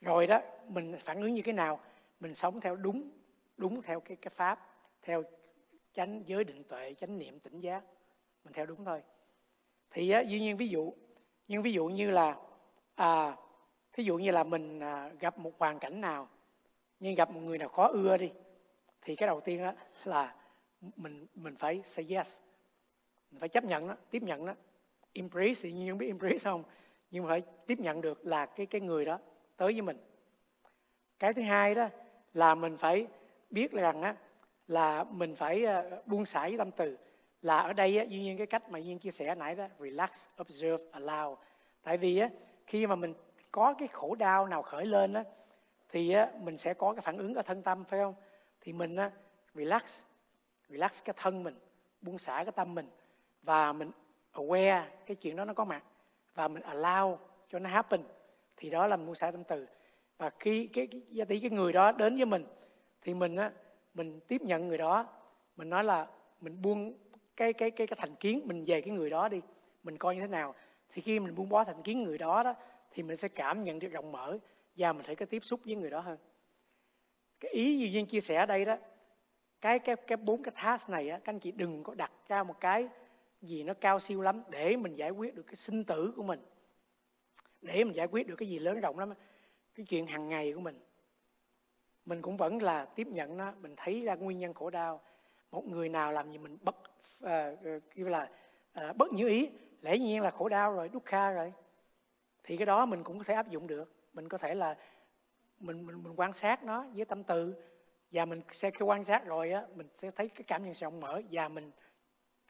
Rồi 0.00 0.26
đó 0.26 0.40
mình 0.68 0.96
phản 1.04 1.22
ứng 1.22 1.32
như 1.32 1.42
thế 1.42 1.52
nào? 1.52 1.80
Mình 2.20 2.34
sống 2.34 2.60
theo 2.60 2.76
đúng 2.76 3.10
đúng 3.56 3.82
theo 3.82 4.00
cái 4.00 4.16
cái 4.16 4.30
pháp 4.36 4.66
theo 5.02 5.22
chánh 5.92 6.22
giới 6.26 6.44
định 6.44 6.64
tuệ 6.64 6.94
chánh 6.94 7.18
niệm 7.18 7.40
tỉnh 7.40 7.60
giác. 7.60 7.84
Mình 8.44 8.52
theo 8.52 8.66
đúng 8.66 8.84
thôi. 8.84 9.02
Thì 9.90 10.10
á, 10.10 10.20
duy 10.20 10.40
nhiên 10.40 10.56
ví 10.56 10.68
dụ 10.68 10.92
nhưng 11.48 11.62
ví 11.62 11.72
dụ 11.72 11.86
như 11.86 12.10
là 12.10 12.36
à, 12.94 13.36
thí 13.92 14.04
dụ 14.04 14.18
như 14.18 14.30
là 14.30 14.44
mình 14.44 14.80
à, 14.80 15.10
gặp 15.20 15.38
một 15.38 15.58
hoàn 15.58 15.78
cảnh 15.78 16.00
nào 16.00 16.28
nhưng 17.00 17.14
gặp 17.14 17.30
một 17.30 17.40
người 17.40 17.58
nào 17.58 17.68
khó 17.68 17.88
ưa 17.88 18.16
đi 18.16 18.30
thì 19.08 19.16
cái 19.16 19.26
đầu 19.26 19.40
tiên 19.40 19.62
á 19.62 19.74
là 20.04 20.34
mình 20.96 21.26
mình 21.34 21.56
phải 21.56 21.82
say 21.84 22.06
yes. 22.08 22.38
Mình 23.30 23.40
phải 23.40 23.48
chấp 23.48 23.64
nhận 23.64 23.86
nó 23.86 23.94
tiếp 24.10 24.22
nhận 24.22 24.44
nó 24.44 24.54
embrace 25.12 25.60
thì 25.62 25.72
nhiên 25.72 25.88
không 25.88 25.98
biết 25.98 26.06
embrace 26.06 26.38
không 26.38 26.64
nhưng 27.10 27.22
mà 27.22 27.28
phải 27.28 27.42
tiếp 27.66 27.80
nhận 27.80 28.00
được 28.00 28.26
là 28.26 28.46
cái 28.46 28.66
cái 28.66 28.80
người 28.80 29.04
đó 29.04 29.18
tới 29.56 29.72
với 29.72 29.82
mình. 29.82 29.98
Cái 31.18 31.32
thứ 31.32 31.42
hai 31.42 31.74
đó 31.74 31.88
là 32.34 32.54
mình 32.54 32.76
phải 32.76 33.06
biết 33.50 33.72
rằng 33.72 34.02
á 34.02 34.14
là 34.66 35.04
mình 35.04 35.36
phải 35.36 35.64
ờ, 35.64 36.02
buông 36.06 36.24
xả 36.24 36.48
với 36.48 36.58
tâm 36.58 36.70
từ. 36.70 36.98
Là 37.42 37.58
ở 37.58 37.72
đây 37.72 37.98
á, 37.98 38.04
duy 38.04 38.18
nhiên 38.18 38.38
cái 38.38 38.46
cách 38.46 38.70
mà 38.70 38.78
duy 38.78 38.88
nhiên 38.88 38.98
chia 38.98 39.10
sẻ 39.10 39.34
nãy 39.34 39.54
đó 39.54 39.66
relax 39.78 40.26
observe 40.40 40.84
allow. 40.92 41.36
Tại 41.82 41.96
vì 41.96 42.18
á 42.18 42.28
khi 42.66 42.86
mà 42.86 42.94
mình 42.94 43.14
có 43.52 43.74
cái 43.74 43.88
khổ 43.88 44.14
đau 44.14 44.46
nào 44.46 44.62
khởi 44.62 44.86
lên 44.86 45.12
á 45.12 45.24
thì 45.88 46.12
á, 46.12 46.30
mình 46.40 46.58
sẽ 46.58 46.74
có 46.74 46.92
cái 46.92 47.02
phản 47.02 47.18
ứng 47.18 47.34
ở 47.34 47.42
thân 47.42 47.62
tâm 47.62 47.84
phải 47.84 48.00
không? 48.00 48.14
Thì 48.60 48.72
mình 48.72 48.96
á, 48.96 49.10
relax 49.54 50.02
relax 50.68 51.04
cái 51.04 51.14
thân 51.16 51.42
mình 51.42 51.54
buông 52.00 52.18
xả 52.18 52.44
cái 52.44 52.52
tâm 52.56 52.74
mình 52.74 52.88
và 53.42 53.72
mình 53.72 53.90
aware 54.32 54.84
cái 55.06 55.16
chuyện 55.16 55.36
đó 55.36 55.44
nó 55.44 55.54
có 55.54 55.64
mặt 55.64 55.84
và 56.34 56.48
mình 56.48 56.62
allow 56.62 57.16
cho 57.48 57.58
nó 57.58 57.70
happen. 57.70 58.02
Thì 58.56 58.70
đó 58.70 58.86
là 58.86 58.96
buông 58.96 59.14
xả 59.14 59.30
tâm 59.30 59.44
từ. 59.44 59.66
Và 60.18 60.30
khi 60.40 60.66
cái, 60.66 60.86
cái 60.86 61.02
gia 61.08 61.24
tỷ 61.24 61.40
cái 61.40 61.50
người 61.50 61.72
đó 61.72 61.92
đến 61.92 62.16
với 62.16 62.26
mình 62.26 62.44
thì 63.02 63.14
mình 63.14 63.36
á 63.36 63.52
mình 63.94 64.20
tiếp 64.20 64.42
nhận 64.42 64.68
người 64.68 64.78
đó 64.78 65.06
mình 65.56 65.70
nói 65.70 65.84
là 65.84 66.06
mình 66.40 66.62
buông 66.62 66.94
cái 67.36 67.52
cái 67.52 67.70
cái 67.70 67.86
cái 67.86 67.98
thành 68.00 68.14
kiến 68.14 68.40
mình 68.44 68.64
về 68.64 68.80
cái 68.80 68.90
người 68.90 69.10
đó 69.10 69.28
đi 69.28 69.40
mình 69.82 69.98
coi 69.98 70.14
như 70.14 70.20
thế 70.20 70.26
nào. 70.26 70.54
Thì 70.88 71.02
khi 71.02 71.20
mình 71.20 71.34
buông 71.34 71.48
bỏ 71.48 71.64
thành 71.64 71.82
kiến 71.82 72.02
người 72.02 72.18
đó 72.18 72.42
đó 72.42 72.54
thì 72.90 73.02
mình 73.02 73.16
sẽ 73.16 73.28
cảm 73.28 73.64
nhận 73.64 73.78
được 73.78 73.88
rộng 73.88 74.12
mở 74.12 74.38
và 74.76 74.92
mình 74.92 75.06
sẽ 75.06 75.14
có 75.14 75.26
tiếp 75.26 75.44
xúc 75.44 75.60
với 75.64 75.74
người 75.74 75.90
đó 75.90 76.00
hơn 76.00 76.18
cái 77.40 77.50
ý 77.50 77.78
duy 77.78 77.92
duyên 77.92 78.06
chia 78.06 78.20
sẻ 78.20 78.36
ở 78.36 78.46
đây 78.46 78.64
đó 78.64 78.76
cái 79.60 79.78
cái 79.78 79.96
cái 79.96 80.16
bốn 80.16 80.42
cái 80.42 80.52
task 80.62 80.90
này 80.90 81.10
á 81.10 81.18
các 81.18 81.32
anh 81.32 81.38
chị 81.38 81.52
đừng 81.52 81.82
có 81.82 81.94
đặt 81.94 82.12
ra 82.28 82.42
một 82.42 82.60
cái 82.60 82.88
gì 83.42 83.62
nó 83.62 83.74
cao 83.74 83.98
siêu 83.98 84.20
lắm 84.20 84.42
để 84.48 84.76
mình 84.76 84.94
giải 84.94 85.10
quyết 85.10 85.34
được 85.34 85.42
cái 85.42 85.56
sinh 85.56 85.84
tử 85.84 86.12
của 86.16 86.22
mình. 86.22 86.40
Để 87.62 87.84
mình 87.84 87.94
giải 87.94 88.06
quyết 88.06 88.26
được 88.26 88.36
cái 88.36 88.48
gì 88.48 88.58
lớn 88.58 88.80
rộng 88.80 88.98
lắm 88.98 89.12
cái 89.74 89.86
chuyện 89.86 90.06
hàng 90.06 90.28
ngày 90.28 90.52
của 90.52 90.60
mình. 90.60 90.80
Mình 92.04 92.22
cũng 92.22 92.36
vẫn 92.36 92.62
là 92.62 92.84
tiếp 92.84 93.06
nhận 93.06 93.36
nó 93.36 93.52
mình 93.60 93.74
thấy 93.76 94.02
ra 94.02 94.14
nguyên 94.14 94.38
nhân 94.38 94.54
khổ 94.54 94.70
đau. 94.70 95.00
Một 95.50 95.66
người 95.66 95.88
nào 95.88 96.12
làm 96.12 96.30
gì 96.32 96.38
mình 96.38 96.58
bất 96.62 96.76
uh, 97.24 97.82
kêu 97.94 98.08
là 98.08 98.30
uh, 98.80 98.96
bất 98.96 99.12
như 99.12 99.28
ý 99.28 99.50
lẽ 99.82 99.98
nhiên 99.98 100.22
là 100.22 100.30
khổ 100.30 100.48
đau 100.48 100.72
rồi 100.72 100.88
đúc 100.88 101.02
kha 101.06 101.30
rồi. 101.30 101.52
Thì 102.44 102.56
cái 102.56 102.66
đó 102.66 102.86
mình 102.86 103.04
cũng 103.04 103.18
có 103.18 103.24
thể 103.24 103.34
áp 103.34 103.48
dụng 103.48 103.66
được. 103.66 103.92
Mình 104.12 104.28
có 104.28 104.38
thể 104.38 104.54
là 104.54 104.76
mình 105.60 105.86
mình, 105.86 106.02
mình 106.02 106.12
quan 106.16 106.32
sát 106.32 106.64
nó 106.64 106.86
với 106.94 107.04
tâm 107.04 107.24
từ 107.24 107.54
và 108.10 108.24
mình 108.24 108.42
sẽ 108.52 108.70
khi 108.70 108.84
quan 108.84 109.04
sát 109.04 109.24
rồi 109.26 109.52
á 109.52 109.62
mình 109.74 109.88
sẽ 109.96 110.10
thấy 110.10 110.28
cái 110.28 110.44
cảm 110.46 110.64
nhận 110.64 110.74
sẽ 110.74 110.84
rộng 110.84 111.00
mở 111.00 111.22
và 111.30 111.48
mình 111.48 111.70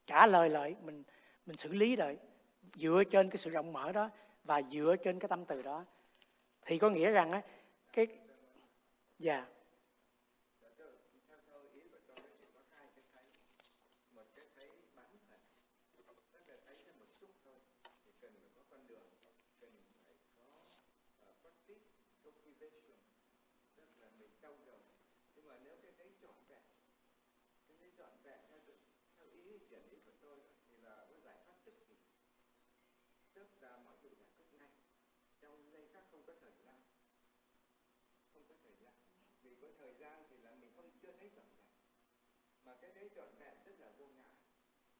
trả 0.06 0.26
lời 0.26 0.50
lại 0.50 0.76
mình 0.82 1.02
mình 1.46 1.56
xử 1.56 1.72
lý 1.72 1.96
lại 1.96 2.16
dựa 2.74 3.02
trên 3.10 3.30
cái 3.30 3.36
sự 3.36 3.50
rộng 3.50 3.72
mở 3.72 3.92
đó 3.92 4.10
và 4.44 4.62
dựa 4.72 4.96
trên 5.04 5.18
cái 5.18 5.28
tâm 5.28 5.44
từ 5.44 5.62
đó 5.62 5.84
thì 6.66 6.78
có 6.78 6.90
nghĩa 6.90 7.10
rằng 7.10 7.32
á 7.32 7.42
cái 7.92 8.06
dạ 9.18 9.34
yeah. 9.34 9.48
Đến 22.60 22.72
rất 23.76 23.88
là 23.98 24.08
mình 24.18 24.30
đau 24.40 24.58
đầu 24.66 24.80
nhưng 25.34 25.46
mà 25.46 25.54
nếu 25.64 25.76
cái 25.82 25.92
đấy 25.98 26.12
trọn 26.22 26.34
vẹn 26.48 26.62
cái 27.68 27.76
đấy 27.80 27.90
trọn 27.98 28.10
vẹn 28.22 28.40
theo, 28.48 28.60
theo 29.18 29.28
ý 29.30 29.58
triển 29.70 29.90
ý 29.90 29.98
của 30.06 30.12
tôi 30.20 30.38
thì 30.70 30.76
là 30.82 31.06
có 31.10 31.14
giải 31.24 31.36
pháp 31.46 31.56
tức 31.64 31.74
thì 31.88 31.96
tức 33.34 33.48
là 33.60 33.76
mọi 33.76 33.94
chuyện 34.02 34.12
giải 34.18 34.28
quyết 34.36 34.46
ngay 34.58 34.70
trong 35.40 35.72
giây 35.72 35.88
khác 35.92 36.04
không 36.10 36.22
có 36.26 36.32
thời 36.40 36.52
gian 36.64 36.80
không 38.32 38.42
có 38.48 38.54
thời 38.62 38.74
gian 38.80 38.94
vì 39.42 39.56
có 39.62 39.68
thời 39.78 39.94
gian 39.94 40.24
thì 40.30 40.36
là 40.36 40.54
mình 40.54 40.70
không 40.76 40.90
chưa 41.02 41.12
thấy 41.18 41.30
trọn 41.36 41.46
vẹn 41.56 41.66
mà 42.64 42.74
cái 42.80 42.90
đấy 42.94 43.10
trọn 43.16 43.28
vẹn 43.38 43.56
rất 43.64 43.80
là 43.80 43.90
vô 43.98 44.06
ngã 44.06 44.30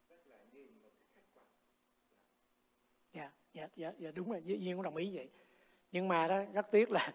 rất 0.08 0.26
là 0.26 0.38
nhìn 0.52 0.82
một 0.82 0.90
cái 0.98 1.08
khách 1.14 1.28
quan 1.34 1.46
dạ 3.12 3.68
dạ 3.74 3.92
dạ 3.98 4.10
đúng 4.10 4.30
rồi 4.30 4.42
dĩ 4.44 4.58
nhiên 4.58 4.76
cũng 4.76 4.82
đồng 4.82 4.96
ý 4.96 5.16
vậy. 5.16 5.30
Nhưng 5.92 6.08
mà 6.08 6.28
đó 6.28 6.42
rất 6.52 6.66
tiếc 6.72 6.90
là 6.90 7.12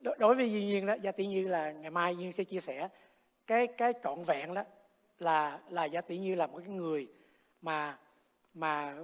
đối 0.00 0.34
với 0.34 0.52
duy 0.52 0.64
nhiên 0.64 0.86
đó, 0.86 0.94
gia 1.02 1.12
tỷ 1.12 1.26
như 1.26 1.48
là 1.48 1.72
ngày 1.72 1.90
mai 1.90 2.16
duyên 2.16 2.32
sẽ 2.32 2.44
chia 2.44 2.60
sẻ. 2.60 2.88
Cái 3.46 3.66
cái 3.66 3.92
trọn 4.04 4.24
vẹn 4.24 4.54
đó 4.54 4.64
là 5.18 5.60
là 5.68 5.84
gia 5.84 6.00
tỷ 6.00 6.18
như 6.18 6.34
là 6.34 6.46
một 6.46 6.58
cái 6.58 6.68
người 6.68 7.08
mà 7.60 7.98
mà 8.54 8.96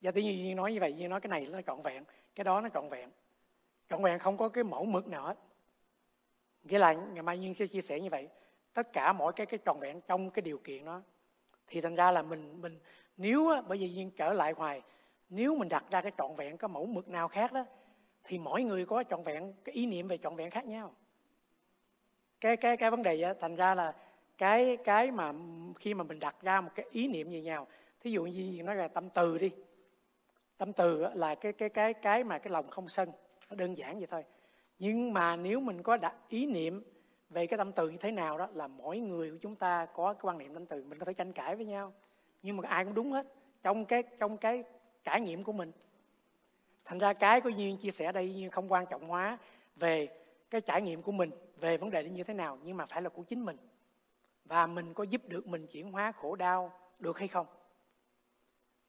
gia 0.00 0.10
tỷ 0.10 0.22
như 0.22 0.30
duyên 0.30 0.56
nói 0.56 0.72
như 0.72 0.80
vậy 0.80 0.94
duyên 0.96 1.10
nói 1.10 1.20
cái 1.20 1.28
này 1.28 1.46
nó 1.46 1.62
trọn 1.62 1.82
vẹn, 1.82 2.04
cái 2.34 2.44
đó 2.44 2.60
nó 2.60 2.68
trọn 2.68 2.88
vẹn. 2.88 3.10
Trọn 3.88 4.02
vẹn 4.02 4.18
không 4.18 4.36
có 4.36 4.48
cái 4.48 4.64
mẫu 4.64 4.84
mực 4.84 5.06
nào 5.06 5.26
hết. 5.26 5.38
Nghĩa 6.62 6.78
là 6.78 6.92
ngày 6.92 7.22
mai 7.22 7.40
duyên 7.40 7.54
sẽ 7.54 7.66
chia 7.66 7.80
sẻ 7.80 8.00
như 8.00 8.10
vậy. 8.10 8.28
Tất 8.72 8.92
cả 8.92 9.12
mọi 9.12 9.32
cái 9.32 9.46
cái 9.46 9.60
trọn 9.64 9.80
vẹn 9.80 10.00
trong 10.00 10.30
cái 10.30 10.42
điều 10.42 10.58
kiện 10.58 10.84
đó. 10.84 11.02
Thì 11.66 11.80
thành 11.80 11.94
ra 11.94 12.10
là 12.10 12.22
mình 12.22 12.60
mình, 12.60 12.78
nếu 13.16 13.62
bởi 13.68 13.78
vì 13.78 13.94
duyên 13.94 14.10
trở 14.10 14.32
lại 14.32 14.52
hoài, 14.56 14.82
nếu 15.28 15.54
mình 15.54 15.68
đặt 15.68 15.84
ra 15.90 16.02
cái 16.02 16.12
trọn 16.18 16.36
vẹn, 16.36 16.56
cái 16.56 16.68
mẫu 16.68 16.86
mực 16.86 17.08
nào 17.08 17.28
khác 17.28 17.52
đó 17.52 17.64
thì 18.24 18.38
mỗi 18.38 18.62
người 18.62 18.86
có 18.86 19.04
trọn 19.10 19.22
vẹn 19.22 19.52
cái 19.64 19.74
ý 19.74 19.86
niệm 19.86 20.08
về 20.08 20.18
trọn 20.18 20.36
vẹn 20.36 20.50
khác 20.50 20.66
nhau. 20.66 20.94
Cái 22.40 22.56
cái 22.56 22.76
cái 22.76 22.90
vấn 22.90 23.02
đề 23.02 23.22
đó, 23.22 23.32
thành 23.40 23.56
ra 23.56 23.74
là 23.74 23.94
cái 24.38 24.76
cái 24.84 25.10
mà 25.10 25.32
khi 25.78 25.94
mà 25.94 26.04
mình 26.04 26.20
đặt 26.20 26.36
ra 26.42 26.60
một 26.60 26.70
cái 26.74 26.86
ý 26.90 27.08
niệm 27.08 27.30
như 27.30 27.42
nhau 27.42 27.66
thí 28.00 28.10
dụ 28.10 28.24
như 28.24 28.62
nói 28.62 28.76
là 28.76 28.88
tâm 28.88 29.10
từ 29.10 29.38
đi. 29.38 29.50
Tâm 30.56 30.72
từ 30.72 31.06
là 31.14 31.34
cái 31.34 31.52
cái 31.52 31.68
cái 31.68 31.94
cái 31.94 32.24
mà 32.24 32.38
cái 32.38 32.50
lòng 32.50 32.68
không 32.68 32.88
sân 32.88 33.12
nó 33.50 33.56
đơn 33.56 33.78
giản 33.78 33.98
vậy 33.98 34.06
thôi. 34.10 34.24
Nhưng 34.78 35.12
mà 35.12 35.36
nếu 35.36 35.60
mình 35.60 35.82
có 35.82 35.96
đặt 35.96 36.14
ý 36.28 36.46
niệm 36.46 36.82
về 37.30 37.46
cái 37.46 37.58
tâm 37.58 37.72
từ 37.72 37.88
như 37.88 37.96
thế 38.00 38.10
nào 38.10 38.38
đó 38.38 38.48
là 38.54 38.66
mỗi 38.66 38.98
người 38.98 39.30
của 39.30 39.38
chúng 39.40 39.56
ta 39.56 39.86
có 39.86 40.12
cái 40.12 40.20
quan 40.22 40.38
niệm 40.38 40.54
tâm 40.54 40.66
từ 40.66 40.84
mình 40.84 40.98
có 40.98 41.04
thể 41.04 41.12
tranh 41.12 41.32
cãi 41.32 41.56
với 41.56 41.66
nhau. 41.66 41.92
Nhưng 42.42 42.56
mà 42.56 42.68
ai 42.68 42.84
cũng 42.84 42.94
đúng 42.94 43.12
hết. 43.12 43.26
Trong 43.62 43.84
cái 43.84 44.02
trong 44.02 44.36
cái 44.36 44.64
trải 45.04 45.20
nghiệm 45.20 45.42
của 45.42 45.52
mình 45.52 45.72
thành 46.84 46.98
ra 46.98 47.12
cái 47.12 47.40
của 47.40 47.48
duyên 47.48 47.76
chia 47.76 47.90
sẻ 47.90 48.12
đây 48.12 48.34
duyên 48.34 48.50
không 48.50 48.72
quan 48.72 48.86
trọng 48.86 49.08
hóa 49.08 49.38
về 49.76 50.08
cái 50.50 50.60
trải 50.60 50.82
nghiệm 50.82 51.02
của 51.02 51.12
mình, 51.12 51.30
về 51.56 51.76
vấn 51.76 51.90
đề 51.90 52.04
như 52.04 52.24
thế 52.24 52.34
nào, 52.34 52.58
nhưng 52.62 52.76
mà 52.76 52.86
phải 52.86 53.02
là 53.02 53.08
của 53.08 53.22
chính 53.22 53.44
mình. 53.44 53.56
Và 54.44 54.66
mình 54.66 54.94
có 54.94 55.04
giúp 55.04 55.22
được 55.28 55.46
mình 55.46 55.66
chuyển 55.66 55.92
hóa 55.92 56.12
khổ 56.12 56.36
đau 56.36 56.72
được 56.98 57.18
hay 57.18 57.28
không? 57.28 57.46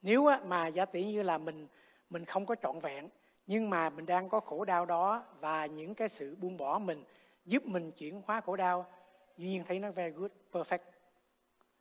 Nếu 0.01 0.29
mà 0.45 0.67
giả 0.67 0.85
tỷ 0.85 1.05
như 1.05 1.21
là 1.21 1.37
mình 1.37 1.67
mình 2.09 2.25
không 2.25 2.45
có 2.45 2.55
trọn 2.55 2.79
vẹn, 2.79 3.09
nhưng 3.47 3.69
mà 3.69 3.89
mình 3.89 4.05
đang 4.05 4.29
có 4.29 4.39
khổ 4.39 4.65
đau 4.65 4.85
đó 4.85 5.25
và 5.39 5.65
những 5.65 5.95
cái 5.95 6.09
sự 6.09 6.35
buông 6.35 6.57
bỏ 6.57 6.79
mình 6.79 7.03
giúp 7.45 7.65
mình 7.65 7.91
chuyển 7.91 8.21
hóa 8.25 8.41
khổ 8.41 8.55
đau 8.55 8.85
duyên 9.37 9.63
thấy 9.67 9.79
nó 9.79 9.91
very 9.91 10.11
good, 10.11 10.31
perfect. 10.51 10.79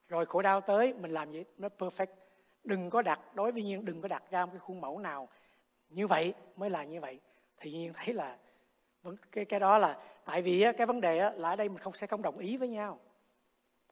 Rồi 0.08 0.26
khổ 0.26 0.42
đau 0.42 0.60
tới 0.60 0.94
mình 0.94 1.10
làm 1.10 1.32
gì 1.32 1.44
nó 1.58 1.68
perfect. 1.78 2.06
Đừng 2.64 2.90
có 2.90 3.02
đặt, 3.02 3.34
đối 3.34 3.52
với 3.52 3.62
nhiên 3.62 3.84
đừng 3.84 4.02
có 4.02 4.08
đặt 4.08 4.22
ra 4.30 4.46
một 4.46 4.52
cái 4.52 4.60
khuôn 4.60 4.80
mẫu 4.80 4.98
nào 4.98 5.28
như 5.94 6.06
vậy 6.06 6.34
mới 6.56 6.70
là 6.70 6.84
như 6.84 7.00
vậy. 7.00 7.20
Thì 7.56 7.72
nhiên 7.72 7.92
thấy 7.94 8.14
là 8.14 8.38
cái 9.32 9.44
cái 9.44 9.60
đó 9.60 9.78
là, 9.78 9.98
tại 10.24 10.42
vì 10.42 10.64
cái 10.76 10.86
vấn 10.86 11.00
đề 11.00 11.30
là 11.36 11.50
ở 11.50 11.56
đây 11.56 11.68
mình 11.68 11.78
không 11.78 11.94
sẽ 11.94 12.06
không 12.06 12.22
đồng 12.22 12.38
ý 12.38 12.56
với 12.56 12.68
nhau. 12.68 12.98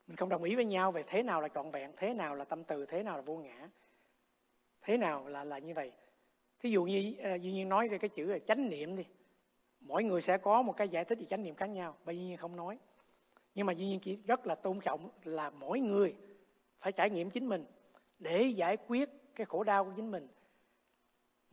Mình 0.07 0.17
không 0.17 0.29
đồng 0.29 0.43
ý 0.43 0.55
với 0.55 0.65
nhau 0.65 0.93
về 0.93 1.03
thế 1.07 1.23
nào 1.23 1.41
là 1.41 1.49
trọn 1.49 1.71
vẹn, 1.71 1.93
thế 1.97 2.15
nào 2.15 2.35
là 2.35 2.45
tâm 2.45 2.65
từ, 2.65 2.87
thế 2.87 3.03
nào 3.03 3.17
là 3.17 3.23
vô 3.23 3.37
ngã. 3.37 3.69
Thế 4.83 4.97
nào 4.97 5.29
là 5.29 5.45
là 5.45 5.59
như 5.59 5.75
vậy. 5.75 5.93
Thí 6.61 6.71
dụ 6.71 6.85
như 6.85 7.15
ờ, 7.23 7.35
duy 7.35 7.53
nhiên 7.53 7.69
nói 7.69 7.89
về 7.89 7.99
cái 7.99 8.09
chữ 8.09 8.27
là 8.27 8.39
chánh 8.39 8.69
niệm 8.69 8.97
đi. 8.97 9.05
Mỗi 9.81 10.05
người 10.05 10.21
sẽ 10.21 10.39
có 10.39 10.63
một 10.63 10.77
cái 10.77 10.89
giải 10.89 11.05
thích 11.05 11.19
về 11.19 11.25
chánh 11.25 11.43
niệm 11.43 11.55
khác 11.55 11.67
nhau 11.67 11.97
bây 12.05 12.17
duy 12.17 12.25
nhiên 12.25 12.37
không 12.37 12.57
nói. 12.57 12.79
Nhưng 13.55 13.67
mà 13.67 13.73
duy 13.73 13.87
nhiên 13.87 14.01
chỉ 14.01 14.17
rất 14.17 14.47
là 14.47 14.55
tôn 14.55 14.81
trọng 14.81 15.11
là 15.25 15.51
mỗi 15.51 15.81
người 15.81 16.15
phải 16.81 16.93
trải 16.93 17.11
nghiệm 17.11 17.31
chính 17.31 17.49
mình 17.49 17.65
để 18.19 18.43
giải 18.43 18.77
quyết 18.77 19.09
cái 19.35 19.45
khổ 19.45 19.65
đau 19.65 19.85
của 19.85 19.93
chính 19.97 20.11
mình 20.11 20.29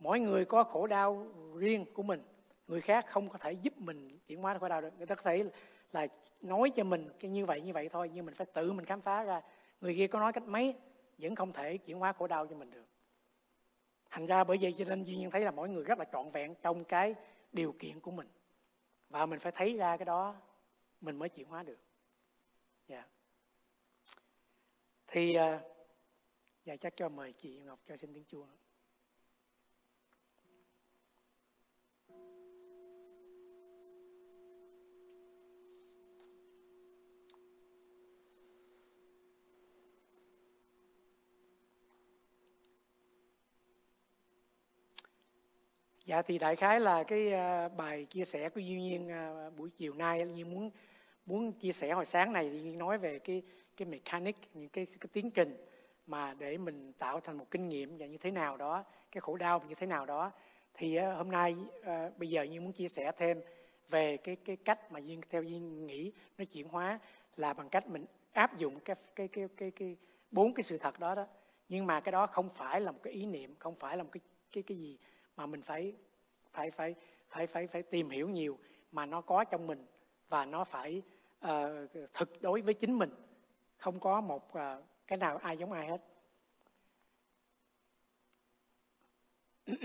mỗi 0.00 0.20
người 0.20 0.44
có 0.44 0.64
khổ 0.64 0.86
đau 0.86 1.26
riêng 1.56 1.86
của 1.94 2.02
mình. 2.02 2.22
Người 2.68 2.80
khác 2.80 3.06
không 3.08 3.28
có 3.28 3.38
thể 3.38 3.52
giúp 3.52 3.78
mình 3.78 4.18
chuyển 4.26 4.42
hóa 4.42 4.58
khổ 4.58 4.68
đau 4.68 4.80
được. 4.80 4.98
Người 4.98 5.06
ta 5.06 5.14
có 5.14 5.22
thể 5.22 5.44
là 5.92 6.06
nói 6.40 6.70
cho 6.76 6.84
mình 6.84 7.08
cái 7.20 7.30
như 7.30 7.46
vậy 7.46 7.60
như 7.60 7.72
vậy 7.72 7.88
thôi, 7.88 8.10
nhưng 8.14 8.26
mình 8.26 8.34
phải 8.34 8.46
tự 8.46 8.72
mình 8.72 8.84
khám 8.84 9.00
phá 9.00 9.22
ra. 9.24 9.40
Người 9.80 9.96
kia 9.96 10.06
có 10.06 10.20
nói 10.20 10.32
cách 10.32 10.42
mấy, 10.46 10.74
vẫn 11.18 11.34
không 11.34 11.52
thể 11.52 11.76
chuyển 11.76 11.98
hóa 11.98 12.12
khổ 12.12 12.26
đau 12.26 12.46
cho 12.46 12.56
mình 12.56 12.70
được. 12.70 12.86
Thành 14.10 14.26
ra 14.26 14.44
bởi 14.44 14.58
vậy 14.60 14.74
cho 14.78 14.84
nên 14.84 15.04
duy 15.04 15.16
nhiên 15.16 15.30
thấy 15.30 15.40
là 15.40 15.50
mỗi 15.50 15.68
người 15.68 15.84
rất 15.84 15.98
là 15.98 16.04
trọn 16.12 16.30
vẹn 16.30 16.54
trong 16.62 16.84
cái 16.84 17.14
điều 17.52 17.72
kiện 17.78 18.00
của 18.00 18.10
mình. 18.10 18.28
Và 19.08 19.26
mình 19.26 19.38
phải 19.38 19.52
thấy 19.52 19.76
ra 19.76 19.96
cái 19.96 20.04
đó, 20.04 20.36
mình 21.00 21.16
mới 21.16 21.28
chuyển 21.28 21.48
hóa 21.48 21.62
được. 21.62 21.78
Dạ. 22.88 23.04
Thì 25.06 25.34
à, 25.34 25.60
dạ 26.64 26.76
chắc 26.76 26.96
cho 26.96 27.08
mời 27.08 27.32
chị 27.32 27.58
ngọc 27.58 27.78
cho 27.86 27.96
xin 27.96 28.14
tiếng 28.14 28.24
chuông 28.24 28.48
dạ 46.10 46.22
thì 46.22 46.38
đại 46.38 46.56
khái 46.56 46.80
là 46.80 47.02
cái 47.02 47.26
uh, 47.26 47.76
bài 47.76 48.04
chia 48.04 48.24
sẻ 48.24 48.48
của 48.48 48.60
duy 48.60 48.80
nhiên 48.80 49.08
uh, 49.08 49.58
buổi 49.58 49.70
chiều 49.70 49.94
nay 49.94 50.26
như 50.26 50.44
muốn 50.44 50.70
muốn 51.26 51.52
chia 51.52 51.72
sẻ 51.72 51.92
hồi 51.92 52.04
sáng 52.04 52.32
này 52.32 52.50
thì 52.50 52.76
nói 52.76 52.98
về 52.98 53.18
cái 53.18 53.42
cái 53.76 53.88
mechanic 53.88 54.36
những 54.54 54.68
cái 54.68 54.86
cái 54.86 55.08
tiến 55.12 55.30
trình 55.30 55.56
mà 56.06 56.34
để 56.38 56.58
mình 56.58 56.92
tạo 56.92 57.20
thành 57.20 57.38
một 57.38 57.50
kinh 57.50 57.68
nghiệm 57.68 57.98
và 57.98 58.06
như 58.06 58.18
thế 58.18 58.30
nào 58.30 58.56
đó 58.56 58.84
cái 59.12 59.20
khổ 59.20 59.36
đau 59.36 59.62
như 59.68 59.74
thế 59.74 59.86
nào 59.86 60.06
đó. 60.06 60.32
Thì 60.74 60.98
uh, 60.98 61.16
hôm 61.16 61.30
nay 61.30 61.56
uh, 61.80 62.18
bây 62.18 62.28
giờ 62.28 62.42
như 62.42 62.60
muốn 62.60 62.72
chia 62.72 62.88
sẻ 62.88 63.12
thêm 63.16 63.40
về 63.88 64.16
cái 64.16 64.36
cái 64.36 64.56
cách 64.56 64.92
mà 64.92 64.98
duyên 64.98 65.20
theo 65.30 65.42
duyên 65.42 65.86
nghĩ 65.86 66.12
nó 66.38 66.44
chuyển 66.44 66.68
hóa 66.68 66.98
là 67.36 67.52
bằng 67.52 67.68
cách 67.68 67.88
mình 67.88 68.06
áp 68.32 68.58
dụng 68.58 68.80
cái 68.80 68.96
cái 69.16 69.28
cái 69.28 69.48
cái 69.56 69.70
cái 69.70 69.96
bốn 70.30 70.54
cái 70.54 70.62
sự 70.62 70.78
thật 70.78 71.00
đó 71.00 71.14
đó. 71.14 71.26
Nhưng 71.68 71.86
mà 71.86 72.00
cái 72.00 72.12
đó 72.12 72.26
không 72.26 72.48
phải 72.54 72.80
là 72.80 72.92
một 72.92 73.00
cái 73.02 73.12
ý 73.12 73.26
niệm 73.26 73.54
không 73.58 73.74
phải 73.74 73.96
là 73.96 74.02
một 74.02 74.10
cái 74.12 74.20
cái 74.52 74.62
cái 74.62 74.78
gì 74.78 74.98
mà 75.40 75.46
mình 75.46 75.62
phải 75.62 75.92
phải 76.52 76.70
phải 76.70 76.94
phải 77.28 77.46
phải 77.46 77.66
phải 77.66 77.82
tìm 77.82 78.10
hiểu 78.10 78.28
nhiều 78.28 78.58
mà 78.92 79.06
nó 79.06 79.20
có 79.20 79.44
trong 79.44 79.66
mình 79.66 79.86
và 80.28 80.44
nó 80.44 80.64
phải 80.64 81.02
uh, 81.46 81.50
thực 82.14 82.42
đối 82.42 82.60
với 82.60 82.74
chính 82.74 82.98
mình. 82.98 83.10
Không 83.76 84.00
có 84.00 84.20
một 84.20 84.48
uh, 84.52 84.84
cái 85.06 85.18
nào 85.18 85.36
ai 85.36 85.56
giống 85.56 85.72
ai 85.72 85.88
hết. 85.88 86.02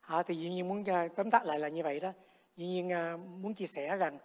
À, 0.00 0.22
thì 0.22 0.36
dĩ 0.36 0.50
nhiên 0.50 0.68
muốn 0.68 0.80
uh, 0.80 1.16
tóm 1.16 1.30
tắt 1.30 1.44
lại 1.44 1.58
là 1.58 1.68
như 1.68 1.82
vậy 1.82 2.00
đó. 2.00 2.12
Dĩ 2.56 2.66
nhiên 2.66 2.88
uh, 2.88 3.20
muốn 3.20 3.54
chia 3.54 3.66
sẻ 3.66 3.96
rằng 3.96 4.18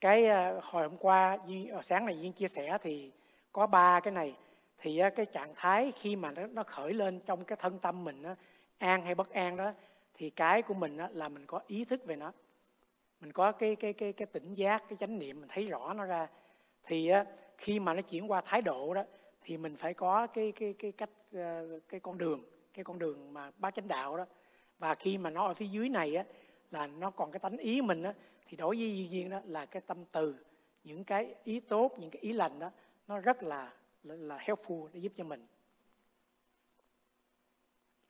cái 0.00 0.24
uh, 0.24 0.64
hồi 0.64 0.82
hôm 0.82 0.96
qua 0.96 1.38
uh, 1.78 1.84
sáng 1.84 2.06
này 2.06 2.20
duyên 2.20 2.32
chia 2.32 2.48
sẻ 2.48 2.78
thì 2.82 3.10
có 3.52 3.66
ba 3.66 4.00
cái 4.00 4.12
này. 4.12 4.36
Thì 4.78 5.02
uh, 5.06 5.12
cái 5.16 5.26
trạng 5.26 5.52
thái 5.56 5.92
khi 5.96 6.16
mà 6.16 6.30
nó, 6.32 6.46
nó 6.46 6.62
khởi 6.62 6.92
lên 6.92 7.20
trong 7.20 7.44
cái 7.44 7.56
thân 7.60 7.78
tâm 7.78 8.04
mình 8.04 8.22
uh, 8.32 8.38
an 8.80 9.02
hay 9.02 9.14
bất 9.14 9.30
an 9.30 9.56
đó 9.56 9.72
thì 10.14 10.30
cái 10.30 10.62
của 10.62 10.74
mình 10.74 10.96
đó 10.96 11.08
là 11.12 11.28
mình 11.28 11.46
có 11.46 11.60
ý 11.66 11.84
thức 11.84 12.04
về 12.06 12.16
nó. 12.16 12.32
Mình 13.20 13.32
có 13.32 13.52
cái 13.52 13.76
cái 13.76 13.92
cái 13.92 14.12
cái 14.12 14.26
tỉnh 14.26 14.54
giác 14.54 14.82
cái 14.88 14.96
chánh 15.00 15.18
niệm 15.18 15.40
mình 15.40 15.48
thấy 15.48 15.66
rõ 15.66 15.92
nó 15.92 16.04
ra. 16.04 16.28
Thì 16.84 17.08
á, 17.08 17.24
khi 17.58 17.80
mà 17.80 17.94
nó 17.94 18.02
chuyển 18.02 18.30
qua 18.30 18.40
thái 18.40 18.62
độ 18.62 18.94
đó 18.94 19.04
thì 19.42 19.56
mình 19.56 19.76
phải 19.76 19.94
có 19.94 20.26
cái 20.26 20.52
cái 20.52 20.74
cái 20.78 20.92
cách 20.92 21.10
ờ, 21.32 21.80
cái 21.88 22.00
con 22.00 22.18
đường 22.18 22.44
cái 22.74 22.84
con 22.84 22.98
đường 22.98 23.32
mà 23.32 23.50
ba 23.58 23.70
chánh 23.70 23.88
đạo 23.88 24.16
đó. 24.16 24.26
Và 24.78 24.94
khi 24.94 25.18
mà 25.18 25.30
nó 25.30 25.46
ở 25.46 25.54
phía 25.54 25.66
dưới 25.66 25.88
này 25.88 26.16
á 26.16 26.24
là 26.70 26.86
nó 26.86 27.10
còn 27.10 27.32
cái 27.32 27.40
tánh 27.40 27.56
ý 27.56 27.82
mình 27.82 28.02
á 28.02 28.14
thì 28.46 28.56
đối 28.56 28.76
với 28.76 28.96
duy 28.96 29.08
duyên 29.08 29.30
đó 29.30 29.40
là 29.44 29.66
cái 29.66 29.82
tâm 29.86 30.04
từ 30.12 30.34
những 30.84 31.04
cái 31.04 31.34
ý 31.44 31.60
tốt 31.60 31.92
những 31.98 32.10
cái 32.10 32.20
ý 32.22 32.32
lành 32.32 32.58
đó 32.58 32.70
nó 33.08 33.18
rất 33.18 33.42
là 33.42 33.72
là, 34.02 34.14
là 34.14 34.38
helpful 34.38 34.88
để 34.92 35.00
giúp 35.00 35.12
cho 35.16 35.24
mình 35.24 35.46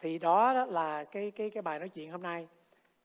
thì 0.01 0.19
đó 0.19 0.53
là 0.53 1.05
cái 1.05 1.31
cái 1.31 1.51
cái 1.51 1.63
bài 1.63 1.79
nói 1.79 1.89
chuyện 1.89 2.11
hôm 2.11 2.23
nay. 2.23 2.49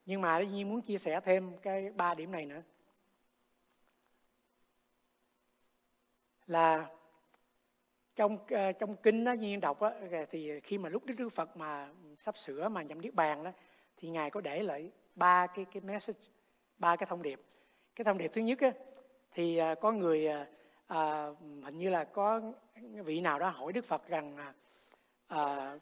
Nhưng 0.06 0.20
mà 0.20 0.38
dĩ 0.38 0.46
nhiên 0.46 0.68
muốn 0.68 0.80
chia 0.80 0.98
sẻ 0.98 1.20
thêm 1.20 1.56
cái 1.62 1.90
ba 1.90 2.14
điểm 2.14 2.32
này 2.32 2.46
nữa. 2.46 2.62
Là 6.46 6.86
trong 8.14 8.38
ờ, 8.50 8.72
trong 8.72 8.96
kinh 8.96 9.24
đó 9.24 9.32
nhiên 9.32 9.60
đọc 9.60 9.82
đó, 9.82 9.92
thì 10.30 10.60
khi 10.60 10.78
mà 10.78 10.88
lúc 10.88 11.04
đức 11.06 11.14
đức 11.18 11.28
phật 11.28 11.56
mà 11.56 11.88
sắp 12.18 12.38
sửa 12.38 12.68
mà 12.68 12.82
nhậm 12.82 13.00
niết 13.00 13.14
bàn 13.14 13.44
đó 13.44 13.50
thì 13.96 14.08
ngài 14.08 14.30
có 14.30 14.40
để 14.40 14.62
lại 14.62 14.90
ba 15.14 15.46
cái 15.46 15.64
cái 15.64 15.80
message 15.80 16.20
ba 16.78 16.96
cái 16.96 17.06
thông 17.06 17.22
điệp. 17.22 17.40
Cái 17.94 18.04
thông 18.04 18.18
điệp 18.18 18.30
thứ 18.32 18.40
nhất 18.40 18.60
á, 18.60 18.72
thì 19.32 19.56
ờ, 19.56 19.74
có 19.74 19.92
người 19.92 20.28
à, 20.86 21.26
hình 21.62 21.78
như 21.78 21.88
là 21.88 22.04
có 22.04 22.40
vị 23.04 23.20
nào 23.20 23.38
đó 23.38 23.48
hỏi 23.48 23.72
đức 23.72 23.84
phật 23.84 24.08
rằng 24.08 24.36
à, 25.26 25.76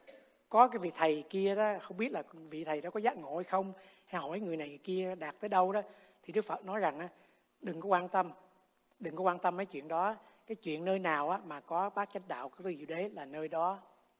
có 0.54 0.68
cái 0.68 0.78
vị 0.78 0.92
thầy 0.96 1.24
kia 1.30 1.54
đó 1.54 1.74
không 1.82 1.96
biết 1.96 2.12
là 2.12 2.22
vị 2.50 2.64
thầy 2.64 2.80
đó 2.80 2.90
có 2.90 3.00
giác 3.00 3.16
ngộ 3.16 3.36
hay 3.36 3.44
không 3.44 3.72
hay 4.06 4.22
hỏi 4.22 4.40
người 4.40 4.56
này 4.56 4.78
kia 4.84 5.14
đạt 5.14 5.40
tới 5.40 5.48
đâu 5.48 5.72
đó 5.72 5.82
thì 6.22 6.32
đức 6.32 6.44
phật 6.44 6.64
nói 6.64 6.80
rằng 6.80 7.08
đừng 7.60 7.80
có 7.80 7.88
quan 7.88 8.08
tâm 8.08 8.30
đừng 9.00 9.16
có 9.16 9.22
quan 9.22 9.38
tâm 9.38 9.56
mấy 9.56 9.66
chuyện 9.66 9.88
đó. 9.88 10.16
Cái 10.46 10.56
chuyện 10.56 10.84
nơi 10.84 10.98
nào 10.98 11.30
á, 11.30 11.40
mà 11.44 11.60
có 11.60 11.90
bát 11.90 12.08
chánh 12.12 12.22
đạo 12.28 12.48
có 12.48 12.56
tư 12.64 12.74
diệu 12.78 12.86
đế 12.86 13.08
là 13.08 13.24
nơi 13.24 13.48
đó 13.48 13.78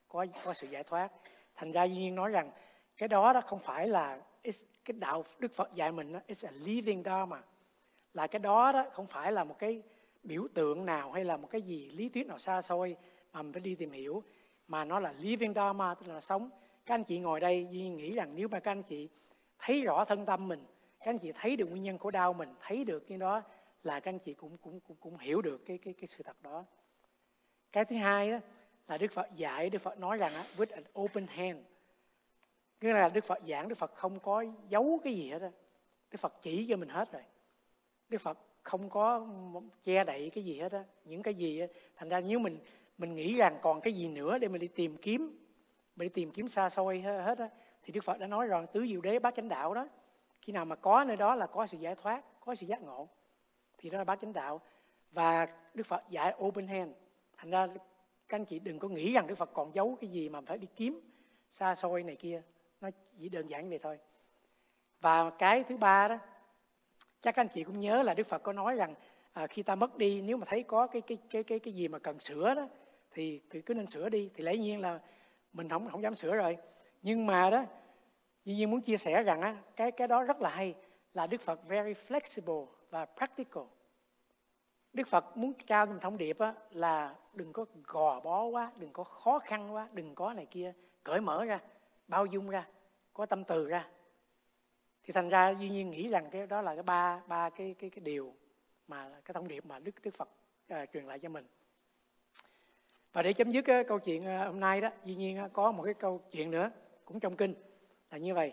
có 0.09 0.27
có 0.45 0.53
sự 0.53 0.67
giải 0.67 0.85
thoát. 0.85 1.13
Thành 1.55 1.73
ra 1.73 1.85
duy 1.85 1.97
nhiên 1.97 2.15
nói 2.15 2.31
rằng 2.31 2.51
cái 2.97 3.09
đó 3.09 3.33
đó 3.33 3.41
không 3.41 3.59
phải 3.59 3.89
là 3.89 4.21
cái 4.85 4.93
đạo 4.99 5.25
đức 5.39 5.53
phật 5.55 5.75
dạy 5.75 5.93
mình 5.93 6.13
đó, 6.13 6.21
it's 6.29 6.49
a 6.49 6.51
living 6.51 7.03
dharma. 7.03 7.43
Là 8.15 8.27
cái 8.27 8.39
đó 8.39 8.73
đó 8.73 8.85
không 8.93 9.07
phải 9.07 9.33
là 9.33 9.45
một 9.45 9.59
cái 9.59 9.83
biểu 10.23 10.47
tượng 10.55 10.87
nào 10.87 11.13
hay 11.13 11.25
là 11.25 11.37
một 11.37 11.49
cái 11.51 11.63
gì 11.63 11.91
lý 11.91 12.09
thuyết 12.09 12.27
nào 12.27 12.39
xa 12.39 12.63
xôi 12.63 12.97
mà 13.33 13.43
mình 13.43 13.53
phải 13.53 13.61
đi 13.61 13.75
tìm 13.75 13.91
hiểu 13.91 14.23
mà 14.69 14.85
nó 14.85 15.01
là 15.01 15.15
living 15.19 15.55
dharma 15.55 15.95
tức 15.95 16.13
là 16.13 16.21
sống. 16.21 16.51
Các 16.87 16.95
anh 16.95 17.05
chị 17.05 17.19
ngồi 17.19 17.41
đây 17.41 17.67
duy 17.71 17.89
nghĩ 17.89 18.15
rằng 18.15 18.35
nếu 18.35 18.49
mà 18.49 18.61
các 18.61 18.71
anh 18.71 18.83
chị 18.83 19.09
thấy 19.59 19.83
rõ 19.83 20.05
thân 20.05 20.27
tâm 20.27 20.49
mình 20.49 20.65
các 21.05 21.11
anh 21.11 21.19
chị 21.19 21.33
thấy 21.33 21.57
được 21.57 21.67
nguyên 21.71 21.83
nhân 21.83 21.99
của 21.99 22.11
đau 22.11 22.33
mình 22.33 22.49
thấy 22.61 22.85
được 22.85 23.09
cái 23.09 23.19
đó 23.19 23.43
là 23.83 24.01
các 24.01 24.11
anh 24.11 24.19
chị 24.19 24.35
cũng 24.35 24.57
cũng 24.57 24.81
cũng, 24.81 24.97
cũng 25.01 25.19
hiểu 25.19 25.43
được 25.43 25.67
cái 25.67 25.79
cái 25.79 25.95
cái 25.95 26.07
sự 26.07 26.23
thật 26.23 26.43
đó. 26.43 26.65
Cái 27.73 27.85
thứ 27.85 27.97
hai 27.97 28.31
đó 28.31 28.39
là 28.89 28.99
Đức 28.99 29.13
Phật 29.13 29.37
dạy 29.37 29.71
Đức 29.71 29.79
Phật 29.79 29.99
nói 29.99 30.17
rằng 30.17 30.35
á, 30.35 30.47
with 30.57 30.75
an 30.75 30.85
open 31.01 31.27
hand. 31.27 31.59
Cái 32.81 32.93
là 32.93 33.09
Đức 33.09 33.25
Phật 33.25 33.39
giảng 33.49 33.69
Đức 33.69 33.79
Phật 33.79 33.95
không 33.95 34.21
có 34.21 34.45
giấu 34.69 35.01
cái 35.05 35.15
gì 35.15 35.31
hết 35.31 35.43
á. 35.43 35.51
Đức 36.11 36.19
Phật 36.21 36.43
chỉ 36.43 36.67
cho 36.69 36.77
mình 36.77 36.89
hết 36.89 37.13
rồi. 37.13 37.23
Đức 38.09 38.19
Phật 38.19 38.39
không 38.63 38.91
có 38.91 39.27
che 39.83 40.05
đậy 40.05 40.31
cái 40.35 40.45
gì 40.45 40.61
hết 40.61 40.73
á. 40.73 40.85
Những 41.05 41.23
cái 41.23 41.35
gì 41.35 41.61
á. 41.61 41.67
thành 41.97 42.09
ra 42.09 42.21
nếu 42.21 42.39
mình 42.39 42.59
mình 42.99 43.15
nghĩ 43.15 43.37
rằng 43.37 43.59
còn 43.63 43.81
cái 43.81 43.93
gì 43.93 44.09
nữa 44.09 44.39
để 44.39 44.49
mình 44.49 44.61
đi 44.61 44.69
tìm 44.69 44.97
kiếm 44.97 45.39
mình 45.97 46.09
đi 46.09 46.13
tìm 46.15 46.31
kiếm 46.31 46.49
xa 46.49 46.69
xôi 46.69 47.01
hết 47.01 47.39
á. 47.39 47.49
Thì 47.83 47.93
Đức 47.93 48.05
Phật 48.05 48.19
đã 48.19 48.27
nói 48.27 48.47
rằng 48.47 48.67
tứ 48.73 48.87
diệu 48.87 49.01
đế 49.01 49.19
bát 49.19 49.35
chánh 49.35 49.49
đạo 49.49 49.75
đó 49.75 49.89
khi 50.41 50.53
nào 50.53 50.65
mà 50.65 50.77
có 50.77 51.05
nơi 51.05 51.17
đó 51.17 51.35
là 51.35 51.47
có 51.47 51.67
sự 51.67 51.79
giải 51.79 51.95
thoát 51.95 52.25
có 52.41 52.55
sự 52.55 52.67
giác 52.67 52.83
ngộ 52.83 53.09
thì 53.79 53.91
đó 53.91 53.99
là 53.99 54.05
bát 54.05 54.21
chánh 54.21 54.33
đạo. 54.33 54.61
Và 55.11 55.47
Đức 55.75 55.87
Phật 55.87 56.03
dạy 56.11 56.35
open 56.39 56.67
hand. 56.67 56.91
Thành 57.37 57.51
ra 57.51 57.67
các 58.29 58.37
anh 58.37 58.45
chị 58.45 58.59
đừng 58.59 58.79
có 58.79 58.89
nghĩ 58.89 59.13
rằng 59.13 59.27
Đức 59.27 59.35
Phật 59.35 59.51
còn 59.53 59.75
giấu 59.75 59.97
cái 60.01 60.11
gì 60.11 60.29
mà 60.29 60.41
phải 60.41 60.59
đi 60.59 60.69
kiếm 60.77 61.01
xa 61.51 61.75
xôi 61.75 62.03
này 62.03 62.17
kia. 62.17 62.43
Nó 62.81 62.91
chỉ 63.19 63.29
đơn 63.29 63.47
giản 63.47 63.69
vậy 63.69 63.79
thôi. 63.83 63.99
Và 65.01 65.31
cái 65.31 65.65
thứ 65.65 65.77
ba 65.77 66.09
đó 66.09 66.19
chắc 67.21 67.35
các 67.35 67.43
anh 67.43 67.49
chị 67.49 67.65
cũng 67.65 67.79
nhớ 67.79 68.03
là 68.03 68.15
Đức 68.15 68.27
Phật 68.27 68.43
có 68.43 68.53
nói 68.53 68.77
rằng 68.77 68.95
à, 69.33 69.47
khi 69.47 69.63
ta 69.63 69.75
mất 69.75 69.97
đi 69.97 70.21
nếu 70.23 70.37
mà 70.37 70.47
thấy 70.51 70.63
có 70.63 70.87
cái 70.87 71.03
cái 71.03 71.19
cái 71.31 71.43
cái 71.43 71.59
cái 71.59 71.75
gì 71.75 71.89
mà 71.89 71.99
cần 71.99 72.19
sửa 72.19 72.55
đó 72.55 72.69
thì 73.15 73.41
cứ 73.67 73.75
nên 73.75 73.87
sửa 73.87 74.09
đi 74.09 74.31
thì 74.35 74.45
lẽ 74.45 74.57
nhiên 74.57 74.81
là 74.81 75.01
mình 75.53 75.69
không 75.69 75.89
không 75.91 76.03
dám 76.03 76.15
sửa 76.15 76.35
rồi 76.35 76.57
nhưng 77.03 77.27
mà 77.27 77.51
đó 77.51 77.65
Duy 78.45 78.55
nhiên 78.55 78.71
muốn 78.71 78.81
chia 78.81 78.97
sẻ 78.97 79.23
rằng 79.23 79.41
á, 79.41 79.57
cái 79.77 79.93
cái 79.93 80.09
đó 80.09 80.23
rất 80.23 80.41
là 80.41 80.51
hay 80.51 80.75
là 81.15 81.27
Đức 81.27 81.41
Phật 81.41 81.69
very 81.69 81.93
flexible 82.09 82.67
và 82.91 83.05
practical. 83.05 83.65
Đức 84.93 85.09
Phật 85.09 85.37
muốn 85.37 85.53
trao 85.67 85.87
mình 85.87 86.01
thông 86.01 86.19
điệp 86.19 86.39
á, 86.39 86.55
là 86.71 87.15
đừng 87.35 87.53
có 87.53 87.65
gò 87.85 88.21
bó 88.21 88.45
quá, 88.45 88.73
đừng 88.77 88.93
có 88.93 89.05
khó 89.05 89.39
khăn 89.39 89.75
quá, 89.75 89.89
đừng 89.93 90.15
có 90.15 90.33
này 90.33 90.47
kia, 90.47 90.73
cởi 91.05 91.21
mở 91.21 91.45
ra, 91.45 91.61
bao 92.09 92.27
dung 92.27 92.51
ra, 92.51 92.69
có 93.15 93.27
tâm 93.27 93.45
từ 93.45 93.67
ra. 93.67 93.89
Thì 95.05 95.13
thành 95.13 95.29
ra 95.29 95.51
duy 95.51 95.69
nhiên 95.69 95.91
nghĩ 95.91 96.09
rằng 96.09 96.29
cái 96.31 96.47
đó 96.47 96.63
là 96.63 96.75
cái 96.75 96.83
ba 96.83 97.23
ba 97.27 97.51
cái 97.51 97.75
cái 97.79 97.91
cái 97.91 98.01
điều 98.01 98.35
mà 98.89 99.11
cái 99.25 99.35
thông 99.35 99.49
điệp 99.49 99.67
mà 99.67 99.79
Đức 99.79 99.95
Đức 100.03 100.15
Phật 100.15 100.29
uh, 100.73 100.89
truyền 100.93 101.05
lại 101.05 101.19
cho 101.19 101.29
mình. 101.29 101.47
Và 103.15 103.23
để 103.23 103.33
chấm 103.33 103.51
dứt 103.51 103.65
câu 103.89 103.99
chuyện 103.99 104.27
à, 104.27 104.45
hôm 104.45 104.61
nay 104.61 104.81
đó, 104.81 104.89
dĩ 105.05 105.15
nhiên 105.15 105.39
có 105.53 105.73
một 105.73 105.83
cái 105.83 105.95
câu 105.95 106.21
chuyện 106.31 106.51
nữa 106.51 106.71
cũng 107.05 107.21
trong 107.21 107.37
kinh 107.37 107.55
là 108.11 108.19
như 108.19 108.35
vậy. 108.35 108.53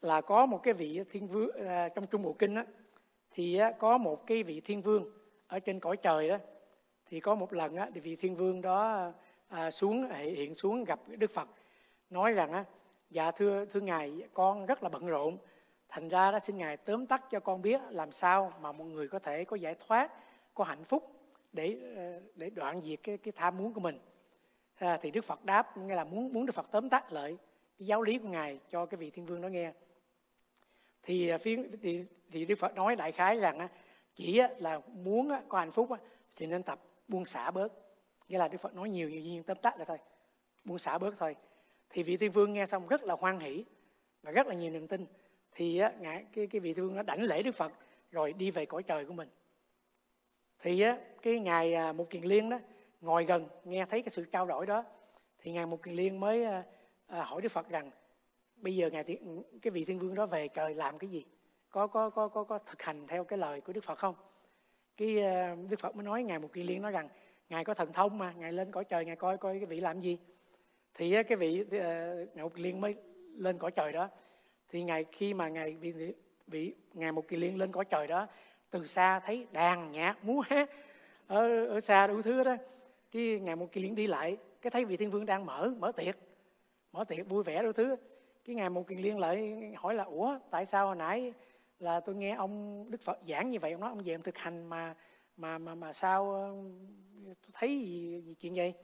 Là 0.00 0.20
có 0.20 0.46
một 0.46 0.62
cái 0.62 0.74
vị 0.74 1.00
thiên 1.10 1.28
vương 1.28 1.50
à, 1.68 1.88
trong 1.88 2.06
trung 2.06 2.22
bộ 2.22 2.32
kinh 2.32 2.54
á, 2.54 2.64
thì 3.30 3.60
có 3.78 3.98
một 3.98 4.26
cái 4.26 4.42
vị 4.42 4.60
thiên 4.60 4.82
vương 4.82 5.10
ở 5.46 5.58
trên 5.58 5.80
cõi 5.80 5.96
trời 5.96 6.28
đó 6.28 6.36
thì 7.06 7.20
có 7.20 7.34
một 7.34 7.52
lần 7.52 7.76
á, 7.76 7.90
thì 7.94 8.00
vị 8.00 8.16
thiên 8.16 8.36
vương 8.36 8.60
đó 8.60 9.12
à, 9.48 9.70
xuống 9.70 10.08
hiện 10.10 10.54
xuống 10.54 10.84
gặp 10.84 11.00
đức 11.06 11.30
phật 11.30 11.48
nói 12.10 12.32
rằng 12.32 12.52
á, 12.52 12.64
dạ 13.10 13.30
thưa 13.30 13.64
thưa 13.64 13.80
ngài 13.80 14.22
con 14.34 14.66
rất 14.66 14.82
là 14.82 14.88
bận 14.88 15.06
rộn 15.06 15.38
thành 15.88 16.08
ra 16.08 16.32
đó 16.32 16.38
xin 16.38 16.56
ngài 16.58 16.76
tóm 16.76 17.06
tắt 17.06 17.30
cho 17.30 17.40
con 17.40 17.62
biết 17.62 17.80
làm 17.90 18.12
sao 18.12 18.52
mà 18.60 18.72
một 18.72 18.84
người 18.84 19.08
có 19.08 19.18
thể 19.18 19.44
có 19.44 19.56
giải 19.56 19.74
thoát 19.86 20.12
có 20.54 20.64
hạnh 20.64 20.84
phúc 20.84 21.19
để 21.52 21.76
ờ, 21.96 22.20
để 22.34 22.50
đoạn 22.50 22.82
diệt 22.84 23.00
cái 23.02 23.18
cái 23.18 23.32
tham 23.32 23.58
muốn 23.58 23.74
của 23.74 23.80
mình. 23.80 23.98
À, 24.74 24.98
thì 25.02 25.10
đức 25.10 25.24
phật 25.24 25.44
đáp 25.44 25.76
nghĩa 25.76 25.94
là 25.94 26.04
muốn 26.04 26.32
muốn 26.32 26.46
đức 26.46 26.52
phật 26.52 26.66
tóm 26.70 26.88
tắt 26.88 27.12
lại 27.12 27.36
cái 27.78 27.86
giáo 27.86 28.02
lý 28.02 28.18
của 28.18 28.28
ngài 28.28 28.60
cho 28.70 28.86
cái 28.86 28.98
vị 28.98 29.10
thiên 29.10 29.26
vương 29.26 29.40
đó 29.40 29.48
nghe. 29.48 29.72
Thì 31.02 31.28
ờ, 31.28 31.38
phía 31.38 31.62
thì, 31.82 32.04
thì 32.30 32.44
đức 32.44 32.54
phật 32.54 32.74
nói 32.74 32.96
đại 32.96 33.12
khái 33.12 33.40
rằng 33.40 33.68
chỉ 34.14 34.40
là 34.58 34.80
muốn 34.88 35.30
có 35.48 35.58
hạnh 35.58 35.72
phúc 35.72 35.88
thì 36.36 36.46
nên 36.46 36.62
tập 36.62 36.80
buông 37.08 37.24
xả 37.24 37.50
bớt. 37.50 37.72
Nghĩa 38.28 38.38
là 38.38 38.48
đức 38.48 38.60
phật 38.60 38.74
nói 38.74 38.88
nhiều 38.88 39.10
nhiều 39.10 39.20
nhiên 39.20 39.42
tóm 39.42 39.56
tắt 39.62 39.78
là 39.78 39.84
thôi 39.84 39.98
buông 40.64 40.78
xả 40.78 40.98
bớt 40.98 41.14
thôi. 41.18 41.36
Thì 41.90 42.02
vị 42.02 42.16
thiên 42.16 42.32
vương 42.32 42.52
nghe 42.52 42.66
xong 42.66 42.88
rất 42.88 43.02
là 43.02 43.14
hoan 43.14 43.40
hỷ 43.40 43.64
và 44.22 44.30
rất 44.30 44.46
là 44.46 44.54
nhiều 44.54 44.70
niềm 44.70 44.88
tin. 44.88 45.06
Thì 45.52 45.80
ngài 46.00 46.24
cái 46.32 46.46
cái 46.46 46.60
vị 46.60 46.74
thiên 46.74 46.84
vương 46.84 46.96
nó 46.96 47.02
đảnh 47.02 47.22
lễ 47.22 47.42
đức 47.42 47.54
phật 47.54 47.72
rồi 48.10 48.32
đi 48.32 48.50
về 48.50 48.66
cõi 48.66 48.82
trời 48.82 49.04
của 49.04 49.12
mình. 49.12 49.28
Thì 50.62 50.84
cái 51.22 51.40
ngài 51.40 51.74
à, 51.74 51.92
một 51.92 52.10
kiền 52.10 52.22
liên 52.22 52.50
đó, 52.50 52.58
ngồi 53.00 53.24
gần, 53.24 53.46
nghe 53.64 53.86
thấy 53.86 54.02
cái 54.02 54.10
sự 54.10 54.24
trao 54.24 54.46
đổi 54.46 54.66
đó, 54.66 54.84
thì 55.38 55.52
ngài 55.52 55.66
một 55.66 55.82
kiền 55.82 55.94
liên 55.94 56.20
mới 56.20 56.44
à, 56.44 56.64
à, 57.06 57.22
hỏi 57.22 57.42
đức 57.42 57.52
phật 57.52 57.68
rằng, 57.68 57.90
bây 58.56 58.76
giờ 58.76 58.90
ngài 58.90 59.04
cái 59.62 59.70
vị 59.70 59.84
thiên 59.84 59.98
vương 59.98 60.14
đó 60.14 60.26
về 60.26 60.48
trời 60.48 60.74
làm 60.74 60.98
cái 60.98 61.10
gì? 61.10 61.24
Có 61.70 61.86
có 61.86 62.10
có 62.10 62.28
có 62.28 62.44
có 62.44 62.58
thực 62.58 62.82
hành 62.82 63.06
theo 63.06 63.24
cái 63.24 63.38
lời 63.38 63.60
của 63.60 63.72
đức 63.72 63.84
phật 63.84 63.98
không? 63.98 64.14
Cái 64.96 65.14
đức 65.68 65.80
phật 65.80 65.96
mới 65.96 66.04
nói 66.04 66.22
ngài 66.22 66.38
một 66.38 66.52
kiền 66.52 66.66
liên 66.66 66.82
nói 66.82 66.92
rằng, 66.92 67.08
ngài 67.48 67.64
có 67.64 67.74
thần 67.74 67.92
thông 67.92 68.18
mà, 68.18 68.32
ngài 68.32 68.52
lên 68.52 68.72
cõi 68.72 68.84
trời, 68.84 69.04
ngài 69.04 69.16
coi 69.16 69.38
coi 69.38 69.58
cái 69.58 69.66
vị 69.66 69.80
làm 69.80 70.00
gì? 70.00 70.18
Thì 70.94 71.22
cái 71.22 71.36
vị 71.36 71.64
ngài 72.34 72.42
một 72.42 72.54
kiền 72.54 72.64
liên 72.64 72.80
mới 72.80 72.94
lên 73.36 73.58
cõi 73.58 73.70
trời 73.70 73.92
đó, 73.92 74.08
thì 74.68 74.82
ngài 74.82 75.04
khi 75.12 75.34
mà 75.34 75.48
ngài 75.48 75.72
bị 75.72 75.92
bị 76.46 76.74
ngài 76.92 77.12
một 77.12 77.28
kiền 77.28 77.40
liên 77.40 77.58
lên 77.58 77.72
cõi 77.72 77.84
trời 77.84 78.06
đó, 78.06 78.26
từ 78.70 78.86
xa 78.86 79.20
thấy 79.20 79.46
đàn 79.52 79.92
nhạc 79.92 80.24
múa 80.24 80.40
hát 80.40 80.70
ở 81.30 81.66
ở 81.66 81.80
xa 81.80 82.06
đủ 82.06 82.22
thứ 82.22 82.44
đó 82.44 82.56
cái 83.10 83.40
ngày 83.40 83.56
một 83.56 83.72
kiện 83.72 83.84
liên 83.84 83.94
đi 83.94 84.06
lại 84.06 84.36
cái 84.62 84.70
thấy 84.70 84.84
vị 84.84 84.96
thiên 84.96 85.10
vương 85.10 85.26
đang 85.26 85.46
mở 85.46 85.72
mở 85.78 85.92
tiệc 85.92 86.16
mở 86.92 87.04
tiệc 87.04 87.28
vui 87.28 87.42
vẻ 87.42 87.62
đủ 87.62 87.72
thứ. 87.72 87.96
Cái 88.44 88.56
ngày 88.56 88.70
một 88.70 88.86
kiền 88.88 88.98
liên 88.98 89.18
lại 89.18 89.54
hỏi 89.76 89.94
là 89.94 90.04
ủa 90.04 90.38
tại 90.50 90.66
sao 90.66 90.86
hồi 90.86 90.96
nãy 90.96 91.32
là 91.78 92.00
tôi 92.00 92.14
nghe 92.14 92.34
ông 92.34 92.84
đức 92.90 93.00
phật 93.00 93.18
giảng 93.28 93.50
như 93.50 93.58
vậy? 93.58 93.72
Ông 93.72 93.80
nói 93.80 93.90
ông 93.90 94.02
về 94.04 94.14
ông 94.14 94.22
thực 94.22 94.38
hành 94.38 94.64
mà 94.64 94.94
mà 95.36 95.58
mà 95.58 95.74
mà 95.74 95.92
sao 95.92 96.32
ờ, 96.34 96.54
tôi 97.24 97.50
thấy 97.52 97.68
gì, 97.68 98.20
gì 98.20 98.34
chuyện 98.34 98.54
vậy? 98.54 98.74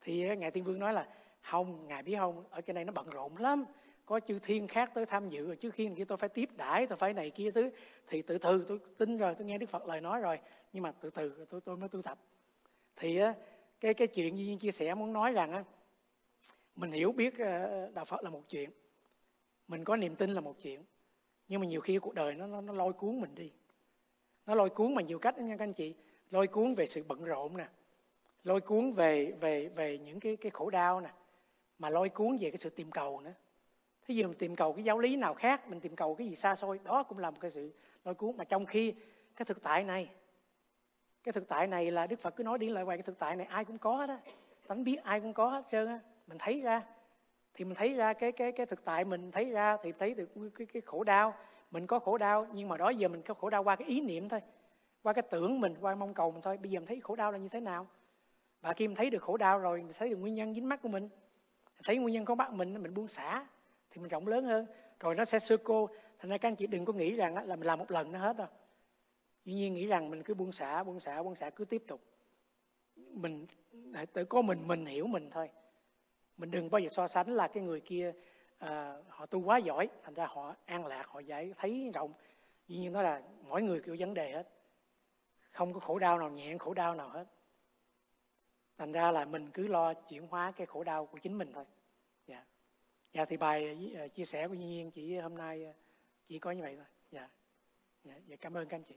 Thì 0.00 0.28
ờ, 0.28 0.34
ngài 0.34 0.50
tiên 0.50 0.64
vương 0.64 0.78
nói 0.78 0.92
là 0.92 1.08
không 1.40 1.88
ngài 1.88 2.02
biết 2.02 2.16
không 2.18 2.44
ở 2.50 2.60
trên 2.60 2.76
đây 2.76 2.84
nó 2.84 2.92
bận 2.92 3.10
rộn 3.10 3.36
lắm 3.36 3.64
có 4.06 4.20
chư 4.20 4.38
thiên 4.38 4.68
khác 4.68 4.90
tới 4.94 5.06
tham 5.06 5.28
dự 5.28 5.46
rồi 5.46 5.56
chứ 5.56 5.70
khi 5.70 5.90
kia 5.96 6.04
tôi 6.04 6.18
phải 6.18 6.28
tiếp 6.28 6.48
đãi 6.56 6.86
tôi 6.86 6.98
phải 6.98 7.12
này 7.12 7.30
kia 7.30 7.50
thứ. 7.50 7.70
Thì 8.06 8.22
từ 8.22 8.38
từ 8.38 8.64
tôi 8.68 8.78
tin 8.98 9.16
rồi 9.16 9.34
tôi 9.34 9.46
nghe 9.46 9.58
đức 9.58 9.70
phật 9.70 9.86
lời 9.86 10.00
nói 10.00 10.20
rồi. 10.20 10.38
Nhưng 10.72 10.82
mà 10.82 10.92
từ 10.92 11.10
từ 11.10 11.46
tôi 11.50 11.60
tôi 11.60 11.76
mới 11.76 11.88
tu 11.88 12.02
tập. 12.02 12.18
Thì 12.96 13.18
cái 13.80 13.94
cái 13.94 14.08
chuyện 14.08 14.38
duy 14.38 14.44
nhiên 14.44 14.58
chia 14.58 14.70
sẻ 14.70 14.94
muốn 14.94 15.12
nói 15.12 15.32
rằng 15.32 15.52
á 15.52 15.64
mình 16.76 16.92
hiểu 16.92 17.12
biết 17.12 17.38
ờ, 17.38 17.90
đạo 17.94 18.04
phật 18.04 18.22
là 18.22 18.30
một 18.30 18.42
chuyện. 18.48 18.70
Mình 19.68 19.84
có 19.84 19.96
niềm 19.96 20.16
tin 20.16 20.30
là 20.30 20.40
một 20.40 20.60
chuyện. 20.60 20.84
Nhưng 21.48 21.60
mà 21.60 21.66
nhiều 21.66 21.80
khi 21.80 21.98
cuộc 21.98 22.14
đời 22.14 22.34
nó, 22.34 22.46
nó, 22.46 22.60
nó 22.60 22.72
lôi 22.72 22.92
cuốn 22.92 23.20
mình 23.20 23.34
đi. 23.34 23.52
Nó 24.46 24.54
lôi 24.54 24.70
cuốn 24.70 24.94
mà 24.94 25.02
nhiều 25.02 25.18
cách 25.18 25.38
nha 25.38 25.56
các 25.56 25.64
anh 25.64 25.72
chị. 25.72 25.94
Lôi 26.30 26.46
cuốn 26.46 26.74
về 26.74 26.86
sự 26.86 27.04
bận 27.08 27.24
rộn 27.24 27.56
nè. 27.56 27.68
Lôi 28.44 28.60
cuốn 28.60 28.92
về 28.92 29.32
về 29.40 29.68
về 29.68 29.98
những 29.98 30.20
cái 30.20 30.36
cái 30.36 30.50
khổ 30.50 30.70
đau 30.70 31.00
nè. 31.00 31.10
Mà 31.78 31.90
lôi 31.90 32.08
cuốn 32.08 32.36
về 32.40 32.50
cái 32.50 32.56
sự 32.56 32.70
tìm 32.70 32.90
cầu 32.90 33.20
nữa 33.20 33.32
thế 34.08 34.14
giờ 34.14 34.26
mình 34.26 34.38
tìm 34.38 34.56
cầu 34.56 34.72
cái 34.72 34.84
giáo 34.84 34.98
lý 34.98 35.16
nào 35.16 35.34
khác 35.34 35.68
mình 35.68 35.80
tìm 35.80 35.96
cầu 35.96 36.14
cái 36.14 36.28
gì 36.28 36.36
xa 36.36 36.54
xôi 36.54 36.80
đó 36.84 37.02
cũng 37.02 37.18
là 37.18 37.30
một 37.30 37.36
cái 37.40 37.50
sự 37.50 37.72
lôi 38.04 38.14
cuốn. 38.14 38.36
Mà 38.36 38.44
trong 38.44 38.66
khi 38.66 38.94
cái 39.36 39.46
thực 39.46 39.62
tại 39.62 39.84
này 39.84 40.10
cái 41.24 41.32
thực 41.32 41.48
tại 41.48 41.66
này 41.66 41.90
là 41.90 42.06
đức 42.06 42.20
phật 42.20 42.36
cứ 42.36 42.44
nói 42.44 42.58
đi 42.58 42.68
lại 42.68 42.84
hoài 42.84 42.96
cái 42.98 43.02
thực 43.02 43.18
tại 43.18 43.36
này 43.36 43.46
ai 43.46 43.64
cũng 43.64 43.78
có 43.78 44.06
đó 44.06 44.16
tánh 44.66 44.84
biết 44.84 44.96
ai 45.02 45.20
cũng 45.20 45.32
có 45.32 45.48
hết 45.48 45.64
trơn 45.70 45.86
á. 45.86 46.00
Mình 46.26 46.38
thấy 46.38 46.60
ra 46.60 46.82
thì 47.54 47.64
mình 47.64 47.74
thấy 47.74 47.94
ra 47.94 48.12
cái 48.12 48.32
cái 48.32 48.52
cái 48.52 48.66
thực 48.66 48.84
tại 48.84 49.04
mình 49.04 49.32
thấy 49.32 49.50
ra 49.50 49.76
thì 49.82 49.92
thấy 49.92 50.14
được 50.14 50.30
cái, 50.54 50.66
cái 50.66 50.82
khổ 50.86 51.04
đau. 51.04 51.34
Mình 51.70 51.86
có 51.86 51.98
khổ 51.98 52.18
đau 52.18 52.46
nhưng 52.52 52.68
mà 52.68 52.76
đó 52.76 52.90
giờ 52.90 53.08
mình 53.08 53.22
có 53.22 53.34
khổ 53.34 53.50
đau 53.50 53.64
qua 53.64 53.76
cái 53.76 53.88
ý 53.88 54.00
niệm 54.00 54.28
thôi 54.28 54.40
qua 55.02 55.12
cái 55.12 55.22
tưởng 55.30 55.60
mình 55.60 55.74
qua 55.80 55.94
mong 55.94 56.14
cầu 56.14 56.30
mình 56.30 56.42
thôi. 56.42 56.56
Bây 56.56 56.70
giờ 56.70 56.80
mình 56.80 56.86
thấy 56.86 57.00
khổ 57.00 57.16
đau 57.16 57.32
là 57.32 57.38
như 57.38 57.48
thế 57.48 57.60
nào? 57.60 57.86
Và 58.60 58.72
khi 58.72 58.88
mình 58.88 58.96
thấy 58.96 59.10
được 59.10 59.22
khổ 59.22 59.36
đau 59.36 59.58
rồi 59.58 59.78
mình 59.78 59.92
thấy 59.98 60.08
được 60.10 60.16
nguyên 60.16 60.34
nhân 60.34 60.54
dính 60.54 60.68
mắt 60.68 60.82
của 60.82 60.88
mình. 60.88 61.08
Thấy 61.84 61.96
nguyên 61.96 62.14
nhân 62.14 62.24
có 62.24 62.34
mắt 62.34 62.52
mình 62.52 62.82
mình 62.82 62.94
buông 62.94 63.08
xả 63.08 63.46
thì 63.96 64.02
mình 64.02 64.08
rộng 64.08 64.26
lớn 64.26 64.44
hơn. 64.44 64.66
Rồi 65.00 65.14
nó 65.14 65.24
sẽ 65.24 65.38
sơ 65.38 65.56
cô. 65.56 65.88
Thành 66.18 66.30
ra 66.30 66.38
các 66.38 66.48
anh 66.48 66.56
chị 66.56 66.66
đừng 66.66 66.84
có 66.84 66.92
nghĩ 66.92 67.16
rằng 67.16 67.34
là 67.34 67.56
mình 67.56 67.66
làm 67.66 67.78
một 67.78 67.90
lần 67.90 68.12
nó 68.12 68.18
hết 68.18 68.36
đâu. 68.36 68.46
Dĩ 69.44 69.54
nhiên 69.54 69.74
nghĩ 69.74 69.86
rằng 69.86 70.10
mình 70.10 70.22
cứ 70.22 70.34
buông 70.34 70.52
xả 70.52 70.82
buông 70.82 71.00
xả 71.00 71.22
buông 71.22 71.34
xả 71.34 71.50
cứ 71.50 71.64
tiếp 71.64 71.82
tục. 71.86 72.00
Mình 72.94 73.46
tự 74.12 74.24
có 74.24 74.42
mình 74.42 74.68
mình 74.68 74.86
hiểu 74.86 75.06
mình 75.06 75.30
thôi. 75.30 75.50
Mình 76.36 76.50
đừng 76.50 76.70
bao 76.70 76.78
giờ 76.78 76.88
so 76.88 77.06
sánh 77.06 77.28
là 77.28 77.48
cái 77.48 77.62
người 77.62 77.80
kia 77.80 78.12
à, 78.58 78.96
họ 79.08 79.26
tu 79.26 79.40
quá 79.40 79.58
giỏi 79.58 79.88
thành 80.02 80.14
ra 80.14 80.26
họ 80.26 80.54
an 80.64 80.86
lạc 80.86 81.06
họ 81.06 81.20
giải 81.20 81.52
thấy 81.56 81.90
rộng. 81.94 82.12
Dĩ 82.68 82.78
nhiên 82.78 82.92
đó 82.92 83.02
là 83.02 83.22
mỗi 83.42 83.62
người 83.62 83.80
kiểu 83.80 83.96
vấn 83.98 84.14
đề 84.14 84.32
hết. 84.32 84.48
Không 85.50 85.72
có 85.72 85.80
khổ 85.80 85.98
đau 85.98 86.18
nào 86.18 86.30
nhẹ 86.30 86.56
khổ 86.58 86.74
đau 86.74 86.94
nào 86.94 87.08
hết. 87.08 87.24
Thành 88.78 88.92
ra 88.92 89.10
là 89.10 89.24
mình 89.24 89.50
cứ 89.50 89.66
lo 89.66 89.94
chuyển 89.94 90.26
hóa 90.26 90.52
cái 90.56 90.66
khổ 90.66 90.84
đau 90.84 91.06
của 91.06 91.18
chính 91.18 91.38
mình 91.38 91.52
thôi 91.52 91.64
dạ 93.16 93.24
thì 93.24 93.36
bài 93.36 93.76
uh, 94.04 94.14
chia 94.14 94.24
sẻ 94.24 94.48
của 94.48 94.54
nhiên 94.54 94.68
nhiên 94.68 94.90
chỉ 94.90 95.16
hôm 95.18 95.36
nay 95.36 95.66
uh, 95.70 95.76
chỉ 96.28 96.38
có 96.38 96.50
như 96.50 96.62
vậy 96.62 96.76
thôi. 96.76 96.86
Dạ. 97.10 97.28
Dạ, 98.04 98.14
dạ 98.26 98.36
cảm 98.36 98.56
ơn 98.56 98.68
các 98.68 98.76
anh 98.76 98.84
chị. 98.84 98.94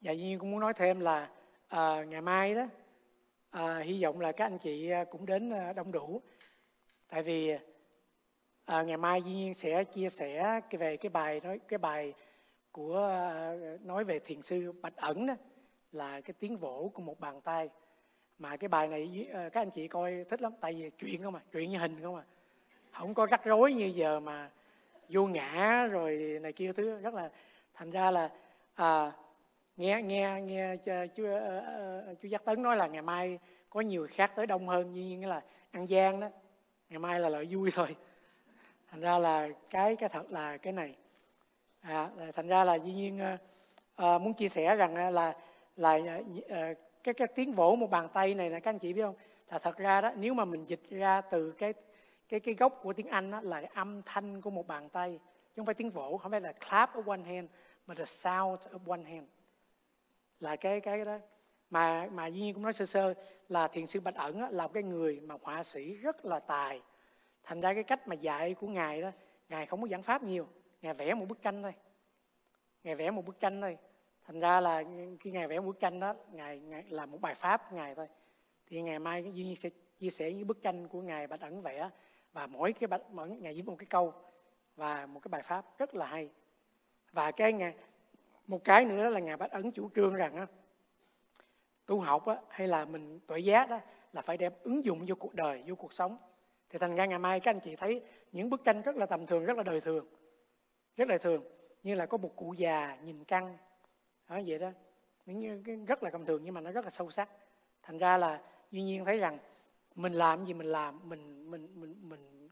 Dạ 0.00 0.12
nhiên 0.12 0.38
cũng 0.38 0.50
muốn 0.50 0.60
nói 0.60 0.74
thêm 0.74 1.00
là 1.00 1.30
à, 1.68 2.04
ngày 2.04 2.20
mai 2.20 2.54
đó 2.54 2.66
à, 3.54 3.78
hy 3.78 4.02
vọng 4.02 4.20
là 4.20 4.32
các 4.32 4.46
anh 4.46 4.58
chị 4.58 4.90
à, 4.90 5.04
cũng 5.04 5.26
đến 5.26 5.50
à, 5.50 5.72
đông 5.72 5.92
đủ. 5.92 6.20
Tại 7.08 7.22
vì 7.22 7.52
à, 8.64 8.82
ngày 8.82 8.96
mai 8.96 9.22
Duyên 9.22 9.54
sẽ 9.54 9.84
chia 9.84 10.08
sẻ 10.08 10.60
về 10.70 10.96
cái 10.96 11.10
bài 11.10 11.40
nói 11.44 11.60
cái 11.68 11.78
bài 11.78 12.14
của 12.72 12.98
à, 12.98 13.54
nói 13.82 14.04
về 14.04 14.18
thiền 14.18 14.42
sư 14.42 14.72
Bạch 14.72 14.96
Ẩn 14.96 15.26
đó 15.26 15.34
là 15.92 16.20
cái 16.20 16.34
tiếng 16.38 16.56
vỗ 16.56 16.90
của 16.94 17.02
một 17.02 17.20
bàn 17.20 17.40
tay 17.40 17.68
mà 18.38 18.56
cái 18.56 18.68
bài 18.68 18.88
này 18.88 19.28
các 19.32 19.60
anh 19.60 19.70
chị 19.70 19.88
coi 19.88 20.24
thích 20.30 20.42
lắm 20.42 20.52
tại 20.60 20.72
vì 20.72 20.90
chuyện 20.90 21.22
không 21.22 21.34
à 21.34 21.42
chuyện 21.52 21.70
như 21.70 21.78
hình 21.78 22.02
không 22.02 22.16
à 22.16 22.24
không 22.90 23.14
có 23.14 23.26
rắc 23.26 23.44
rối 23.44 23.74
như 23.74 23.86
giờ 23.86 24.20
mà 24.20 24.50
vô 25.08 25.26
ngã 25.26 25.86
rồi 25.86 26.38
này 26.42 26.52
kia 26.52 26.72
thứ 26.72 26.98
rất 26.98 27.14
là 27.14 27.30
thành 27.74 27.90
ra 27.90 28.10
là 28.10 28.30
à, 28.74 29.12
nghe 29.76 30.02
nghe 30.02 30.40
nghe 30.40 30.76
ờ, 30.86 31.06
chú 31.06 31.24
ờ, 31.24 31.58
ờ, 31.58 32.14
chú 32.20 32.28
giác 32.28 32.44
tấn 32.44 32.62
nói 32.62 32.76
là 32.76 32.86
ngày 32.86 33.02
mai 33.02 33.38
có 33.70 33.80
nhiều 33.80 34.06
khác 34.10 34.32
tới 34.36 34.46
đông 34.46 34.68
hơn 34.68 34.92
như 34.92 35.26
là 35.26 35.42
ăn 35.70 35.88
gian 35.88 36.20
đó. 36.20 36.28
Ngày 36.88 36.98
mai 36.98 37.20
là 37.20 37.28
lợi 37.28 37.46
vui 37.50 37.70
thôi. 37.74 37.96
Thành 38.90 39.00
ra 39.00 39.18
là 39.18 39.48
cái 39.70 39.96
cái 39.96 40.08
thật 40.08 40.30
là 40.30 40.56
cái 40.56 40.72
này. 40.72 40.96
À, 41.80 42.10
thành 42.34 42.48
ra 42.48 42.64
là 42.64 42.74
duy 42.74 42.92
nhiên 42.92 43.20
à, 43.94 44.18
muốn 44.18 44.34
chia 44.34 44.48
sẻ 44.48 44.76
rằng 44.76 44.96
là 45.14 45.34
là 45.76 46.00
à, 46.48 46.74
cái 47.04 47.14
cái 47.14 47.28
tiếng 47.34 47.52
vỗ 47.52 47.76
một 47.76 47.90
bàn 47.90 48.08
tay 48.08 48.34
này 48.34 48.50
là 48.50 48.60
các 48.60 48.70
anh 48.70 48.78
chị 48.78 48.92
biết 48.92 49.02
không? 49.02 49.14
Là 49.50 49.58
thật 49.58 49.76
ra 49.76 50.00
đó 50.00 50.12
nếu 50.16 50.34
mà 50.34 50.44
mình 50.44 50.64
dịch 50.64 50.90
ra 50.90 51.20
từ 51.20 51.52
cái 51.52 51.74
cái 52.28 52.40
cái 52.40 52.54
gốc 52.54 52.80
của 52.82 52.92
tiếng 52.92 53.08
Anh 53.08 53.30
đó, 53.30 53.40
là 53.40 53.60
cái 53.60 53.70
âm 53.74 54.02
thanh 54.02 54.40
của 54.40 54.50
một 54.50 54.66
bàn 54.66 54.88
tay 54.88 55.18
chứ 55.22 55.52
không 55.56 55.66
phải 55.66 55.74
tiếng 55.74 55.90
vỗ 55.90 56.16
không 56.16 56.30
phải 56.30 56.40
là 56.40 56.52
clap 56.52 56.96
of 56.96 57.02
one 57.06 57.22
hand 57.22 57.48
mà 57.86 57.94
là 57.98 58.04
sound 58.04 58.60
of 58.60 58.78
one 58.86 59.02
hand 59.02 59.26
là 60.40 60.56
cái 60.56 60.80
cái 60.80 61.04
đó. 61.04 61.18
Mà 61.70 62.08
mà 62.12 62.26
duy 62.26 62.40
nhiên 62.40 62.54
cũng 62.54 62.62
nói 62.62 62.72
sơ 62.72 62.86
sơ 62.86 63.14
là 63.48 63.68
thiền 63.68 63.86
sư 63.86 64.00
bạch 64.00 64.14
ẩn 64.14 64.40
là 64.50 64.66
một 64.66 64.72
cái 64.72 64.82
người 64.82 65.20
mà 65.20 65.36
họa 65.42 65.62
sĩ 65.62 65.94
rất 65.94 66.24
là 66.24 66.40
tài. 66.40 66.82
Thành 67.42 67.60
ra 67.60 67.74
cái 67.74 67.82
cách 67.82 68.08
mà 68.08 68.14
dạy 68.14 68.54
của 68.54 68.66
ngài 68.66 69.02
đó 69.02 69.10
ngài 69.48 69.66
không 69.66 69.82
có 69.82 69.88
giảng 69.88 70.02
pháp 70.02 70.22
nhiều 70.22 70.48
ngài 70.82 70.94
vẽ 70.94 71.14
một 71.14 71.26
bức 71.28 71.42
tranh 71.42 71.62
thôi. 71.62 71.72
Ngài 72.84 72.94
vẽ 72.94 73.10
một 73.10 73.24
bức 73.26 73.40
tranh 73.40 73.60
thôi. 73.60 73.78
Thành 74.24 74.40
ra 74.40 74.60
là 74.60 74.82
khi 75.20 75.30
ngài 75.30 75.48
vẽ 75.48 75.60
một 75.60 75.66
bức 75.66 75.80
tranh 75.80 76.00
đó 76.00 76.14
ngài, 76.32 76.60
ngài 76.60 76.84
là 76.88 77.06
một 77.06 77.20
bài 77.20 77.34
pháp 77.34 77.70
của 77.70 77.76
ngài 77.76 77.94
thôi. 77.94 78.08
Thì 78.66 78.82
ngày 78.82 78.98
mai 78.98 79.22
duy 79.22 79.44
nhiên 79.44 79.56
sẽ 79.56 79.70
chia 79.98 80.10
sẻ 80.10 80.32
những 80.32 80.46
bức 80.46 80.62
tranh 80.62 80.88
của 80.88 81.00
ngài 81.00 81.26
bạch 81.26 81.40
ẩn 81.40 81.62
vẽ 81.62 81.90
và 82.32 82.46
mỗi 82.46 82.72
cái 82.72 82.86
bạch 82.86 83.02
ẩn 83.16 83.42
ngài 83.42 83.54
viết 83.54 83.66
một 83.66 83.76
cái 83.78 83.86
câu 83.86 84.12
và 84.76 85.06
một 85.06 85.20
cái 85.20 85.28
bài 85.28 85.42
pháp 85.42 85.78
rất 85.78 85.94
là 85.94 86.06
hay. 86.06 86.30
Và 87.12 87.30
cái 87.30 87.52
ngài 87.52 87.74
một 88.46 88.64
cái 88.64 88.84
nữa 88.84 89.08
là 89.08 89.20
ngài 89.20 89.36
bách 89.36 89.50
ấn 89.50 89.70
chủ 89.70 89.90
trương 89.94 90.14
rằng 90.14 90.36
á, 90.36 90.46
tu 91.86 92.00
học 92.00 92.26
á, 92.26 92.36
hay 92.48 92.68
là 92.68 92.84
mình 92.84 93.20
tuệ 93.26 93.38
giác 93.38 93.70
đó 93.70 93.80
là 94.12 94.22
phải 94.22 94.36
đem 94.36 94.52
ứng 94.62 94.84
dụng 94.84 95.04
vô 95.06 95.14
cuộc 95.18 95.34
đời 95.34 95.62
vô 95.66 95.74
cuộc 95.74 95.92
sống. 95.92 96.16
Thì 96.70 96.78
thành 96.78 96.94
ra 96.94 97.06
ngày 97.06 97.18
mai 97.18 97.40
các 97.40 97.50
anh 97.50 97.60
chị 97.60 97.76
thấy 97.76 98.02
những 98.32 98.50
bức 98.50 98.64
tranh 98.64 98.82
rất 98.82 98.96
là 98.96 99.06
tầm 99.06 99.26
thường 99.26 99.44
rất 99.44 99.56
là 99.56 99.62
đời 99.62 99.80
thường 99.80 100.06
rất 100.96 101.08
đời 101.08 101.18
thường. 101.18 101.44
Như 101.82 101.94
là 101.94 102.06
có 102.06 102.18
một 102.18 102.36
cụ 102.36 102.52
già 102.52 102.96
nhìn 102.96 103.24
căng, 103.24 103.56
đó 104.28 104.40
vậy 104.46 104.58
đó. 104.58 104.70
Những 105.26 105.84
rất 105.84 106.02
là 106.02 106.10
tầm 106.10 106.24
thường 106.24 106.44
nhưng 106.44 106.54
mà 106.54 106.60
nó 106.60 106.70
rất 106.70 106.84
là 106.84 106.90
sâu 106.90 107.10
sắc. 107.10 107.28
Thành 107.82 107.98
ra 107.98 108.16
là 108.16 108.42
duy 108.70 108.82
nhiên 108.82 109.04
thấy 109.04 109.18
rằng 109.18 109.38
mình 109.94 110.12
làm 110.12 110.44
gì 110.44 110.54
mình 110.54 110.66
làm 110.66 111.08
mình 111.08 111.50
mình 111.50 111.68
mình 111.80 111.96
mình 112.02 112.48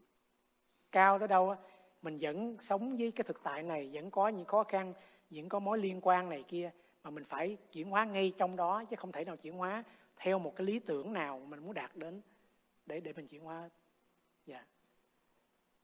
cao 0.92 1.18
tới 1.18 1.28
đâu 1.28 1.50
á 1.50 1.56
mình 2.02 2.18
vẫn 2.20 2.56
sống 2.60 2.96
với 2.96 3.10
cái 3.10 3.24
thực 3.24 3.42
tại 3.42 3.62
này 3.62 3.90
vẫn 3.92 4.10
có 4.10 4.28
những 4.28 4.44
khó 4.44 4.64
khăn 4.64 4.92
những 5.32 5.48
có 5.48 5.58
mối 5.58 5.78
liên 5.78 6.00
quan 6.02 6.28
này 6.28 6.44
kia 6.48 6.70
mà 7.02 7.10
mình 7.10 7.24
phải 7.24 7.56
chuyển 7.72 7.90
hóa 7.90 8.04
ngay 8.04 8.32
trong 8.38 8.56
đó 8.56 8.84
chứ 8.84 8.96
không 8.96 9.12
thể 9.12 9.24
nào 9.24 9.36
chuyển 9.36 9.56
hóa 9.56 9.84
theo 10.16 10.38
một 10.38 10.56
cái 10.56 10.66
lý 10.66 10.78
tưởng 10.78 11.12
nào 11.12 11.40
mình 11.48 11.60
muốn 11.60 11.74
đạt 11.74 11.96
đến 11.96 12.22
để 12.86 13.00
để 13.00 13.12
mình 13.12 13.28
chuyển 13.28 13.42
hóa. 13.42 13.70
Dạ. 14.46 14.64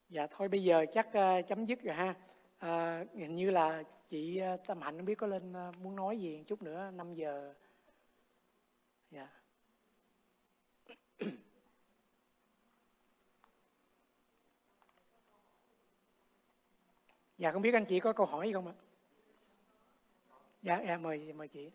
Dạ 0.08 0.26
thôi 0.30 0.48
bây 0.48 0.62
giờ 0.62 0.86
chắc 0.94 1.08
uh, 1.08 1.48
chấm 1.48 1.64
dứt 1.66 1.82
rồi 1.82 1.94
ha. 1.94 2.14
À, 2.58 3.04
hình 3.14 3.36
như 3.36 3.50
là 3.50 3.82
chị 4.08 4.40
uh, 4.54 4.60
tâm 4.66 4.80
hạnh 4.80 4.96
không 4.96 5.04
biết 5.04 5.18
có 5.18 5.26
lên 5.26 5.52
uh, 5.68 5.76
muốn 5.78 5.96
nói 5.96 6.18
gì 6.18 6.36
một 6.36 6.44
chút 6.46 6.62
nữa 6.62 6.90
5 6.90 7.14
giờ. 7.14 7.54
Dạ. 9.10 9.28
Dạ 17.38 17.52
không 17.52 17.62
biết 17.62 17.74
anh 17.74 17.84
chị 17.84 18.00
có 18.00 18.12
câu 18.12 18.26
hỏi 18.26 18.46
gì 18.46 18.52
không 18.52 18.66
ạ? 18.66 18.74
Dạ 20.62 20.76
em 20.76 21.02
mời 21.02 21.32
mời 21.32 21.48
chị 21.48 21.70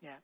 dạ 0.00 0.20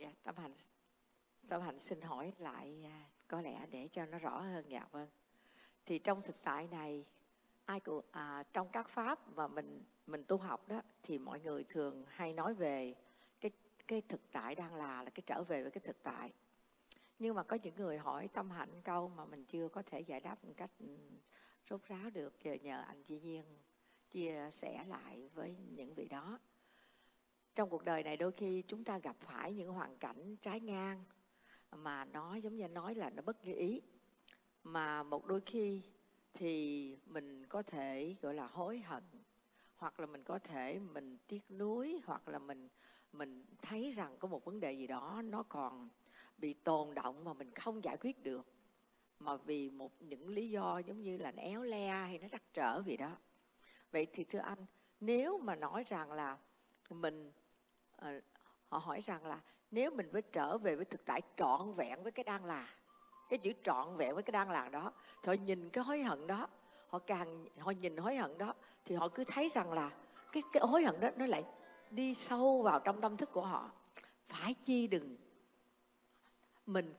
Dạ, 0.00 0.12
Tâm 0.22 0.36
Hạnh, 0.36 0.54
Tâm 1.48 1.62
Hạnh 1.62 1.78
xin 1.78 2.00
hỏi 2.00 2.32
lại 2.38 2.84
à, 2.84 3.08
có 3.28 3.40
lẽ 3.40 3.66
để 3.70 3.88
cho 3.92 4.06
nó 4.06 4.18
rõ 4.18 4.40
hơn 4.40 4.64
dạ 4.68 4.86
vâng. 4.90 5.08
Thì 5.86 5.98
trong 5.98 6.22
thực 6.22 6.42
tại 6.42 6.68
này, 6.68 7.04
ai 7.64 7.80
cũng 7.80 8.04
à, 8.10 8.44
trong 8.52 8.68
các 8.72 8.88
pháp 8.88 9.28
mà 9.36 9.48
mình 9.48 9.84
mình 10.06 10.24
tu 10.24 10.36
học 10.36 10.68
đó 10.68 10.82
thì 11.02 11.18
mọi 11.18 11.40
người 11.40 11.64
thường 11.64 12.04
hay 12.08 12.32
nói 12.32 12.54
về 12.54 12.94
cái 13.40 13.50
cái 13.88 14.02
thực 14.08 14.20
tại 14.32 14.54
đang 14.54 14.74
là 14.74 15.02
là 15.02 15.10
cái 15.10 15.22
trở 15.26 15.42
về 15.42 15.62
với 15.62 15.70
cái 15.70 15.82
thực 15.84 16.02
tại. 16.02 16.32
Nhưng 17.18 17.34
mà 17.34 17.42
có 17.42 17.58
những 17.62 17.74
người 17.76 17.98
hỏi 17.98 18.28
Tâm 18.28 18.50
Hạnh 18.50 18.82
câu 18.84 19.08
mà 19.08 19.24
mình 19.24 19.44
chưa 19.44 19.68
có 19.68 19.82
thể 19.86 20.00
giải 20.00 20.20
đáp 20.20 20.44
một 20.44 20.52
cách 20.56 20.70
ừ, 20.78 20.96
rốt 21.70 21.82
ráo 21.84 22.10
được 22.10 22.34
nhờ, 22.62 22.82
anh 22.86 23.02
chị 23.02 23.20
Nhiên 23.20 23.44
chia 24.10 24.48
sẻ 24.52 24.84
lại 24.88 25.28
với 25.34 25.56
những 25.70 25.94
vị 25.94 26.08
đó 26.08 26.38
trong 27.60 27.70
cuộc 27.70 27.84
đời 27.84 28.02
này 28.02 28.16
đôi 28.16 28.32
khi 28.32 28.62
chúng 28.68 28.84
ta 28.84 28.98
gặp 28.98 29.16
phải 29.20 29.52
những 29.52 29.72
hoàn 29.72 29.96
cảnh 29.98 30.36
trái 30.36 30.60
ngang 30.60 31.04
mà 31.72 32.04
nó 32.04 32.34
giống 32.34 32.56
như 32.56 32.68
nói 32.68 32.94
là 32.94 33.10
nó 33.10 33.22
bất 33.22 33.44
như 33.44 33.54
ý. 33.54 33.80
Mà 34.64 35.02
một 35.02 35.26
đôi 35.26 35.40
khi 35.40 35.82
thì 36.34 36.96
mình 37.06 37.46
có 37.46 37.62
thể, 37.62 38.16
gọi 38.22 38.34
là, 38.34 38.46
hối 38.46 38.78
hận, 38.78 39.02
hoặc 39.76 40.00
là 40.00 40.06
mình 40.06 40.24
có 40.24 40.38
thể 40.38 40.78
mình 40.78 41.18
tiếc 41.28 41.50
nuối, 41.50 42.00
hoặc 42.04 42.28
là 42.28 42.38
mình 42.38 42.68
mình 43.12 43.44
thấy 43.62 43.90
rằng 43.90 44.16
có 44.18 44.28
một 44.28 44.44
vấn 44.44 44.60
đề 44.60 44.72
gì 44.72 44.86
đó 44.86 45.22
nó 45.24 45.42
còn 45.42 45.88
bị 46.38 46.54
tồn 46.54 46.94
động 46.94 47.24
mà 47.24 47.32
mình 47.32 47.50
không 47.50 47.84
giải 47.84 47.96
quyết 47.96 48.22
được. 48.22 48.46
Mà 49.18 49.36
vì 49.36 49.70
một, 49.70 50.02
những 50.02 50.28
lý 50.28 50.50
do 50.50 50.78
giống 50.78 51.02
như 51.02 51.18
là 51.18 51.32
nó 51.32 51.42
éo 51.42 51.62
le 51.62 51.88
hay 51.88 52.18
nó 52.18 52.28
trắc 52.28 52.42
trở 52.54 52.82
gì 52.86 52.96
đó. 52.96 53.16
Vậy 53.92 54.06
thì 54.12 54.24
thưa 54.24 54.38
anh, 54.38 54.66
nếu 55.00 55.38
mà 55.38 55.54
nói 55.54 55.84
rằng 55.86 56.12
là 56.12 56.38
mình 56.90 57.32
Ờ, 58.00 58.20
họ 58.68 58.78
hỏi 58.78 59.02
rằng 59.06 59.26
là 59.26 59.40
nếu 59.70 59.90
mình 59.90 60.08
mới 60.12 60.22
trở 60.22 60.58
về 60.58 60.76
với 60.76 60.84
thực 60.84 61.04
tại 61.04 61.22
trọn 61.36 61.74
vẹn 61.74 62.02
với 62.02 62.12
cái 62.12 62.24
đang 62.24 62.44
là 62.44 62.68
cái 63.28 63.38
chữ 63.38 63.52
trọn 63.64 63.96
vẹn 63.96 64.14
với 64.14 64.22
cái 64.22 64.32
đang 64.32 64.50
là 64.50 64.68
đó, 64.68 64.92
thì 65.22 65.28
họ 65.28 65.32
nhìn 65.44 65.70
cái 65.70 65.84
hối 65.84 66.02
hận 66.02 66.26
đó, 66.26 66.48
họ 66.88 66.98
càng, 66.98 67.46
họ 67.58 67.70
nhìn 67.70 67.96
hối 67.96 68.16
hận 68.16 68.38
đó, 68.38 68.54
thì 68.84 68.94
họ 68.94 69.08
cứ 69.08 69.24
thấy 69.24 69.48
rằng 69.48 69.72
là 69.72 69.90
cái 70.32 70.42
cái 70.52 70.62
hối 70.66 70.84
hận 70.84 71.00
đó 71.00 71.08
nó 71.16 71.26
lại 71.26 71.44
đi 71.90 72.14
sâu 72.14 72.62
vào 72.62 72.80
trong 72.80 73.00
tâm 73.00 73.16
thức 73.16 73.32
của 73.32 73.44
họ. 73.44 73.70
Phải 74.28 74.54
chi 74.54 74.86
đừng. 74.86 75.16
Mình 76.66 76.94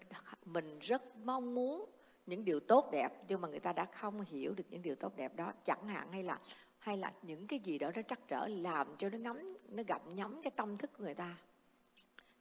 mình 0.45 0.79
rất 0.79 1.15
mong 1.15 1.55
muốn 1.55 1.89
những 2.25 2.45
điều 2.45 2.59
tốt 2.59 2.89
đẹp, 2.91 3.09
nhưng 3.27 3.41
mà 3.41 3.47
người 3.47 3.59
ta 3.59 3.73
đã 3.73 3.85
không 3.85 4.21
hiểu 4.21 4.53
được 4.53 4.63
những 4.69 4.81
điều 4.81 4.95
tốt 4.95 5.15
đẹp 5.15 5.35
đó. 5.35 5.53
Chẳng 5.65 5.87
hạn 5.87 6.11
hay 6.11 6.23
là 6.23 6.39
hay 6.79 6.97
là 6.97 7.13
những 7.21 7.47
cái 7.47 7.59
gì 7.59 7.77
đó 7.77 7.91
nó 7.95 8.01
trắc 8.01 8.19
trở 8.27 8.47
làm 8.47 8.95
cho 8.97 9.09
nó 9.09 9.17
ngấm 9.17 9.57
nó 9.71 9.83
gặm 9.87 10.15
nhắm 10.15 10.41
cái 10.43 10.51
tâm 10.55 10.77
thức 10.77 10.91
của 10.97 11.03
người 11.03 11.13
ta. 11.13 11.37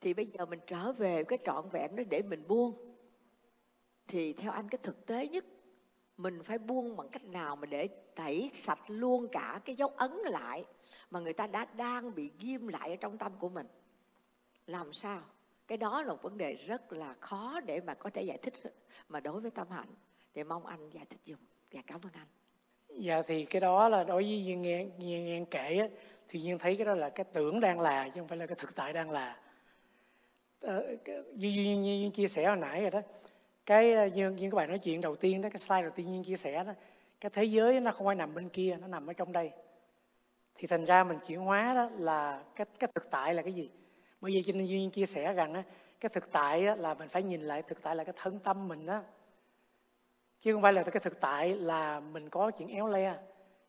Thì 0.01 0.15
bây 0.15 0.27
giờ 0.27 0.47
mình 0.47 0.61
trở 0.67 0.93
về 0.93 1.25
cái 1.25 1.39
trọn 1.45 1.69
vẹn 1.73 1.97
đó 1.97 2.03
để 2.11 2.23
mình 2.23 2.45
buông. 2.49 2.95
Thì 4.09 4.33
theo 4.33 4.53
anh 4.53 4.69
cái 4.69 4.79
thực 4.83 5.07
tế 5.07 5.29
nhất 5.29 5.45
mình 6.17 6.43
phải 6.43 6.59
buông 6.59 6.97
bằng 6.97 7.09
cách 7.09 7.25
nào 7.25 7.57
mà 7.57 7.67
để 7.67 7.89
tẩy 8.15 8.51
sạch 8.53 8.81
luôn 8.87 9.29
cả 9.33 9.61
cái 9.65 9.77
dấu 9.77 9.89
ấn 9.89 10.11
lại 10.11 10.65
mà 11.11 11.21
người 11.21 11.33
ta 11.33 11.47
đã 11.47 11.65
đang 11.65 12.15
bị 12.15 12.31
ghim 12.41 12.69
lại 12.69 12.91
ở 12.91 12.97
trong 12.97 13.19
tâm 13.19 13.33
của 13.39 13.49
mình? 13.49 13.67
Làm 14.67 14.93
sao? 14.93 15.23
Cái 15.67 15.79
đó 15.79 16.03
là 16.03 16.13
một 16.13 16.23
vấn 16.23 16.39
đề 16.39 16.55
rất 16.55 16.93
là 16.93 17.15
khó 17.21 17.61
để 17.61 17.81
mà 17.81 17.95
có 17.95 18.11
thể 18.11 18.23
giải 18.23 18.39
thích 18.39 18.55
mà 19.09 19.21
đối 19.21 19.41
với 19.41 19.51
tâm 19.51 19.71
hạnh 19.71 19.95
thì 20.35 20.45
mong 20.45 20.67
anh 20.67 20.91
giải 20.91 21.05
thích 21.07 21.21
dùm 21.25 21.39
và 21.39 21.45
dạ, 21.71 21.83
cảm 21.87 22.01
ơn 22.03 22.13
anh. 22.13 22.27
Dạ 22.89 23.23
thì 23.23 23.45
cái 23.45 23.61
đó 23.61 23.89
là 23.89 24.05
đối 24.05 24.23
với 24.23 24.45
duyên 24.45 24.63
nghe 24.63 24.87
nghe, 24.99 25.21
nghe 25.21 25.45
kể 25.51 25.77
á, 25.77 25.89
thì 26.31 26.41
duyên 26.41 26.59
thấy 26.59 26.77
cái 26.77 26.87
đó 26.87 26.95
là 26.95 27.09
cái 27.09 27.25
tưởng 27.33 27.61
đang 27.61 27.81
là 27.81 28.09
chứ 28.09 28.21
không 28.21 28.29
phải 28.29 28.39
là 28.39 28.47
cái 28.47 28.57
thực 28.59 28.75
tại 28.75 28.93
đang 28.93 29.11
là. 29.11 29.37
Ờ, 30.61 30.87
như 31.35 31.49
duyên, 31.49 31.85
duyên 31.85 32.11
chia 32.11 32.29
sẻ 32.29 32.47
hồi 32.47 32.57
nãy 32.57 32.81
rồi 32.81 32.91
đó 32.91 33.01
cái 33.67 33.93
ờ, 33.93 34.07
như, 34.07 34.31
như 34.31 34.51
các 34.51 34.57
bạn 34.57 34.69
nói 34.69 34.79
chuyện 34.79 35.01
đầu 35.01 35.17
tiên 35.17 35.43
đó 35.43 35.49
cái 35.53 35.59
slide 35.59 35.83
đầu 35.83 35.91
tiên 35.91 36.13
như 36.13 36.23
chia 36.25 36.37
sẻ 36.37 36.65
đó 36.65 36.73
cái 37.21 37.31
thế 37.31 37.45
giới 37.45 37.81
nó 37.81 37.93
không 37.93 38.07
phải 38.07 38.15
nằm 38.15 38.35
bên 38.35 38.49
kia 38.49 38.77
nó 38.81 38.87
nằm 38.87 39.07
ở 39.07 39.13
trong 39.13 39.33
đây. 39.33 39.51
Thì 40.55 40.67
thành 40.67 40.85
ra 40.85 41.05
mình 41.05 41.19
chuyển 41.27 41.41
hóa 41.41 41.75
đó 41.75 41.91
là 41.99 42.43
cái 42.57 42.67
cái 42.79 42.91
thực 42.95 43.11
tại 43.11 43.35
là 43.35 43.43
cái 43.43 43.53
gì? 43.53 43.71
Bởi 44.21 44.33
vì 44.33 44.43
cho 44.43 44.53
nên 44.53 44.67
duyên 44.67 44.91
chia 44.91 45.07
sẻ 45.07 45.33
rằng 45.33 45.55
á 45.55 45.63
cái 46.01 46.09
thực 46.09 46.33
tại 46.33 46.67
á, 46.67 46.77
là 46.77 46.95
mình 46.95 47.09
phải 47.09 47.23
nhìn 47.23 47.43
lại 47.43 47.63
thực 47.63 47.83
tại 47.83 47.97
là 47.97 48.05
cái 48.05 48.15
thân 48.17 48.39
tâm 48.39 48.69
mình 48.69 48.87
đó 48.87 49.03
chứ 50.41 50.53
không 50.53 50.63
phải 50.63 50.73
là 50.73 50.83
cái 50.83 51.01
thực 51.01 51.21
tại 51.21 51.51
là 51.51 52.01
mình 52.01 52.29
có 52.29 52.51
chuyện 52.51 52.69
éo 52.69 52.87
le 52.87 53.19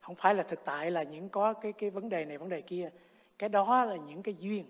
không 0.02 0.15
phải 0.15 0.36
là 0.36 0.44
thực 0.44 0.65
tại 0.65 0.91
là 0.91 1.03
những 1.03 1.30
có 1.30 1.53
cái 1.53 1.73
cái 1.73 1.90
vấn 1.90 2.10
đề 2.10 2.26
này 2.26 2.38
vấn 2.38 2.49
đề 2.49 2.61
kia. 2.61 2.90
Cái 3.38 3.49
đó 3.49 3.86
là 3.86 3.95
những 3.95 4.23
cái 4.23 4.36
duyên. 4.40 4.65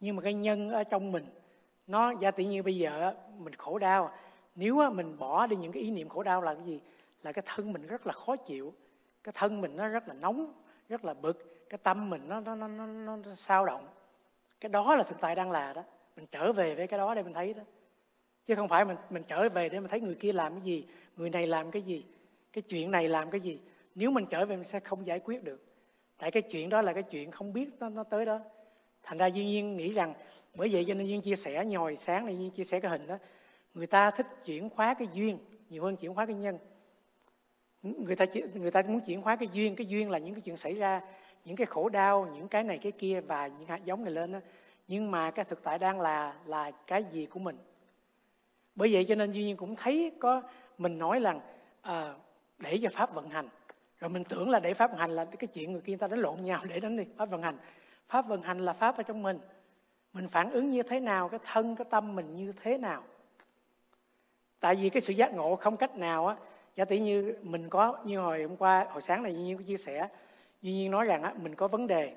Nhưng 0.00 0.16
mà 0.16 0.22
cái 0.22 0.34
nhân 0.34 0.70
ở 0.70 0.84
trong 0.84 1.12
mình 1.12 1.26
nó 1.86 2.10
giả 2.10 2.30
tự 2.30 2.44
như 2.44 2.62
bây 2.62 2.76
giờ 2.76 3.14
mình 3.38 3.54
khổ 3.54 3.78
đau. 3.78 4.10
Nếu 4.54 4.90
mình 4.90 5.18
bỏ 5.18 5.46
đi 5.46 5.56
những 5.56 5.72
cái 5.72 5.82
ý 5.82 5.90
niệm 5.90 6.08
khổ 6.08 6.22
đau 6.22 6.42
là 6.42 6.54
cái 6.54 6.64
gì? 6.64 6.80
Là 7.22 7.32
cái 7.32 7.42
thân 7.46 7.72
mình 7.72 7.86
rất 7.86 8.06
là 8.06 8.12
khó 8.12 8.36
chịu. 8.36 8.72
Cái 9.24 9.32
thân 9.36 9.60
mình 9.60 9.76
nó 9.76 9.88
rất 9.88 10.08
là 10.08 10.14
nóng 10.14 10.52
rất 10.88 11.04
là 11.04 11.14
bực. 11.14 11.68
Cái 11.70 11.78
tâm 11.82 12.10
mình 12.10 12.28
nó 12.28 12.40
nó 12.40 12.54
nó 12.54 12.68
nó, 12.68 12.86
nó 12.86 13.34
sao 13.34 13.64
động. 13.64 13.88
Cái 14.60 14.68
đó 14.68 14.96
là 14.96 15.02
thực 15.02 15.20
tại 15.20 15.34
đang 15.34 15.50
là 15.50 15.72
đó. 15.72 15.82
Mình 16.16 16.26
trở 16.30 16.52
về 16.52 16.74
với 16.74 16.86
cái 16.86 16.98
đó 16.98 17.14
để 17.14 17.22
mình 17.22 17.34
thấy 17.34 17.54
đó. 17.54 17.62
Chứ 18.46 18.54
không 18.54 18.68
phải 18.68 18.84
mình 18.84 18.96
mình 19.10 19.22
trở 19.28 19.48
về 19.48 19.68
để 19.68 19.80
mình 19.80 19.88
thấy 19.88 20.00
người 20.00 20.14
kia 20.14 20.32
làm 20.32 20.52
cái 20.52 20.62
gì 20.62 20.86
người 21.16 21.30
này 21.30 21.46
làm 21.46 21.70
cái 21.70 21.82
gì 21.82 22.04
cái 22.52 22.62
chuyện 22.62 22.90
này 22.90 23.08
làm 23.08 23.30
cái 23.30 23.40
gì 23.40 23.60
nếu 23.98 24.10
mình 24.10 24.26
trở 24.26 24.46
về 24.46 24.56
mình 24.56 24.64
sẽ 24.64 24.80
không 24.80 25.06
giải 25.06 25.20
quyết 25.24 25.44
được. 25.44 25.64
Tại 26.18 26.30
cái 26.30 26.42
chuyện 26.42 26.68
đó 26.68 26.82
là 26.82 26.92
cái 26.92 27.02
chuyện 27.02 27.30
không 27.30 27.52
biết 27.52 27.68
nó, 27.80 27.88
nó 27.88 28.04
tới 28.04 28.24
đó. 28.24 28.40
Thành 29.02 29.18
ra 29.18 29.26
duy 29.26 29.44
nhiên 29.44 29.76
nghĩ 29.76 29.92
rằng 29.92 30.14
bởi 30.54 30.68
vậy 30.72 30.84
cho 30.88 30.94
nên 30.94 31.06
duyên 31.06 31.20
chia 31.20 31.36
sẻ 31.36 31.64
nhồi 31.64 31.96
sáng 31.96 32.26
này 32.26 32.38
duyên 32.38 32.50
chia 32.50 32.64
sẻ 32.64 32.80
cái 32.80 32.90
hình 32.90 33.06
đó. 33.06 33.18
Người 33.74 33.86
ta 33.86 34.10
thích 34.10 34.26
chuyển 34.44 34.68
hóa 34.74 34.94
cái 34.94 35.08
duyên 35.12 35.38
nhiều 35.68 35.82
hơn 35.82 35.96
chuyển 35.96 36.14
hóa 36.14 36.26
cái 36.26 36.34
nhân. 36.34 36.58
Ừ, 37.82 37.90
người 37.98 38.16
ta 38.16 38.24
người 38.54 38.70
ta 38.70 38.82
muốn 38.82 39.00
chuyển 39.00 39.22
hóa 39.22 39.36
cái 39.36 39.48
duyên 39.52 39.76
cái 39.76 39.86
duyên 39.86 40.10
là 40.10 40.18
những 40.18 40.34
cái 40.34 40.40
chuyện 40.40 40.56
xảy 40.56 40.74
ra 40.74 41.00
những 41.44 41.56
cái 41.56 41.66
khổ 41.66 41.88
đau 41.88 42.26
những 42.34 42.48
cái 42.48 42.64
này 42.64 42.78
cái 42.78 42.92
kia 42.92 43.20
và 43.20 43.46
những 43.46 43.68
hạt 43.68 43.84
giống 43.84 44.04
này 44.04 44.12
lên 44.12 44.32
đó. 44.32 44.38
Nhưng 44.88 45.10
mà 45.10 45.30
cái 45.30 45.44
thực 45.44 45.62
tại 45.62 45.78
đang 45.78 46.00
là 46.00 46.34
là 46.46 46.70
cái 46.70 47.04
gì 47.12 47.26
của 47.26 47.40
mình? 47.40 47.58
Bởi 48.74 48.92
vậy 48.92 49.04
cho 49.04 49.14
nên 49.14 49.32
duy 49.32 49.44
nhiên 49.44 49.56
cũng 49.56 49.76
thấy 49.76 50.12
có 50.20 50.42
mình 50.78 50.98
nói 50.98 51.20
rằng 51.20 51.40
à, 51.82 52.14
để 52.58 52.78
cho 52.82 52.88
pháp 52.92 53.14
vận 53.14 53.30
hành 53.30 53.48
rồi 54.00 54.10
mình 54.10 54.24
tưởng 54.24 54.50
là 54.50 54.60
để 54.60 54.74
pháp 54.74 54.90
vận 54.90 55.00
hành 55.00 55.10
là 55.10 55.24
cái 55.24 55.48
chuyện 55.54 55.72
người 55.72 55.80
kia 55.80 55.92
người 55.92 55.98
ta 55.98 56.08
đánh 56.08 56.18
lộn 56.18 56.44
nhau 56.44 56.60
để 56.68 56.80
đánh 56.80 56.96
đi. 56.96 57.04
Pháp 57.16 57.30
vận 57.30 57.42
hành. 57.42 57.58
Pháp 58.08 58.28
vận 58.28 58.42
hành 58.42 58.58
là 58.58 58.72
pháp 58.72 58.96
ở 58.96 59.02
trong 59.02 59.22
mình. 59.22 59.38
Mình 60.12 60.28
phản 60.28 60.50
ứng 60.50 60.70
như 60.70 60.82
thế 60.82 61.00
nào 61.00 61.28
cái 61.28 61.40
thân 61.44 61.76
cái 61.76 61.86
tâm 61.90 62.16
mình 62.16 62.36
như 62.36 62.52
thế 62.62 62.78
nào? 62.78 63.04
Tại 64.60 64.74
vì 64.74 64.90
cái 64.90 65.00
sự 65.00 65.12
giác 65.12 65.34
ngộ 65.34 65.56
không 65.56 65.76
cách 65.76 65.96
nào 65.96 66.26
á 66.26 66.36
giả 66.76 66.84
tỷ 66.84 66.98
như 66.98 67.36
mình 67.42 67.68
có 67.68 67.98
như 68.04 68.18
hồi 68.18 68.42
hôm 68.42 68.56
qua 68.56 68.86
hồi 68.90 69.02
sáng 69.02 69.22
này 69.22 69.34
duy 69.34 69.42
nhiên 69.42 69.56
có 69.56 69.64
chia 69.66 69.76
sẻ 69.76 70.08
duy 70.62 70.72
nhiên 70.72 70.90
nói 70.90 71.06
rằng 71.06 71.22
á 71.22 71.34
mình 71.42 71.54
có 71.54 71.68
vấn 71.68 71.86
đề. 71.86 72.14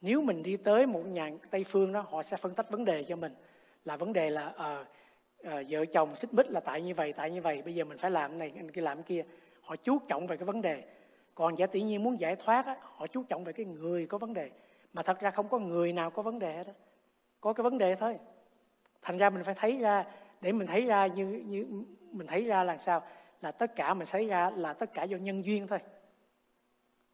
Nếu 0.00 0.22
mình 0.22 0.42
đi 0.42 0.56
tới 0.56 0.86
một 0.86 1.06
nhà 1.06 1.30
tây 1.50 1.64
phương 1.64 1.92
đó 1.92 2.06
họ 2.10 2.22
sẽ 2.22 2.36
phân 2.36 2.54
tích 2.54 2.70
vấn 2.70 2.84
đề 2.84 3.04
cho 3.04 3.16
mình. 3.16 3.34
Là 3.84 3.96
vấn 3.96 4.12
đề 4.12 4.30
là 4.30 4.46
uh, 4.46 4.86
uh, 5.46 5.66
vợ 5.68 5.84
chồng 5.92 6.16
xích 6.16 6.34
mích 6.34 6.50
là 6.50 6.60
tại 6.60 6.82
như 6.82 6.94
vậy 6.94 7.12
tại 7.12 7.30
như 7.30 7.40
vậy 7.40 7.62
bây 7.62 7.74
giờ 7.74 7.84
mình 7.84 7.98
phải 7.98 8.10
làm 8.10 8.38
này 8.38 8.52
anh 8.56 8.70
kia 8.70 8.80
làm 8.80 8.96
cái 8.96 9.04
kia. 9.06 9.24
Họ 9.60 9.76
chú 9.76 9.98
trọng 10.08 10.26
về 10.26 10.36
cái 10.36 10.44
vấn 10.44 10.62
đề 10.62 10.84
còn 11.34 11.58
giả 11.58 11.66
tự 11.66 11.80
nhiên 11.80 12.02
muốn 12.02 12.20
giải 12.20 12.36
thoát 12.36 12.66
á, 12.66 12.76
họ 12.82 13.06
chú 13.06 13.22
trọng 13.22 13.44
về 13.44 13.52
cái 13.52 13.66
người 13.66 14.06
có 14.06 14.18
vấn 14.18 14.34
đề. 14.34 14.50
Mà 14.92 15.02
thật 15.02 15.20
ra 15.20 15.30
không 15.30 15.48
có 15.48 15.58
người 15.58 15.92
nào 15.92 16.10
có 16.10 16.22
vấn 16.22 16.38
đề 16.38 16.56
hết 16.56 16.66
đó 16.66 16.72
có 17.42 17.52
cái 17.52 17.62
vấn 17.62 17.78
đề 17.78 17.94
thôi. 17.94 18.18
Thành 19.02 19.18
ra 19.18 19.30
mình 19.30 19.44
phải 19.44 19.54
thấy 19.54 19.78
ra 19.78 20.04
để 20.40 20.52
mình 20.52 20.66
thấy 20.66 20.86
ra 20.86 21.06
như 21.06 21.42
như 21.46 21.66
mình 22.12 22.26
thấy 22.26 22.44
ra 22.44 22.64
là 22.64 22.78
sao? 22.78 23.02
Là 23.40 23.52
tất 23.52 23.76
cả 23.76 23.94
mình 23.94 24.08
thấy 24.10 24.26
ra 24.26 24.50
là 24.50 24.72
tất 24.72 24.94
cả 24.94 25.02
do 25.02 25.16
nhân 25.16 25.44
duyên 25.44 25.66
thôi. 25.66 25.78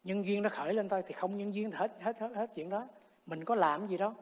Nhân 0.03 0.25
duyên 0.25 0.43
nó 0.43 0.49
khởi 0.49 0.73
lên 0.73 0.89
thôi 0.89 1.03
thì 1.07 1.13
không 1.13 1.37
nhân 1.37 1.53
duyên 1.53 1.71
thì 1.71 1.77
hết 1.77 1.91
hết 1.99 2.19
hết, 2.19 2.31
hết 2.35 2.55
chuyện 2.55 2.69
đó. 2.69 2.87
Mình 3.25 3.45
có 3.45 3.55
làm 3.55 3.87
gì 3.87 3.97
đâu 3.97 4.13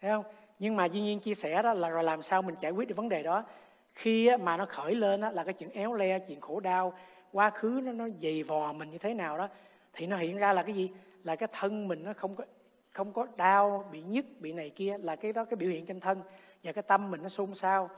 thấy 0.00 0.10
không? 0.10 0.24
Nhưng 0.58 0.76
mà 0.76 0.84
duy 0.84 1.00
nhiên 1.00 1.20
chia 1.20 1.34
sẻ 1.34 1.62
đó 1.62 1.74
là 1.74 1.88
rồi 1.88 2.04
làm 2.04 2.22
sao 2.22 2.42
mình 2.42 2.54
giải 2.60 2.72
quyết 2.72 2.88
được 2.88 2.96
vấn 2.96 3.08
đề 3.08 3.22
đó. 3.22 3.44
Khi 3.92 4.36
mà 4.36 4.56
nó 4.56 4.66
khởi 4.68 4.94
lên 4.94 5.20
đó, 5.20 5.30
là 5.30 5.44
cái 5.44 5.54
chuyện 5.54 5.70
éo 5.70 5.94
le 5.94 6.18
chuyện 6.18 6.40
khổ 6.40 6.60
đau 6.60 6.94
quá 7.32 7.50
khứ 7.50 7.80
nó 7.84 7.92
nó 7.92 8.08
dày 8.22 8.42
vò 8.42 8.72
mình 8.72 8.90
như 8.90 8.98
thế 8.98 9.14
nào 9.14 9.38
đó 9.38 9.48
thì 9.92 10.06
nó 10.06 10.16
hiện 10.16 10.36
ra 10.36 10.52
là 10.52 10.62
cái 10.62 10.74
gì? 10.74 10.90
Là 11.24 11.36
cái 11.36 11.48
thân 11.52 11.88
mình 11.88 12.04
nó 12.04 12.12
không 12.12 12.34
có 12.34 12.44
không 12.92 13.12
có 13.12 13.26
đau 13.36 13.88
bị 13.92 14.02
nhức 14.02 14.24
bị 14.40 14.52
này 14.52 14.70
kia 14.70 14.96
là 14.98 15.16
cái 15.16 15.32
đó 15.32 15.44
cái 15.44 15.56
biểu 15.56 15.70
hiện 15.70 15.86
trên 15.86 16.00
thân. 16.00 16.22
Và 16.62 16.72
cái 16.72 16.82
tâm 16.82 17.10
mình 17.10 17.22
nó 17.22 17.28
xôn 17.28 17.54
xao. 17.54 17.90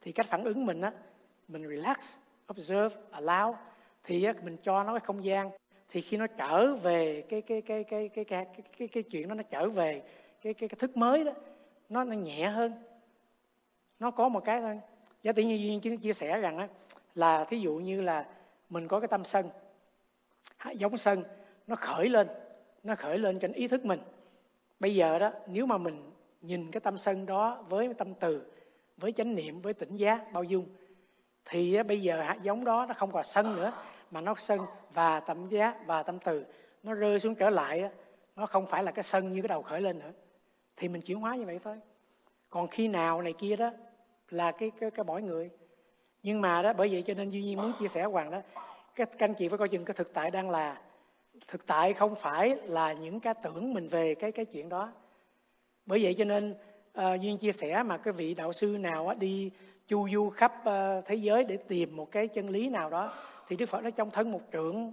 Thì 0.00 0.12
cách 0.12 0.26
phản 0.26 0.44
ứng 0.44 0.66
mình 0.66 0.80
á 0.80 0.92
mình 1.48 1.68
relax 1.68 1.98
observe 2.52 2.96
allow 3.12 3.54
thì 4.04 4.24
á, 4.24 4.32
mình 4.42 4.56
cho 4.62 4.84
nó 4.84 4.92
cái 4.92 5.00
không 5.00 5.24
gian. 5.24 5.50
Thì 5.88 6.00
khi 6.00 6.16
nó 6.16 6.26
trở 6.26 6.74
về 6.74 7.22
cái 7.28 7.42
cái 7.42 7.62
cái 7.62 7.84
cái 7.84 8.08
cái 8.08 8.24
cái 8.24 8.44
cái, 8.44 8.62
cái, 8.78 8.88
cái 8.88 9.02
chuyện 9.02 9.28
đó 9.28 9.34
nó 9.34 9.42
trở 9.42 9.68
về 9.68 10.02
cái 10.42 10.54
cái, 10.54 10.68
cái 10.68 10.76
thức 10.78 10.96
mới 10.96 11.24
đó 11.24 11.32
nó 11.88 12.04
nó 12.04 12.12
nhẹ 12.12 12.46
hơn. 12.46 12.72
Nó 13.98 14.10
có 14.10 14.28
một 14.28 14.44
cái 14.44 14.60
thôi. 14.60 14.80
Giá 15.22 15.32
tự 15.32 15.42
như 15.42 15.54
duyên 15.54 15.98
chia 15.98 16.12
sẻ 16.12 16.38
rằng 16.40 16.58
á 16.58 16.68
là 17.14 17.44
thí 17.44 17.58
dụ 17.58 17.74
như 17.74 18.00
là 18.00 18.26
mình 18.70 18.88
có 18.88 19.00
cái 19.00 19.08
tâm 19.08 19.24
sân. 19.24 19.50
Giống 20.74 20.96
sân 20.96 21.24
nó 21.66 21.76
khởi 21.76 22.08
lên 22.08 22.28
nó 22.82 22.94
khởi 22.94 23.18
lên 23.18 23.38
trên 23.38 23.52
ý 23.52 23.68
thức 23.68 23.84
mình. 23.84 24.00
Bây 24.80 24.94
giờ 24.94 25.18
đó 25.18 25.30
nếu 25.46 25.66
mà 25.66 25.78
mình 25.78 26.10
nhìn 26.40 26.70
cái 26.70 26.80
tâm 26.80 26.98
sân 26.98 27.26
đó 27.26 27.64
với 27.68 27.94
tâm 27.94 28.14
từ 28.14 28.52
với 28.96 29.12
chánh 29.12 29.34
niệm 29.34 29.62
với 29.62 29.74
tỉnh 29.74 29.96
giác 29.96 30.32
bao 30.32 30.44
dung 30.44 30.66
thì 31.44 31.82
bây 31.82 32.02
giờ 32.02 32.22
hạt 32.22 32.38
giống 32.42 32.64
đó 32.64 32.86
nó 32.88 32.94
không 32.94 33.12
còn 33.12 33.24
sân 33.24 33.56
nữa 33.56 33.72
mà 34.10 34.20
nó 34.20 34.34
sân 34.38 34.60
và 34.94 35.20
tâm 35.20 35.48
giác 35.48 35.86
và 35.86 36.02
tâm 36.02 36.18
từ. 36.18 36.44
Nó 36.82 36.94
rơi 36.94 37.20
xuống 37.20 37.34
trở 37.34 37.50
lại 37.50 37.90
nó 38.36 38.46
không 38.46 38.66
phải 38.66 38.82
là 38.82 38.92
cái 38.92 39.02
sân 39.02 39.32
như 39.32 39.42
cái 39.42 39.48
đầu 39.48 39.62
khởi 39.62 39.80
lên 39.80 39.98
nữa. 39.98 40.12
Thì 40.76 40.88
mình 40.88 41.02
chuyển 41.02 41.20
hóa 41.20 41.36
như 41.36 41.44
vậy 41.44 41.60
thôi. 41.64 41.80
Còn 42.50 42.68
khi 42.68 42.88
nào 42.88 43.22
này 43.22 43.32
kia 43.32 43.56
đó 43.56 43.70
là 44.30 44.52
cái 44.52 44.70
cái, 44.80 44.90
cái 44.90 45.04
mỗi 45.04 45.22
người 45.22 45.50
nhưng 46.26 46.40
mà 46.40 46.62
đó 46.62 46.72
bởi 46.72 46.88
vậy 46.88 47.02
cho 47.02 47.14
nên 47.14 47.30
duy 47.30 47.42
nhiên 47.42 47.56
muốn 47.56 47.72
chia 47.80 47.88
sẻ 47.88 48.04
hoàng 48.04 48.30
đó 48.30 48.40
các, 48.94 49.10
các 49.18 49.28
anh 49.28 49.34
chị 49.34 49.48
phải 49.48 49.58
coi 49.58 49.68
chừng 49.68 49.84
cái 49.84 49.94
thực 49.94 50.14
tại 50.14 50.30
đang 50.30 50.50
là 50.50 50.80
thực 51.48 51.66
tại 51.66 51.92
không 51.92 52.14
phải 52.14 52.56
là 52.64 52.92
những 52.92 53.20
cái 53.20 53.34
tưởng 53.42 53.74
mình 53.74 53.88
về 53.88 54.14
cái 54.14 54.32
cái 54.32 54.44
chuyện 54.44 54.68
đó. 54.68 54.92
Bởi 55.86 56.02
vậy 56.02 56.14
cho 56.14 56.24
nên 56.24 56.54
ờ, 56.92 57.14
uh, 57.14 57.20
duyên 57.20 57.38
chia 57.38 57.52
sẻ 57.52 57.82
mà 57.82 57.96
cái 57.96 58.12
vị 58.12 58.34
đạo 58.34 58.52
sư 58.52 58.66
nào 58.80 59.08
á, 59.08 59.14
đi 59.14 59.50
chu 59.88 60.08
du 60.08 60.30
khắp 60.30 60.52
uh, 60.60 61.04
thế 61.04 61.14
giới 61.14 61.44
để 61.44 61.56
tìm 61.56 61.96
một 61.96 62.10
cái 62.10 62.28
chân 62.28 62.50
lý 62.50 62.68
nào 62.68 62.90
đó 62.90 63.12
thì 63.48 63.56
đức 63.56 63.66
phật 63.66 63.80
nó 63.80 63.90
trong 63.90 64.10
thân 64.10 64.32
một 64.32 64.42
trượng 64.52 64.92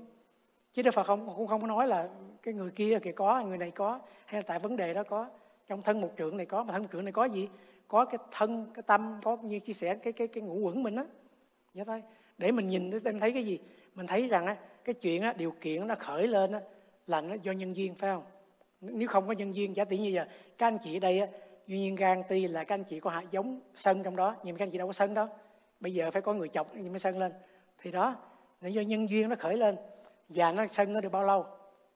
chứ 0.73 0.81
đức 0.81 0.91
phật 0.91 1.03
không 1.03 1.35
cũng 1.35 1.47
không 1.47 1.61
có 1.61 1.68
nói 1.68 1.88
là 1.88 2.10
cái 2.43 2.53
người 2.53 2.72
kia 2.72 2.99
kìa 2.99 3.11
có 3.11 3.41
người 3.41 3.57
này 3.57 3.72
có 3.72 3.99
hay 4.26 4.41
là 4.41 4.45
tại 4.47 4.60
vấn 4.60 4.76
đề 4.76 4.93
đó 4.93 5.03
có. 5.03 5.27
Trong 5.68 5.81
thân 5.81 6.01
một 6.01 6.10
trượng 6.18 6.38
này 6.38 6.45
có 6.45 6.64
mà 6.64 6.73
thân 6.73 6.81
một 6.81 6.89
trượng 6.91 7.05
này 7.05 7.11
có 7.11 7.26
gì? 7.26 7.49
Có 7.88 8.05
cái 8.05 8.18
thân 8.31 8.65
cái 8.73 8.84
tâm 8.88 9.19
có 9.23 9.38
như 9.43 9.60
chia 9.60 9.73
sẻ 9.73 9.95
cái 9.95 10.14
cái 10.14 10.27
cái 10.27 10.43
ngũ 10.43 10.55
quẩn 10.55 10.84
mình 10.84 10.95
á 10.95 11.05
vậy 11.74 11.86
thôi 11.86 12.04
để 12.38 12.52
mình 12.52 12.70
nhìn 12.70 12.90
để 12.90 13.00
em 13.06 13.20
thấy 13.20 13.32
cái 13.32 13.44
gì? 13.44 13.60
Mình 13.95 14.08
thấy 14.08 14.28
rằng 14.28 14.45
á 14.45 14.58
cái 14.84 14.94
chuyện 14.94 15.22
á 15.22 15.34
điều 15.38 15.52
kiện 15.52 15.88
nó 15.88 15.95
khởi 16.00 16.28
lên 16.28 16.52
á 16.52 16.60
là 17.08 17.22
nó 17.22 17.36
do 17.44 17.52
nhân 17.52 17.76
duyên 17.76 17.95
phải 17.95 18.10
không? 18.10 18.24
Nếu 18.82 19.08
không 19.08 19.28
có 19.28 19.34
nhân 19.34 19.56
duyên 19.56 19.76
giả 19.76 19.86
tỷ 19.86 19.98
như 19.98 20.10
giờ 20.10 20.26
các 20.58 20.68
anh 20.68 20.78
chị 20.84 20.98
ở 20.98 21.00
đây 21.00 21.20
á 21.20 21.28
duy 21.68 21.80
nhiên 21.80 21.95
gan 21.95 22.24
ti 22.30 22.48
là 22.48 22.64
các 22.64 22.76
anh 22.76 22.84
chị 22.84 23.00
có 23.00 23.10
hạt 23.10 23.24
giống 23.32 23.60
sân 23.74 24.04
trong 24.04 24.16
đó 24.16 24.36
nhưng 24.44 24.58
các 24.58 24.66
anh 24.66 24.72
chị 24.72 24.78
đâu 24.78 24.88
có 24.88 24.94
sân 24.94 25.14
đó. 25.14 25.30
bây 25.80 25.94
giờ 25.94 26.12
phải 26.12 26.22
có 26.22 26.34
người 26.34 26.48
chọc 26.48 26.72
nhưng 26.76 26.91
mới 26.91 27.00
sân 27.00 27.20
lên. 27.20 27.32
Thì 27.82 27.91
đó 27.91 28.16
là 28.62 28.70
do 28.70 28.82
nhân 28.82 29.10
duyên 29.10 29.30
nó 29.30 29.36
khởi 29.36 29.58
lên 29.58 29.76
và 30.30 30.52
nó 30.52 30.68
sân 30.68 30.94
nó 30.94 31.02
được 31.02 31.12
bao 31.12 31.24
lâu 31.24 31.45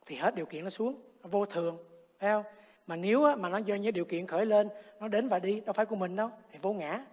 thì 0.06 0.16
hết 0.16 0.36
điều 0.36 0.46
kiện 0.46 0.64
nó 0.64 0.70
xuống 0.70 1.02
nó 1.24 1.30
vô 1.30 1.46
thường 1.46 1.78
phải 2.20 2.30
không? 2.30 2.44
Mà 2.88 2.96
nếu 2.96 3.24
á, 3.24 3.36
mà 3.36 3.50
nó 3.50 3.58
do 3.58 3.76
những 3.76 3.94
điều 3.94 4.06
kiện 4.06 4.28
khởi 4.28 4.46
lên 4.46 4.70
nó 5.00 5.08
đến 5.08 5.28
và 5.28 5.40
đi 5.40 5.62
đâu 5.66 5.74
phải 5.74 5.86
của 5.86 5.96
mình 5.96 6.16
đâu 6.16 6.30
thì 6.52 6.60
vô 6.62 6.74
ngã. 6.74 7.06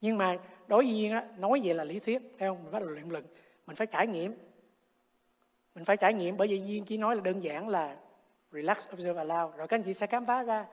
Nhưng 0.00 0.18
mà 0.18 0.36
đối 0.72 0.86
nhiên 0.86 1.12
á, 1.12 1.24
nói 1.38 1.60
về 1.64 1.74
là 1.74 1.84
lý 1.84 1.98
thuyết 1.98 2.22
thấy 2.38 2.48
không? 2.48 2.62
Mình 2.62 2.72
bắt 2.72 2.78
đầu 2.82 2.88
luyện 2.88 3.08
lực, 3.08 3.24
mình 3.66 3.76
phải 3.76 3.86
trải 3.86 4.06
nghiệm. 4.06 4.34
Mình 5.74 5.84
phải 5.84 5.96
trải 5.96 6.14
nghiệm 6.14 6.36
bởi 6.36 6.48
vì 6.48 6.62
duyên 6.66 6.84
chỉ 6.84 6.96
nói 6.96 7.16
là 7.16 7.22
đơn 7.22 7.42
giản 7.42 7.68
là 7.68 7.96
relax, 8.52 8.88
observe, 8.92 9.24
allow. 9.24 9.50
Rồi 9.50 9.68
các 9.68 9.76
anh 9.76 9.82
chị 9.82 9.94
sẽ 9.94 10.06
khám 10.06 10.26
phá 10.26 10.42
ra. 10.42 10.66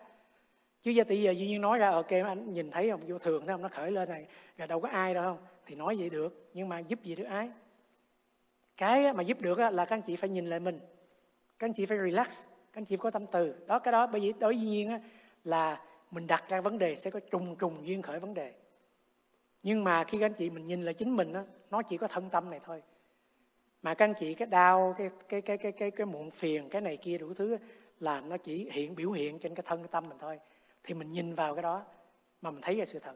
Chứ 0.83 0.91
giờ 0.91 1.03
tỷ 1.03 1.21
giờ 1.21 1.31
duy 1.31 1.47
nhiên 1.47 1.61
nói 1.61 1.77
ra, 1.77 1.89
ok 1.89 2.11
anh 2.11 2.53
nhìn 2.53 2.71
thấy 2.71 2.89
không 2.89 3.01
vô 3.07 3.17
thường 3.17 3.45
thấy 3.45 3.53
không, 3.53 3.61
nó 3.61 3.67
khởi 3.67 3.91
lên 3.91 4.09
này. 4.09 4.25
Rồi 4.57 4.67
đâu 4.67 4.79
có 4.79 4.89
ai 4.89 5.13
đâu, 5.13 5.23
không? 5.23 5.37
Thì 5.65 5.75
nói 5.75 5.95
vậy 5.99 6.09
được, 6.09 6.49
nhưng 6.53 6.69
mà 6.69 6.79
giúp 6.79 7.03
gì 7.03 7.15
được 7.15 7.23
ai? 7.23 7.51
Cái 8.77 9.13
mà 9.13 9.23
giúp 9.23 9.41
được 9.41 9.59
là 9.59 9.85
các 9.85 9.95
anh 9.95 10.01
chị 10.01 10.15
phải 10.15 10.29
nhìn 10.29 10.49
lại 10.49 10.59
mình. 10.59 10.79
Các 11.59 11.67
anh 11.67 11.73
chị 11.73 11.85
phải 11.85 11.97
relax, 11.97 12.43
các 12.73 12.81
anh 12.81 12.85
chị 12.85 12.97
có 12.97 13.11
tâm 13.11 13.25
từ. 13.31 13.55
Đó, 13.67 13.79
cái 13.79 13.91
đó, 13.91 14.07
bởi 14.07 14.21
vì 14.21 14.33
đối 14.39 14.53
với 14.53 14.61
duyên 14.61 14.99
là 15.43 15.81
mình 16.11 16.27
đặt 16.27 16.43
ra 16.49 16.61
vấn 16.61 16.77
đề 16.77 16.95
sẽ 16.95 17.11
có 17.11 17.19
trùng 17.19 17.55
trùng 17.55 17.87
duyên 17.87 18.01
khởi 18.01 18.19
vấn 18.19 18.33
đề 18.33 18.53
nhưng 19.63 19.83
mà 19.83 20.03
khi 20.03 20.17
các 20.19 20.25
anh 20.25 20.33
chị 20.33 20.49
mình 20.49 20.67
nhìn 20.67 20.81
là 20.81 20.93
chính 20.93 21.15
mình 21.15 21.33
đó, 21.33 21.43
nó 21.71 21.81
chỉ 21.81 21.97
có 21.97 22.07
thân 22.07 22.29
tâm 22.29 22.49
này 22.49 22.59
thôi. 22.65 22.81
Mà 23.81 23.93
các 23.93 24.05
anh 24.05 24.13
chị 24.13 24.33
cái 24.33 24.45
đau 24.45 24.95
cái 24.97 25.09
cái 25.29 25.41
cái 25.41 25.57
cái 25.57 25.71
cái 25.71 25.91
cái 25.91 26.05
muộn 26.05 26.31
phiền 26.31 26.69
cái 26.69 26.81
này 26.81 26.97
kia 26.97 27.17
đủ 27.17 27.33
thứ 27.33 27.57
là 27.99 28.21
nó 28.21 28.37
chỉ 28.37 28.69
hiện 28.71 28.95
biểu 28.95 29.11
hiện 29.11 29.39
trên 29.39 29.55
cái 29.55 29.63
thân 29.67 29.79
cái 29.79 29.87
tâm 29.91 30.09
mình 30.09 30.17
thôi. 30.19 30.39
Thì 30.83 30.93
mình 30.93 31.11
nhìn 31.11 31.35
vào 31.35 31.55
cái 31.55 31.63
đó 31.63 31.85
mà 32.41 32.51
mình 32.51 32.61
thấy 32.61 32.75
ra 32.75 32.85
sự 32.85 32.99
thật. 32.99 33.15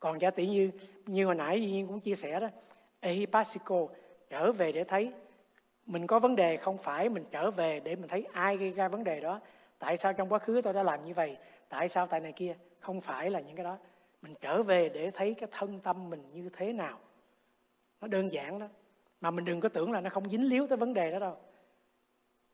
Còn 0.00 0.20
giả 0.20 0.30
tỷ 0.30 0.46
như 0.46 0.70
như 1.06 1.26
hồi 1.26 1.34
nãy 1.34 1.60
nhiên 1.60 1.86
cũng 1.86 2.00
chia 2.00 2.14
sẻ 2.14 2.40
đó 2.40 2.48
ehipasico 3.00 3.86
trở 4.30 4.52
về 4.52 4.72
để 4.72 4.84
thấy. 4.84 5.12
Mình 5.86 6.06
có 6.06 6.18
vấn 6.18 6.36
đề 6.36 6.56
không 6.56 6.78
phải 6.78 7.08
mình 7.08 7.24
trở 7.30 7.50
về 7.50 7.80
để 7.80 7.96
mình 7.96 8.08
thấy 8.08 8.26
ai 8.32 8.56
gây 8.56 8.72
ra 8.72 8.88
vấn 8.88 9.04
đề 9.04 9.20
đó. 9.20 9.40
Tại 9.78 9.96
sao 9.96 10.12
trong 10.12 10.28
quá 10.28 10.38
khứ 10.38 10.60
tôi 10.64 10.72
đã 10.72 10.82
làm 10.82 11.04
như 11.04 11.14
vậy? 11.14 11.36
Tại 11.68 11.88
sao 11.88 12.06
tại 12.06 12.20
này 12.20 12.32
kia? 12.32 12.56
Không 12.80 13.00
phải 13.00 13.30
là 13.30 13.40
những 13.40 13.56
cái 13.56 13.64
đó 13.64 13.78
mình 14.22 14.34
trở 14.40 14.62
về 14.62 14.88
để 14.88 15.10
thấy 15.10 15.34
cái 15.34 15.48
thân 15.52 15.80
tâm 15.80 16.10
mình 16.10 16.22
như 16.32 16.48
thế 16.52 16.72
nào. 16.72 16.98
Nó 18.00 18.08
đơn 18.08 18.32
giản 18.32 18.58
đó 18.58 18.68
mà 19.20 19.30
mình 19.30 19.44
đừng 19.44 19.60
có 19.60 19.68
tưởng 19.68 19.92
là 19.92 20.00
nó 20.00 20.10
không 20.10 20.30
dính 20.30 20.48
líu 20.48 20.66
tới 20.66 20.76
vấn 20.76 20.94
đề 20.94 21.10
đó 21.10 21.18
đâu. 21.18 21.36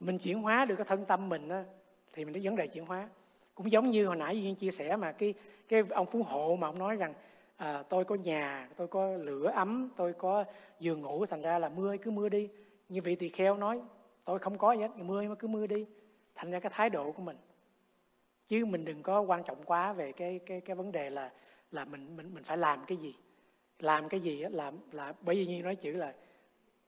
Mình 0.01 0.19
chuyển 0.19 0.43
hóa 0.43 0.65
được 0.65 0.77
cái 0.77 0.85
thân 0.85 1.05
tâm 1.05 1.29
mình 1.29 1.49
đó, 1.49 1.63
thì 2.13 2.25
mình 2.25 2.35
thấy 2.35 2.43
vấn 2.43 2.57
đề 2.57 2.67
chuyển 2.67 2.87
hóa. 2.87 3.09
Cũng 3.55 3.71
giống 3.71 3.91
như 3.91 4.07
hồi 4.07 4.17
nãy 4.17 4.43
duyên 4.43 4.55
chia 4.55 4.71
sẻ 4.71 4.97
mà 4.97 5.13
cái 5.13 5.35
cái 5.69 5.83
ông 5.91 6.07
phú 6.07 6.23
hộ 6.23 6.57
mà 6.57 6.69
ông 6.69 6.79
nói 6.79 6.97
rằng 6.97 7.15
à, 7.57 7.83
tôi 7.89 8.05
có 8.05 8.15
nhà 8.15 8.69
tôi 8.77 8.89
có 8.89 9.17
lửa 9.17 9.51
ấm 9.55 9.91
tôi 9.97 10.13
có 10.13 10.45
giường 10.81 11.01
ngủ 11.01 11.27
thành 11.27 11.43
ra 11.43 11.59
là 11.59 11.69
mưa 11.69 11.97
cứ 11.97 12.11
mưa 12.11 12.29
đi. 12.29 12.49
Như 12.89 13.01
vị 13.03 13.15
tỳ 13.15 13.29
kheo 13.29 13.57
nói 13.57 13.81
tôi 14.25 14.39
không 14.39 14.59
có 14.59 14.73
gì 14.73 14.83
hết 14.83 14.91
mưa 14.97 15.23
mà 15.23 15.35
cứ 15.35 15.49
mưa 15.49 15.67
đi. 15.67 15.87
Thành 16.35 16.51
ra 16.51 16.61
cái 16.61 16.73
thái 16.75 16.91
độ 16.91 17.13
của 17.13 17.23
mình. 17.23 17.37
Chứ 18.49 18.65
mình 18.65 18.85
đừng 18.85 19.03
có 19.03 19.21
quan 19.21 19.45
trọng 19.45 19.63
quá 19.65 19.93
về 19.93 20.13
cái 20.13 20.41
cái 20.47 20.61
cái 20.61 20.77
vấn 20.77 20.93
đề 20.93 21.11
là 21.11 21.33
là 21.73 21.85
mình 21.85 22.17
mình 22.17 22.35
mình 22.35 22.45
phải 22.45 22.59
làm 22.59 22.85
cái 22.87 22.99
gì? 22.99 23.15
Làm 23.79 24.09
cái 24.09 24.21
gì 24.21 24.41
là 24.41 24.49
làm 24.49 24.79
là 24.93 25.15
bởi 25.21 25.37
vì 25.37 25.47
như 25.47 25.63
nói 25.63 25.77
chữ 25.77 25.93
là 25.93 26.15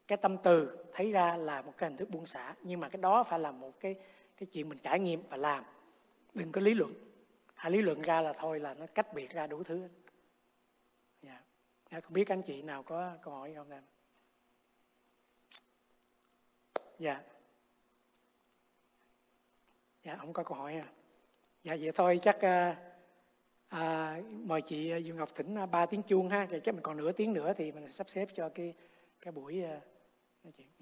cái 0.06 0.18
tâm 0.18 0.36
từ 0.42 0.84
thấy 0.92 1.12
ra 1.12 1.36
là 1.36 1.62
một 1.62 1.72
cái 1.78 1.90
hình 1.90 1.96
thức 1.96 2.10
buông 2.10 2.26
xả 2.26 2.54
nhưng 2.62 2.80
mà 2.80 2.88
cái 2.88 3.02
đó 3.02 3.24
phải 3.24 3.38
là 3.38 3.50
một 3.50 3.80
cái 3.80 3.94
cái 4.36 4.46
chuyện 4.46 4.68
mình 4.68 4.78
trải 4.78 5.00
nghiệm 5.00 5.22
và 5.28 5.36
làm. 5.36 5.64
Đừng 6.34 6.52
có 6.52 6.60
lý 6.60 6.74
luận. 6.74 6.94
Hay 7.54 7.72
lý 7.72 7.82
luận 7.82 8.02
ra 8.02 8.20
là 8.20 8.32
thôi 8.32 8.60
là 8.60 8.74
nó 8.74 8.86
cách 8.86 9.14
biệt 9.14 9.30
ra 9.30 9.46
đủ 9.46 9.62
thứ 9.62 9.88
dạ. 11.22 11.42
dạ 11.90 12.00
không 12.00 12.12
biết 12.12 12.28
anh 12.28 12.42
chị 12.42 12.62
nào 12.62 12.82
có 12.82 13.16
câu 13.22 13.34
hỏi 13.34 13.52
không 13.56 13.70
em? 13.70 13.82
Dạ. 16.98 17.22
Dạ 20.04 20.16
không 20.16 20.32
có 20.32 20.42
câu 20.42 20.58
hỏi 20.58 20.74
à 20.74 20.88
dạ 21.64 21.76
vậy 21.80 21.92
thôi 21.94 22.18
chắc 22.22 22.36
uh, 22.36 22.93
à, 23.74 24.20
mời 24.44 24.62
chị 24.62 24.90
à, 24.90 24.96
Dương 24.96 25.16
Ngọc 25.16 25.34
thỉnh 25.34 25.54
à, 25.54 25.66
ba 25.66 25.86
tiếng 25.86 26.02
chuông 26.02 26.28
ha 26.28 26.46
rồi 26.46 26.60
chắc 26.64 26.74
mình 26.74 26.82
còn 26.82 26.96
nửa 26.96 27.12
tiếng 27.12 27.32
nữa 27.32 27.52
thì 27.56 27.72
mình 27.72 27.88
sắp 27.88 28.08
xếp 28.08 28.28
cho 28.34 28.48
cái 28.48 28.74
cái 29.20 29.32
buổi 29.32 29.62
à, 29.62 29.80
nói 30.44 30.52
chuyện. 30.56 30.73